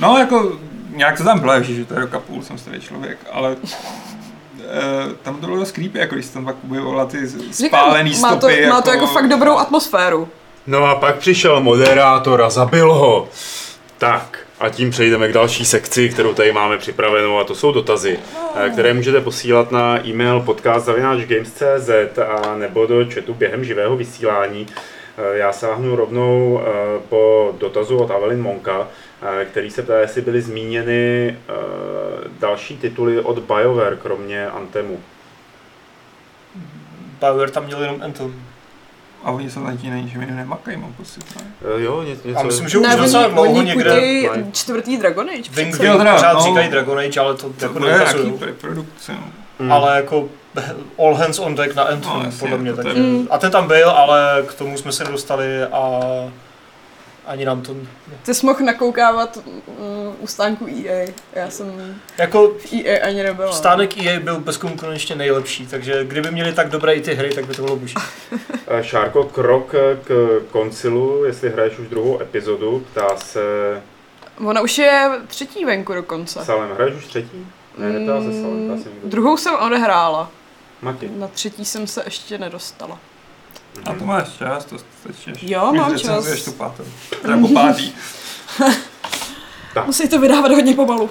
No, 0.00 0.18
jako 0.18 0.58
nějak 0.94 1.16
to 1.18 1.24
tam 1.24 1.40
bylo, 1.40 1.62
že 1.62 1.84
to 1.84 1.94
je 1.94 2.00
rok 2.00 2.14
a 2.14 2.18
půl, 2.20 2.42
jsem 2.42 2.58
starý 2.58 2.80
člověk, 2.80 3.18
ale 3.32 3.52
e, 3.52 5.14
tam 5.22 5.36
to 5.36 5.46
bylo 5.46 5.58
dost 5.58 5.72
creepy, 5.72 5.98
jako 5.98 6.14
když 6.14 6.26
tam 6.26 6.44
pak 6.44 6.56
objevovala 6.64 7.04
ty 7.06 7.28
spálený 7.52 8.10
Říkám, 8.12 8.30
má 8.30 8.36
stopy. 8.36 8.62
to, 8.64 8.68
má 8.70 8.82
to 8.82 8.90
jako 8.90 9.06
fakt 9.06 9.28
dobrou 9.28 9.58
atmosféru. 9.58 10.28
No 10.66 10.84
a 10.84 10.94
pak 10.94 11.16
přišel 11.16 11.60
moderátor 11.60 12.42
a 12.42 12.50
zabil 12.50 12.92
ho. 12.94 13.28
Tak, 13.98 14.38
a 14.60 14.68
tím 14.68 14.90
přejdeme 14.90 15.28
k 15.28 15.32
další 15.32 15.64
sekci, 15.64 16.08
kterou 16.08 16.34
tady 16.34 16.52
máme 16.52 16.78
připravenou, 16.78 17.38
a 17.38 17.44
to 17.44 17.54
jsou 17.54 17.72
dotazy, 17.72 18.18
eh, 18.56 18.70
které 18.70 18.94
můžete 18.94 19.20
posílat 19.20 19.72
na 19.72 20.06
e-mail 20.06 20.40
podcast.games.cz 20.40 22.18
a 22.18 22.56
nebo 22.56 22.86
do 22.86 23.04
chatu 23.14 23.34
během 23.34 23.64
živého 23.64 23.96
vysílání. 23.96 24.66
Eh, 25.18 25.38
Já 25.38 25.52
sáhnu 25.52 25.96
rovnou 25.96 26.60
eh, 26.62 27.00
po 27.08 27.52
dotazu 27.58 27.96
od 27.98 28.10
Avelin 28.10 28.42
Monka, 28.42 28.80
eh, 28.80 29.13
který 29.44 29.70
se 29.70 29.82
ptá, 29.82 29.98
jestli 29.98 30.22
byly 30.22 30.42
zmíněny 30.42 31.36
eh, 31.48 31.52
další 32.40 32.76
tituly 32.76 33.20
od 33.20 33.38
BioWare, 33.38 33.96
kromě 33.96 34.46
Antemu. 34.46 35.00
BioWare 37.20 37.50
tam 37.50 37.64
měl 37.64 37.82
jenom 37.82 38.02
Anthem. 38.02 38.34
A 39.24 39.30
oni 39.30 39.50
se 39.50 39.60
na 39.60 39.76
tím 39.76 39.90
na 39.90 39.96
ničem 39.96 40.20
jiném 40.20 40.36
nemakají, 40.36 40.76
mám 40.76 40.92
pocit, 40.92 41.36
ne? 41.36 41.42
Eh, 41.76 41.80
Jo, 41.82 42.02
ně, 42.02 42.16
něco... 42.24 42.40
A 42.40 42.42
myslím, 42.42 42.68
že 42.68 42.78
už 42.78 42.86
Ne, 42.88 42.96
docela 42.96 43.24
oni, 43.24 43.32
dlouho 43.34 43.50
oni 43.50 43.64
někde. 43.64 43.90
mají. 43.94 44.28
čtvrtý 44.52 44.96
Dragon 44.96 45.30
Age. 45.30 45.50
Wing 45.50 45.78
teda, 45.78 46.12
pořád 46.14 46.32
no. 46.32 46.40
říkají 46.40 46.68
Dragon 46.68 46.98
Age, 46.98 47.20
ale 47.20 47.34
to 47.34 47.48
To 47.50 47.64
jako 47.64 47.78
bude 47.78 47.88
nějaký 47.92 48.30
preprodukce, 48.32 49.12
no. 49.12 49.24
Mm. 49.58 49.72
Ale 49.72 49.96
jako 49.96 50.28
all 50.98 51.14
hands 51.14 51.38
on 51.38 51.54
deck 51.54 51.74
na 51.74 51.82
Anthem, 51.82 52.12
No, 52.18 52.22
jasně, 52.24 52.38
podle 52.40 52.58
mě. 52.58 52.70
je- 52.88 52.94
Mm. 53.02 53.28
A 53.30 53.38
ten 53.38 53.50
tam 53.50 53.68
byl, 53.68 53.90
ale 53.90 54.42
k 54.48 54.54
tomu 54.54 54.78
jsme 54.78 54.92
se 54.92 55.04
nedostali 55.04 55.62
a 55.64 56.00
ani 57.26 57.44
nám 57.44 57.62
to... 57.62 57.74
Ty 58.22 58.34
jsi 58.34 58.46
mohl 58.46 58.64
nakoukávat 58.64 59.36
mm, 59.46 60.16
u 60.20 60.26
stánku 60.26 60.66
EA. 60.86 61.06
Já 61.32 61.50
jsem 61.50 61.96
Jako 62.18 62.48
v 62.58 62.72
EA 62.72 63.06
ani 63.06 63.22
nebyla. 63.22 63.52
stánek 63.52 63.98
EA 64.06 64.20
byl 64.20 64.40
bezkonkurenčně 64.40 65.16
nejlepší, 65.16 65.66
takže 65.66 66.04
kdyby 66.04 66.30
měli 66.30 66.52
tak 66.52 66.68
dobré 66.68 66.94
i 66.94 67.00
ty 67.00 67.14
hry, 67.14 67.34
tak 67.34 67.46
by 67.46 67.54
to 67.54 67.62
bylo 67.62 67.76
boží. 67.76 67.94
Eh, 68.68 68.84
Šárko, 68.84 69.24
krok 69.24 69.74
k 70.04 70.40
koncilu, 70.50 71.24
jestli 71.24 71.50
hraješ 71.50 71.78
už 71.78 71.88
druhou 71.88 72.20
epizodu, 72.22 72.84
ptá 72.92 73.16
se 73.16 73.40
Ona 74.46 74.60
už 74.60 74.78
je 74.78 75.10
třetí 75.26 75.64
venku 75.64 75.94
dokonce. 75.94 76.44
Salem. 76.44 76.70
Hraješ 76.74 76.94
už 76.94 77.06
třetí? 77.06 77.46
Ne, 77.78 77.88
neptá 77.92 78.20
se 78.20 78.32
Salem, 78.32 78.68
ptá 78.70 78.82
se 78.82 78.88
někdo. 78.88 79.04
Mm, 79.04 79.10
Druhou 79.10 79.36
jsem 79.36 79.54
odehrála. 79.54 80.30
Mati. 80.82 81.10
Na 81.16 81.28
třetí 81.28 81.64
jsem 81.64 81.86
se 81.86 82.02
ještě 82.04 82.38
nedostala. 82.38 82.98
A 83.86 83.92
to 83.94 84.04
máš 84.04 84.28
čas, 84.38 84.64
to 84.64 84.76
stačíš. 85.00 85.42
Jo, 85.42 85.68
Už 85.72 85.78
mám 85.78 85.98
čas. 85.98 86.44
tu 86.44 86.52
pátou. 86.52 86.84
Nebo 87.28 87.48
pátý. 87.54 87.92
Musí 89.86 90.08
to 90.08 90.20
vydávat 90.20 90.50
hodně 90.52 90.74
pomalu. 90.74 91.10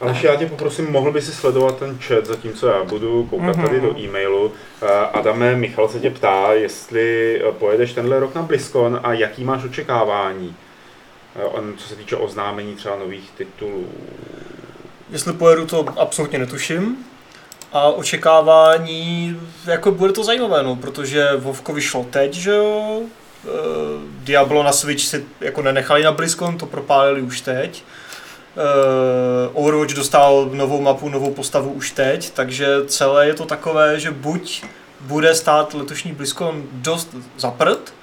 Ale 0.00 0.16
já 0.22 0.36
tě 0.36 0.46
poprosím, 0.46 0.90
mohl 0.92 1.12
by 1.12 1.22
si 1.22 1.32
sledovat 1.32 1.78
ten 1.78 1.98
chat, 1.98 2.26
zatímco 2.26 2.66
já 2.66 2.84
budu 2.84 3.26
koukat 3.30 3.56
Mhm. 3.56 3.66
tady 3.66 3.80
do 3.80 3.98
e-mailu. 3.98 4.52
Eh, 4.82 4.86
Adame, 5.12 5.56
Michal 5.56 5.88
se 5.88 6.00
tě 6.00 6.10
ptá, 6.10 6.52
jestli 6.52 7.40
eh, 7.48 7.52
pojedeš 7.52 7.92
tenhle 7.92 8.20
rok 8.20 8.34
na 8.34 8.42
BlizzCon 8.42 9.00
a 9.02 9.12
jaký 9.12 9.44
máš 9.44 9.64
očekávání. 9.64 10.56
Eh, 11.36 11.44
on, 11.44 11.74
co 11.76 11.88
se 11.88 11.96
týče 11.96 12.16
oznámení 12.16 12.74
třeba 12.74 12.96
nových 12.96 13.30
titulů. 13.36 13.86
Jestli 15.10 15.32
pojedu, 15.32 15.66
to 15.66 15.86
absolutně 15.98 16.38
netuším. 16.38 16.96
A 17.74 17.88
očekávání, 17.88 19.36
jako 19.66 19.90
bude 19.90 20.12
to 20.12 20.24
zajímavé, 20.24 20.62
no, 20.62 20.76
protože 20.76 21.28
Vovko 21.36 21.72
vyšlo 21.72 22.06
teď, 22.10 22.34
že 22.34 22.50
jo, 22.50 23.02
Eh, 23.44 23.50
Diablo 24.24 24.62
na 24.62 24.72
Switch 24.72 25.04
si 25.04 25.24
jako 25.40 25.62
nenechali 25.62 26.02
na 26.02 26.12
BlizzCon, 26.12 26.58
to 26.58 26.66
propálili 26.66 27.22
už 27.22 27.40
teď. 27.40 27.84
Uh, 29.54 29.64
Overwatch 29.64 29.94
dostal 29.94 30.50
novou 30.52 30.80
mapu, 30.80 31.08
novou 31.08 31.30
postavu 31.30 31.72
už 31.72 31.90
teď, 31.90 32.30
takže 32.30 32.66
celé 32.86 33.26
je 33.26 33.34
to 33.34 33.44
takové, 33.44 34.00
že 34.00 34.10
buď 34.10 34.64
bude 35.00 35.34
stát 35.34 35.74
letošní 35.74 36.12
BlizzCon 36.12 36.62
dost 36.72 37.16
zaprt, 37.36 37.94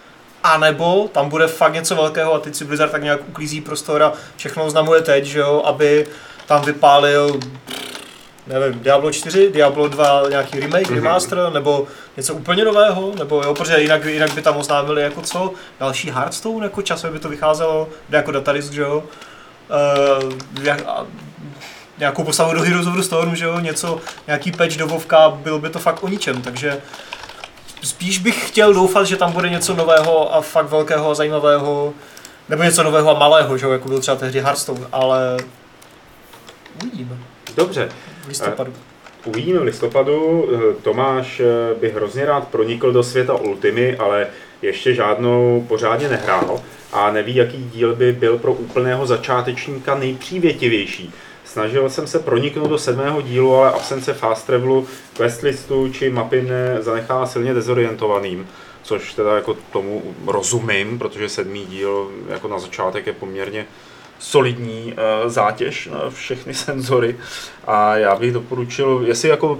anebo 0.44 1.10
tam 1.12 1.30
bude 1.30 1.48
fakt 1.48 1.74
něco 1.74 1.96
velkého 1.96 2.34
a 2.34 2.40
teď 2.40 2.56
si 2.56 2.66
Blizzard 2.66 2.92
tak 2.92 3.04
nějak 3.04 3.30
uklízí 3.30 3.62
prostor 3.62 4.04
a 4.04 4.14
všechno 4.36 4.66
oznamuje 4.66 5.02
teď, 5.02 5.26
že 5.26 5.40
jo, 5.40 5.62
aby 5.66 6.08
tam 6.46 6.62
vypálil 6.62 7.40
nevím, 8.48 8.80
Diablo 8.80 9.12
4, 9.12 9.52
Diablo 9.52 9.88
2 9.88 10.30
nějaký 10.30 10.60
remake, 10.60 10.88
mm-hmm. 10.88 10.96
remaster, 10.96 11.50
nebo 11.54 11.88
něco 12.18 12.34
úplně 12.34 12.66
nového, 12.66 13.12
nebo 13.20 13.42
jo, 13.44 13.54
protože 13.54 13.82
jinak, 13.82 14.06
jinak 14.06 14.34
by 14.34 14.42
tam 14.42 14.58
oznámili 14.58 15.02
jako 15.02 15.22
co, 15.22 15.54
další 15.80 16.12
Hearthstone, 16.12 16.66
jako 16.66 16.82
časově 16.82 17.14
by 17.14 17.20
to 17.20 17.30
vycházelo, 17.30 17.90
jako 18.10 18.32
datadisk, 18.32 18.74
že 18.74 18.82
jo, 18.82 19.04
uh, 20.24 20.34
jak, 20.62 20.82
a, 20.88 21.06
nějakou 21.98 22.24
postavu 22.24 22.54
do 22.54 22.62
Heroes 22.62 22.88
of 22.88 22.96
the 22.96 23.02
Storm, 23.02 23.36
že 23.36 23.46
jo, 23.46 23.60
něco, 23.60 24.00
nějaký 24.28 24.52
patch 24.52 24.78
do 24.78 24.88
Vovka, 24.88 25.30
bylo 25.30 25.60
by 25.60 25.70
to 25.70 25.80
fakt 25.80 26.04
o 26.04 26.08
ničem, 26.08 26.42
takže 26.42 26.82
spíš 27.84 28.18
bych 28.20 28.48
chtěl 28.48 28.74
doufat, 28.74 29.04
že 29.08 29.18
tam 29.18 29.32
bude 29.32 29.50
něco 29.50 29.76
nového 29.76 30.36
a 30.36 30.42
fakt 30.42 30.70
velkého 30.70 31.12
a 31.12 31.16
zajímavého, 31.16 31.94
nebo 32.50 32.64
něco 32.64 32.84
nového 32.84 33.16
a 33.16 33.20
malého, 33.20 33.58
že 33.58 33.66
jo, 33.66 33.72
jako 33.72 33.88
byl 33.88 34.00
třeba 34.00 34.18
tehdy 34.18 34.42
Hearthstone, 34.42 34.88
ale 34.92 35.38
uvidíme. 36.84 37.18
Dobře. 37.56 37.90
V 38.24 38.28
listopadu. 38.28 38.74
Uvidíme 39.26 39.60
v 39.60 39.64
listopadu. 39.64 40.50
Eh, 40.54 40.74
Tomáš 40.84 41.40
eh, 41.40 41.46
by 41.80 41.90
hrozně 41.90 42.26
rád 42.26 42.48
pronikl 42.48 42.92
do 42.92 43.04
světa 43.04 43.36
Ultimy, 43.36 43.98
ale 43.98 44.28
ještě 44.62 44.94
žádnou 44.94 45.66
pořádně 45.68 46.10
nehrál 46.10 46.62
a 46.94 47.12
neví, 47.12 47.36
jaký 47.36 47.70
díl 47.74 47.96
by 47.96 48.14
byl 48.14 48.38
pro 48.38 48.54
úplného 48.54 49.06
začátečníka 49.06 49.96
nejpřívětivější. 49.96 51.14
Snažil 51.46 51.90
jsem 51.90 52.08
se 52.08 52.20
proniknout 52.20 52.70
do 52.70 52.78
sedmého 52.78 53.22
dílu, 53.22 53.56
ale 53.56 53.72
absence 53.72 54.14
fast 54.14 54.48
travelu, 54.48 54.88
questlistu 55.18 55.90
či 55.94 56.10
mapy 56.10 56.42
mě 56.42 56.78
zanechá 56.80 57.26
silně 57.26 57.54
dezorientovaným, 57.54 58.48
což 58.84 59.14
teda 59.14 59.36
jako 59.36 59.58
tomu 59.72 60.04
rozumím, 60.28 61.00
protože 61.00 61.30
sedmý 61.30 61.66
díl 61.66 62.12
jako 62.30 62.48
na 62.48 62.60
začátek 62.60 63.08
je 63.08 63.14
poměrně 63.14 63.66
solidní 64.22 64.94
uh, 64.94 65.30
zátěž 65.30 65.90
na 65.92 66.10
všechny 66.10 66.54
senzory 66.68 67.16
a 67.68 67.96
já 67.96 68.16
bych 68.16 68.34
doporučil, 68.34 69.02
jestli 69.06 69.30
jako 69.30 69.60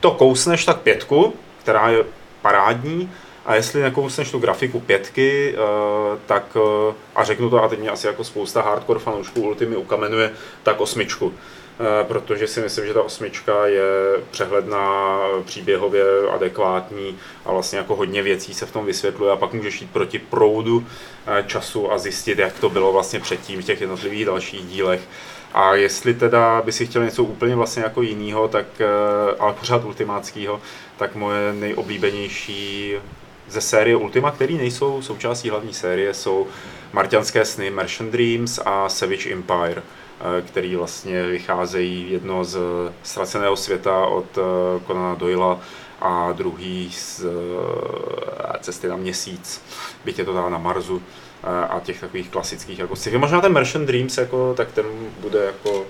to 0.00 0.10
kousneš, 0.10 0.64
tak 0.64 0.80
pětku, 0.80 1.34
která 1.62 1.88
je 1.88 2.04
parádní, 2.42 3.10
a 3.46 3.54
jestli 3.54 3.82
nekousneš 3.82 4.30
tu 4.30 4.38
grafiku 4.38 4.80
pětky, 4.80 5.54
uh, 5.54 6.18
tak, 6.26 6.56
uh, 6.56 6.94
a 7.14 7.24
řeknu 7.24 7.50
to, 7.50 7.64
a 7.64 7.68
teď 7.68 7.78
mě 7.78 7.90
asi 7.90 8.06
jako 8.06 8.24
spousta 8.24 8.62
hardcore 8.62 9.00
fanoušků 9.00 9.40
Ultimy 9.40 9.76
ukamenuje, 9.76 10.30
tak 10.62 10.80
osmičku. 10.80 11.32
Eh, 11.80 12.04
protože 12.04 12.46
si 12.46 12.60
myslím, 12.60 12.86
že 12.86 12.94
ta 12.94 13.02
osmička 13.02 13.66
je 13.66 13.82
přehledná, 14.30 15.18
příběhově 15.44 16.04
adekvátní 16.30 17.18
a 17.44 17.52
vlastně 17.52 17.78
jako 17.78 17.96
hodně 17.96 18.22
věcí 18.22 18.54
se 18.54 18.66
v 18.66 18.72
tom 18.72 18.86
vysvětluje 18.86 19.32
a 19.32 19.36
pak 19.36 19.52
můžeš 19.52 19.80
jít 19.80 19.90
proti 19.90 20.18
proudu 20.18 20.86
eh, 21.26 21.44
času 21.46 21.92
a 21.92 21.98
zjistit, 21.98 22.38
jak 22.38 22.58
to 22.58 22.70
bylo 22.70 22.92
vlastně 22.92 23.20
předtím 23.20 23.62
v 23.62 23.64
těch 23.64 23.80
jednotlivých 23.80 24.24
dalších 24.24 24.66
dílech. 24.66 25.00
A 25.54 25.74
jestli 25.74 26.14
teda 26.14 26.62
by 26.62 26.72
si 26.72 26.86
chtěl 26.86 27.04
něco 27.04 27.24
úplně 27.24 27.56
vlastně 27.56 27.82
jako 27.82 28.02
jiného, 28.02 28.48
tak, 28.48 28.66
eh, 28.80 28.86
ale 29.38 29.52
pořád 29.52 29.84
ultimátského, 29.84 30.60
tak 30.96 31.14
moje 31.14 31.52
nejoblíbenější 31.52 32.94
ze 33.48 33.60
série 33.60 33.96
Ultima, 33.96 34.30
které 34.30 34.54
nejsou 34.54 35.02
součástí 35.02 35.50
hlavní 35.50 35.74
série, 35.74 36.14
jsou 36.14 36.46
Martianské 36.92 37.44
sny, 37.44 37.70
Merchant 37.70 38.12
Dreams 38.12 38.60
a 38.64 38.88
Savage 38.88 39.32
Empire. 39.32 39.82
Eh, 40.24 40.42
který 40.42 40.76
vlastně 40.76 41.22
vycházejí 41.22 42.12
jedno 42.12 42.44
z 42.44 42.58
ztraceného 43.02 43.56
světa 43.56 44.06
od 44.06 44.38
eh, 44.38 44.80
Conana 44.86 45.14
Doyla 45.14 45.60
a 46.00 46.32
druhý 46.32 46.92
z 46.92 47.24
eh, 47.24 48.58
cesty 48.60 48.88
na 48.88 48.96
měsíc, 48.96 49.62
byť 50.04 50.18
je 50.18 50.24
to 50.24 50.32
dá 50.32 50.48
na 50.48 50.58
Marsu 50.58 51.02
a 51.68 51.80
těch 51.84 52.00
takových 52.00 52.28
klasických 52.30 52.78
jako 52.78 52.96
sci 52.96 53.18
Možná 53.18 53.40
ten 53.40 53.52
Merchant 53.52 53.86
Dreams, 53.86 54.18
jako, 54.18 54.54
tak 54.54 54.72
ten 54.72 54.86
bude 55.20 55.44
jako 55.44 55.86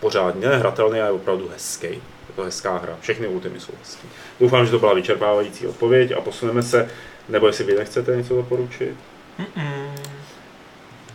pořádně 0.00 0.48
hratelný 0.48 1.00
a 1.00 1.04
je 1.04 1.10
opravdu 1.10 1.48
hezký. 1.48 1.86
Je 1.86 2.34
to 2.36 2.42
hezká 2.42 2.78
hra. 2.78 2.96
Všechny 3.00 3.28
Ultimy 3.28 3.60
jsou 3.60 3.72
hezký. 3.80 4.08
Doufám, 4.40 4.64
že 4.64 4.70
to 4.70 4.78
byla 4.78 4.94
vyčerpávající 4.94 5.66
odpověď 5.66 6.12
a 6.12 6.20
posuneme 6.20 6.62
se, 6.62 6.90
nebo 7.28 7.46
jestli 7.46 7.64
vy 7.64 7.74
nechcete 7.74 8.16
něco 8.16 8.36
doporučit? 8.36 8.96
Mm-mm. 9.38 9.84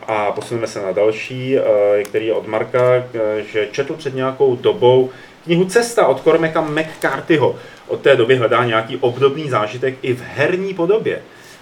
A 0.09 0.31
posuneme 0.31 0.67
se 0.67 0.81
na 0.81 0.91
další, 0.91 1.57
eh, 1.57 2.03
který 2.03 2.25
je 2.25 2.33
od 2.33 2.47
Marka, 2.47 2.79
eh, 2.95 3.43
že 3.51 3.67
četl 3.71 3.93
před 3.93 4.15
nějakou 4.15 4.55
dobou 4.55 5.09
knihu 5.43 5.65
Cesta 5.65 6.07
od 6.07 6.21
Cormaca 6.21 6.61
McCarthyho. 6.61 7.55
Od 7.87 8.01
té 8.01 8.15
doby 8.15 8.35
hledá 8.35 8.65
nějaký 8.65 8.97
obdobný 8.97 9.49
zážitek 9.49 9.95
i 10.01 10.13
v 10.13 10.21
herní 10.21 10.73
podobě. 10.73 11.21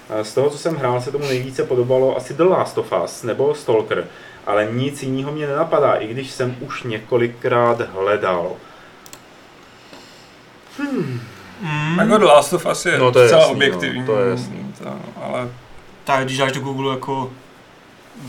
Eh, 0.10 0.24
z 0.24 0.34
toho, 0.34 0.50
co 0.50 0.58
jsem 0.58 0.76
hrál, 0.76 1.02
se 1.02 1.12
tomu 1.12 1.26
nejvíce 1.26 1.64
podobalo 1.64 2.18
asi 2.18 2.34
The 2.34 2.44
Last 2.44 2.78
of 2.78 2.94
Us 3.04 3.24
nebo 3.24 3.56
Stalker, 3.56 4.08
ale 4.46 4.68
nic 4.72 5.04
jiného 5.04 5.32
mě 5.32 5.48
nenapadá, 5.48 5.94
i 5.94 6.08
když 6.08 6.32
jsem 6.32 6.56
už 6.60 6.84
několikrát 6.84 7.82
hledal. 7.82 8.52
Hmm. 10.78 11.20
Mm. 11.62 12.00
Jako 12.00 12.18
The 12.18 12.26
Last 12.26 12.54
of 12.54 12.66
Us 12.66 12.86
je, 12.86 12.98
no, 12.98 13.12
to 13.12 13.20
je 13.20 13.32
jasný, 13.32 13.52
objektivní, 13.52 14.00
no, 14.00 14.06
to 14.06 14.20
je 14.20 14.30
jasný. 14.30 14.74
To, 14.84 14.90
ale... 15.22 15.50
Tak 16.04 16.26
když 16.26 16.38
dáš 16.38 16.52
do 16.52 16.60
Google 16.60 16.94
jako 16.94 17.32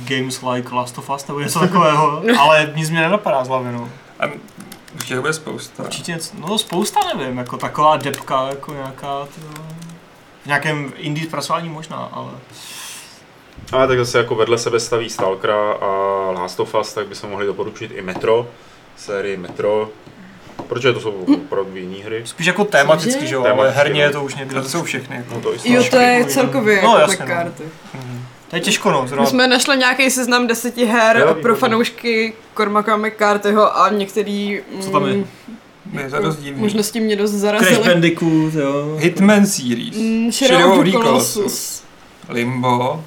games 0.05 0.43
like 0.43 0.75
Last 0.75 0.99
of 0.99 1.11
Us 1.11 1.27
nebo 1.27 1.41
něco 1.41 1.61
takového, 1.61 2.23
ale 2.39 2.73
nic 2.75 2.91
mě 2.91 3.01
nenapadá 3.01 3.45
z 3.45 3.49
hlavy, 3.49 3.73
no. 3.73 3.89
Určitě 4.95 5.21
bude 5.21 5.33
spousta. 5.33 5.83
Určitě 5.83 6.13
něco, 6.13 6.35
no 6.49 6.59
spousta 6.59 7.01
nevím, 7.15 7.39
jako 7.39 7.57
taková 7.57 7.97
depka, 7.97 8.49
jako 8.49 8.73
nějaká, 8.73 9.29
tyjo, 9.35 9.65
v 10.43 10.47
nějakém 10.47 10.93
indie 10.97 11.27
zpracování 11.27 11.69
možná, 11.69 11.97
ale... 11.97 12.31
Ale 13.73 13.89
tak 13.89 13.99
zase 13.99 14.19
jako 14.19 14.35
vedle 14.35 14.59
sebe 14.59 14.81
staví 14.81 15.11
Stalkera 15.11 15.73
a 15.73 15.87
Last 16.31 16.61
of 16.61 16.75
Us, 16.75 16.93
tak 16.93 17.07
bychom 17.07 17.31
mohli 17.31 17.47
doporučit 17.47 17.93
i 17.95 18.03
Metro, 18.03 18.49
sérii 18.97 19.37
Metro, 19.37 19.91
protože 20.69 20.93
to 20.93 21.01
jsou 21.01 21.11
opravdu 21.11 21.77
jiné 21.77 22.05
hry. 22.05 22.23
Spíš 22.25 22.47
jako 22.47 22.65
tematicky, 22.65 23.27
že 23.27 23.35
jo, 23.35 23.47
ale 23.47 23.71
herně 23.71 24.03
je 24.03 24.11
to 24.11 24.25
už 24.25 24.35
někdo. 24.35 24.63
To 24.63 24.69
jsou 24.69 24.83
všechny. 24.83 25.25
No 25.35 25.41
to 25.41 25.53
jo, 25.65 25.85
to 25.91 25.97
je 25.97 26.25
celkově 26.25 26.83
no, 26.83 26.99
jako 26.99 27.11
jasně, 27.11 27.27
no. 27.27 27.35
karty. 27.35 27.63
Mhm. 27.95 28.18
To 28.49 28.57
je 28.57 28.61
těžko, 28.61 28.91
no. 28.91 29.07
Zrovna. 29.07 29.25
My 29.25 29.31
jsme 29.31 29.47
našli 29.47 29.77
nějaký 29.77 30.11
seznam 30.11 30.47
deseti 30.47 30.85
her 30.85 31.17
jo, 31.17 31.35
pro 31.43 31.57
fanoušky 31.57 32.33
Cormaca 32.57 32.97
McCarthyho 32.97 33.79
a 33.79 33.91
některý... 33.91 34.61
Co 34.81 34.91
tam 34.91 35.07
je? 35.07 35.13
Mm, 35.13 35.27
je 35.99 36.11
to 36.11 36.23
dost 36.23 36.37
divný. 36.37 36.61
Možnosti 36.63 37.01
mě 37.01 37.17
dost 37.17 37.31
zarazily. 37.31 37.75
Crash 37.75 37.87
Bandicoot, 37.89 38.55
jo. 38.55 38.97
Hitman 38.99 39.47
Series. 39.47 39.97
Mm, 39.97 40.33
Shadow 40.33 40.79
of 40.79 40.85
the 40.85 40.93
Colossus. 40.93 41.83
Limbo. 42.29 43.05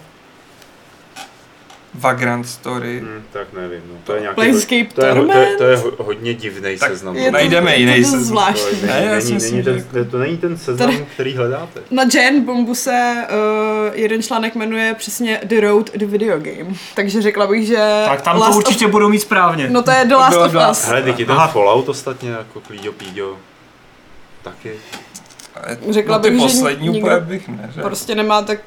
Vagrant 1.94 2.48
Story. 2.48 3.00
Hmm, 3.00 3.24
tak 3.32 3.54
nevím, 3.54 3.82
no. 3.92 3.96
to 4.04 4.14
je 4.14 4.22
nějaký 4.22 4.36
Planescape 4.36 4.86
to, 4.96 5.06
je, 5.06 5.14
to, 5.16 5.34
je, 5.34 5.58
to 5.58 5.64
je 5.64 5.78
hodně 5.98 6.34
divný 6.34 6.78
seznam. 6.78 7.16
Je 7.16 7.26
to, 7.26 7.32
najdeme 7.32 7.76
jiný 7.76 8.04
seznam. 8.04 8.24
Zvláštní. 8.24 8.80
To, 8.80 8.86
ne, 8.86 9.20
není, 9.24 9.38
není 9.52 9.64
ten, 9.64 10.10
to 10.12 10.18
není 10.18 10.38
ten 10.38 10.58
seznam, 10.58 10.92
Tady, 10.92 11.06
který 11.14 11.36
hledáte. 11.36 11.80
Na 11.92 12.04
Jen 12.14 12.46
Bombu 12.46 12.76
se 12.76 13.16
uh, 13.30 13.96
jeden 13.98 14.24
článek 14.24 14.56
jmenuje 14.56 14.96
přesně 14.98 15.42
The 15.44 15.62
Road 15.62 15.92
the 15.94 16.06
Video 16.06 16.40
Game. 16.40 16.76
Takže 16.96 17.22
řekla 17.22 17.48
bych, 17.48 17.68
že... 17.68 18.04
Tak 18.06 18.22
tam 18.22 18.40
to 18.40 18.58
určitě 18.58 18.86
of... 18.86 18.92
budou 18.92 19.10
mít 19.10 19.20
správně. 19.20 19.70
No 19.70 19.82
to 19.82 19.92
je 19.92 20.06
The 20.06 20.16
Last 20.16 20.38
of 20.38 20.56
Us. 20.72 20.88
Hele, 20.88 21.02
teď 21.02 21.20
je 21.20 21.26
ten 21.26 21.38
Fallout 21.52 21.90
ostatně, 21.90 22.32
jako 22.32 22.62
Klíďo 22.62 22.92
Píďo. 22.92 23.38
Taky. 24.42 24.72
Řekla 25.90 26.18
no, 26.18 26.24
bych, 26.24 26.38
poslední 26.38 26.86
že 26.86 26.92
nikdo 26.92 27.22
bych 27.22 27.48
neřekl. 27.48 27.88
prostě 27.88 28.16
nemá 28.16 28.42
tak 28.42 28.60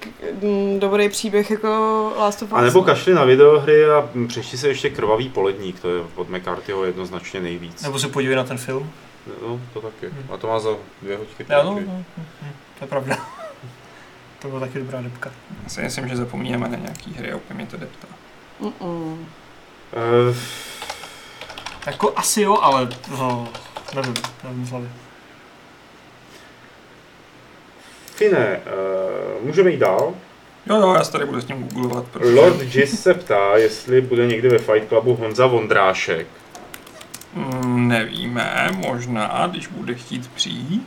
mm, 0.42 0.80
dobrý 0.80 1.08
příběh 1.08 1.50
jako 1.50 2.12
Last 2.18 2.42
of 2.42 2.52
Us. 2.52 2.58
A 2.58 2.60
nebo 2.60 2.82
kašli 2.82 3.14
na 3.14 3.24
videohry 3.24 3.90
a 3.90 4.08
přečti 4.28 4.58
se 4.58 4.68
ještě 4.68 4.90
Krvavý 4.90 5.28
poledník, 5.28 5.80
to 5.80 5.94
je 5.94 6.02
od 6.14 6.30
McCarthyho 6.30 6.84
jednoznačně 6.84 7.40
nejvíc. 7.40 7.82
Nebo 7.82 7.98
se 7.98 8.08
podívej 8.08 8.36
na 8.36 8.44
ten 8.44 8.58
film. 8.58 8.90
No, 9.42 9.60
to 9.72 9.80
taky. 9.80 10.06
Hmm. 10.06 10.24
A 10.30 10.36
to 10.36 10.46
má 10.46 10.60
za 10.60 10.70
dvě 11.02 11.16
hodky. 11.16 11.46
Já, 11.48 11.62
no, 11.62 11.70
no, 11.70 11.80
no, 11.80 12.04
no, 12.18 12.48
to 12.78 12.84
je 12.84 12.88
pravda. 12.88 13.16
to 14.42 14.48
byla 14.48 14.60
taky 14.60 14.78
dobrá 14.78 15.02
depka. 15.02 15.30
Já 15.62 15.68
si 15.68 15.82
myslím, 15.82 16.08
že 16.08 16.16
zapomínáme 16.16 16.68
na 16.68 16.76
nějaký 16.76 17.14
hry 17.14 17.32
a 17.32 17.36
úplně 17.36 17.56
mě 17.56 17.66
to 17.66 17.76
deptá. 17.76 18.08
Uh-uh. 18.60 19.18
Uh, 20.30 20.36
jako 21.86 22.12
asi 22.16 22.42
jo, 22.42 22.58
ale 22.62 22.88
no, 23.10 23.48
nevím, 23.94 24.14
nevím 24.44 24.66
z 24.66 24.70
hlavy. 24.70 24.88
Fine, 28.14 28.60
uh, 29.40 29.46
můžeme 29.46 29.70
jít 29.70 29.80
dál. 29.80 30.14
Jo, 30.66 30.76
jo, 30.80 30.94
já 30.94 31.04
se 31.04 31.12
tady 31.12 31.24
budu 31.26 31.40
s 31.40 31.44
tím 31.44 31.68
googlovat. 31.68 32.04
protože- 32.12 32.34
Lord 32.34 32.74
Jizz 32.74 33.00
se 33.02 33.14
ptá, 33.14 33.56
jestli 33.56 34.00
bude 34.00 34.26
někdy 34.26 34.48
ve 34.48 34.58
Fight 34.58 34.88
Clubu 34.88 35.14
Honza 35.14 35.46
Vondrášek. 35.46 36.26
Mm, 37.34 37.88
nevíme, 37.88 38.68
možná, 38.76 39.46
když 39.50 39.66
bude 39.66 39.94
chtít 39.94 40.30
přijít. 40.34 40.86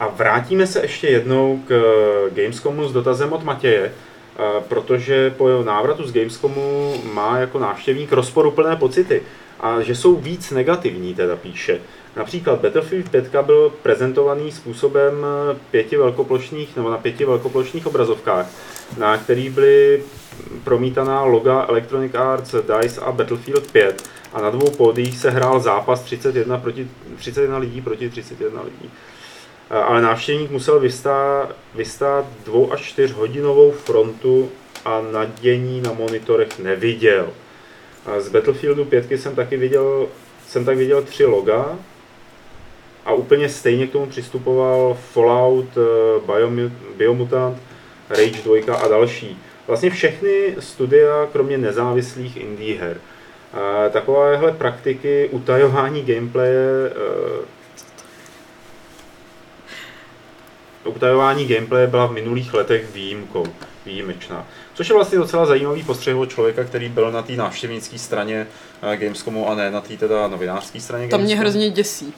A 0.00 0.08
vrátíme 0.08 0.66
se 0.66 0.80
ještě 0.82 1.06
jednou 1.08 1.60
k 1.68 1.70
eh, 1.70 2.30
Gamescomu 2.42 2.88
s 2.88 2.92
dotazem 2.92 3.32
od 3.32 3.44
Matěje, 3.44 3.92
eh, 3.92 4.42
protože 4.68 5.30
po 5.30 5.48
jeho 5.48 5.64
návratu 5.64 6.06
z 6.06 6.12
Gamescomu 6.12 6.94
má 7.12 7.38
jako 7.38 7.58
návštěvník 7.58 8.12
rozporuplné 8.12 8.76
pocity 8.76 9.22
a 9.60 9.80
že 9.80 9.94
jsou 9.94 10.16
víc 10.16 10.50
negativní, 10.50 11.14
teda 11.14 11.36
píše. 11.36 11.80
Například 12.16 12.60
Battlefield 12.60 13.08
5 13.08 13.36
byl 13.42 13.72
prezentovaný 13.82 14.52
způsobem 14.52 15.26
pěti 15.70 15.96
velkoplošných, 15.96 16.76
nebo 16.76 16.90
na 16.90 16.98
pěti 16.98 17.24
velkoplošných 17.24 17.86
obrazovkách, 17.86 18.46
na 18.98 19.18
kterých 19.18 19.50
byly 19.50 20.02
promítaná 20.64 21.22
loga 21.22 21.66
Electronic 21.68 22.14
Arts, 22.14 22.54
DICE 22.54 23.00
a 23.00 23.12
Battlefield 23.12 23.70
5 23.70 24.08
a 24.32 24.40
na 24.40 24.50
dvou 24.50 24.70
pódiích 24.70 25.18
se 25.18 25.30
hrál 25.30 25.60
zápas 25.60 26.02
31, 26.02 26.58
proti, 26.58 26.88
31 27.16 27.58
lidí 27.58 27.80
proti 27.80 28.10
31 28.10 28.62
lidí. 28.62 28.90
Ale 29.70 30.02
návštěvník 30.02 30.50
musel 30.50 30.80
vystát, 30.80 31.56
vystát 31.74 32.24
dvou 32.44 32.72
až 32.72 32.82
čtyř 32.82 33.12
hodinovou 33.12 33.70
frontu 33.70 34.50
a 34.84 35.02
nadění 35.12 35.80
na 35.80 35.92
monitorech 35.92 36.58
neviděl. 36.58 37.28
Z 38.18 38.28
Battlefieldu 38.28 38.84
5 38.84 39.12
jsem 39.12 39.34
taky 39.34 39.56
viděl, 39.56 40.06
jsem 40.46 40.64
tak 40.64 40.76
viděl 40.76 41.02
tři 41.02 41.24
loga 41.24 41.78
a 43.04 43.12
úplně 43.12 43.48
stejně 43.48 43.86
k 43.86 43.92
tomu 43.92 44.06
přistupoval 44.06 44.96
Fallout, 45.12 45.66
eh, 45.76 46.20
Biomu- 46.26 46.70
Biomutant, 46.96 47.58
Rage 48.10 48.42
2 48.44 48.76
a 48.76 48.88
další. 48.88 49.38
Vlastně 49.66 49.90
všechny 49.90 50.56
studia, 50.58 51.28
kromě 51.32 51.58
nezávislých 51.58 52.36
indie 52.36 52.80
her. 52.80 53.00
Takovéhle 53.90 54.52
praktiky 54.52 55.28
utajování 55.32 56.02
gameplaye 56.02 56.90
eh, 56.90 57.44
utajování 60.88 61.46
gameplaye 61.46 61.86
byla 61.86 62.06
v 62.06 62.12
minulých 62.12 62.54
letech 62.54 62.92
výjimkou, 62.94 63.46
výjimečná. 63.86 64.46
Což 64.74 64.88
je 64.88 64.94
vlastně 64.94 65.18
docela 65.18 65.46
zajímavý 65.46 65.82
postřeh 65.82 66.16
od 66.16 66.26
člověka, 66.30 66.64
který 66.64 66.88
byl 66.88 67.12
na 67.12 67.22
té 67.22 67.32
návštěvnické 67.32 67.98
straně 67.98 68.46
eh, 68.92 68.96
Gamescomu 68.96 69.48
a 69.48 69.54
ne 69.54 69.70
na 69.70 69.80
té 69.80 69.96
teda 69.96 70.28
novinářské 70.28 70.80
straně 70.80 71.08
To 71.08 71.18
mě 71.18 71.24
Gamescomu. 71.24 71.40
hrozně 71.40 71.70
děsí. 71.70 72.14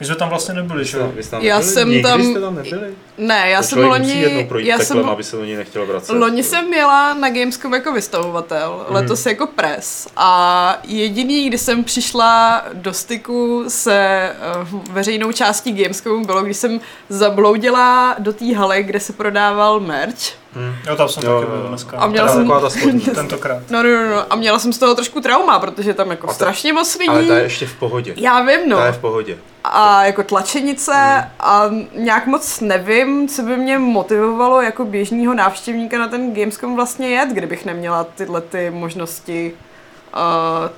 My 0.00 0.06
jsme 0.06 0.14
tam 0.16 0.28
vlastně 0.28 0.54
nebyli, 0.54 0.84
že 0.84 0.98
jo? 0.98 1.12
Vy 1.16 1.22
jste 1.22 1.30
tam 1.30 1.42
Já 1.42 1.56
nebyli? 1.58 1.74
jsem 1.74 1.88
Nikdy 1.88 2.02
tam- 2.02 2.22
jste 2.22 2.40
tam 2.40 2.54
nebyli? 2.54 2.94
Ne, 3.18 3.50
já 3.50 3.60
To 3.62 3.66
jsem 3.68 3.78
člověk 3.78 4.02
musí 4.02 4.20
jednou 4.20 4.34
loni, 4.36 4.48
projít 4.48 4.66
já 4.68 4.78
jsem, 4.78 5.08
aby 5.08 5.24
se 5.24 5.36
do 5.36 5.44
něj 5.44 5.56
nechtěl 5.56 5.86
vracet. 5.86 6.12
loni 6.12 6.42
jsem 6.42 6.68
měla 6.68 7.14
na 7.14 7.30
Gamescom 7.30 7.74
jako 7.74 7.92
vystavovatel, 7.92 8.80
Mhm. 8.86 8.94
letos 8.94 9.26
jako 9.26 9.46
pres 9.46 10.08
a 10.16 10.78
jediný, 10.84 11.48
kdy 11.48 11.58
jsem 11.58 11.84
přišla 11.84 12.62
do 12.72 12.92
styku 12.92 13.64
se 13.68 14.30
uh, 14.72 14.80
veřejnou 14.92 15.32
částí 15.32 15.72
Gamescomu 15.82 16.24
bylo, 16.24 16.42
když 16.42 16.56
jsem 16.56 16.80
zabloudila 17.08 18.14
do 18.18 18.32
té 18.32 18.54
haly, 18.56 18.82
kde 18.82 19.00
se 19.00 19.12
prodával 19.12 19.80
merch 19.80 20.38
Jo, 20.88 20.96
tam 20.96 21.08
jsem 21.08 21.22
Jo, 21.24 21.40
taky 21.40 21.52
byl 21.52 21.68
dneska. 21.68 21.96
A 21.98 22.06
měla 22.06 22.28
jsem- 22.28 22.48
ta. 22.48 22.68
Tentokrát. 23.14 23.62
No, 23.70 23.82
no, 23.82 23.88
no, 23.90 24.10
no, 24.14 24.32
a 24.32 24.36
měla 24.36 24.58
jsem 24.58 24.72
z 24.72 24.78
toho 24.78 24.94
trošku 24.94 25.20
trauma, 25.20 25.58
protože 25.58 25.94
tam 25.94 26.10
jako 26.10 26.26
A 26.26 26.28
ta- 26.28 26.34
strašně 26.34 26.72
moc 26.72 26.94
lidí. 26.98 27.08
Ale 27.08 27.24
ta 27.24 27.36
je 27.36 27.42
ještě 27.42 27.66
v 27.66 27.74
pohodě. 27.74 28.14
Já 28.16 28.40
vím, 28.42 28.68
no. 28.68 28.76
Ta 28.76 28.86
je 28.86 28.92
v 28.92 28.98
pohodě. 28.98 29.36
A 29.72 30.04
jako 30.04 30.22
tlačenice 30.22 31.24
a 31.40 31.64
nějak 31.94 32.26
moc 32.26 32.60
nevím, 32.60 33.28
co 33.28 33.42
by 33.42 33.56
mě 33.56 33.78
motivovalo 33.78 34.62
jako 34.62 34.84
běžného 34.84 35.34
návštěvníka 35.34 35.98
na 35.98 36.08
ten 36.08 36.34
Gamescom 36.34 36.76
vlastně 36.76 37.08
jet, 37.08 37.28
kdybych 37.28 37.64
neměla 37.64 38.04
tyhle 38.04 38.40
ty 38.40 38.70
možnosti 38.70 39.52
uh, 40.14 40.20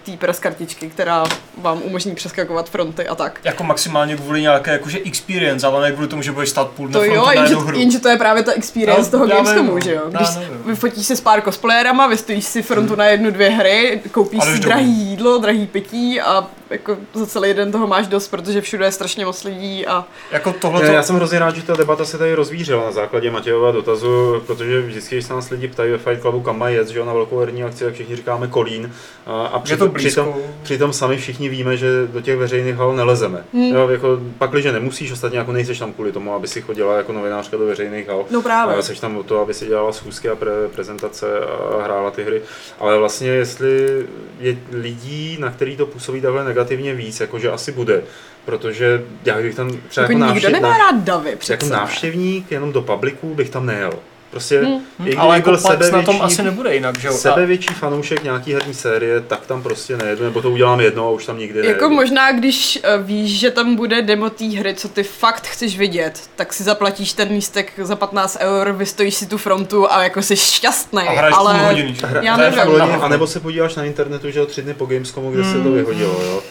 té 0.02 0.12
press 0.18 0.38
kartičky, 0.38 0.88
která 0.90 1.24
vám 1.58 1.80
umožní 1.84 2.14
přeskakovat 2.14 2.70
fronty 2.70 3.08
a 3.08 3.14
tak. 3.14 3.40
Jako 3.44 3.64
maximálně 3.64 4.16
kvůli 4.16 4.40
nějaké 4.42 4.70
jakože 4.72 4.98
experience, 5.04 5.66
ale 5.66 5.80
ne 5.80 5.92
kvůli 5.92 6.08
tomu, 6.08 6.22
že 6.22 6.32
budeš 6.32 6.48
stát 6.48 6.68
půl 6.68 6.88
dne 6.88 6.98
To 7.00 7.04
jo, 7.04 7.12
frontu 7.12 7.26
na 7.26 7.32
jenže, 7.32 7.52
jednu 7.52 7.66
hru. 7.66 7.78
jenže 7.78 7.98
to 8.00 8.08
je 8.08 8.16
právě 8.16 8.42
ta 8.42 8.52
experience 8.52 9.02
No, 9.02 9.10
toho 9.10 9.26
Gamescomu, 9.26 9.80
že 9.80 9.94
jo? 9.94 10.02
Když 10.08 10.28
vyfotíš 10.66 11.06
si 11.06 11.16
s 11.16 11.20
pár 11.20 11.42
cosplayerama, 11.42 12.06
vystojíš 12.06 12.44
si 12.44 12.62
frontu 12.62 12.94
na 12.94 13.04
jednu, 13.04 13.30
dvě 13.30 13.50
hry, 13.50 14.02
koupíš 14.10 14.44
si 14.44 14.58
drahý 14.58 14.92
jídlo, 14.92 15.38
drahý 15.38 15.66
pití 15.66 16.20
a 16.20 16.46
jako 16.70 16.96
za 17.14 17.26
celý 17.26 17.54
den 17.54 17.72
toho 17.72 17.86
máš 17.86 18.06
dost, 18.06 18.28
protože 18.28 18.60
všude 18.60 18.84
je 18.84 18.92
strašně 18.92 19.24
moc 19.24 19.44
lidí 19.44 19.86
a 19.86 20.04
Jako 20.32 20.52
tohle 20.52 20.92
já 20.92 21.02
jsem 21.02 21.16
hrozně 21.16 21.38
rád, 21.38 21.56
že 21.56 21.62
ta 21.62 21.76
debata 21.76 22.04
se 22.04 22.18
tady 22.18 22.34
rozvířila 22.34 22.84
na 22.84 22.92
základě 22.92 23.30
Matějova 23.30 23.72
dotazu, 23.72 24.42
protože 24.46 24.80
vždycky, 24.80 25.14
když 25.14 25.26
se 25.26 25.34
nás 25.34 25.50
lidi 25.50 25.68
ptají 25.68 25.90
ve 25.90 25.98
Fight 25.98 26.20
Clubu, 26.20 26.40
kam 26.40 26.58
mají 26.58 26.76
jet, 26.76 26.88
že 26.88 26.98
jo, 26.98 27.04
na 27.04 27.12
velkou 27.12 27.38
herní 27.38 27.64
akci, 27.64 27.84
tak 27.84 27.94
všichni 27.94 28.16
říkáme 28.16 28.46
Kolín. 28.46 28.92
A, 29.26 29.46
a 29.46 29.62
je 29.68 29.76
to 29.76 29.88
přitom, 29.88 29.90
přitom, 29.94 30.34
přitom 30.62 30.92
sami 30.92 31.16
všichni 31.16 31.48
víme, 31.48 31.76
že 31.76 32.06
do 32.06 32.20
těch 32.20 32.36
veřejných 32.36 32.74
hal 32.74 32.96
nelezeme. 32.96 33.44
Hmm. 33.52 33.74
Jo, 33.74 33.88
jako, 33.88 34.20
pakliže 34.38 34.72
nemusíš, 34.72 35.12
ostatně 35.12 35.38
jako 35.38 35.52
nejseš 35.52 35.78
tam 35.78 35.92
kvůli 35.92 36.12
tomu, 36.12 36.34
aby 36.34 36.48
si 36.48 36.62
chodila 36.62 36.96
jako 36.96 37.12
novinářka 37.12 37.56
do 37.56 37.66
veřejných 37.66 38.08
hal. 38.08 38.24
no 38.30 38.42
právě. 38.42 38.74
Ale 38.74 38.82
jsi 38.82 39.00
tam 39.00 39.16
o 39.16 39.22
to, 39.22 39.40
aby 39.40 39.54
si 39.54 39.66
dělala 39.66 39.92
schůzky 39.92 40.28
a 40.28 40.36
pre, 40.36 40.50
prezentace 40.74 41.26
a 41.40 41.82
hrála 41.82 42.10
ty 42.10 42.24
hry. 42.24 42.42
Ale 42.78 42.98
vlastně, 42.98 43.28
jestli 43.28 44.06
je 44.40 44.56
lidí, 44.72 45.36
na 45.40 45.50
který 45.50 45.76
to 45.76 45.86
působí 45.86 46.20
takhle 46.20 46.44
negativně 46.44 46.59
víc, 46.94 47.20
jakože 47.20 47.50
asi 47.50 47.72
bude. 47.72 48.02
Protože 48.44 49.02
já 49.24 49.36
bych 49.36 49.54
tam 49.54 49.70
třeba 49.88 50.02
Jako 50.04 50.12
jako, 50.12 50.12
nikdo 50.12 50.26
návštěv, 50.26 50.52
nemá 50.52 50.78
rád 50.78 50.96
davy 50.96 51.28
jako 51.30 51.38
přece. 51.40 51.72
návštěvník 51.72 52.50
jenom 52.52 52.72
do 52.72 52.82
publiku 52.82 53.34
bych 53.34 53.50
tam 53.50 53.66
nejel. 53.66 53.92
Prostě, 54.30 54.58
Hmm. 54.60 54.74
i 54.76 55.02
kdyby 55.02 55.16
Ale 55.16 55.36
jako 55.36 55.50
byl 55.50 55.58
Pax 55.60 55.64
na 55.64 55.76
tom 55.76 55.80
sebevětší- 55.90 56.20
asi 56.20 56.42
nebude 56.42 56.74
jinak, 56.74 56.98
že 56.98 57.08
jo? 57.08 57.14
Sebevětší 57.14 57.74
fanoušek 57.74 58.24
nějaký 58.24 58.52
herní 58.54 58.74
série, 58.74 59.20
tak 59.20 59.46
tam 59.46 59.62
prostě 59.62 59.96
nejedu, 59.96 60.24
nebo 60.24 60.42
to 60.42 60.50
udělám 60.50 60.80
jedno 60.80 61.06
a 61.06 61.10
už 61.10 61.26
tam 61.26 61.38
nikdy 61.38 61.58
Jako 61.58 61.66
nejedu. 61.80 61.90
možná, 61.94 62.32
když 62.32 62.78
eh, 62.82 62.98
víš, 62.98 63.38
že 63.38 63.50
tam 63.50 63.76
bude 63.76 64.02
demo 64.02 64.30
té 64.30 64.44
hry, 64.44 64.74
co 64.74 64.88
ty 64.88 65.02
fakt 65.02 65.46
chceš 65.46 65.78
vidět, 65.78 66.20
tak 66.36 66.52
si 66.52 66.62
zaplatíš 66.62 67.12
ten 67.12 67.28
lístek 67.28 67.72
za 67.82 67.96
15 67.96 68.36
eur, 68.40 68.72
vystojíš 68.72 69.14
si 69.14 69.26
tu 69.26 69.38
frontu 69.38 69.92
a 69.92 70.02
jako 70.02 70.22
jsi 70.22 70.36
šťastný. 70.36 71.02
A 71.02 71.12
hraješ 71.12 71.34
ale... 71.38 71.58
hodiny, 71.58 71.94
že? 71.94 72.06
Já 72.22 72.34
To 72.36 72.40
je 72.42 72.50
nevím. 72.50 72.58
fakt 72.58 72.68
Loni, 72.68 72.78
na 72.78 72.84
a 72.84 72.88
hovno. 72.92 73.08
nebo 73.08 73.26
se 73.26 73.40
podíváš 73.40 73.74
na 73.74 73.84
internetu, 73.84 74.30
že 74.30 74.38
jo, 74.38 74.46
tři 74.46 74.62
dny 74.62 74.74
po 74.74 74.86
Gamescomu, 74.86 75.30
kde 75.30 75.44
se 75.44 75.50
Hmm. 75.50 75.62
to 75.64 75.70
vyhodilo, 75.72 76.20
jo. 76.24 76.42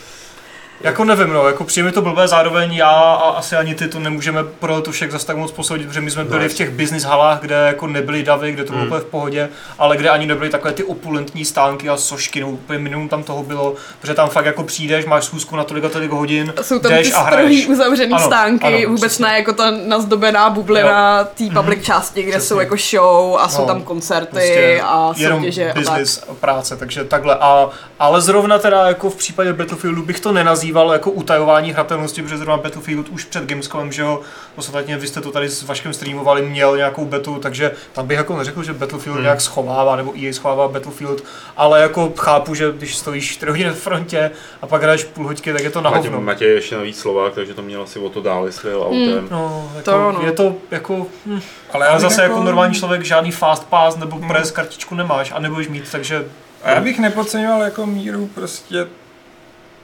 Jako 0.82 1.04
nevím, 1.04 1.34
no, 1.34 1.48
jako 1.48 1.64
přijde 1.64 1.86
mi 1.86 1.92
to 1.92 2.02
blbé, 2.02 2.28
zároveň 2.28 2.74
já 2.74 2.88
a 2.90 3.30
asi 3.30 3.56
ani 3.56 3.76
ty 3.76 3.88
to 3.88 4.00
nemůžeme 4.00 4.44
pro 4.44 4.82
to 4.82 4.92
však 4.92 5.12
zase 5.12 5.26
tak 5.28 5.38
moc 5.38 5.52
posoudit, 5.52 5.88
protože 5.88 6.02
my 6.02 6.12
jsme 6.12 6.24
byli 6.24 6.50
v 6.50 6.54
těch 6.54 6.70
business 6.70 7.04
halách, 7.04 7.40
kde 7.42 7.56
jako 7.56 7.88
nebyly 7.88 8.24
davy, 8.24 8.52
kde 8.52 8.64
to 8.64 8.70
bylo 8.72 8.80
Hmm. 8.80 8.88
úplně 8.88 9.02
v 9.02 9.06
pohodě, 9.12 9.50
ale 9.80 9.98
kde 9.98 10.10
ani 10.10 10.26
nebyly 10.26 10.50
takové 10.50 10.74
ty 10.74 10.84
opulentní 10.84 11.46
stánky 11.46 11.90
a 11.90 11.98
sošky, 11.98 12.42
no 12.42 12.50
úplně 12.50 12.80
minimum 12.80 13.10
tam 13.10 13.24
toho 13.24 13.44
bylo, 13.44 13.76
protože 14.02 14.14
tam 14.14 14.30
fakt 14.30 14.46
jako 14.46 14.64
přijdeš, 14.64 15.06
máš 15.06 15.24
schůzku 15.24 15.56
na 15.56 15.64
tolik 15.64 15.84
a 15.84 15.90
tolik 15.90 16.12
hodin, 16.12 16.54
Jsou 16.62 16.80
tam 16.80 16.92
jdeš 16.92 17.08
ty 17.08 17.14
a 17.14 17.22
hraješ. 17.22 17.68
uzavřený 17.68 18.14
Ano, 18.14 18.26
stánky, 18.26 18.66
ano, 18.68 18.78
vůbec 18.88 19.02
přesně. 19.12 19.26
ne 19.26 19.38
jako 19.38 19.54
ta 19.54 19.72
nazdobená 19.72 20.50
bublina 20.50 21.24
té 21.24 21.44
public 21.54 21.84
části, 21.86 22.22
kde 22.24 22.32
Přesně. 22.32 22.48
jsou 22.48 22.60
jako 22.60 22.76
show 22.78 23.38
a 23.40 23.50
jsou 23.50 23.62
No, 23.62 23.68
tam 23.68 23.82
koncerty 23.82 24.30
Prostě 24.32 24.82
a 24.86 25.14
jenom 25.18 25.40
soutěže 25.40 25.64
a 25.72 25.74
tak. 25.74 25.76
business 25.84 26.24
a 26.30 26.34
práce, 26.34 26.78
takže 26.78 27.04
takhle. 27.04 27.36
A, 27.42 27.70
ale 28.00 28.22
zrovna 28.22 28.60
teda 28.60 28.88
jako 28.88 29.10
v 29.10 29.16
případě 29.16 29.54
Battlefieldu 29.54 30.04
bych 30.04 30.20
to 30.20 30.32
nenazýval 30.32 30.69
jako 30.94 31.12
utajování 31.12 31.72
hratelnosti, 31.72 32.22
protože 32.22 32.38
zrovna 32.38 32.58
Battlefield 32.58 33.10
už 33.10 33.24
před 33.26 33.44
Gamescomem, 33.46 33.92
že 33.92 34.02
jo, 34.02 34.20
ostatně 34.56 34.98
vy 34.98 35.08
jste 35.08 35.22
to 35.22 35.32
tady 35.32 35.50
s 35.50 35.64
Vaškem 35.64 35.94
streamovali, 35.94 36.42
měl 36.42 36.78
nějakou 36.78 37.06
betu, 37.06 37.40
takže 37.40 37.72
tam 37.94 38.08
bych 38.08 38.18
jako 38.18 38.38
neřekl, 38.38 38.64
že 38.64 38.74
Battlefield 38.74 39.16
Hmm. 39.16 39.24
nějak 39.24 39.42
schovává, 39.42 39.96
nebo 39.96 40.14
EA 40.18 40.34
schovává 40.34 40.68
Battlefield, 40.68 41.24
ale 41.58 41.82
jako 41.82 42.14
chápu, 42.18 42.56
že 42.56 42.72
když 42.78 42.98
stojíš 42.98 43.32
4 43.32 43.50
hodiny 43.52 43.70
v 43.70 43.80
frontě 43.80 44.32
a 44.62 44.68
pak 44.68 44.82
hraješ 44.84 45.04
půl 45.04 45.28
hoďky, 45.28 45.54
tak 45.54 45.64
je 45.64 45.70
to 45.70 45.82
na 45.82 45.90
Matěj, 45.90 46.12
hovno. 46.12 46.26
Matěj 46.26 46.48
je 46.48 46.54
ještě 46.56 46.76
navíc 46.76 47.00
Slovák, 47.00 47.34
takže 47.34 47.54
to 47.54 47.62
měl 47.62 47.82
asi 47.82 48.00
o 48.00 48.10
to 48.10 48.22
dál, 48.22 48.46
jestli 48.46 48.70
jel 48.70 48.82
autem. 48.84 49.28
No, 49.32 49.72
jako, 49.76 49.92
To 49.92 50.12
no. 50.12 50.22
je 50.26 50.32
to 50.32 50.56
jako, 50.72 51.08
hm, 51.26 51.40
Ale 51.74 51.86
já 51.86 52.00
zase 52.00 52.24
jako 52.24 52.44
normální 52.44 52.76
člověk 52.76 53.02
žádný 53.06 53.32
fast 53.32 53.68
pass 53.68 53.98
nebo 53.98 54.16
Hmm. 54.16 54.28
press 54.28 54.52
kartičku 54.52 54.96
nemáš 54.96 55.32
a 55.36 55.40
nebudeš 55.40 55.68
mít, 55.68 55.92
takže 55.92 56.26
A 56.64 56.70
já 56.70 56.82
bych 56.82 57.00
nepodceňoval 57.00 57.62
jako 57.62 57.86
míru 57.86 58.30
prostě 58.36 58.88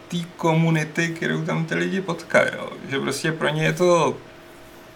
té 0.07 0.17
komunity, 0.37 1.07
kterou 1.07 1.45
tam 1.45 1.65
ty 1.65 1.75
lidi 1.75 2.01
potkají, 2.01 2.49
jo. 2.57 2.69
že 2.89 2.99
prostě 2.99 3.31
pro 3.31 3.49
ně 3.49 3.63
je 3.63 3.73
to 3.73 4.17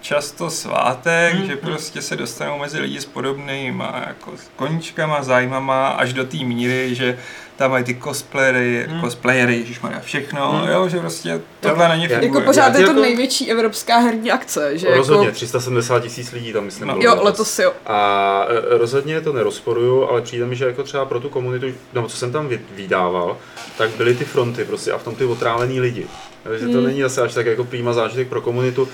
často 0.01 0.49
svátek, 0.49 1.33
Hmm, 1.33 1.45
že 1.45 1.53
hmm. 1.53 1.61
prostě 1.61 2.01
se 2.01 2.15
dostanou 2.15 2.59
mezi 2.59 2.79
lidi 2.79 3.01
s 3.01 3.05
podobnýma 3.05 4.03
jako 4.07 4.37
s 4.37 4.51
koníčkama, 4.55 5.23
zájmama, 5.23 5.87
až 5.87 6.13
do 6.13 6.25
té 6.25 6.37
míry, 6.37 6.95
že 6.95 7.17
tam 7.59 7.71
mají 7.71 7.83
ty 7.83 7.95
cosplayery, 8.03 8.85
Hmm. 8.89 9.01
cosplayery, 9.01 9.55
ježišmarja, 9.57 9.99
všechno, 9.99 10.51
Hmm. 10.51 10.69
jo, 10.71 10.89
že 10.89 10.99
prostě 10.99 11.41
tohle 11.59 11.87
na 11.89 11.95
ně 11.95 12.03
Jako 12.03 12.13
funguje. 12.15 12.39
Jako 12.39 12.45
pořád 12.49 12.67
je 12.75 12.83
to 12.85 12.89
jako- 12.91 13.01
největší 13.01 13.51
evropská 13.51 13.97
herní 13.97 14.31
akce, 14.31 14.77
že 14.77 14.95
Rozhodně, 14.95 15.25
jako... 15.25 15.35
370 15.35 15.99
tisíc 15.99 16.31
lidí 16.31 16.53
tam 16.53 16.63
myslím 16.65 16.87
No. 16.87 16.93
bylo 16.93 17.05
Jo, 17.05 17.11
letos. 17.11 17.25
letos 17.25 17.59
jo. 17.59 17.73
A 17.85 18.45
e, 18.73 18.77
rozhodně 18.77 19.21
to 19.21 19.33
nerozporuju, 19.33 20.07
ale 20.09 20.21
přijde 20.21 20.45
mi, 20.45 20.55
že 20.55 20.65
jako 20.65 20.83
třeba 20.83 21.05
pro 21.05 21.19
tu 21.19 21.29
komunitu, 21.29 21.65
nebo 21.93 22.07
co 22.07 22.17
jsem 22.17 22.31
tam 22.31 22.47
vy- 22.47 22.61
vydával, 22.75 23.37
tak 23.77 23.89
byly 23.89 24.15
ty 24.15 24.25
fronty 24.25 24.65
prostě 24.65 24.91
a 24.91 24.97
v 24.97 25.03
tom 25.03 25.15
ty 25.15 25.25
otrávený 25.25 25.79
lidi. 25.81 26.07
Takže 26.43 26.67
to 26.67 26.81
není 26.81 27.01
zase 27.01 27.21
až 27.21 27.33
tak 27.33 27.45
jako 27.45 27.63
prýma 27.63 27.93
zážitek 27.93 28.27
pro 28.27 28.41
komunitu. 28.41 28.89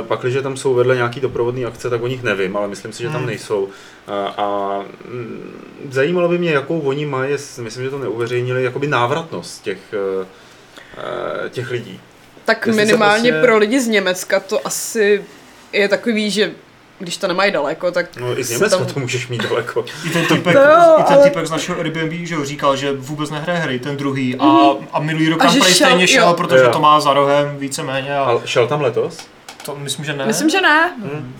E, 0.00 0.02
pak, 0.02 0.20
když 0.20 0.36
tam 0.42 0.56
jsou 0.56 0.74
vedle 0.74 0.96
nějaký 0.96 1.20
doprovodné 1.20 1.64
akce, 1.66 1.90
tak 1.90 2.02
o 2.02 2.06
nich 2.06 2.22
nevím, 2.22 2.56
ale 2.56 2.68
myslím 2.68 2.92
si, 2.92 3.02
že 3.02 3.08
tam 3.08 3.16
Hmm. 3.16 3.26
nejsou. 3.26 3.68
A, 4.06 4.26
a 4.26 4.78
mm, 5.08 5.50
zajímalo 5.90 6.28
by 6.28 6.38
mě, 6.38 6.50
jakou 6.50 6.80
oni 6.80 7.06
mají, 7.06 7.32
myslím, 7.60 7.84
že 7.84 7.90
to 7.90 7.98
neuveřejnili, 7.98 8.64
jakoby 8.64 8.86
návratnost 8.86 9.62
těch, 9.62 9.78
eh, 10.22 10.26
eh, 11.46 11.50
těch 11.50 11.70
lidí. 11.70 12.00
Tak 12.44 12.66
Jestli 12.66 12.84
minimálně 12.84 13.30
prostě- 13.32 13.46
pro 13.46 13.58
lidi 13.58 13.80
z 13.80 13.86
Německa 13.86 14.40
to 14.40 14.66
asi 14.66 15.24
je 15.72 15.88
takový, 15.88 16.30
že 16.30 16.52
když 16.98 17.16
to 17.16 17.28
nemají 17.28 17.52
daleko, 17.52 17.90
tak 17.90 18.16
No 18.16 18.38
i 18.38 18.44
z 18.44 18.50
Německa 18.50 18.76
tam- 18.78 18.86
to 18.86 19.00
můžeš 19.00 19.28
mít 19.28 19.42
daleko. 19.48 19.84
I 20.06 20.10
ten 20.10 20.26
týpek, 20.26 20.54
To 20.56 20.60
jo, 20.62 20.96
i 20.98 21.02
ten 21.02 21.14
ale- 21.16 21.24
týpek 21.24 21.46
z 21.46 21.50
našeho 21.50 21.78
Airbnb, 21.78 22.12
že 22.26 22.34
jo, 22.34 22.44
říkal, 22.44 22.76
že 22.76 22.92
vůbec 22.92 23.30
nehraje 23.30 23.58
hry, 23.58 23.78
ten 23.78 23.96
druhý. 23.96 24.36
A, 24.38 24.46
a 24.92 25.00
minulý 25.00 25.28
rok 25.28 25.40
A 25.42 25.44
tam 25.46 25.54
šel- 25.54 25.64
stejně 25.74 26.06
šel, 26.06 26.28
jo. 26.28 26.34
protože 26.34 26.64
Jo. 26.64 26.70
to 26.70 26.80
má 26.80 27.00
za 27.00 27.12
rohem 27.12 27.56
víceméně. 27.58 28.16
A 28.18 28.22
Ale 28.24 28.40
šel 28.44 28.66
tam 28.66 28.80
letos? 28.80 29.18
to 29.64 29.74
myslím, 29.76 30.04
že 30.04 30.12
ne. 30.12 30.26
myslím, 30.26 30.50
že 30.50 30.60
ne. 30.60 30.92
Hm. 30.98 31.34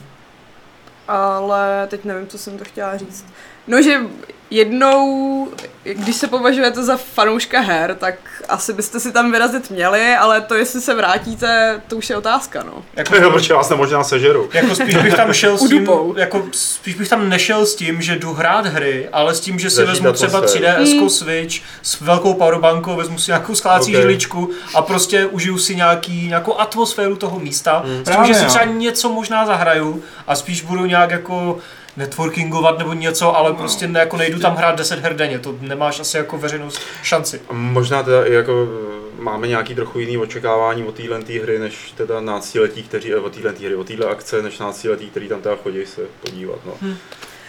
Ale 1.08 1.86
teď 1.90 2.04
nevím, 2.04 2.26
co 2.26 2.38
jsem 2.38 2.58
to 2.58 2.64
chtěla 2.64 2.96
říct. 2.96 3.26
No, 3.66 3.82
že 3.82 4.00
jednou, 4.50 5.48
když 5.84 6.16
se 6.16 6.26
považujete 6.26 6.82
za 6.84 6.96
fanouška 6.96 7.60
her, 7.60 7.94
tak 7.94 8.14
asi 8.48 8.72
byste 8.72 9.00
si 9.00 9.12
tam 9.12 9.32
vyrazit 9.32 9.70
měli, 9.70 10.14
ale 10.16 10.40
to, 10.40 10.54
jestli 10.54 10.80
se 10.80 10.94
vrátíte, 10.94 11.80
to 11.88 11.96
už 11.96 12.10
je 12.10 12.16
otázka, 12.16 12.62
no. 12.66 12.82
Jako, 12.96 13.16
Jo, 13.16 13.30
protože 13.30 13.54
vás 13.54 13.70
možná 13.70 14.04
sežeru. 14.04 14.48
jako 14.52 14.74
spíš 14.74 14.96
bych 14.96 15.14
tam 15.14 15.32
šel 15.32 15.58
s 15.58 15.60
tím, 15.68 15.76
Udupou. 15.82 16.14
jako 16.16 16.42
spíš 16.52 16.94
bych 16.94 17.08
tam 17.08 17.28
nešel 17.28 17.66
s 17.66 17.74
tím, 17.74 18.02
že 18.02 18.16
jdu 18.16 18.32
hrát 18.32 18.66
hry, 18.66 19.08
ale 19.12 19.34
s 19.34 19.40
tím, 19.40 19.58
že 19.58 19.70
si 19.70 19.76
Zažít 19.76 19.90
vezmu 19.90 20.12
třeba 20.12 20.38
atmosféru. 20.38 20.64
3DS 20.66 21.00
Mm. 21.02 21.10
Switch 21.10 21.54
s 21.82 22.00
velkou 22.00 22.34
powerbankou, 22.34 22.96
vezmu 22.96 23.18
si 23.18 23.30
nějakou 23.30 23.54
skládací 23.54 23.96
Ok. 23.96 24.02
žiličku 24.02 24.50
a 24.74 24.82
prostě 24.82 25.26
užiju 25.26 25.58
si 25.58 25.76
nějaký, 25.76 26.28
nějakou 26.28 26.60
atmosféru 26.60 27.16
toho 27.16 27.38
místa. 27.40 27.82
Mm. 27.86 27.92
S 27.92 27.94
tím, 27.94 28.04
Právě, 28.04 28.26
že 28.28 28.34
si 28.34 28.42
no. 28.44 28.48
třeba 28.48 28.64
něco 28.64 29.08
možná 29.08 29.46
zahraju 29.46 30.02
a 30.26 30.34
spíš 30.36 30.62
budu 30.62 30.86
nějak 30.86 31.10
jako 31.10 31.58
networkingovat 31.96 32.78
nebo 32.78 32.92
něco, 32.92 33.36
ale 33.36 33.52
prostě 33.52 33.88
ne, 33.88 34.00
jako 34.00 34.16
nejdu 34.16 34.38
tam 34.38 34.56
hrát 34.56 34.76
10 34.78 34.98
her 35.00 35.16
denně, 35.16 35.38
to 35.38 35.54
nemáš 35.60 36.00
asi 36.00 36.16
jako 36.16 36.38
veřejnost 36.38 36.80
šanci. 37.02 37.40
A 37.48 37.52
Možná 37.52 38.02
teda 38.02 38.24
i 38.26 38.32
jako 38.32 38.68
eh, 39.18 39.22
máme 39.22 39.48
nějaký 39.48 39.74
trochu 39.74 39.98
jiný 39.98 40.18
očekávání 40.18 40.84
od 40.84 40.94
téhle 40.94 41.22
tý 41.22 41.38
hry, 41.38 41.58
než 41.58 41.92
teda 41.96 42.20
náctiletí, 42.20 42.82
kteří, 42.82 43.12
eh, 43.12 43.16
od 43.16 43.34
téhle 43.34 43.52
tý 43.52 43.64
hry, 43.66 43.74
od 43.74 43.86
téhle 43.86 44.06
akce, 44.06 44.42
než 44.42 44.58
náctiletí, 44.58 45.10
kteří 45.10 45.28
tam 45.28 45.42
teda 45.42 45.56
chodí 45.62 45.86
se 45.86 46.00
podívat, 46.20 46.58
no. 46.66 46.72
Hm. 46.82 46.96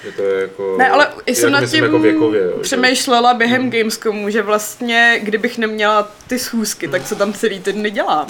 Že 0.06 0.12
to 0.12 0.22
je 0.22 0.42
jako... 0.42 0.76
Ne, 0.78 0.90
ale 0.90 1.08
i 1.26 1.36
jsem 1.36 1.52
nad 1.52 1.60
myslím, 1.62 1.78
tím 1.78 1.84
jako 1.84 2.00
věkově, 2.00 2.42
jo, 2.44 2.52
že- 2.58 2.62
přemýšlela 2.64 3.34
během 3.34 3.72
Gamescomu, 3.72 4.30
že 4.30 4.42
vlastně, 4.42 5.20
kdybych 5.24 5.58
neměla 5.58 6.12
ty 6.28 6.40
schůzky, 6.40 6.88
tak 6.88 7.04
co 7.04 7.16
tam 7.16 7.34
celý 7.34 7.60
ty 7.60 7.74
dny 7.74 7.92
dělám. 7.92 8.28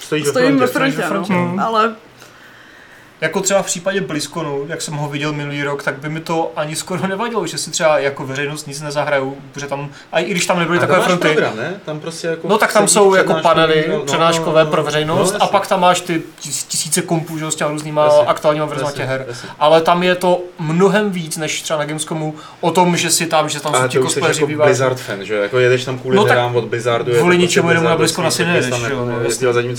Stojí 0.00 0.22
ve 0.22 0.30
Stojím 0.30 0.58
ve 0.58 0.66
frontě. 0.66 0.96
frontě, 0.96 1.02
ve 1.02 1.08
frontě, 1.08 1.32
no. 1.32 1.52
no. 1.56 1.66
Ale 1.66 1.94
Jako 3.20 3.40
třeba 3.40 3.62
v 3.62 3.66
případě 3.66 4.00
BlizzConu, 4.00 4.64
jak 4.68 4.82
jsem 4.82 4.94
ho 4.94 5.08
viděl 5.08 5.32
minulý 5.32 5.62
rok, 5.62 5.82
tak 5.82 5.98
by 5.98 6.08
mi 6.08 6.20
to 6.20 6.52
ani 6.56 6.76
skoro 6.76 7.06
nevadilo, 7.06 7.46
že 7.46 7.58
si 7.58 7.70
třeba 7.70 7.98
jako 7.98 8.26
veřejnost 8.26 8.66
nic 8.66 8.80
nezahraju, 8.80 9.36
protože 9.52 9.66
tam, 9.66 9.90
a 10.12 10.20
i 10.20 10.30
když 10.30 10.46
tam 10.46 10.58
nebyly 10.58 10.78
A 10.78 10.80
takové 10.80 11.00
fronty, 11.00 11.28
program, 11.28 11.56
ne? 11.56 11.80
Tam 11.84 12.00
prostě 12.00 12.26
jako 12.26 12.48
No 12.48 12.58
tak 12.58 12.72
tam 12.72 12.88
jsou 12.88 13.14
jako 13.14 13.34
panely 13.34 13.84
no, 13.88 13.96
no, 13.96 14.04
přednáškové 14.04 14.60
no, 14.60 14.64
no, 14.64 14.70
pro 14.70 14.82
veřejnost 14.82 15.32
no, 15.32 15.42
a 15.42 15.46
pak 15.46 15.66
tam 15.66 15.80
máš 15.80 16.00
ty 16.00 16.22
tis- 16.42 16.66
tisíce 16.68 17.02
kompů 17.02 17.38
že, 17.38 17.50
s 17.50 17.54
těma 17.54 17.70
různýma 17.70 18.04
Jasně, 18.04 18.26
aktuálníma 18.26 18.66
verzema 18.66 18.88
jasně, 18.90 19.02
těch 19.02 19.08
her. 19.10 19.24
jasně. 19.28 19.48
Ale 19.58 19.80
tam 19.80 20.02
je 20.02 20.14
to 20.14 20.40
mnohem 20.58 21.10
víc 21.10 21.36
než 21.36 21.62
třeba 21.62 21.78
na 21.78 21.84
Gamescomu 21.84 22.34
o 22.60 22.70
tom, 22.70 22.96
že 22.96 23.10
si 23.10 23.26
tam, 23.26 23.48
že 23.48 23.60
tam 23.60 23.74
jsou 23.74 23.88
ti 23.88 23.98
cosplayři 23.98 24.42
jako. 24.42 24.62
Blizzard 24.62 25.00
fan, 25.00 25.24
že? 25.24 25.34
Jako 25.34 25.58
jedeš 25.58 25.84
tam 25.84 25.98
kvůli 25.98 26.16
No 26.16 26.22
no, 26.22 26.28
tak 26.28 26.38
hrám 26.38 26.56
od 26.56 26.64
Blizzardu. 26.64 27.12
kvůli 27.12 27.36
to 27.36 27.40
ničemu 27.40 27.68
prostě 27.68 27.78
jinému 27.78 27.88
na 27.88 27.96
BlizzCon 27.96 28.24
prostě 28.24 28.42
asi 28.42 28.52
nejedeš, 28.52 28.80
jo, 28.80 28.84
jako 28.84 29.04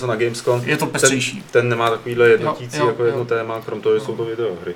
no, 0.02 0.08
na 0.08 0.16
Gamescom. 0.16 0.62
Je 0.66 0.78
to 0.78 0.86
pestřejší. 0.86 1.44
Ten, 1.52 1.70
nemá 1.70 1.90
takovýhle 1.90 2.30
jednotící 2.30 2.78
jako. 2.78 3.04
Téma, 3.30 3.62
krom 3.62 3.82
toho, 3.82 3.96
že 4.00 4.06
jsou 4.06 4.16
to 4.18 4.26
videohry. 4.26 4.76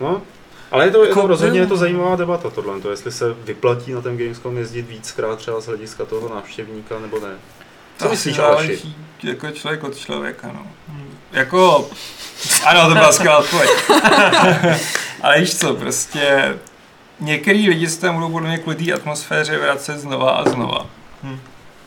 No, 0.00 0.22
ale 0.70 0.84
je 0.84 0.90
to, 0.90 1.02
je 1.04 1.08
to 1.12 1.18
Jako- 1.18 1.28
rozhodně 1.28 1.60
je 1.60 1.66
to 1.66 1.76
zajímavá 1.76 2.16
debata 2.16 2.50
tohle, 2.50 2.80
to 2.80 2.90
jestli 2.90 3.12
se 3.12 3.32
vyplatí 3.44 3.92
na 3.92 4.00
ten 4.00 4.16
Gamescom 4.18 4.56
jezdit 4.58 4.82
víckrát 4.88 5.38
třeba 5.38 5.60
z 5.60 5.66
hlediska 5.66 6.04
toho 6.04 6.34
návštěvníka 6.34 6.98
nebo 6.98 7.20
ne. 7.20 7.34
Co 7.98 8.08
myslíš, 8.08 8.38
Aleši? 8.38 8.94
jako 9.22 9.50
člověk 9.50 9.84
od 9.84 9.96
člověka, 9.96 10.50
no. 10.54 10.66
Jako, 11.32 11.88
ano, 12.66 12.88
to 12.88 12.94
byla 12.94 13.12
skvělá 13.12 13.38
odpověď. 13.38 13.70
Ale 15.22 15.40
víš 15.40 15.56
co, 15.56 15.74
prostě 15.74 16.54
některý 17.20 17.68
lidi 17.68 17.88
se 17.88 18.00
tam 18.00 18.14
budou 18.14 18.28
podle 18.32 18.48
mě 18.48 18.58
kvůli 18.58 18.76
té 18.76 18.92
atmosféře 18.92 19.58
vracet 19.58 19.98
znova 19.98 20.30
a 20.30 20.50
znova. 20.50 20.86
Hm. 21.22 21.38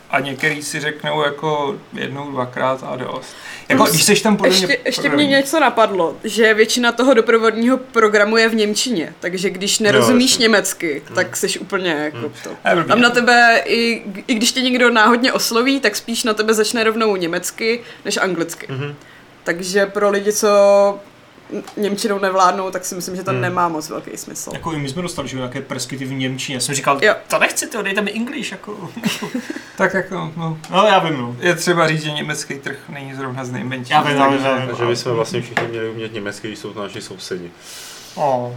A 0.09 0.19
některý 0.19 0.63
si 0.63 0.79
řeknou 0.79 1.21
jako 1.21 1.75
jednou, 1.93 2.31
dvakrát 2.31 2.83
a 2.83 2.95
dost. 2.95 3.35
Jako, 3.69 3.83
Plus 3.83 3.91
když 3.91 4.03
seš 4.03 4.21
tam 4.21 4.37
podle 4.37 4.51
ještě, 4.51 4.65
mě... 4.67 4.77
ještě 4.85 5.09
mě 5.09 5.27
něco 5.27 5.59
napadlo, 5.59 6.15
že 6.23 6.53
většina 6.53 6.91
toho 6.91 7.13
doprovodního 7.13 7.77
programu 7.77 8.37
je 8.37 8.49
v 8.49 8.55
Němčině, 8.55 9.13
takže 9.19 9.49
když 9.49 9.79
nerozumíš 9.79 10.31
jasně. 10.31 10.43
německy, 10.43 11.03
tak 11.15 11.37
jsi 11.37 11.59
úplně 11.59 11.91
jako 11.91 12.31
to. 12.43 12.49
A 12.63 12.69
je 12.69 12.75
blbý. 12.75 12.87
Tam 12.87 13.01
na 13.01 13.09
tebe, 13.09 13.61
i, 13.65 14.03
i 14.27 14.33
když 14.33 14.51
tě 14.51 14.61
někdo 14.61 14.89
náhodně 14.89 15.33
osloví, 15.33 15.79
tak 15.79 15.95
spíš 15.95 16.23
na 16.23 16.33
tebe 16.33 16.53
začne 16.53 16.83
rovnou 16.83 17.15
německy 17.15 17.81
než 18.05 18.17
anglicky. 18.17 18.67
Mhm. 18.69 18.95
Takže 19.43 19.85
pro 19.85 20.09
lidi, 20.09 20.33
co 20.33 20.49
Němčinou 21.77 22.19
nevládnou, 22.19 22.71
tak 22.71 22.85
si 22.85 22.95
myslím, 22.95 23.15
že 23.15 23.23
to 23.23 23.31
Hmm. 23.31 23.41
nemá 23.41 23.67
moc 23.67 23.89
velký 23.89 24.17
smysl. 24.17 24.49
Jako 24.53 24.71
my 24.71 24.89
jsme 24.89 25.01
dostali, 25.01 25.27
že 25.27 25.37
jo, 25.37 25.39
nějaké 25.39 25.61
preskyty 25.61 26.05
v 26.05 26.11
Němčině. 26.13 26.61
Jsem 26.61 26.75
říkal, 26.75 26.99
Jo. 27.03 27.15
to 27.27 27.39
nechci, 27.39 27.67
to 27.67 27.81
dejte 27.81 28.01
mi 28.01 28.11
English, 28.13 28.51
jako. 28.51 28.89
Tak 29.77 29.93
jako, 29.93 30.31
no, 30.37 30.57
No 30.69 30.85
já 30.87 30.99
vím, 30.99 31.17
no. 31.17 31.35
je 31.39 31.55
třeba 31.55 31.87
říct, 31.87 32.03
že 32.03 32.11
německý 32.11 32.55
trh 32.55 32.77
není 32.89 33.13
zrovna 33.15 33.45
z 33.45 33.51
nejmenších. 33.51 33.91
Já 33.91 34.01
vím, 34.01 34.17
já 34.17 34.27
vím, 34.29 34.37
takže- 34.43 34.47
já 34.61 34.65
vím. 34.65 34.75
Že 34.77 34.85
bychom 34.85 35.11
vlastně 35.13 35.41
všichni 35.41 35.67
měli 35.67 35.89
umět 35.89 36.13
německy, 36.13 36.47
když 36.47 36.59
jsou 36.59 36.73
to 36.73 36.81
naši 36.83 37.01
sousedi. 37.01 37.51
Oh. 38.15 38.53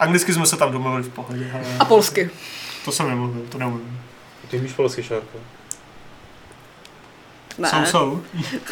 Anglicky 0.00 0.32
jsme 0.34 0.46
se 0.46 0.56
tam 0.56 0.72
domluvili 0.72 1.02
v 1.02 1.08
pohodě, 1.08 1.50
ale 1.54 1.62
A 1.80 1.84
polsky. 1.84 2.30
to 2.84 2.92
jsem 2.92 3.08
nemluvil, 3.08 3.42
to 3.48 3.58
neumím. 3.58 4.00
Ty 4.50 4.58
umíš 4.58 4.72
polsky, 4.72 5.02
Šárko? 5.02 5.38
Ne. 7.58 7.68
Jsou, 7.70 7.84
jsou. 7.86 8.22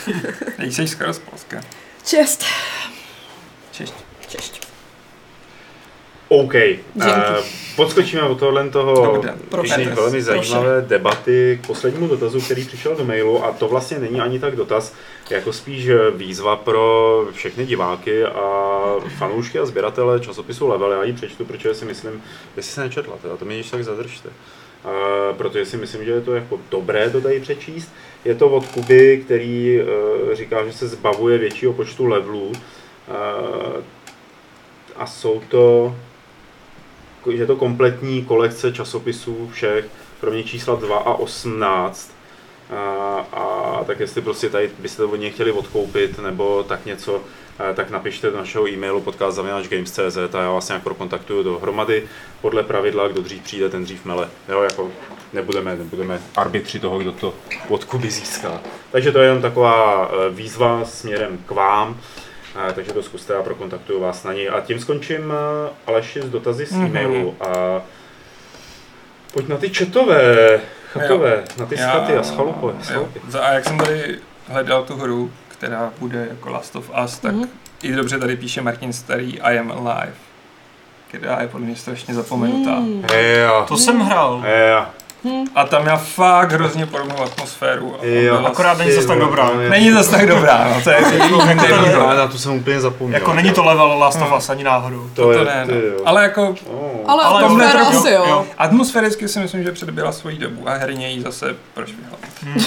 Nejseš 0.58 0.90
skoro 0.90 1.12
z 1.12 1.18
Polska. 1.18 1.60
Čest. 2.06 2.44
Češť. 3.74 3.94
Češť. 4.28 4.54
OK. 6.28 6.54
Uh, 6.94 7.04
podskočíme 7.76 8.22
od 8.22 8.38
tohle 8.38 8.70
toho 8.70 9.22
Dobře, 9.50 9.82
i 9.82 9.84
velmi 9.84 10.22
zajímavé 10.22 10.82
debaty 10.82 11.58
k 11.62 11.66
poslednímu 11.66 12.06
dotazu, 12.06 12.40
který 12.40 12.64
přišel 12.64 12.96
do 12.96 13.04
mailu 13.04 13.44
a 13.44 13.52
to 13.52 13.68
vlastně 13.68 13.98
není 13.98 14.20
ani 14.20 14.38
tak 14.38 14.56
dotaz, 14.56 14.94
jako 15.30 15.52
spíš 15.52 15.88
výzva 16.16 16.56
pro 16.56 17.26
všechny 17.32 17.66
diváky 17.66 18.24
a 18.24 18.80
fanoušky 19.18 19.58
a 19.58 19.66
sběratele 19.66 20.20
časopisu 20.20 20.68
Level. 20.68 20.92
Já 20.92 21.04
ji 21.04 21.12
přečtu, 21.12 21.44
protože 21.44 21.74
si 21.74 21.84
myslím, 21.84 22.22
jestli 22.56 22.72
se 22.72 22.80
nečetla, 22.80 23.16
teda 23.22 23.36
to 23.36 23.44
mě 23.44 23.56
již 23.56 23.70
tak 23.70 23.84
zadržte. 23.84 24.28
Uh, 24.28 25.36
protože 25.36 25.66
si 25.66 25.76
myslím, 25.76 26.04
že 26.04 26.10
je 26.10 26.20
to 26.20 26.34
jako 26.34 26.60
dobré 26.70 27.10
to 27.10 27.20
tady 27.20 27.40
přečíst. 27.40 27.92
Je 28.24 28.34
to 28.34 28.48
od 28.48 28.66
Kuby, 28.66 29.22
který 29.24 29.80
uh, 29.80 30.34
říká, 30.34 30.66
že 30.66 30.72
se 30.72 30.88
zbavuje 30.88 31.38
většího 31.38 31.72
počtu 31.72 32.06
levelů. 32.06 32.52
Uh, 33.08 33.82
a 34.96 35.06
jsou 35.06 35.42
to 35.48 35.94
je 37.30 37.46
to 37.46 37.56
kompletní 37.56 38.24
kolekce 38.24 38.72
časopisů 38.72 39.50
všech, 39.52 39.84
kromě 40.20 40.44
čísla 40.44 40.74
2 40.74 40.98
a 40.98 41.14
18. 41.14 42.14
A, 42.70 43.26
a 43.32 43.84
tak 43.84 44.00
jestli 44.00 44.22
prostě 44.22 44.48
tady 44.48 44.70
byste 44.78 45.02
to 45.02 45.08
od 45.08 45.16
něj 45.16 45.30
chtěli 45.30 45.52
odkoupit 45.52 46.18
nebo 46.18 46.62
tak 46.62 46.86
něco, 46.86 47.20
eh, 47.70 47.74
tak 47.74 47.90
napište 47.90 48.30
do 48.30 48.36
našeho 48.36 48.68
e-mailu 48.68 49.00
podcast.games.cz 49.00 50.34
a 50.34 50.40
já 50.40 50.50
vás 50.50 50.68
nějak 50.68 50.82
prokontaktuju 50.82 51.42
dohromady. 51.42 52.08
Podle 52.40 52.62
pravidla, 52.62 53.08
kdo 53.08 53.22
dřív 53.22 53.42
přijde, 53.42 53.68
ten 53.68 53.84
dřív 53.84 54.04
mele. 54.04 54.28
Jo, 54.48 54.62
jako 54.62 54.90
nebudeme, 55.32 55.76
nebudeme 55.76 56.20
arbitři 56.36 56.80
toho, 56.80 56.98
kdo 56.98 57.12
to 57.12 57.34
od 57.68 57.84
Kuby 57.84 58.10
získá. 58.10 58.60
Takže 58.90 59.12
to 59.12 59.18
je 59.18 59.24
jenom 59.24 59.42
taková 59.42 60.10
eh, 60.10 60.30
výzva 60.30 60.84
směrem 60.84 61.38
k 61.46 61.50
vám. 61.50 62.00
A, 62.54 62.72
takže 62.72 62.92
to 62.92 63.02
zkuste 63.02 63.34
a 63.36 63.42
prokontaktuju 63.42 64.00
vás 64.00 64.24
na 64.24 64.32
něj. 64.32 64.50
A 64.50 64.60
tím 64.60 64.78
skončím 64.80 65.32
eh, 65.32 65.70
Aleši 65.86 66.20
s 66.22 66.24
dotazy 66.30 66.66
z 66.66 66.72
Mhm. 66.72 66.86
e-mailu. 66.86 67.34
A 67.40 67.82
pojď 69.32 69.48
na 69.48 69.56
ty 69.56 69.70
četové, 69.70 70.60
chatové, 70.92 71.44
na 71.58 71.66
ty 71.66 71.76
skaty 71.76 72.16
a 72.16 72.22
schalupy. 72.22 72.66
jo. 72.94 73.08
A 73.40 73.52
jak 73.52 73.64
jsem 73.64 73.78
tady 73.78 74.18
hledal 74.48 74.82
tu 74.84 74.96
hru, 74.96 75.32
která 75.48 75.92
bude 75.98 76.26
jako 76.30 76.50
Last 76.50 76.76
of 76.76 76.90
Us, 77.04 77.18
tak 77.18 77.34
Mhm. 77.34 77.48
i 77.82 77.92
dobře 77.92 78.18
tady 78.18 78.36
píše 78.36 78.62
Martin 78.62 78.92
Starý 78.92 79.40
I 79.40 79.58
am 79.58 79.72
alive, 79.72 80.12
která 81.08 81.40
je 81.42 81.48
podle 81.48 81.66
mě 81.66 81.76
strašně 81.76 82.14
zapomenutá. 82.14 82.82
Heja, 83.12 83.64
To 83.68 83.76
jsem 83.76 84.00
hrál. 84.00 84.42
Heja, 85.24 85.44
A 85.54 85.64
tam 85.64 85.82
měla 85.82 85.96
fakt 85.96 86.52
hrozně 86.52 86.86
podobnou 86.86 87.22
atmosféru. 87.22 87.96
A 88.02 88.04
Jo. 88.06 88.44
Akorát 88.46 88.78
není 88.78 88.92
zas 88.92 89.04
tak 89.06 89.18
dobrá. 89.18 89.50
Není 89.68 89.90
zase 89.92 90.10
tak 90.10 90.26
dobrá, 90.28 90.68
no 90.74 90.80
to 90.84 90.90
je 90.90 90.96
Jako 90.96 91.38
to 91.38 91.92
to, 91.92 92.08
A 92.08 92.14
na 92.14 92.26
to 92.28 92.38
jsem 92.38 92.52
úplně 92.52 92.80
zapomněl. 92.80 93.20
Jako 93.20 93.32
není 93.34 93.52
to 93.52 93.64
level 93.64 93.98
Last 93.98 94.22
of 94.22 94.32
Us 94.38 94.50
ani 94.50 94.64
náhodou. 94.64 95.10
to, 95.14 95.22
to 95.22 95.32
je, 95.32 95.44
ne, 95.44 95.66
no. 95.68 95.74
Ale 96.04 96.22
jako 96.22 96.54
Oh. 96.66 97.10
Ale 97.10 97.24
Ale 97.24 97.44
atmosféra 97.44 97.80
jo, 97.80 97.86
asi 97.88 98.10
jo, 98.10 98.24
jo. 98.28 98.46
atmosféricky 98.58 99.28
si 99.28 99.38
myslím, 99.38 99.62
že 99.64 99.72
předběhla 99.72 100.12
svoji 100.12 100.38
dobu 100.38 100.68
a 100.68 100.74
herně 100.74 101.10
ji 101.10 101.22
zase 101.22 101.56
prošvihla. 101.74 102.18
Hmm. 102.42 102.64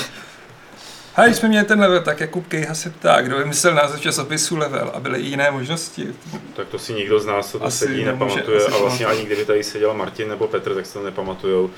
Hej, 1.19 1.33
jsme 1.33 1.49
měli 1.49 1.65
ten 1.65 1.79
level, 1.79 2.01
tak 2.01 2.19
Jakub 2.19 2.47
Kejha 2.47 2.73
se 2.75 2.89
ptá, 2.89 3.21
kdo 3.21 3.37
vymyslel 3.37 3.73
název 3.75 4.01
časopisu 4.01 4.57
level 4.57 4.91
a 4.93 4.99
byly 4.99 5.19
i 5.19 5.25
jiné 5.25 5.51
možnosti. 5.51 6.07
Tak 6.55 6.67
to 6.67 6.79
si 6.79 6.93
nikdo 6.93 7.19
z 7.19 7.25
nás, 7.25 7.51
co 7.51 7.59
tu 7.59 7.65
Asi 7.65 7.77
sedí, 7.77 8.03
nemůže- 8.05 8.11
nepamatuje 8.35 8.57
asi 8.65 8.71
a 8.71 8.77
vlastně 8.81 9.05
ani 9.05 9.25
kdyby 9.25 9.45
tady 9.45 9.63
seděl 9.63 9.93
Martin 9.93 10.29
nebo 10.29 10.47
Petr, 10.47 10.75
tak 10.75 10.85
se 10.85 10.93
to 10.93 11.05
nepamatujou, 11.05 11.69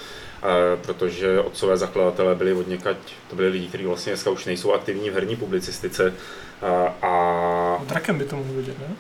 protože 0.86 1.40
otcové 1.40 1.78
zakladatelé 1.78 2.36
byli 2.36 2.54
od 2.54 2.68
někať, 2.68 2.98
to 3.30 3.36
byli 3.36 3.48
lidi, 3.50 3.68
kteří 3.68 3.86
vlastně 3.86 4.12
dneska 4.12 4.30
už 4.30 4.46
nejsou 4.46 4.74
aktivní 4.74 5.10
v 5.10 5.14
herní 5.14 5.36
publicistice 5.36 6.14
a, 6.62 7.08
a 7.08 7.84
Drakem 7.84 8.18
by 8.18 8.26
to 8.26 8.36
mohl 8.36 8.54
vidět, 8.54 8.80
ne? 8.80 8.96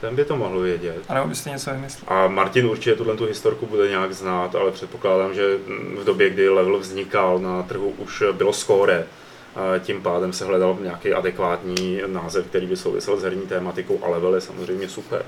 ten 0.00 0.16
by 0.16 0.24
to 0.24 0.36
mohl 0.36 0.60
vědět. 0.60 1.02
A 1.08 1.14
nebo 1.14 1.26
byste 1.26 1.50
něco 1.50 1.70
vymyslel? 1.70 2.04
A 2.18 2.28
Martin 2.28 2.66
určitě 2.66 2.96
tuhle 2.96 3.16
tu 3.16 3.26
historku 3.26 3.66
bude 3.66 3.88
nějak 3.88 4.12
znát, 4.12 4.54
ale 4.54 4.70
předpokládám, 4.70 5.34
že 5.34 5.56
v 6.00 6.04
době, 6.04 6.30
kdy 6.30 6.48
level 6.48 6.78
vznikal 6.78 7.38
na 7.38 7.62
trhu, 7.62 7.94
už 7.98 8.22
bylo 8.32 8.52
skóre. 8.52 9.06
A 9.54 9.78
Tím 9.78 10.02
pádem 10.02 10.32
se 10.32 10.44
hledal 10.44 10.78
nějaký 10.80 11.12
adekvátní 11.12 12.00
název, 12.06 12.46
který 12.46 12.66
by 12.66 12.76
souvisel 12.76 13.16
s 13.16 13.22
herní 13.22 13.46
tématikou 13.46 14.04
a 14.04 14.08
level 14.08 14.34
je 14.34 14.40
samozřejmě 14.40 14.88
super. 14.88 15.24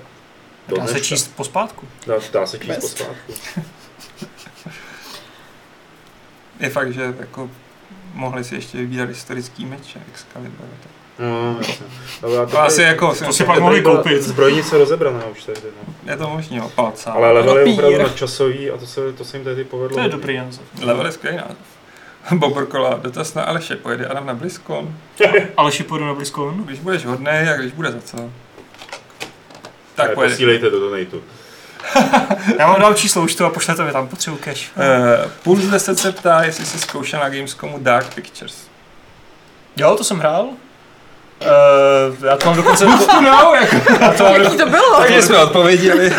Do 0.69 0.77
Dá 0.77 0.87
se 0.87 1.01
číst 1.01 1.37
pospátku. 1.37 1.89
Dá, 2.07 2.15
dá 2.33 2.47
se 2.47 2.59
číst 2.59 2.67
Quest. 2.67 2.81
pospátku. 2.81 3.33
Je 6.61 6.70
fakt, 6.70 6.93
že 6.93 7.15
jako 7.20 7.51
mohli 8.15 8.45
si 8.45 8.55
ještě 8.55 8.78
vybírat 8.78 9.09
historický 9.09 9.65
meč, 9.66 9.97
Excalibur. 10.12 10.66
tak. 10.83 10.91
No. 11.19 11.61
Ale 12.23 12.47
To 12.47 12.61
asi 12.61 12.83
jako, 12.83 13.15
To 13.15 13.33
si 13.33 13.45
pak 13.45 13.59
mohli 13.61 13.83
koupit. 13.83 14.23
Zbrojnice 14.23 14.78
rozebraná 14.78 15.27
už 15.27 15.45
tehdy, 15.45 15.69
no. 15.87 15.95
je 16.12 16.16
to 16.16 16.28
možný, 16.31 16.57
jo, 16.57 16.70
palca. 16.74 17.12
Ale 17.12 17.33
level 17.33 17.59
je 17.59 17.73
opravdu 17.73 17.99
nadčasový 17.99 18.70
a 18.70 18.77
to 18.77 18.87
se, 18.87 19.12
to 19.12 19.24
se 19.24 19.37
jim 19.37 19.45
tehdy 19.45 19.65
povedlo. 19.65 19.97
To 19.97 20.03
je 20.03 20.09
dobrý 20.09 20.37
název. 20.37 20.65
Level 20.83 21.07
je 21.07 21.12
skvělý 21.12 21.37
název. 21.37 21.57
Bobrkola, 22.33 22.95
dotaz 23.03 23.35
na 23.35 23.43
Aleše, 23.43 23.77
pojede 23.77 24.07
Adam 24.07 24.27
na 24.27 24.35
BlizzCon. 24.35 24.95
Ale 25.57 25.73
šipodu 25.73 26.05
na 26.05 26.15
BlizzCon. 26.15 26.65
Když 26.65 26.78
budeš 26.81 27.05
hodný 27.05 27.28
a 27.28 27.57
když 27.57 27.73
bude 27.73 27.91
za 27.93 28.01
co. 28.01 28.16
Tak 28.16 28.31
Tak 29.95 30.15
pojede. 30.15 30.35
Posílejte 30.35 30.70
do 30.70 30.81
donatu. 30.81 31.23
Já 32.59 32.67
vám 32.67 32.81
dám 32.81 32.95
číslo 32.95 33.23
už 33.23 33.35
to 33.35 33.47
a 33.47 33.51
pošlete 33.51 33.85
mi 33.85 33.93
tam, 33.93 34.09
potřebuji 34.09 34.37
cash. 34.37 34.71
Uh, 34.77 35.31
Puls 35.43 35.65
10 35.65 35.99
se 35.99 36.13
ptá, 36.13 36.43
jestli 36.45 36.67
jsi 36.67 36.79
zkoušel 36.79 37.21
na 37.21 37.29
Gamescomu 37.29 37.79
Dark 37.79 38.15
Pictures. 38.15 38.55
Jo, 39.77 39.95
to 39.97 40.05
jsem 40.05 40.19
hrál. 40.19 40.49
Uh, 41.41 42.25
já 42.27 42.37
to 42.37 42.47
mám 42.47 42.57
dokonce... 42.57 42.87
No, 43.23 43.53
jako, 43.61 43.77
já, 44.01 44.13
to 44.13 44.25
mám 44.25 44.35
Jaký 44.35 44.57
to 44.57 44.67
bylo? 44.67 45.01
takže 45.01 45.23
jsme 45.23 45.39
odpověděli. 45.39 46.13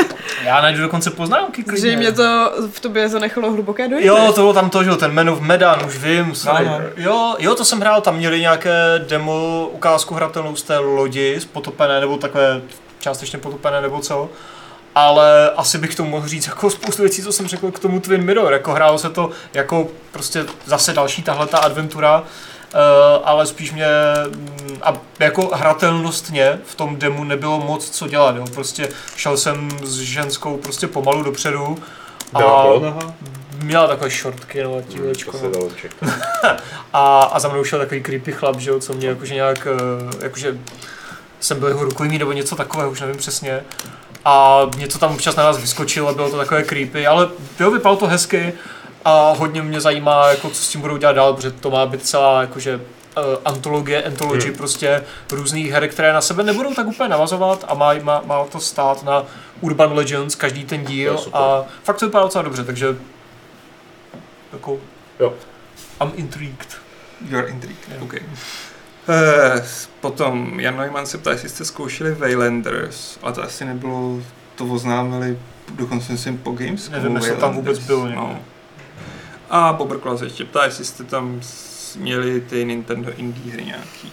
já 0.44 0.61
najdu 0.61 0.81
dokonce 0.81 1.10
poznámky. 1.11 1.64
klidně. 1.64 1.81
Zřejmě 1.81 2.11
to 2.11 2.53
v 2.72 2.80
tobě 2.80 3.10
zanechalo 3.10 3.52
hluboké 3.52 3.88
dojmy. 3.88 4.06
Jo, 4.06 4.31
to 4.35 4.41
bylo 4.41 4.53
tam 4.53 4.69
to, 4.69 4.84
že 4.84 4.89
jo, 4.89 4.95
ten 4.95 5.14
Man 5.14 5.30
of 5.30 5.39
Medan, 5.39 5.85
už 5.88 5.98
vím. 5.98 6.34
No, 6.45 6.53
no. 6.65 6.81
Jo, 6.98 7.35
jo, 7.39 7.56
to 7.56 7.65
jsem 7.65 7.80
hrál, 7.80 8.02
tam 8.02 8.15
měli 8.15 8.39
nějaké 8.39 8.72
demo 9.07 9.68
ukázku 9.72 10.15
hratelnou 10.15 10.56
z 10.56 10.64
té 10.64 10.77
lodi, 10.77 11.39
z 11.39 11.45
potopené, 11.45 11.99
nebo 11.99 12.18
takové 12.18 12.61
částečně 12.99 13.39
potopené, 13.39 13.81
nebo 13.81 13.99
co. 13.99 14.30
Ale 14.97 15.49
asi 15.49 15.77
bych 15.77 15.95
tomu 15.95 16.09
mohl 16.09 16.27
říct 16.27 16.47
jako 16.47 16.69
spoustu 16.69 17.01
věcí, 17.01 17.23
co 17.23 17.31
jsem 17.31 17.47
řekl 17.47 17.71
k 17.71 17.79
tomu 17.79 17.99
Twin 17.99 18.23
Mirror. 18.23 18.53
Jako 18.53 18.73
hrálo 18.73 18.97
se 18.97 19.09
to 19.09 19.29
jako 19.53 19.87
prostě 20.11 20.45
zase 20.65 20.93
další 20.93 21.23
tahle 21.23 21.47
ta 21.47 21.57
adventura, 21.57 22.23
Uh, 22.73 23.21
ale 23.23 23.45
spíš 23.45 23.71
mě, 23.71 23.87
mm, 24.27 24.77
a 24.81 24.93
jako 25.19 25.49
hratelnostně 25.55 26.59
v 26.65 26.75
tom 26.75 26.95
demu 26.95 27.23
nebylo 27.23 27.59
moc 27.59 27.89
co 27.89 28.07
dělat, 28.07 28.35
jo. 28.35 28.45
prostě 28.53 28.89
šel 29.15 29.37
jsem 29.37 29.69
s 29.83 29.99
ženskou 29.99 30.57
prostě 30.57 30.87
pomalu 30.87 31.23
dopředu 31.23 31.77
Byla 32.37 32.61
a 32.61 32.63
polonaha? 32.63 33.13
měla 33.61 33.87
takové 33.87 34.09
šortky, 34.09 34.63
no, 34.63 34.71
Hmm, 34.71 34.83
tílečko, 34.83 35.37
se 35.37 35.49
no. 35.49 35.69
A, 36.93 37.21
a 37.23 37.39
za 37.39 37.47
mnou 37.49 37.63
šel 37.63 37.79
takový 37.79 38.03
creepy 38.03 38.31
chlap, 38.31 38.59
že 38.59 38.69
jo, 38.69 38.79
co 38.79 38.93
mě 38.93 39.07
jakože 39.07 39.33
nějak, 39.33 39.67
eh, 39.67 40.23
jakože 40.23 40.57
jsem 41.39 41.59
byl 41.59 41.67
jeho 41.67 41.83
rukojmí 41.83 42.17
nebo 42.17 42.31
něco 42.31 42.55
takového, 42.55 42.91
už 42.91 43.01
nevím 43.01 43.17
přesně. 43.17 43.63
A 44.29 44.61
něco 44.77 44.99
tam 44.99 45.13
občas 45.13 45.35
na 45.35 45.43
nás 45.43 45.57
vyskočilo, 45.57 46.13
bylo 46.15 46.29
to 46.29 46.37
takové 46.37 46.63
creepy, 46.63 47.07
ale 47.07 47.29
jo, 47.59 47.71
vypadalo 47.71 47.97
to 47.97 48.07
hezky 48.07 48.53
a 49.05 49.31
hodně 49.37 49.61
mě 49.61 49.81
zajímá, 49.81 50.27
jako 50.27 50.49
co 50.49 50.63
s 50.63 50.67
tím 50.69 50.81
budou 50.81 50.97
dělat 50.97 51.13
dál, 51.13 51.33
protože 51.33 51.51
to 51.51 51.69
má 51.71 51.85
být 51.85 52.05
celá 52.05 52.41
jakože 52.41 52.75
uh, 52.75 52.81
antologie, 53.45 54.03
anthology 54.03 54.47
Hmm. 54.47 54.57
prostě 54.57 55.03
různých 55.31 55.71
her, 55.71 55.87
které 55.87 56.13
na 56.13 56.21
sebe 56.21 56.43
nebudou 56.43 56.73
tak 56.73 56.87
úplně 56.87 57.09
navazovat 57.09 57.65
a 57.67 57.73
má, 57.73 57.93
má, 58.03 58.21
má 58.25 58.45
to 58.45 58.59
stát 58.59 59.03
na 59.03 59.23
Urban 59.61 59.93
Legends, 59.93 60.35
každý 60.35 60.65
ten 60.65 60.85
díl 60.85 61.19
a 61.33 61.63
fakt 61.83 61.97
to 61.99 62.05
vypadá 62.05 62.23
docela 62.23 62.41
dobře, 62.41 62.63
takže 62.63 62.97
jako 64.53 64.77
Jo. 65.19 65.33
I'm 66.01 66.11
intrigued. 66.15 66.67
You're 67.29 67.47
intrigued, 67.47 67.89
Jo. 67.89 68.03
OK. 68.05 68.13
Uh, 69.09 69.61
potom 70.01 70.59
Jan 70.59 70.77
Neumann 70.77 71.05
se 71.05 71.17
ptá, 71.17 71.31
jestli 71.31 71.49
jste 71.49 71.65
zkoušeli 71.65 72.15
Waylanders, 72.15 73.19
ale 73.21 73.34
to 73.34 73.43
asi 73.43 73.65
nebylo, 73.65 74.19
to 74.55 74.65
oznámili 74.65 75.38
dokonce 75.75 76.11
myslím 76.11 76.38
po 76.38 76.51
Games. 76.51 76.89
Nevím, 76.89 77.15
jestli 77.15 77.35
tam 77.35 77.53
vůbec 77.55 77.79
bylo 77.79 78.07
někde. 78.07 78.15
No. 78.15 78.39
A 79.49 79.73
Bobrkla 79.73 80.17
se 80.17 80.25
ještě 80.25 80.45
ptá, 80.45 80.65
jestli 80.65 80.85
jste 80.85 81.03
tam 81.03 81.41
měli 81.95 82.41
ty 82.41 82.65
Nintendo 82.65 83.11
indie 83.17 83.53
hry 83.53 83.65
nějaký. 83.65 84.11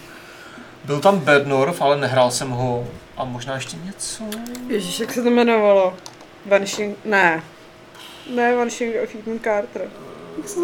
Byl 0.85 0.99
tam 0.99 1.19
Bad 1.19 1.45
North, 1.45 1.81
ale 1.81 1.97
nehrál 1.97 2.31
jsem 2.31 2.49
ho. 2.49 2.87
A 3.17 3.25
možná 3.25 3.55
ještě 3.55 3.77
něco? 3.85 4.23
Ježíš, 4.67 4.99
jak 4.99 5.13
se 5.13 5.21
to 5.21 5.29
jmenovalo? 5.29 5.93
Vanishing, 6.45 6.97
ne. 7.05 7.43
Ne, 8.35 8.55
Vanishing 8.55 8.95
of 9.03 9.15
Ethan 9.15 9.39
Carter. 9.39 9.89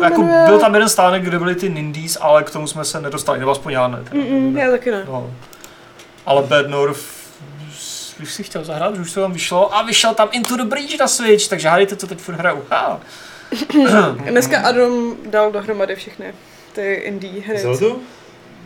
Jako 0.03 0.22
jmenuje? 0.22 0.45
byl 0.45 0.60
tam 0.60 0.73
jeden 0.73 0.89
stánek, 0.89 1.23
kde 1.23 1.39
byly 1.39 1.56
ty 1.56 1.69
Nindies, 1.69 2.18
ale 2.22 2.43
k 2.43 2.49
tomu 2.49 2.68
jsme 2.68 2.85
se 2.85 3.02
nedostali, 3.02 3.39
nebo 3.39 3.52
aspoň 3.52 3.73
já 3.73 3.88
ne. 3.88 3.98
teda. 4.10 4.23
Mm-mm, 4.23 4.57
já 4.57 4.72
taky 4.72 4.91
ne. 4.91 5.03
No. 5.07 5.30
Ale 6.26 6.43
Bad 6.43 6.68
North 6.68 6.99
bych 8.19 8.31
si 8.31 8.43
chtěl 8.43 8.64
zahrát, 8.64 8.95
že 8.95 9.02
už 9.02 9.11
to 9.14 9.22
tam 9.22 9.34
vyšlo 9.34 9.76
a 9.76 9.81
vyšel 9.81 10.14
tam 10.14 10.30
Into 10.31 10.57
the 10.57 10.64
Breach 10.64 10.99
na 10.99 11.07
Switch, 11.07 11.48
takže 11.48 11.68
hádejte, 11.68 11.95
co 11.95 12.07
teď 12.07 12.19
furt 12.19 12.35
hraju. 12.35 12.64
Ha. 12.72 12.99
Dneska 14.30 14.60
Adam 14.61 15.15
dal 15.26 15.52
dohromady 15.52 15.95
všechny 15.95 16.34
ty 16.73 16.93
indie 16.93 17.41
hry. 17.41 17.57
Zeldu? 17.60 18.02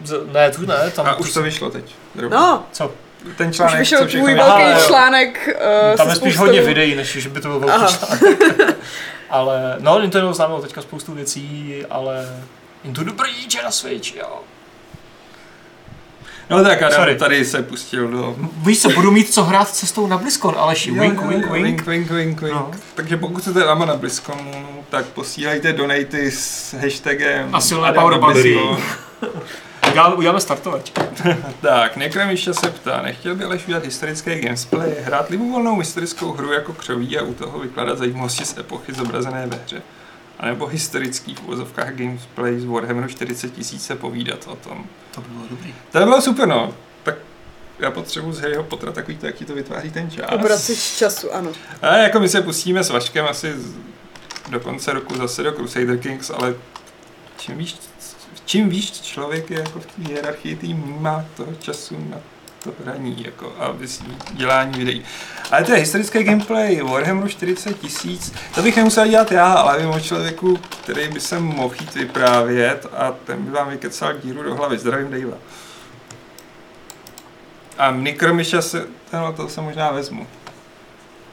Z- 0.04 0.34
Ne, 0.34 0.52
tu 0.52 0.66
ne, 0.66 0.92
tam, 0.96 1.06
A 1.08 1.16
už 1.16 1.34
to 1.34 1.42
vyšlo 1.42 1.70
teď. 1.70 1.96
No, 2.30 2.66
co? 2.72 2.92
Ten 3.38 3.50
už 3.50 3.56
článek, 3.56 3.80
vyšel 3.80 4.00
co 4.00 4.08
všechno 4.08 4.28
tvůj. 4.28 4.40
Aha, 4.42 4.58
velký 4.60 4.86
článek 4.88 5.50
uh, 5.92 5.98
Tam 5.98 6.10
je 6.10 6.16
spíš 6.16 6.38
hodně 6.38 6.62
videí, 6.62 6.96
než 6.96 7.08
že 7.18 7.30
by 7.30 7.42
to 7.42 7.48
byl 7.48 7.60
velký 7.60 7.76
Aha. 7.76 7.88
článek. 7.92 8.40
ale, 9.30 9.76
no, 9.80 10.00
Nintendo 10.00 10.30
oznámilo 10.30 10.62
teďka 10.62 10.82
spoustu 10.82 11.14
věcí, 11.14 11.76
ale 11.90 12.44
Into 12.84 13.04
the 13.04 13.12
Breach 13.12 13.56
je 13.56 13.64
na 13.64 13.72
Switch, 13.72 14.16
jo. 14.16 14.40
No 16.50 16.64
tak 16.64 16.82
Adam 16.82 17.00
Sorry. 17.00 17.16
tady 17.16 17.46
se 17.46 17.64
pustil 17.64 18.08
do... 18.08 18.36
Víš 18.58 18.82
co, 18.82 18.90
budu 18.90 19.12
mít 19.12 19.34
co 19.34 19.44
hrát 19.44 19.70
cestou 19.70 20.08
na 20.08 20.18
BlizzCon, 20.18 20.56
Aleši, 20.58 20.90
Jo, 20.90 21.02
wink, 21.02 21.22
jo, 21.22 21.28
wink, 21.28 21.46
jo, 21.46 21.54
wink. 21.54 21.66
wink, 21.66 21.86
wink, 21.88 22.12
wink, 22.12 22.42
wink. 22.42 22.54
No. 22.54 22.72
Takže 22.96 23.18
pokud 23.18 23.42
jste 23.44 23.60
dáma 23.60 23.86
na 23.86 23.96
BlizzConu, 23.96 24.84
tak 24.90 25.06
posílejte 25.06 25.74
donaty 25.74 26.32
s 26.32 26.74
hashtagem 26.74 27.56
A 27.56 27.62
silné 27.62 27.88
Adam 27.90 28.04
powerbanky. 28.04 28.42
BlizzCon. 28.42 28.78
Uděláme, 29.90 30.16
uděláme 30.16 30.42
startovač. 30.42 30.92
Tak, 31.62 31.98
Nekremiště 31.98 32.54
se 32.54 32.70
ptá, 32.70 33.02
nechtěl 33.02 33.36
by 33.36 33.44
Aleš 33.44 33.66
udělat 33.68 33.84
historické 33.84 34.40
gamesplay, 34.42 34.96
hrát 35.02 35.30
libovolnou 35.30 35.80
historickou 35.80 36.32
hru 36.32 36.52
jako 36.54 36.74
křoví 36.74 37.18
a 37.18 37.24
u 37.24 37.34
toho 37.34 37.60
vykládat 37.60 37.98
zajímavosti 37.98 38.46
z 38.46 38.58
epochy 38.58 38.94
zobrazené 38.94 39.48
ve 39.48 39.58
hře. 39.66 39.82
A 40.40 40.46
nebo 40.46 40.66
historický 40.68 41.36
v 41.36 41.44
uvozovkách 41.44 41.94
gameplay 41.94 42.60
z 42.60 42.66
Warhammeru 42.66 43.08
40 43.08 43.54
tisíc 43.54 43.86
se 43.86 43.96
povídat 43.96 44.48
o 44.48 44.56
tom. 44.56 44.86
To 45.16 45.22
by 45.22 45.28
bylo 45.30 45.46
dobrý. 45.50 45.76
To 45.92 46.00
by 46.00 46.04
bylo 46.06 46.22
super, 46.22 46.48
no. 46.48 46.74
Tak 47.04 47.16
já 47.80 47.92
potřebuji 47.92 48.34
z 48.34 48.40
Harryho 48.40 48.64
Pottera 48.64 48.92
takový 48.92 49.18
to, 49.18 49.26
jak 49.26 49.36
ti 49.36 49.46
to 49.46 49.54
vytváří 49.56 49.92
ten 49.92 50.12
čas. 50.12 50.26
Obracič 50.32 50.80
času, 50.98 51.34
ano. 51.36 51.52
A 51.82 51.96
jako 51.96 52.20
my 52.20 52.30
se 52.30 52.42
pustíme 52.42 52.84
s 52.84 52.90
Vaškem 52.90 53.26
asi 53.26 53.54
z- 53.60 53.76
do 54.50 54.60
konce 54.60 54.94
roku 54.94 55.16
zase 55.18 55.44
do 55.44 55.52
Crusader 55.52 55.98
Kings, 55.98 56.30
ale 56.30 56.56
čím 57.38 57.58
víš, 57.58 57.76
čím 58.46 58.70
víš 58.70 59.02
člověk 59.02 59.50
je 59.50 59.60
jako 59.60 59.80
v 59.80 59.86
té 59.86 60.02
hierarchii 60.08 60.56
tým 60.56 60.96
má 61.00 61.26
toho 61.36 61.56
času 61.56 61.98
na 62.10 62.18
to 62.66 62.72
hraní 62.84 63.24
jako 63.24 63.54
a 63.60 63.76
dělání 64.32 64.80
videí. 64.80 65.06
Ale 65.52 65.64
to 65.64 65.72
je 65.72 65.78
historický 65.78 66.24
gameplay 66.24 66.82
Warhammeru 66.82 67.28
40 67.28 67.80
tisíc, 67.80 68.34
to 68.56 68.62
bych 68.62 68.78
nemusel 68.78 69.08
dělat 69.08 69.32
já, 69.32 69.54
ale 69.54 69.80
vím 69.80 69.90
o 69.90 70.00
člověku, 70.00 70.58
který 70.58 71.08
by 71.08 71.20
se 71.20 71.40
mohl 71.40 71.76
jít 71.80 71.96
vyprávět 71.96 72.86
a 72.94 73.12
ten 73.12 73.44
by 73.44 73.52
vám 73.52 73.70
vykecal 73.70 74.14
díru 74.14 74.44
do 74.44 74.56
hlavy. 74.56 74.78
Zdravím 74.78 75.12
Dejva. 75.12 75.38
A 77.78 77.92
Mikromyša 77.92 78.62
se, 78.62 78.88
no, 79.14 79.34
to 79.34 79.50
se 79.50 79.62
možná 79.62 79.92
vezmu. 79.92 80.28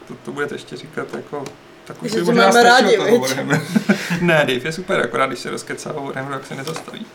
To, 0.09 0.15
to 0.15 0.33
budete 0.33 0.55
ještě 0.55 0.77
říkat 0.77 1.15
jako 1.15 1.45
tak 1.85 2.03
už 2.03 2.13
tě 2.13 2.23
možná 2.23 2.47
máme 2.47 2.63
rádi? 2.63 2.97
Warhammeru. 2.97 3.63
ne, 4.21 4.35
Dave 4.35 4.61
je 4.65 4.73
super, 4.73 5.01
akorát 5.01 5.27
když 5.27 5.39
se 5.39 5.51
rozkecá 5.51 5.93
o 5.93 6.05
Warhammeru, 6.05 6.35
tak 6.39 6.47
se 6.47 6.55
nezastaví. 6.55 7.07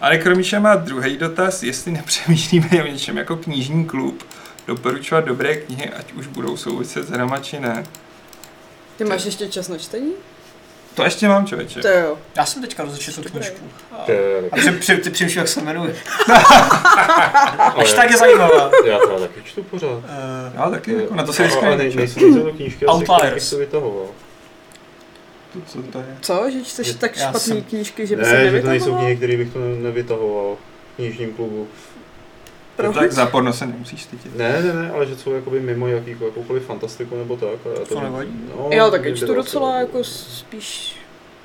A 0.00 0.08
Nekromíša 0.08 0.60
má 0.60 0.74
druhý 0.74 1.16
dotaz, 1.16 1.62
jestli 1.62 1.92
nepřemýšlíme 1.92 2.68
o 2.84 2.86
něčem 2.86 3.16
jako 3.16 3.36
knižní 3.36 3.84
klub, 3.84 4.24
doporučovat 4.66 5.24
dobré 5.24 5.56
knihy, 5.56 5.90
ať 5.90 6.12
už 6.12 6.26
budou 6.26 6.56
souviset 6.56 7.06
s 7.06 7.10
hrama 7.10 7.38
či 7.38 7.60
ne. 7.60 7.84
Ty 8.96 9.04
máš 9.04 9.24
ještě 9.24 9.48
čas 9.48 9.68
na 9.68 9.78
čtení? 9.78 10.12
To 10.94 11.04
ještě 11.04 11.28
mám, 11.28 11.46
člověče. 11.46 11.80
To 11.80 11.88
jo. 11.88 12.18
Já 12.36 12.46
jsem 12.46 12.62
teďka 12.62 12.82
rozečetl 12.84 13.22
knížku. 13.22 13.60
To 14.06 14.12
je 14.12 14.38
A 14.52 14.56
taky- 14.56 14.60
při, 14.62 14.70
při, 14.72 14.96
ty 14.96 15.10
přemýšlím, 15.10 15.38
jak 15.38 15.48
se 15.48 15.60
jmenuje. 15.60 15.94
Až 17.76 17.92
tak 17.92 18.10
je 18.10 18.16
zajímavá. 18.16 18.70
Já 18.86 18.98
to 18.98 19.20
taky 19.20 19.42
čtu 19.44 19.62
pořád. 19.62 19.88
Uh, 19.88 20.00
Já 20.54 20.70
taky, 20.70 20.92
jako 20.94 21.14
na 21.14 21.22
to 21.24 21.32
se 21.32 21.42
A- 21.42 21.46
vždycky 21.46 21.66
ale 21.66 21.76
nej, 21.76 21.94
nejsou 21.96 22.42
to 22.42 22.52
knížky, 22.52 22.86
Outliers. 22.86 23.50
to 23.50 23.56
vytahoval. 23.58 24.06
To, 25.52 25.58
co 25.66 25.82
to 25.82 25.98
je? 25.98 26.16
Co? 26.20 26.50
Že 26.50 26.64
čteš 26.64 26.86
Je- 26.88 26.94
tak 26.94 27.16
já 27.16 27.22
špatný 27.30 27.40
jsem- 27.54 27.62
knížky, 27.62 28.06
že 28.06 28.16
by 28.16 28.24
se 28.24 28.32
Ne, 28.32 28.50
že 28.50 28.50
to 28.50 28.52
nejsou 28.52 28.68
nevytahoval? 28.68 29.00
knihy, 29.00 29.16
které 29.16 29.36
bych 29.36 29.52
to 29.52 29.58
ne- 29.58 29.76
nevytahoval 29.76 30.56
v 30.92 30.96
knižním 30.96 31.32
klubu. 31.34 31.68
To 32.76 32.82
Proč? 32.82 32.94
tak 32.96 33.12
za 33.12 33.26
porno 33.26 33.52
se 33.52 33.66
nemusíš 33.66 34.02
stydět. 34.02 34.36
Ne, 34.36 34.62
ne, 34.62 34.72
ne, 34.82 34.90
ale 34.90 35.06
že 35.06 35.16
jsou 35.16 35.32
jakoby 35.32 35.60
mimo 35.60 35.88
jakýkoliv, 35.88 36.32
jakoukoliv 36.34 36.62
fantastiku 36.66 37.16
nebo 37.16 37.36
tak. 37.36 37.48
A 37.48 37.80
já 37.80 37.86
To 37.88 38.00
nevadí. 38.00 38.30
No, 38.56 38.68
Já 38.70 38.90
taky 38.90 39.14
čtu 39.16 39.26
to 39.26 39.34
docela 39.34 39.70
asi- 39.70 39.78
jako 39.80 40.04
spíš 40.04 40.96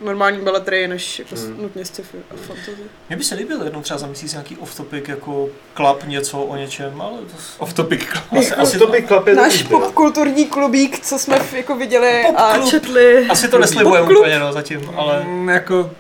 normální 0.02 0.42
beletry, 0.42 0.88
než 0.88 1.20
jako 1.20 1.36
Hmm. 1.36 1.62
nutně 1.62 1.86
sci-fi 1.86 2.18
a 2.32 2.36
fantasy. 2.48 2.72
Mně 3.10 3.18
by 3.18 3.24
se 3.24 3.36
líbilo 3.36 3.64
jednou 3.64 3.82
třeba 3.82 3.98
za 3.98 4.08
měsíc 4.08 4.32
nějaký 4.34 4.56
off-topic 4.58 5.04
jako 5.10 5.50
klap 5.74 6.04
něco 6.04 6.42
o 6.42 6.56
něčem, 6.56 7.02
ale 7.02 7.18
to... 7.18 7.34
Off 7.58 7.74
topic. 7.74 8.02
Asi, 8.40 8.52
asi, 8.56 8.78
To 8.80 8.88
by 8.88 9.02
klapě 9.02 9.36
Náš 9.36 9.64
popkulturní 9.64 10.46
klubík, 10.46 11.00
co 11.00 11.20
jsme 11.20 11.40
jako 11.54 11.76
viděli 11.76 12.24
a 12.36 12.44
Popklub. 12.54 12.70
četli. 12.70 13.28
asi 13.30 13.48
to 13.48 13.60
neslibujeme 13.60 14.18
úplně 14.18 14.40
no, 14.40 14.54
zatím, 14.54 14.92
ale... 14.96 15.24
Mm, 15.24 15.50
jako, 15.50 15.92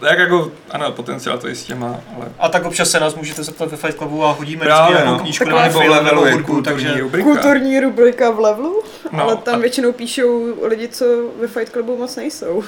tak 0.00 0.18
jako, 0.18 0.50
ano, 0.70 0.92
potenciál 0.92 1.38
to 1.38 1.48
jistě 1.48 1.74
má, 1.74 2.00
ale... 2.16 2.26
A 2.38 2.48
tak 2.48 2.64
občas 2.64 2.90
se 2.90 3.00
nás 3.00 3.14
můžete 3.14 3.42
zeptat 3.42 3.70
ve 3.70 3.76
Fight 3.76 3.96
Clubu 3.98 4.24
a 4.24 4.32
hodíme 4.32 4.64
Právě, 4.64 4.84
vždycky 4.84 5.02
nějakou 5.02 5.18
no. 5.18 5.22
knížku 5.24 5.44
Taková 5.44 5.62
nebo 5.66 5.78
levelu 5.78 6.26
je 6.26 6.32
hudbu, 6.32 6.46
kulturní 6.52 6.84
takže... 6.84 7.00
rubrika. 7.00 7.24
Kulturní 7.30 7.80
rubrika 7.80 8.30
v 8.30 8.40
levelu, 8.40 8.82
No, 9.12 9.22
ale 9.22 9.36
tam 9.36 9.54
a 9.54 9.58
většinou 9.58 9.92
píšou 9.92 10.54
lidi, 10.66 10.88
co 10.88 11.04
ve 11.40 11.48
Fight 11.48 11.72
Clubu 11.72 11.96
moc 11.98 12.16
nejsou. 12.16 12.64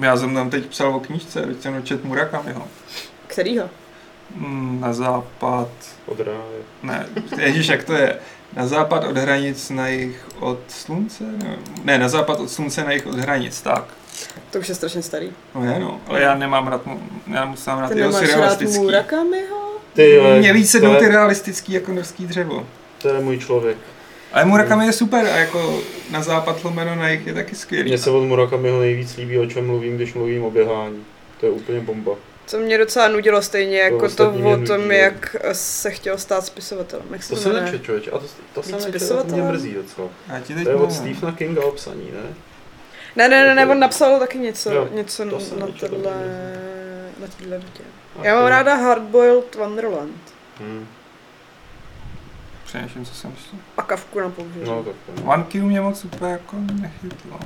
Já 0.00 0.16
jsem 0.16 0.34
tam 0.34 0.50
teď 0.50 0.66
psal 0.66 0.94
o 0.96 1.00
knížce, 1.00 1.42
teď 1.42 1.62
jsem 1.62 1.82
čet 1.82 2.04
Murakamiho. 2.04 2.62
Kterýho? 3.26 3.64
Mm, 4.36 4.78
Na 4.80 4.92
západ, 4.92 5.68
Od 6.06 6.20
ráje. 6.20 6.38
ne, 6.82 7.06
ježíš, 7.38 7.66
jak 7.68 7.84
to 7.84 7.92
je? 7.92 8.18
Na 8.56 8.66
západ 8.66 9.04
od 9.04 9.16
hranic, 9.16 9.70
na 9.70 9.88
jich 9.88 10.26
od 10.40 10.58
slunce? 10.68 11.24
Ne, 11.24 11.56
ne 11.84 11.98
na 11.98 12.08
západ 12.08 12.40
od 12.40 12.50
slunce, 12.50 12.84
na 12.84 12.92
jich 12.92 13.06
od 13.06 13.14
hranic, 13.14 13.60
tak. 13.62 13.84
To 14.54 14.60
už 14.60 14.68
je 14.68 14.74
strašně 14.74 15.02
starý. 15.02 15.32
No 15.54 15.64
je, 15.72 15.78
no, 15.78 16.00
ale 16.06 16.20
já 16.22 16.34
nemám 16.34 16.66
rád, 16.68 16.82
já 17.34 17.44
mám 17.66 17.78
rád 17.80 17.88
Ty 17.92 17.98
jeho 17.98 18.12
nemáš 18.12 18.34
rád. 18.36 18.60
Murakamiho? 18.60 19.72
Ty, 19.92 20.20
Mně 20.38 20.52
víc 20.52 20.70
se 20.70 20.80
to 20.80 20.86
jdou 20.86 20.92
je- 20.92 20.98
ty 20.98 21.08
realistický 21.08 21.72
jako 21.72 21.92
norský 21.92 22.26
dřevo. 22.26 22.66
To 23.02 23.08
je 23.08 23.20
můj 23.20 23.38
člověk. 23.38 23.76
Ale 24.32 24.44
Murakami 24.44 24.86
je 24.86 24.92
super 24.92 25.26
a 25.26 25.36
jako 25.36 25.80
na 26.10 26.22
západ 26.22 26.64
lomeno 26.64 26.94
na 26.94 27.08
jich 27.08 27.26
je 27.26 27.34
taky 27.34 27.54
skvělý. 27.54 27.88
Mně 27.88 27.98
se 27.98 28.10
od 28.10 28.20
Murakamiho 28.24 28.80
nejvíc 28.80 29.16
líbí, 29.16 29.38
o 29.38 29.46
čem 29.46 29.66
mluvím, 29.66 29.96
když 29.96 30.14
mluvím 30.14 30.44
o 30.44 30.50
běhání. 30.50 31.04
To 31.40 31.46
je 31.46 31.52
úplně 31.52 31.80
bomba. 31.80 32.12
Co 32.46 32.58
mě 32.58 32.78
docela 32.78 33.08
nudilo 33.08 33.42
stejně 33.42 33.78
jako 33.78 34.08
to 34.08 34.30
mě 34.32 34.54
o 34.56 34.66
tom, 34.66 34.88
no. 34.88 34.94
jak 34.94 35.36
se 35.52 35.90
chtěl 35.90 36.18
stát 36.18 36.46
spisovatelem. 36.46 37.06
Jak 37.12 37.22
se 37.22 37.34
To 37.34 37.40
to 37.42 37.48
jmenuje? 37.48 37.64
nečet, 37.64 37.82
člověče. 37.84 38.10
A 38.10 38.18
to, 38.18 38.24
to 38.54 38.62
Víc 38.62 38.86
nečet, 38.86 39.12
a 39.12 39.22
to 39.22 39.32
mě 39.34 39.42
mrzí 39.42 39.74
docela. 39.74 40.08
Já 40.28 40.40
ti 40.40 40.54
teď 40.54 40.64
To 40.64 40.70
je 40.70 40.76
od. 40.76 40.92
Stephena 40.92 41.32
Kinga 41.32 41.64
obsaný, 41.64 42.04
ne? 42.12 42.34
Ne, 43.16 43.28
ne, 43.28 43.46
ne, 43.46 43.54
ne, 43.54 43.66
on 43.72 43.78
napsal 43.78 44.18
taky 44.18 44.38
něco, 44.38 44.72
Jo, 44.72 44.88
něco 44.92 45.24
to 45.24 45.30
na 45.58 45.66
tohle, 45.66 45.70
to 45.80 47.20
na 47.20 47.26
téhle 47.38 47.58
větě. 47.58 47.82
A 48.20 48.24
Já 48.26 48.34
mám 48.34 48.46
ráda 48.46 48.74
Hardboiled 48.74 49.54
Wonderland 49.54 50.34
Hmm. 50.60 50.86
Přemýšlím, 52.64 53.04
co 53.04 53.14
jsem 53.14 53.30
myslel. 53.30 53.60
a 53.76 53.82
Kavku 53.82 54.20
na 54.20 54.28
použití. 54.30 54.60
No, 54.66 54.82
tak 54.84 54.94
to. 55.16 55.22
One 55.30 55.44
Q 55.44 55.62
mě 55.62 55.80
moc 55.80 56.04
úplně 56.04 56.32
jako 56.32 56.56
nechytlo. 56.72 57.38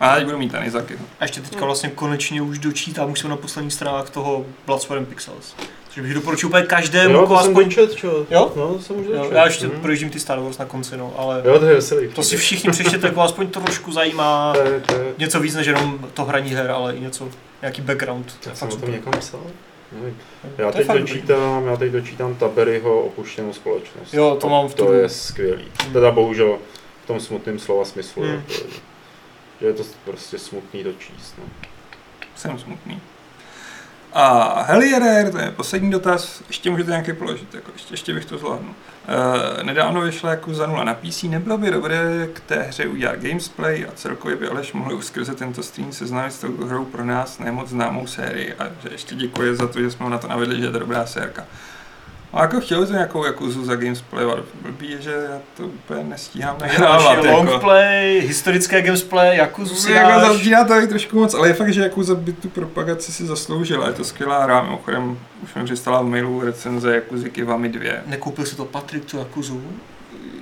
A 0.00 0.14
teď 0.14 0.24
budu 0.24 0.38
mít 0.38 0.54
Anizaky. 0.54 0.98
A 1.20 1.24
ještě 1.24 1.40
teďka 1.40 1.64
vlastně 1.64 1.90
konečně 1.90 2.42
už 2.42 2.58
dočítám, 2.58 3.10
už 3.10 3.20
jsem 3.20 3.30
na 3.30 3.36
posledních 3.36 3.72
stranách 3.74 4.10
toho 4.10 4.46
Blood, 4.66 4.82
Sweat 4.82 5.08
Pixels. 5.08 5.54
Takže 5.94 6.02
bych 6.02 6.14
doporučil 6.14 6.48
úplně 6.48 6.62
každému, 6.66 7.14
Jo, 7.14 7.20
to 7.26 7.38
jsem 7.38 7.48
aspoň... 7.50 7.64
dočet, 7.64 7.94
čo? 7.94 8.26
Jo? 8.30 8.52
No, 8.56 8.74
to 8.74 8.82
jsem 8.82 8.96
už 9.00 9.06
Jo, 9.06 9.16
dočet. 9.18 9.32
já 9.34 9.44
ještě 9.44 9.66
Hmm. 9.66 9.80
projíždím 9.80 10.10
ty 10.10 10.20
Star 10.20 10.40
Wars 10.40 10.58
na 10.58 10.64
konci, 10.64 10.96
no, 10.96 11.14
ale 11.16 11.42
Jo, 11.44 11.58
to 11.58 11.64
je 11.66 11.74
veselý. 11.74 12.08
to 12.08 12.22
si 12.22 12.36
všichni 12.36 12.70
přečtěte, 12.70 13.06
jako 13.06 13.20
aspoň 13.20 13.46
trošku 13.50 13.92
zajímá 13.92 14.52
To 14.56 14.60
je, 14.62 14.80
to 14.80 14.94
je, 14.94 15.14
něco 15.18 15.40
víc 15.40 15.54
než 15.54 15.66
jenom 15.66 15.98
to 16.14 16.24
hraní 16.24 16.50
her, 16.50 16.70
ale 16.70 16.94
i 16.96 17.00
něco, 17.00 17.28
nějaký 17.62 17.82
background. 17.82 18.26
To 18.26 18.48
já 18.48 18.52
je 18.52 18.56
jsem 18.56 18.68
fakt 18.68 18.76
o 18.76 18.80
tom 18.80 18.80
super. 18.88 18.94
někam 18.94 19.20
psal? 19.20 19.40
Nevím. 19.92 20.16
To 20.56 20.62
Já 20.62 20.66
je 20.68 20.72
teď 20.72 20.86
dočítám, 20.88 21.66
já 21.66 21.76
teď 21.76 21.92
dočítám 21.92 22.34
Taberyho 22.34 23.00
opuštěnou 23.00 23.52
společnost. 23.52 24.14
Jo, 24.14 24.36
to 24.40 24.48
mám 24.48 24.68
v 24.68 24.74
To 24.74 24.86
tu- 24.86 24.92
je 24.92 25.08
skvělý. 25.08 25.64
Teda 25.92 26.10
bohužel 26.10 26.58
v 27.04 27.06
tom 27.06 27.20
smutném 27.20 27.58
slova 27.58 27.84
smyslu. 27.84 28.22
Hmm. 28.22 28.32
Jako, 28.32 28.52
že 29.60 29.66
je 29.66 29.72
to 29.72 29.82
prostě 30.04 30.38
smutný 30.38 30.84
to 30.84 30.92
číst. 30.92 31.34
No. 31.38 31.44
Jsem 32.36 32.58
smutný. 32.58 33.00
A 34.12 34.62
Helierer, 34.62 35.32
to 35.32 35.38
je 35.38 35.50
poslední 35.50 35.90
dotaz, 35.90 36.42
ještě 36.48 36.70
můžete 36.70 36.90
nějaký 36.90 37.12
položit, 37.12 37.54
jako 37.54 37.70
ještě, 37.72 37.94
ještě 37.94 38.14
bych 38.14 38.24
to 38.24 38.38
zvládnul. 38.38 38.74
Uh, 39.08 39.62
nedávno 39.62 40.00
vyšla 40.00 40.30
jako 40.30 40.54
za 40.54 40.66
nula 40.66 40.84
na 40.84 40.94
PC, 40.94 41.22
nebylo 41.22 41.58
by 41.58 41.70
dobré 41.70 42.28
k 42.32 42.40
té 42.40 42.62
hře 42.62 42.86
udělat 42.86 43.16
gamesplay 43.16 43.86
a 43.88 43.92
celkově 43.94 44.36
by 44.36 44.48
Aleš 44.48 44.72
mohl 44.72 45.02
skrze 45.02 45.34
tento 45.34 45.62
stream 45.62 45.92
seznámit 45.92 46.32
s 46.32 46.38
tou 46.38 46.64
hrou 46.64 46.84
pro 46.84 47.04
nás 47.04 47.38
nemoc 47.38 47.68
známou 47.68 48.06
sérii 48.06 48.54
a 48.54 48.64
že 48.82 48.88
ještě 48.92 49.14
děkuji 49.14 49.56
za 49.56 49.66
to, 49.66 49.80
že 49.80 49.90
jsme 49.90 50.04
ho 50.04 50.10
na 50.10 50.18
to 50.18 50.28
navedli, 50.28 50.58
že 50.58 50.64
je 50.64 50.70
to 50.70 50.78
dobrá 50.78 51.06
sérka. 51.06 51.46
A 52.32 52.42
jako 52.42 52.60
chtěl 52.60 52.86
to 52.86 52.92
nějakou 52.92 53.24
Jakuzu 53.24 53.64
za 53.64 53.76
gamesplay, 53.76 54.24
ale 54.24 54.42
blbý 54.62 54.90
je, 54.90 55.02
že 55.02 55.10
já 55.10 55.38
to 55.56 55.62
úplně 55.62 56.04
nestíhám 56.04 56.56
nahrávat. 56.60 57.02
Další 57.02 57.26
Jako. 57.26 57.36
longplay, 57.36 58.20
historické 58.20 58.82
gamesplay, 58.82 59.36
Yakuzu 59.36 59.74
si 59.74 59.92
Jako 59.92 60.32
začíná 60.32 60.64
to 60.64 60.80
být 60.80 60.88
trošku 60.88 61.18
moc, 61.20 61.34
ale 61.34 61.48
je 61.48 61.54
fakt, 61.54 61.72
že 61.72 61.80
Yakuza 61.82 62.14
by 62.14 62.32
tu 62.32 62.48
propagaci 62.48 63.12
si 63.12 63.26
zasloužila. 63.26 63.86
Je 63.86 63.92
to 63.92 64.04
skvělá 64.04 64.42
hra, 64.44 64.62
mimochodem 64.62 65.18
už 65.42 65.54
mi 65.54 65.64
přistala 65.64 66.02
v 66.02 66.06
mailu 66.06 66.40
recenze 66.40 66.94
Yakuzy 66.94 67.30
Kiwami 67.30 67.68
2. 67.68 67.92
Nekoupil 68.06 68.44
si 68.46 68.56
to 68.56 68.64
Patrik 68.64 69.04
tu 69.04 69.18
Yakuzu? 69.18 69.62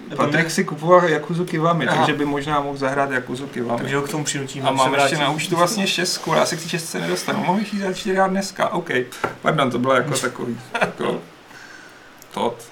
Nebo 0.08 0.22
Patrik 0.22 0.50
si 0.50 0.64
kupoval 0.64 1.08
Yakuzu 1.08 1.44
Kiwami, 1.44 1.86
Aha. 1.88 1.96
takže 1.96 2.12
by 2.18 2.24
možná 2.24 2.60
mohl 2.60 2.76
zahrát 2.76 3.10
Yakuzu 3.10 3.46
Kiwami. 3.46 3.80
Takže 3.80 3.96
ho 3.96 4.02
k 4.02 4.08
tomu 4.08 4.24
přinutíme. 4.24 4.68
A 4.68 4.72
mám 4.72 4.94
ještě 4.94 5.16
na 5.18 5.30
účtu 5.30 5.56
vlastně 5.56 5.86
šestku, 5.86 6.32
já 6.34 6.46
se 6.46 6.56
k 6.56 6.62
té 6.62 6.68
šestce 6.68 7.00
nedostanu. 7.00 7.38
Mohl 7.44 7.58
bych 7.58 7.74
jí 7.74 7.80
za 7.80 7.92
čtyři 7.92 8.18
dneska, 8.28 8.68
OK. 8.68 8.90
Pardon, 9.42 9.70
to 9.70 9.78
bylo 9.78 9.94
jako 9.94 10.18
takový, 10.18 10.60
jako, 10.80 11.18
tot. 12.38 12.68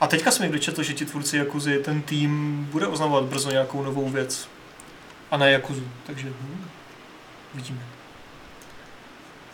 A 0.00 0.06
teďka 0.06 0.30
jsem 0.30 0.42
někdo 0.42 0.58
četl, 0.58 0.82
že 0.82 0.94
ti 0.94 1.04
tvůrci 1.04 1.36
Jakuzy, 1.36 1.78
ten 1.78 2.02
tým 2.02 2.64
bude 2.72 2.86
oznamovat 2.86 3.24
brzo 3.24 3.50
nějakou 3.50 3.82
novou 3.82 4.08
věc. 4.08 4.48
A 5.30 5.36
ne 5.36 5.52
Jakuzu, 5.52 5.82
takže 6.06 6.28
hm, 6.28 6.64
vidíme. 7.54 7.80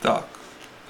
Tak. 0.01 0.24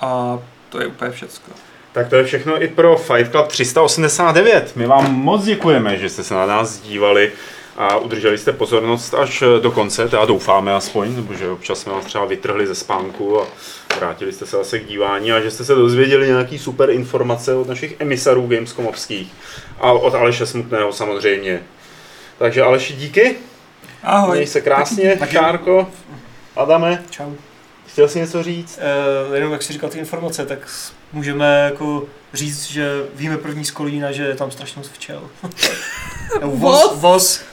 A 0.01 0.39
to 0.69 0.81
je 0.81 0.86
úplně 0.86 1.11
všecko. 1.11 1.51
Tak 1.93 2.09
to 2.09 2.16
je 2.16 2.24
všechno 2.24 2.62
i 2.62 2.69
pro 2.69 2.97
Fight 2.97 3.31
Club 3.31 3.48
389. 3.48 4.77
My 4.77 4.86
vám 4.86 5.15
moc 5.15 5.44
děkujeme, 5.44 5.98
že 5.98 6.09
jste 6.09 6.24
se 6.24 6.35
na 6.35 6.47
nás 6.47 6.81
dívali 6.81 7.32
a 7.76 7.96
udrželi 7.96 8.38
jste 8.38 8.52
pozornost 8.52 9.14
až 9.14 9.42
do 9.62 9.70
konce, 9.70 10.09
teda 10.09 10.24
doufáme 10.24 10.74
aspoň, 10.74 11.16
nebo 11.16 11.34
že 11.34 11.51
občas 11.51 11.78
jsme 11.78 11.92
vás 11.92 12.05
třeba 12.05 12.24
vytrhli 12.24 12.66
ze 12.66 12.74
spánku 12.74 13.40
a 13.40 13.46
vrátili 13.96 14.32
jste 14.32 14.46
se 14.46 14.56
zase 14.56 14.78
k 14.78 14.86
dívání 14.86 15.32
a 15.32 15.40
že 15.40 15.51
jste 15.51 15.64
se 15.64 15.74
dozvěděli 15.74 16.26
nějaký 16.26 16.59
super 16.59 16.90
informace 16.90 17.55
od 17.55 17.68
našich 17.68 17.94
emisarů 17.98 18.46
Gamescomovských 18.46 19.32
a 19.80 19.92
od 19.92 20.14
Aleše 20.14 20.46
Smutného 20.46 20.92
samozřejmě. 20.92 21.62
Takže 22.38 22.62
Aleši 22.62 22.92
díky, 22.92 23.36
Ahoj. 24.02 24.36
měj 24.36 24.46
se 24.46 24.60
krásně, 24.60 25.16
Taky. 25.16 25.32
Šárko, 25.32 25.88
Adame, 26.56 27.02
Čau. 27.10 27.32
chtěl 27.86 28.09
jsi 28.09 28.18
něco 28.18 28.42
říct? 28.42 28.78
Uh, 29.28 29.34
jenom 29.34 29.52
jak 29.52 29.62
jsi 29.62 29.72
říkal 29.72 29.90
ty 29.90 29.98
informace, 29.98 30.46
tak 30.46 30.59
můžeme 31.12 31.62
jako 31.64 32.05
říct, 32.34 32.64
že 32.64 33.05
víme 33.14 33.38
první 33.38 33.64
z 33.64 33.70
Kolína, 33.70 34.12
že 34.12 34.22
je 34.22 34.34
tam 34.34 34.51
strašně 34.51 34.78
moc 34.80 34.88
včel. 34.88 35.22
Voz, 36.42 36.92
Voz? 36.94 37.44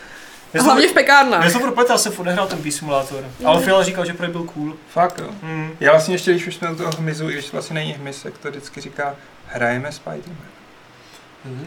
Já 0.53 0.63
hlavně 0.63 0.87
v 0.87 0.93
pekárnách. 0.93 1.43
já 1.43 1.49
jsem 1.49 1.61
propletl, 1.61 1.91
já 1.91 1.97
jsem 1.97 2.11
furt 2.11 2.25
nehrál 2.25 2.47
ten 2.47 2.59
P-simulátor. 2.59 3.23
Ale 3.45 3.61
Fiala 3.61 3.83
říkal, 3.83 4.05
že 4.05 4.13
prý 4.13 4.27
byl 4.27 4.43
cool. 4.43 4.73
Fakt 4.89 5.19
jo. 5.19 5.27
Hmm. 5.43 5.71
Já 5.79 5.91
vlastně 5.91 6.15
ještě, 6.15 6.31
když 6.31 6.47
už 6.47 6.55
jsme 6.55 6.71
u 6.71 6.75
toho 6.75 6.91
hmyzu, 6.97 7.29
i 7.29 7.33
když 7.33 7.51
vlastně 7.51 7.73
není 7.73 7.91
hmyz, 7.91 8.23
tak 8.23 8.37
to 8.37 8.49
vždycky 8.49 8.81
říká, 8.81 9.15
hrajeme 9.47 9.91
Spiderman. 9.91 10.37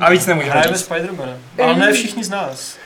A 0.00 0.10
víc 0.10 0.26
nemůžeme 0.26 0.52
Hrajeme 0.52 0.76
říct. 0.76 0.86
Spidermana. 0.86 1.32
Ale 1.62 1.76
ne 1.76 1.92
všichni 1.92 2.24
z 2.24 2.30
nás. 2.30 2.76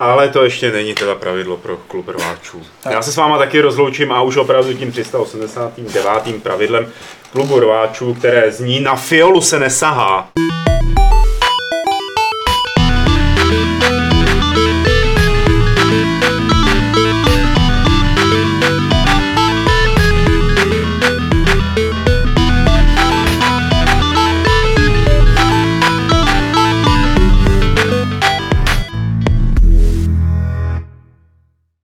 Ale 0.00 0.28
to 0.28 0.44
ještě 0.44 0.72
není 0.72 0.94
teda 0.94 1.14
pravidlo 1.14 1.56
pro 1.56 1.76
klub 1.76 2.08
rváčů. 2.08 2.62
Tak. 2.82 2.92
Já 2.92 3.02
se 3.02 3.12
s 3.12 3.16
váma 3.16 3.38
taky 3.38 3.60
rozloučím 3.60 4.12
a 4.12 4.22
už 4.22 4.36
opravdu 4.36 4.74
tím 4.74 4.92
389. 4.92 6.42
pravidlem 6.42 6.92
klubu 7.32 7.60
rváčů, 7.60 8.14
které 8.14 8.52
zní 8.52 8.80
na 8.80 8.96
fiolu 8.96 9.40
se 9.40 9.58
nesahá. 9.58 10.30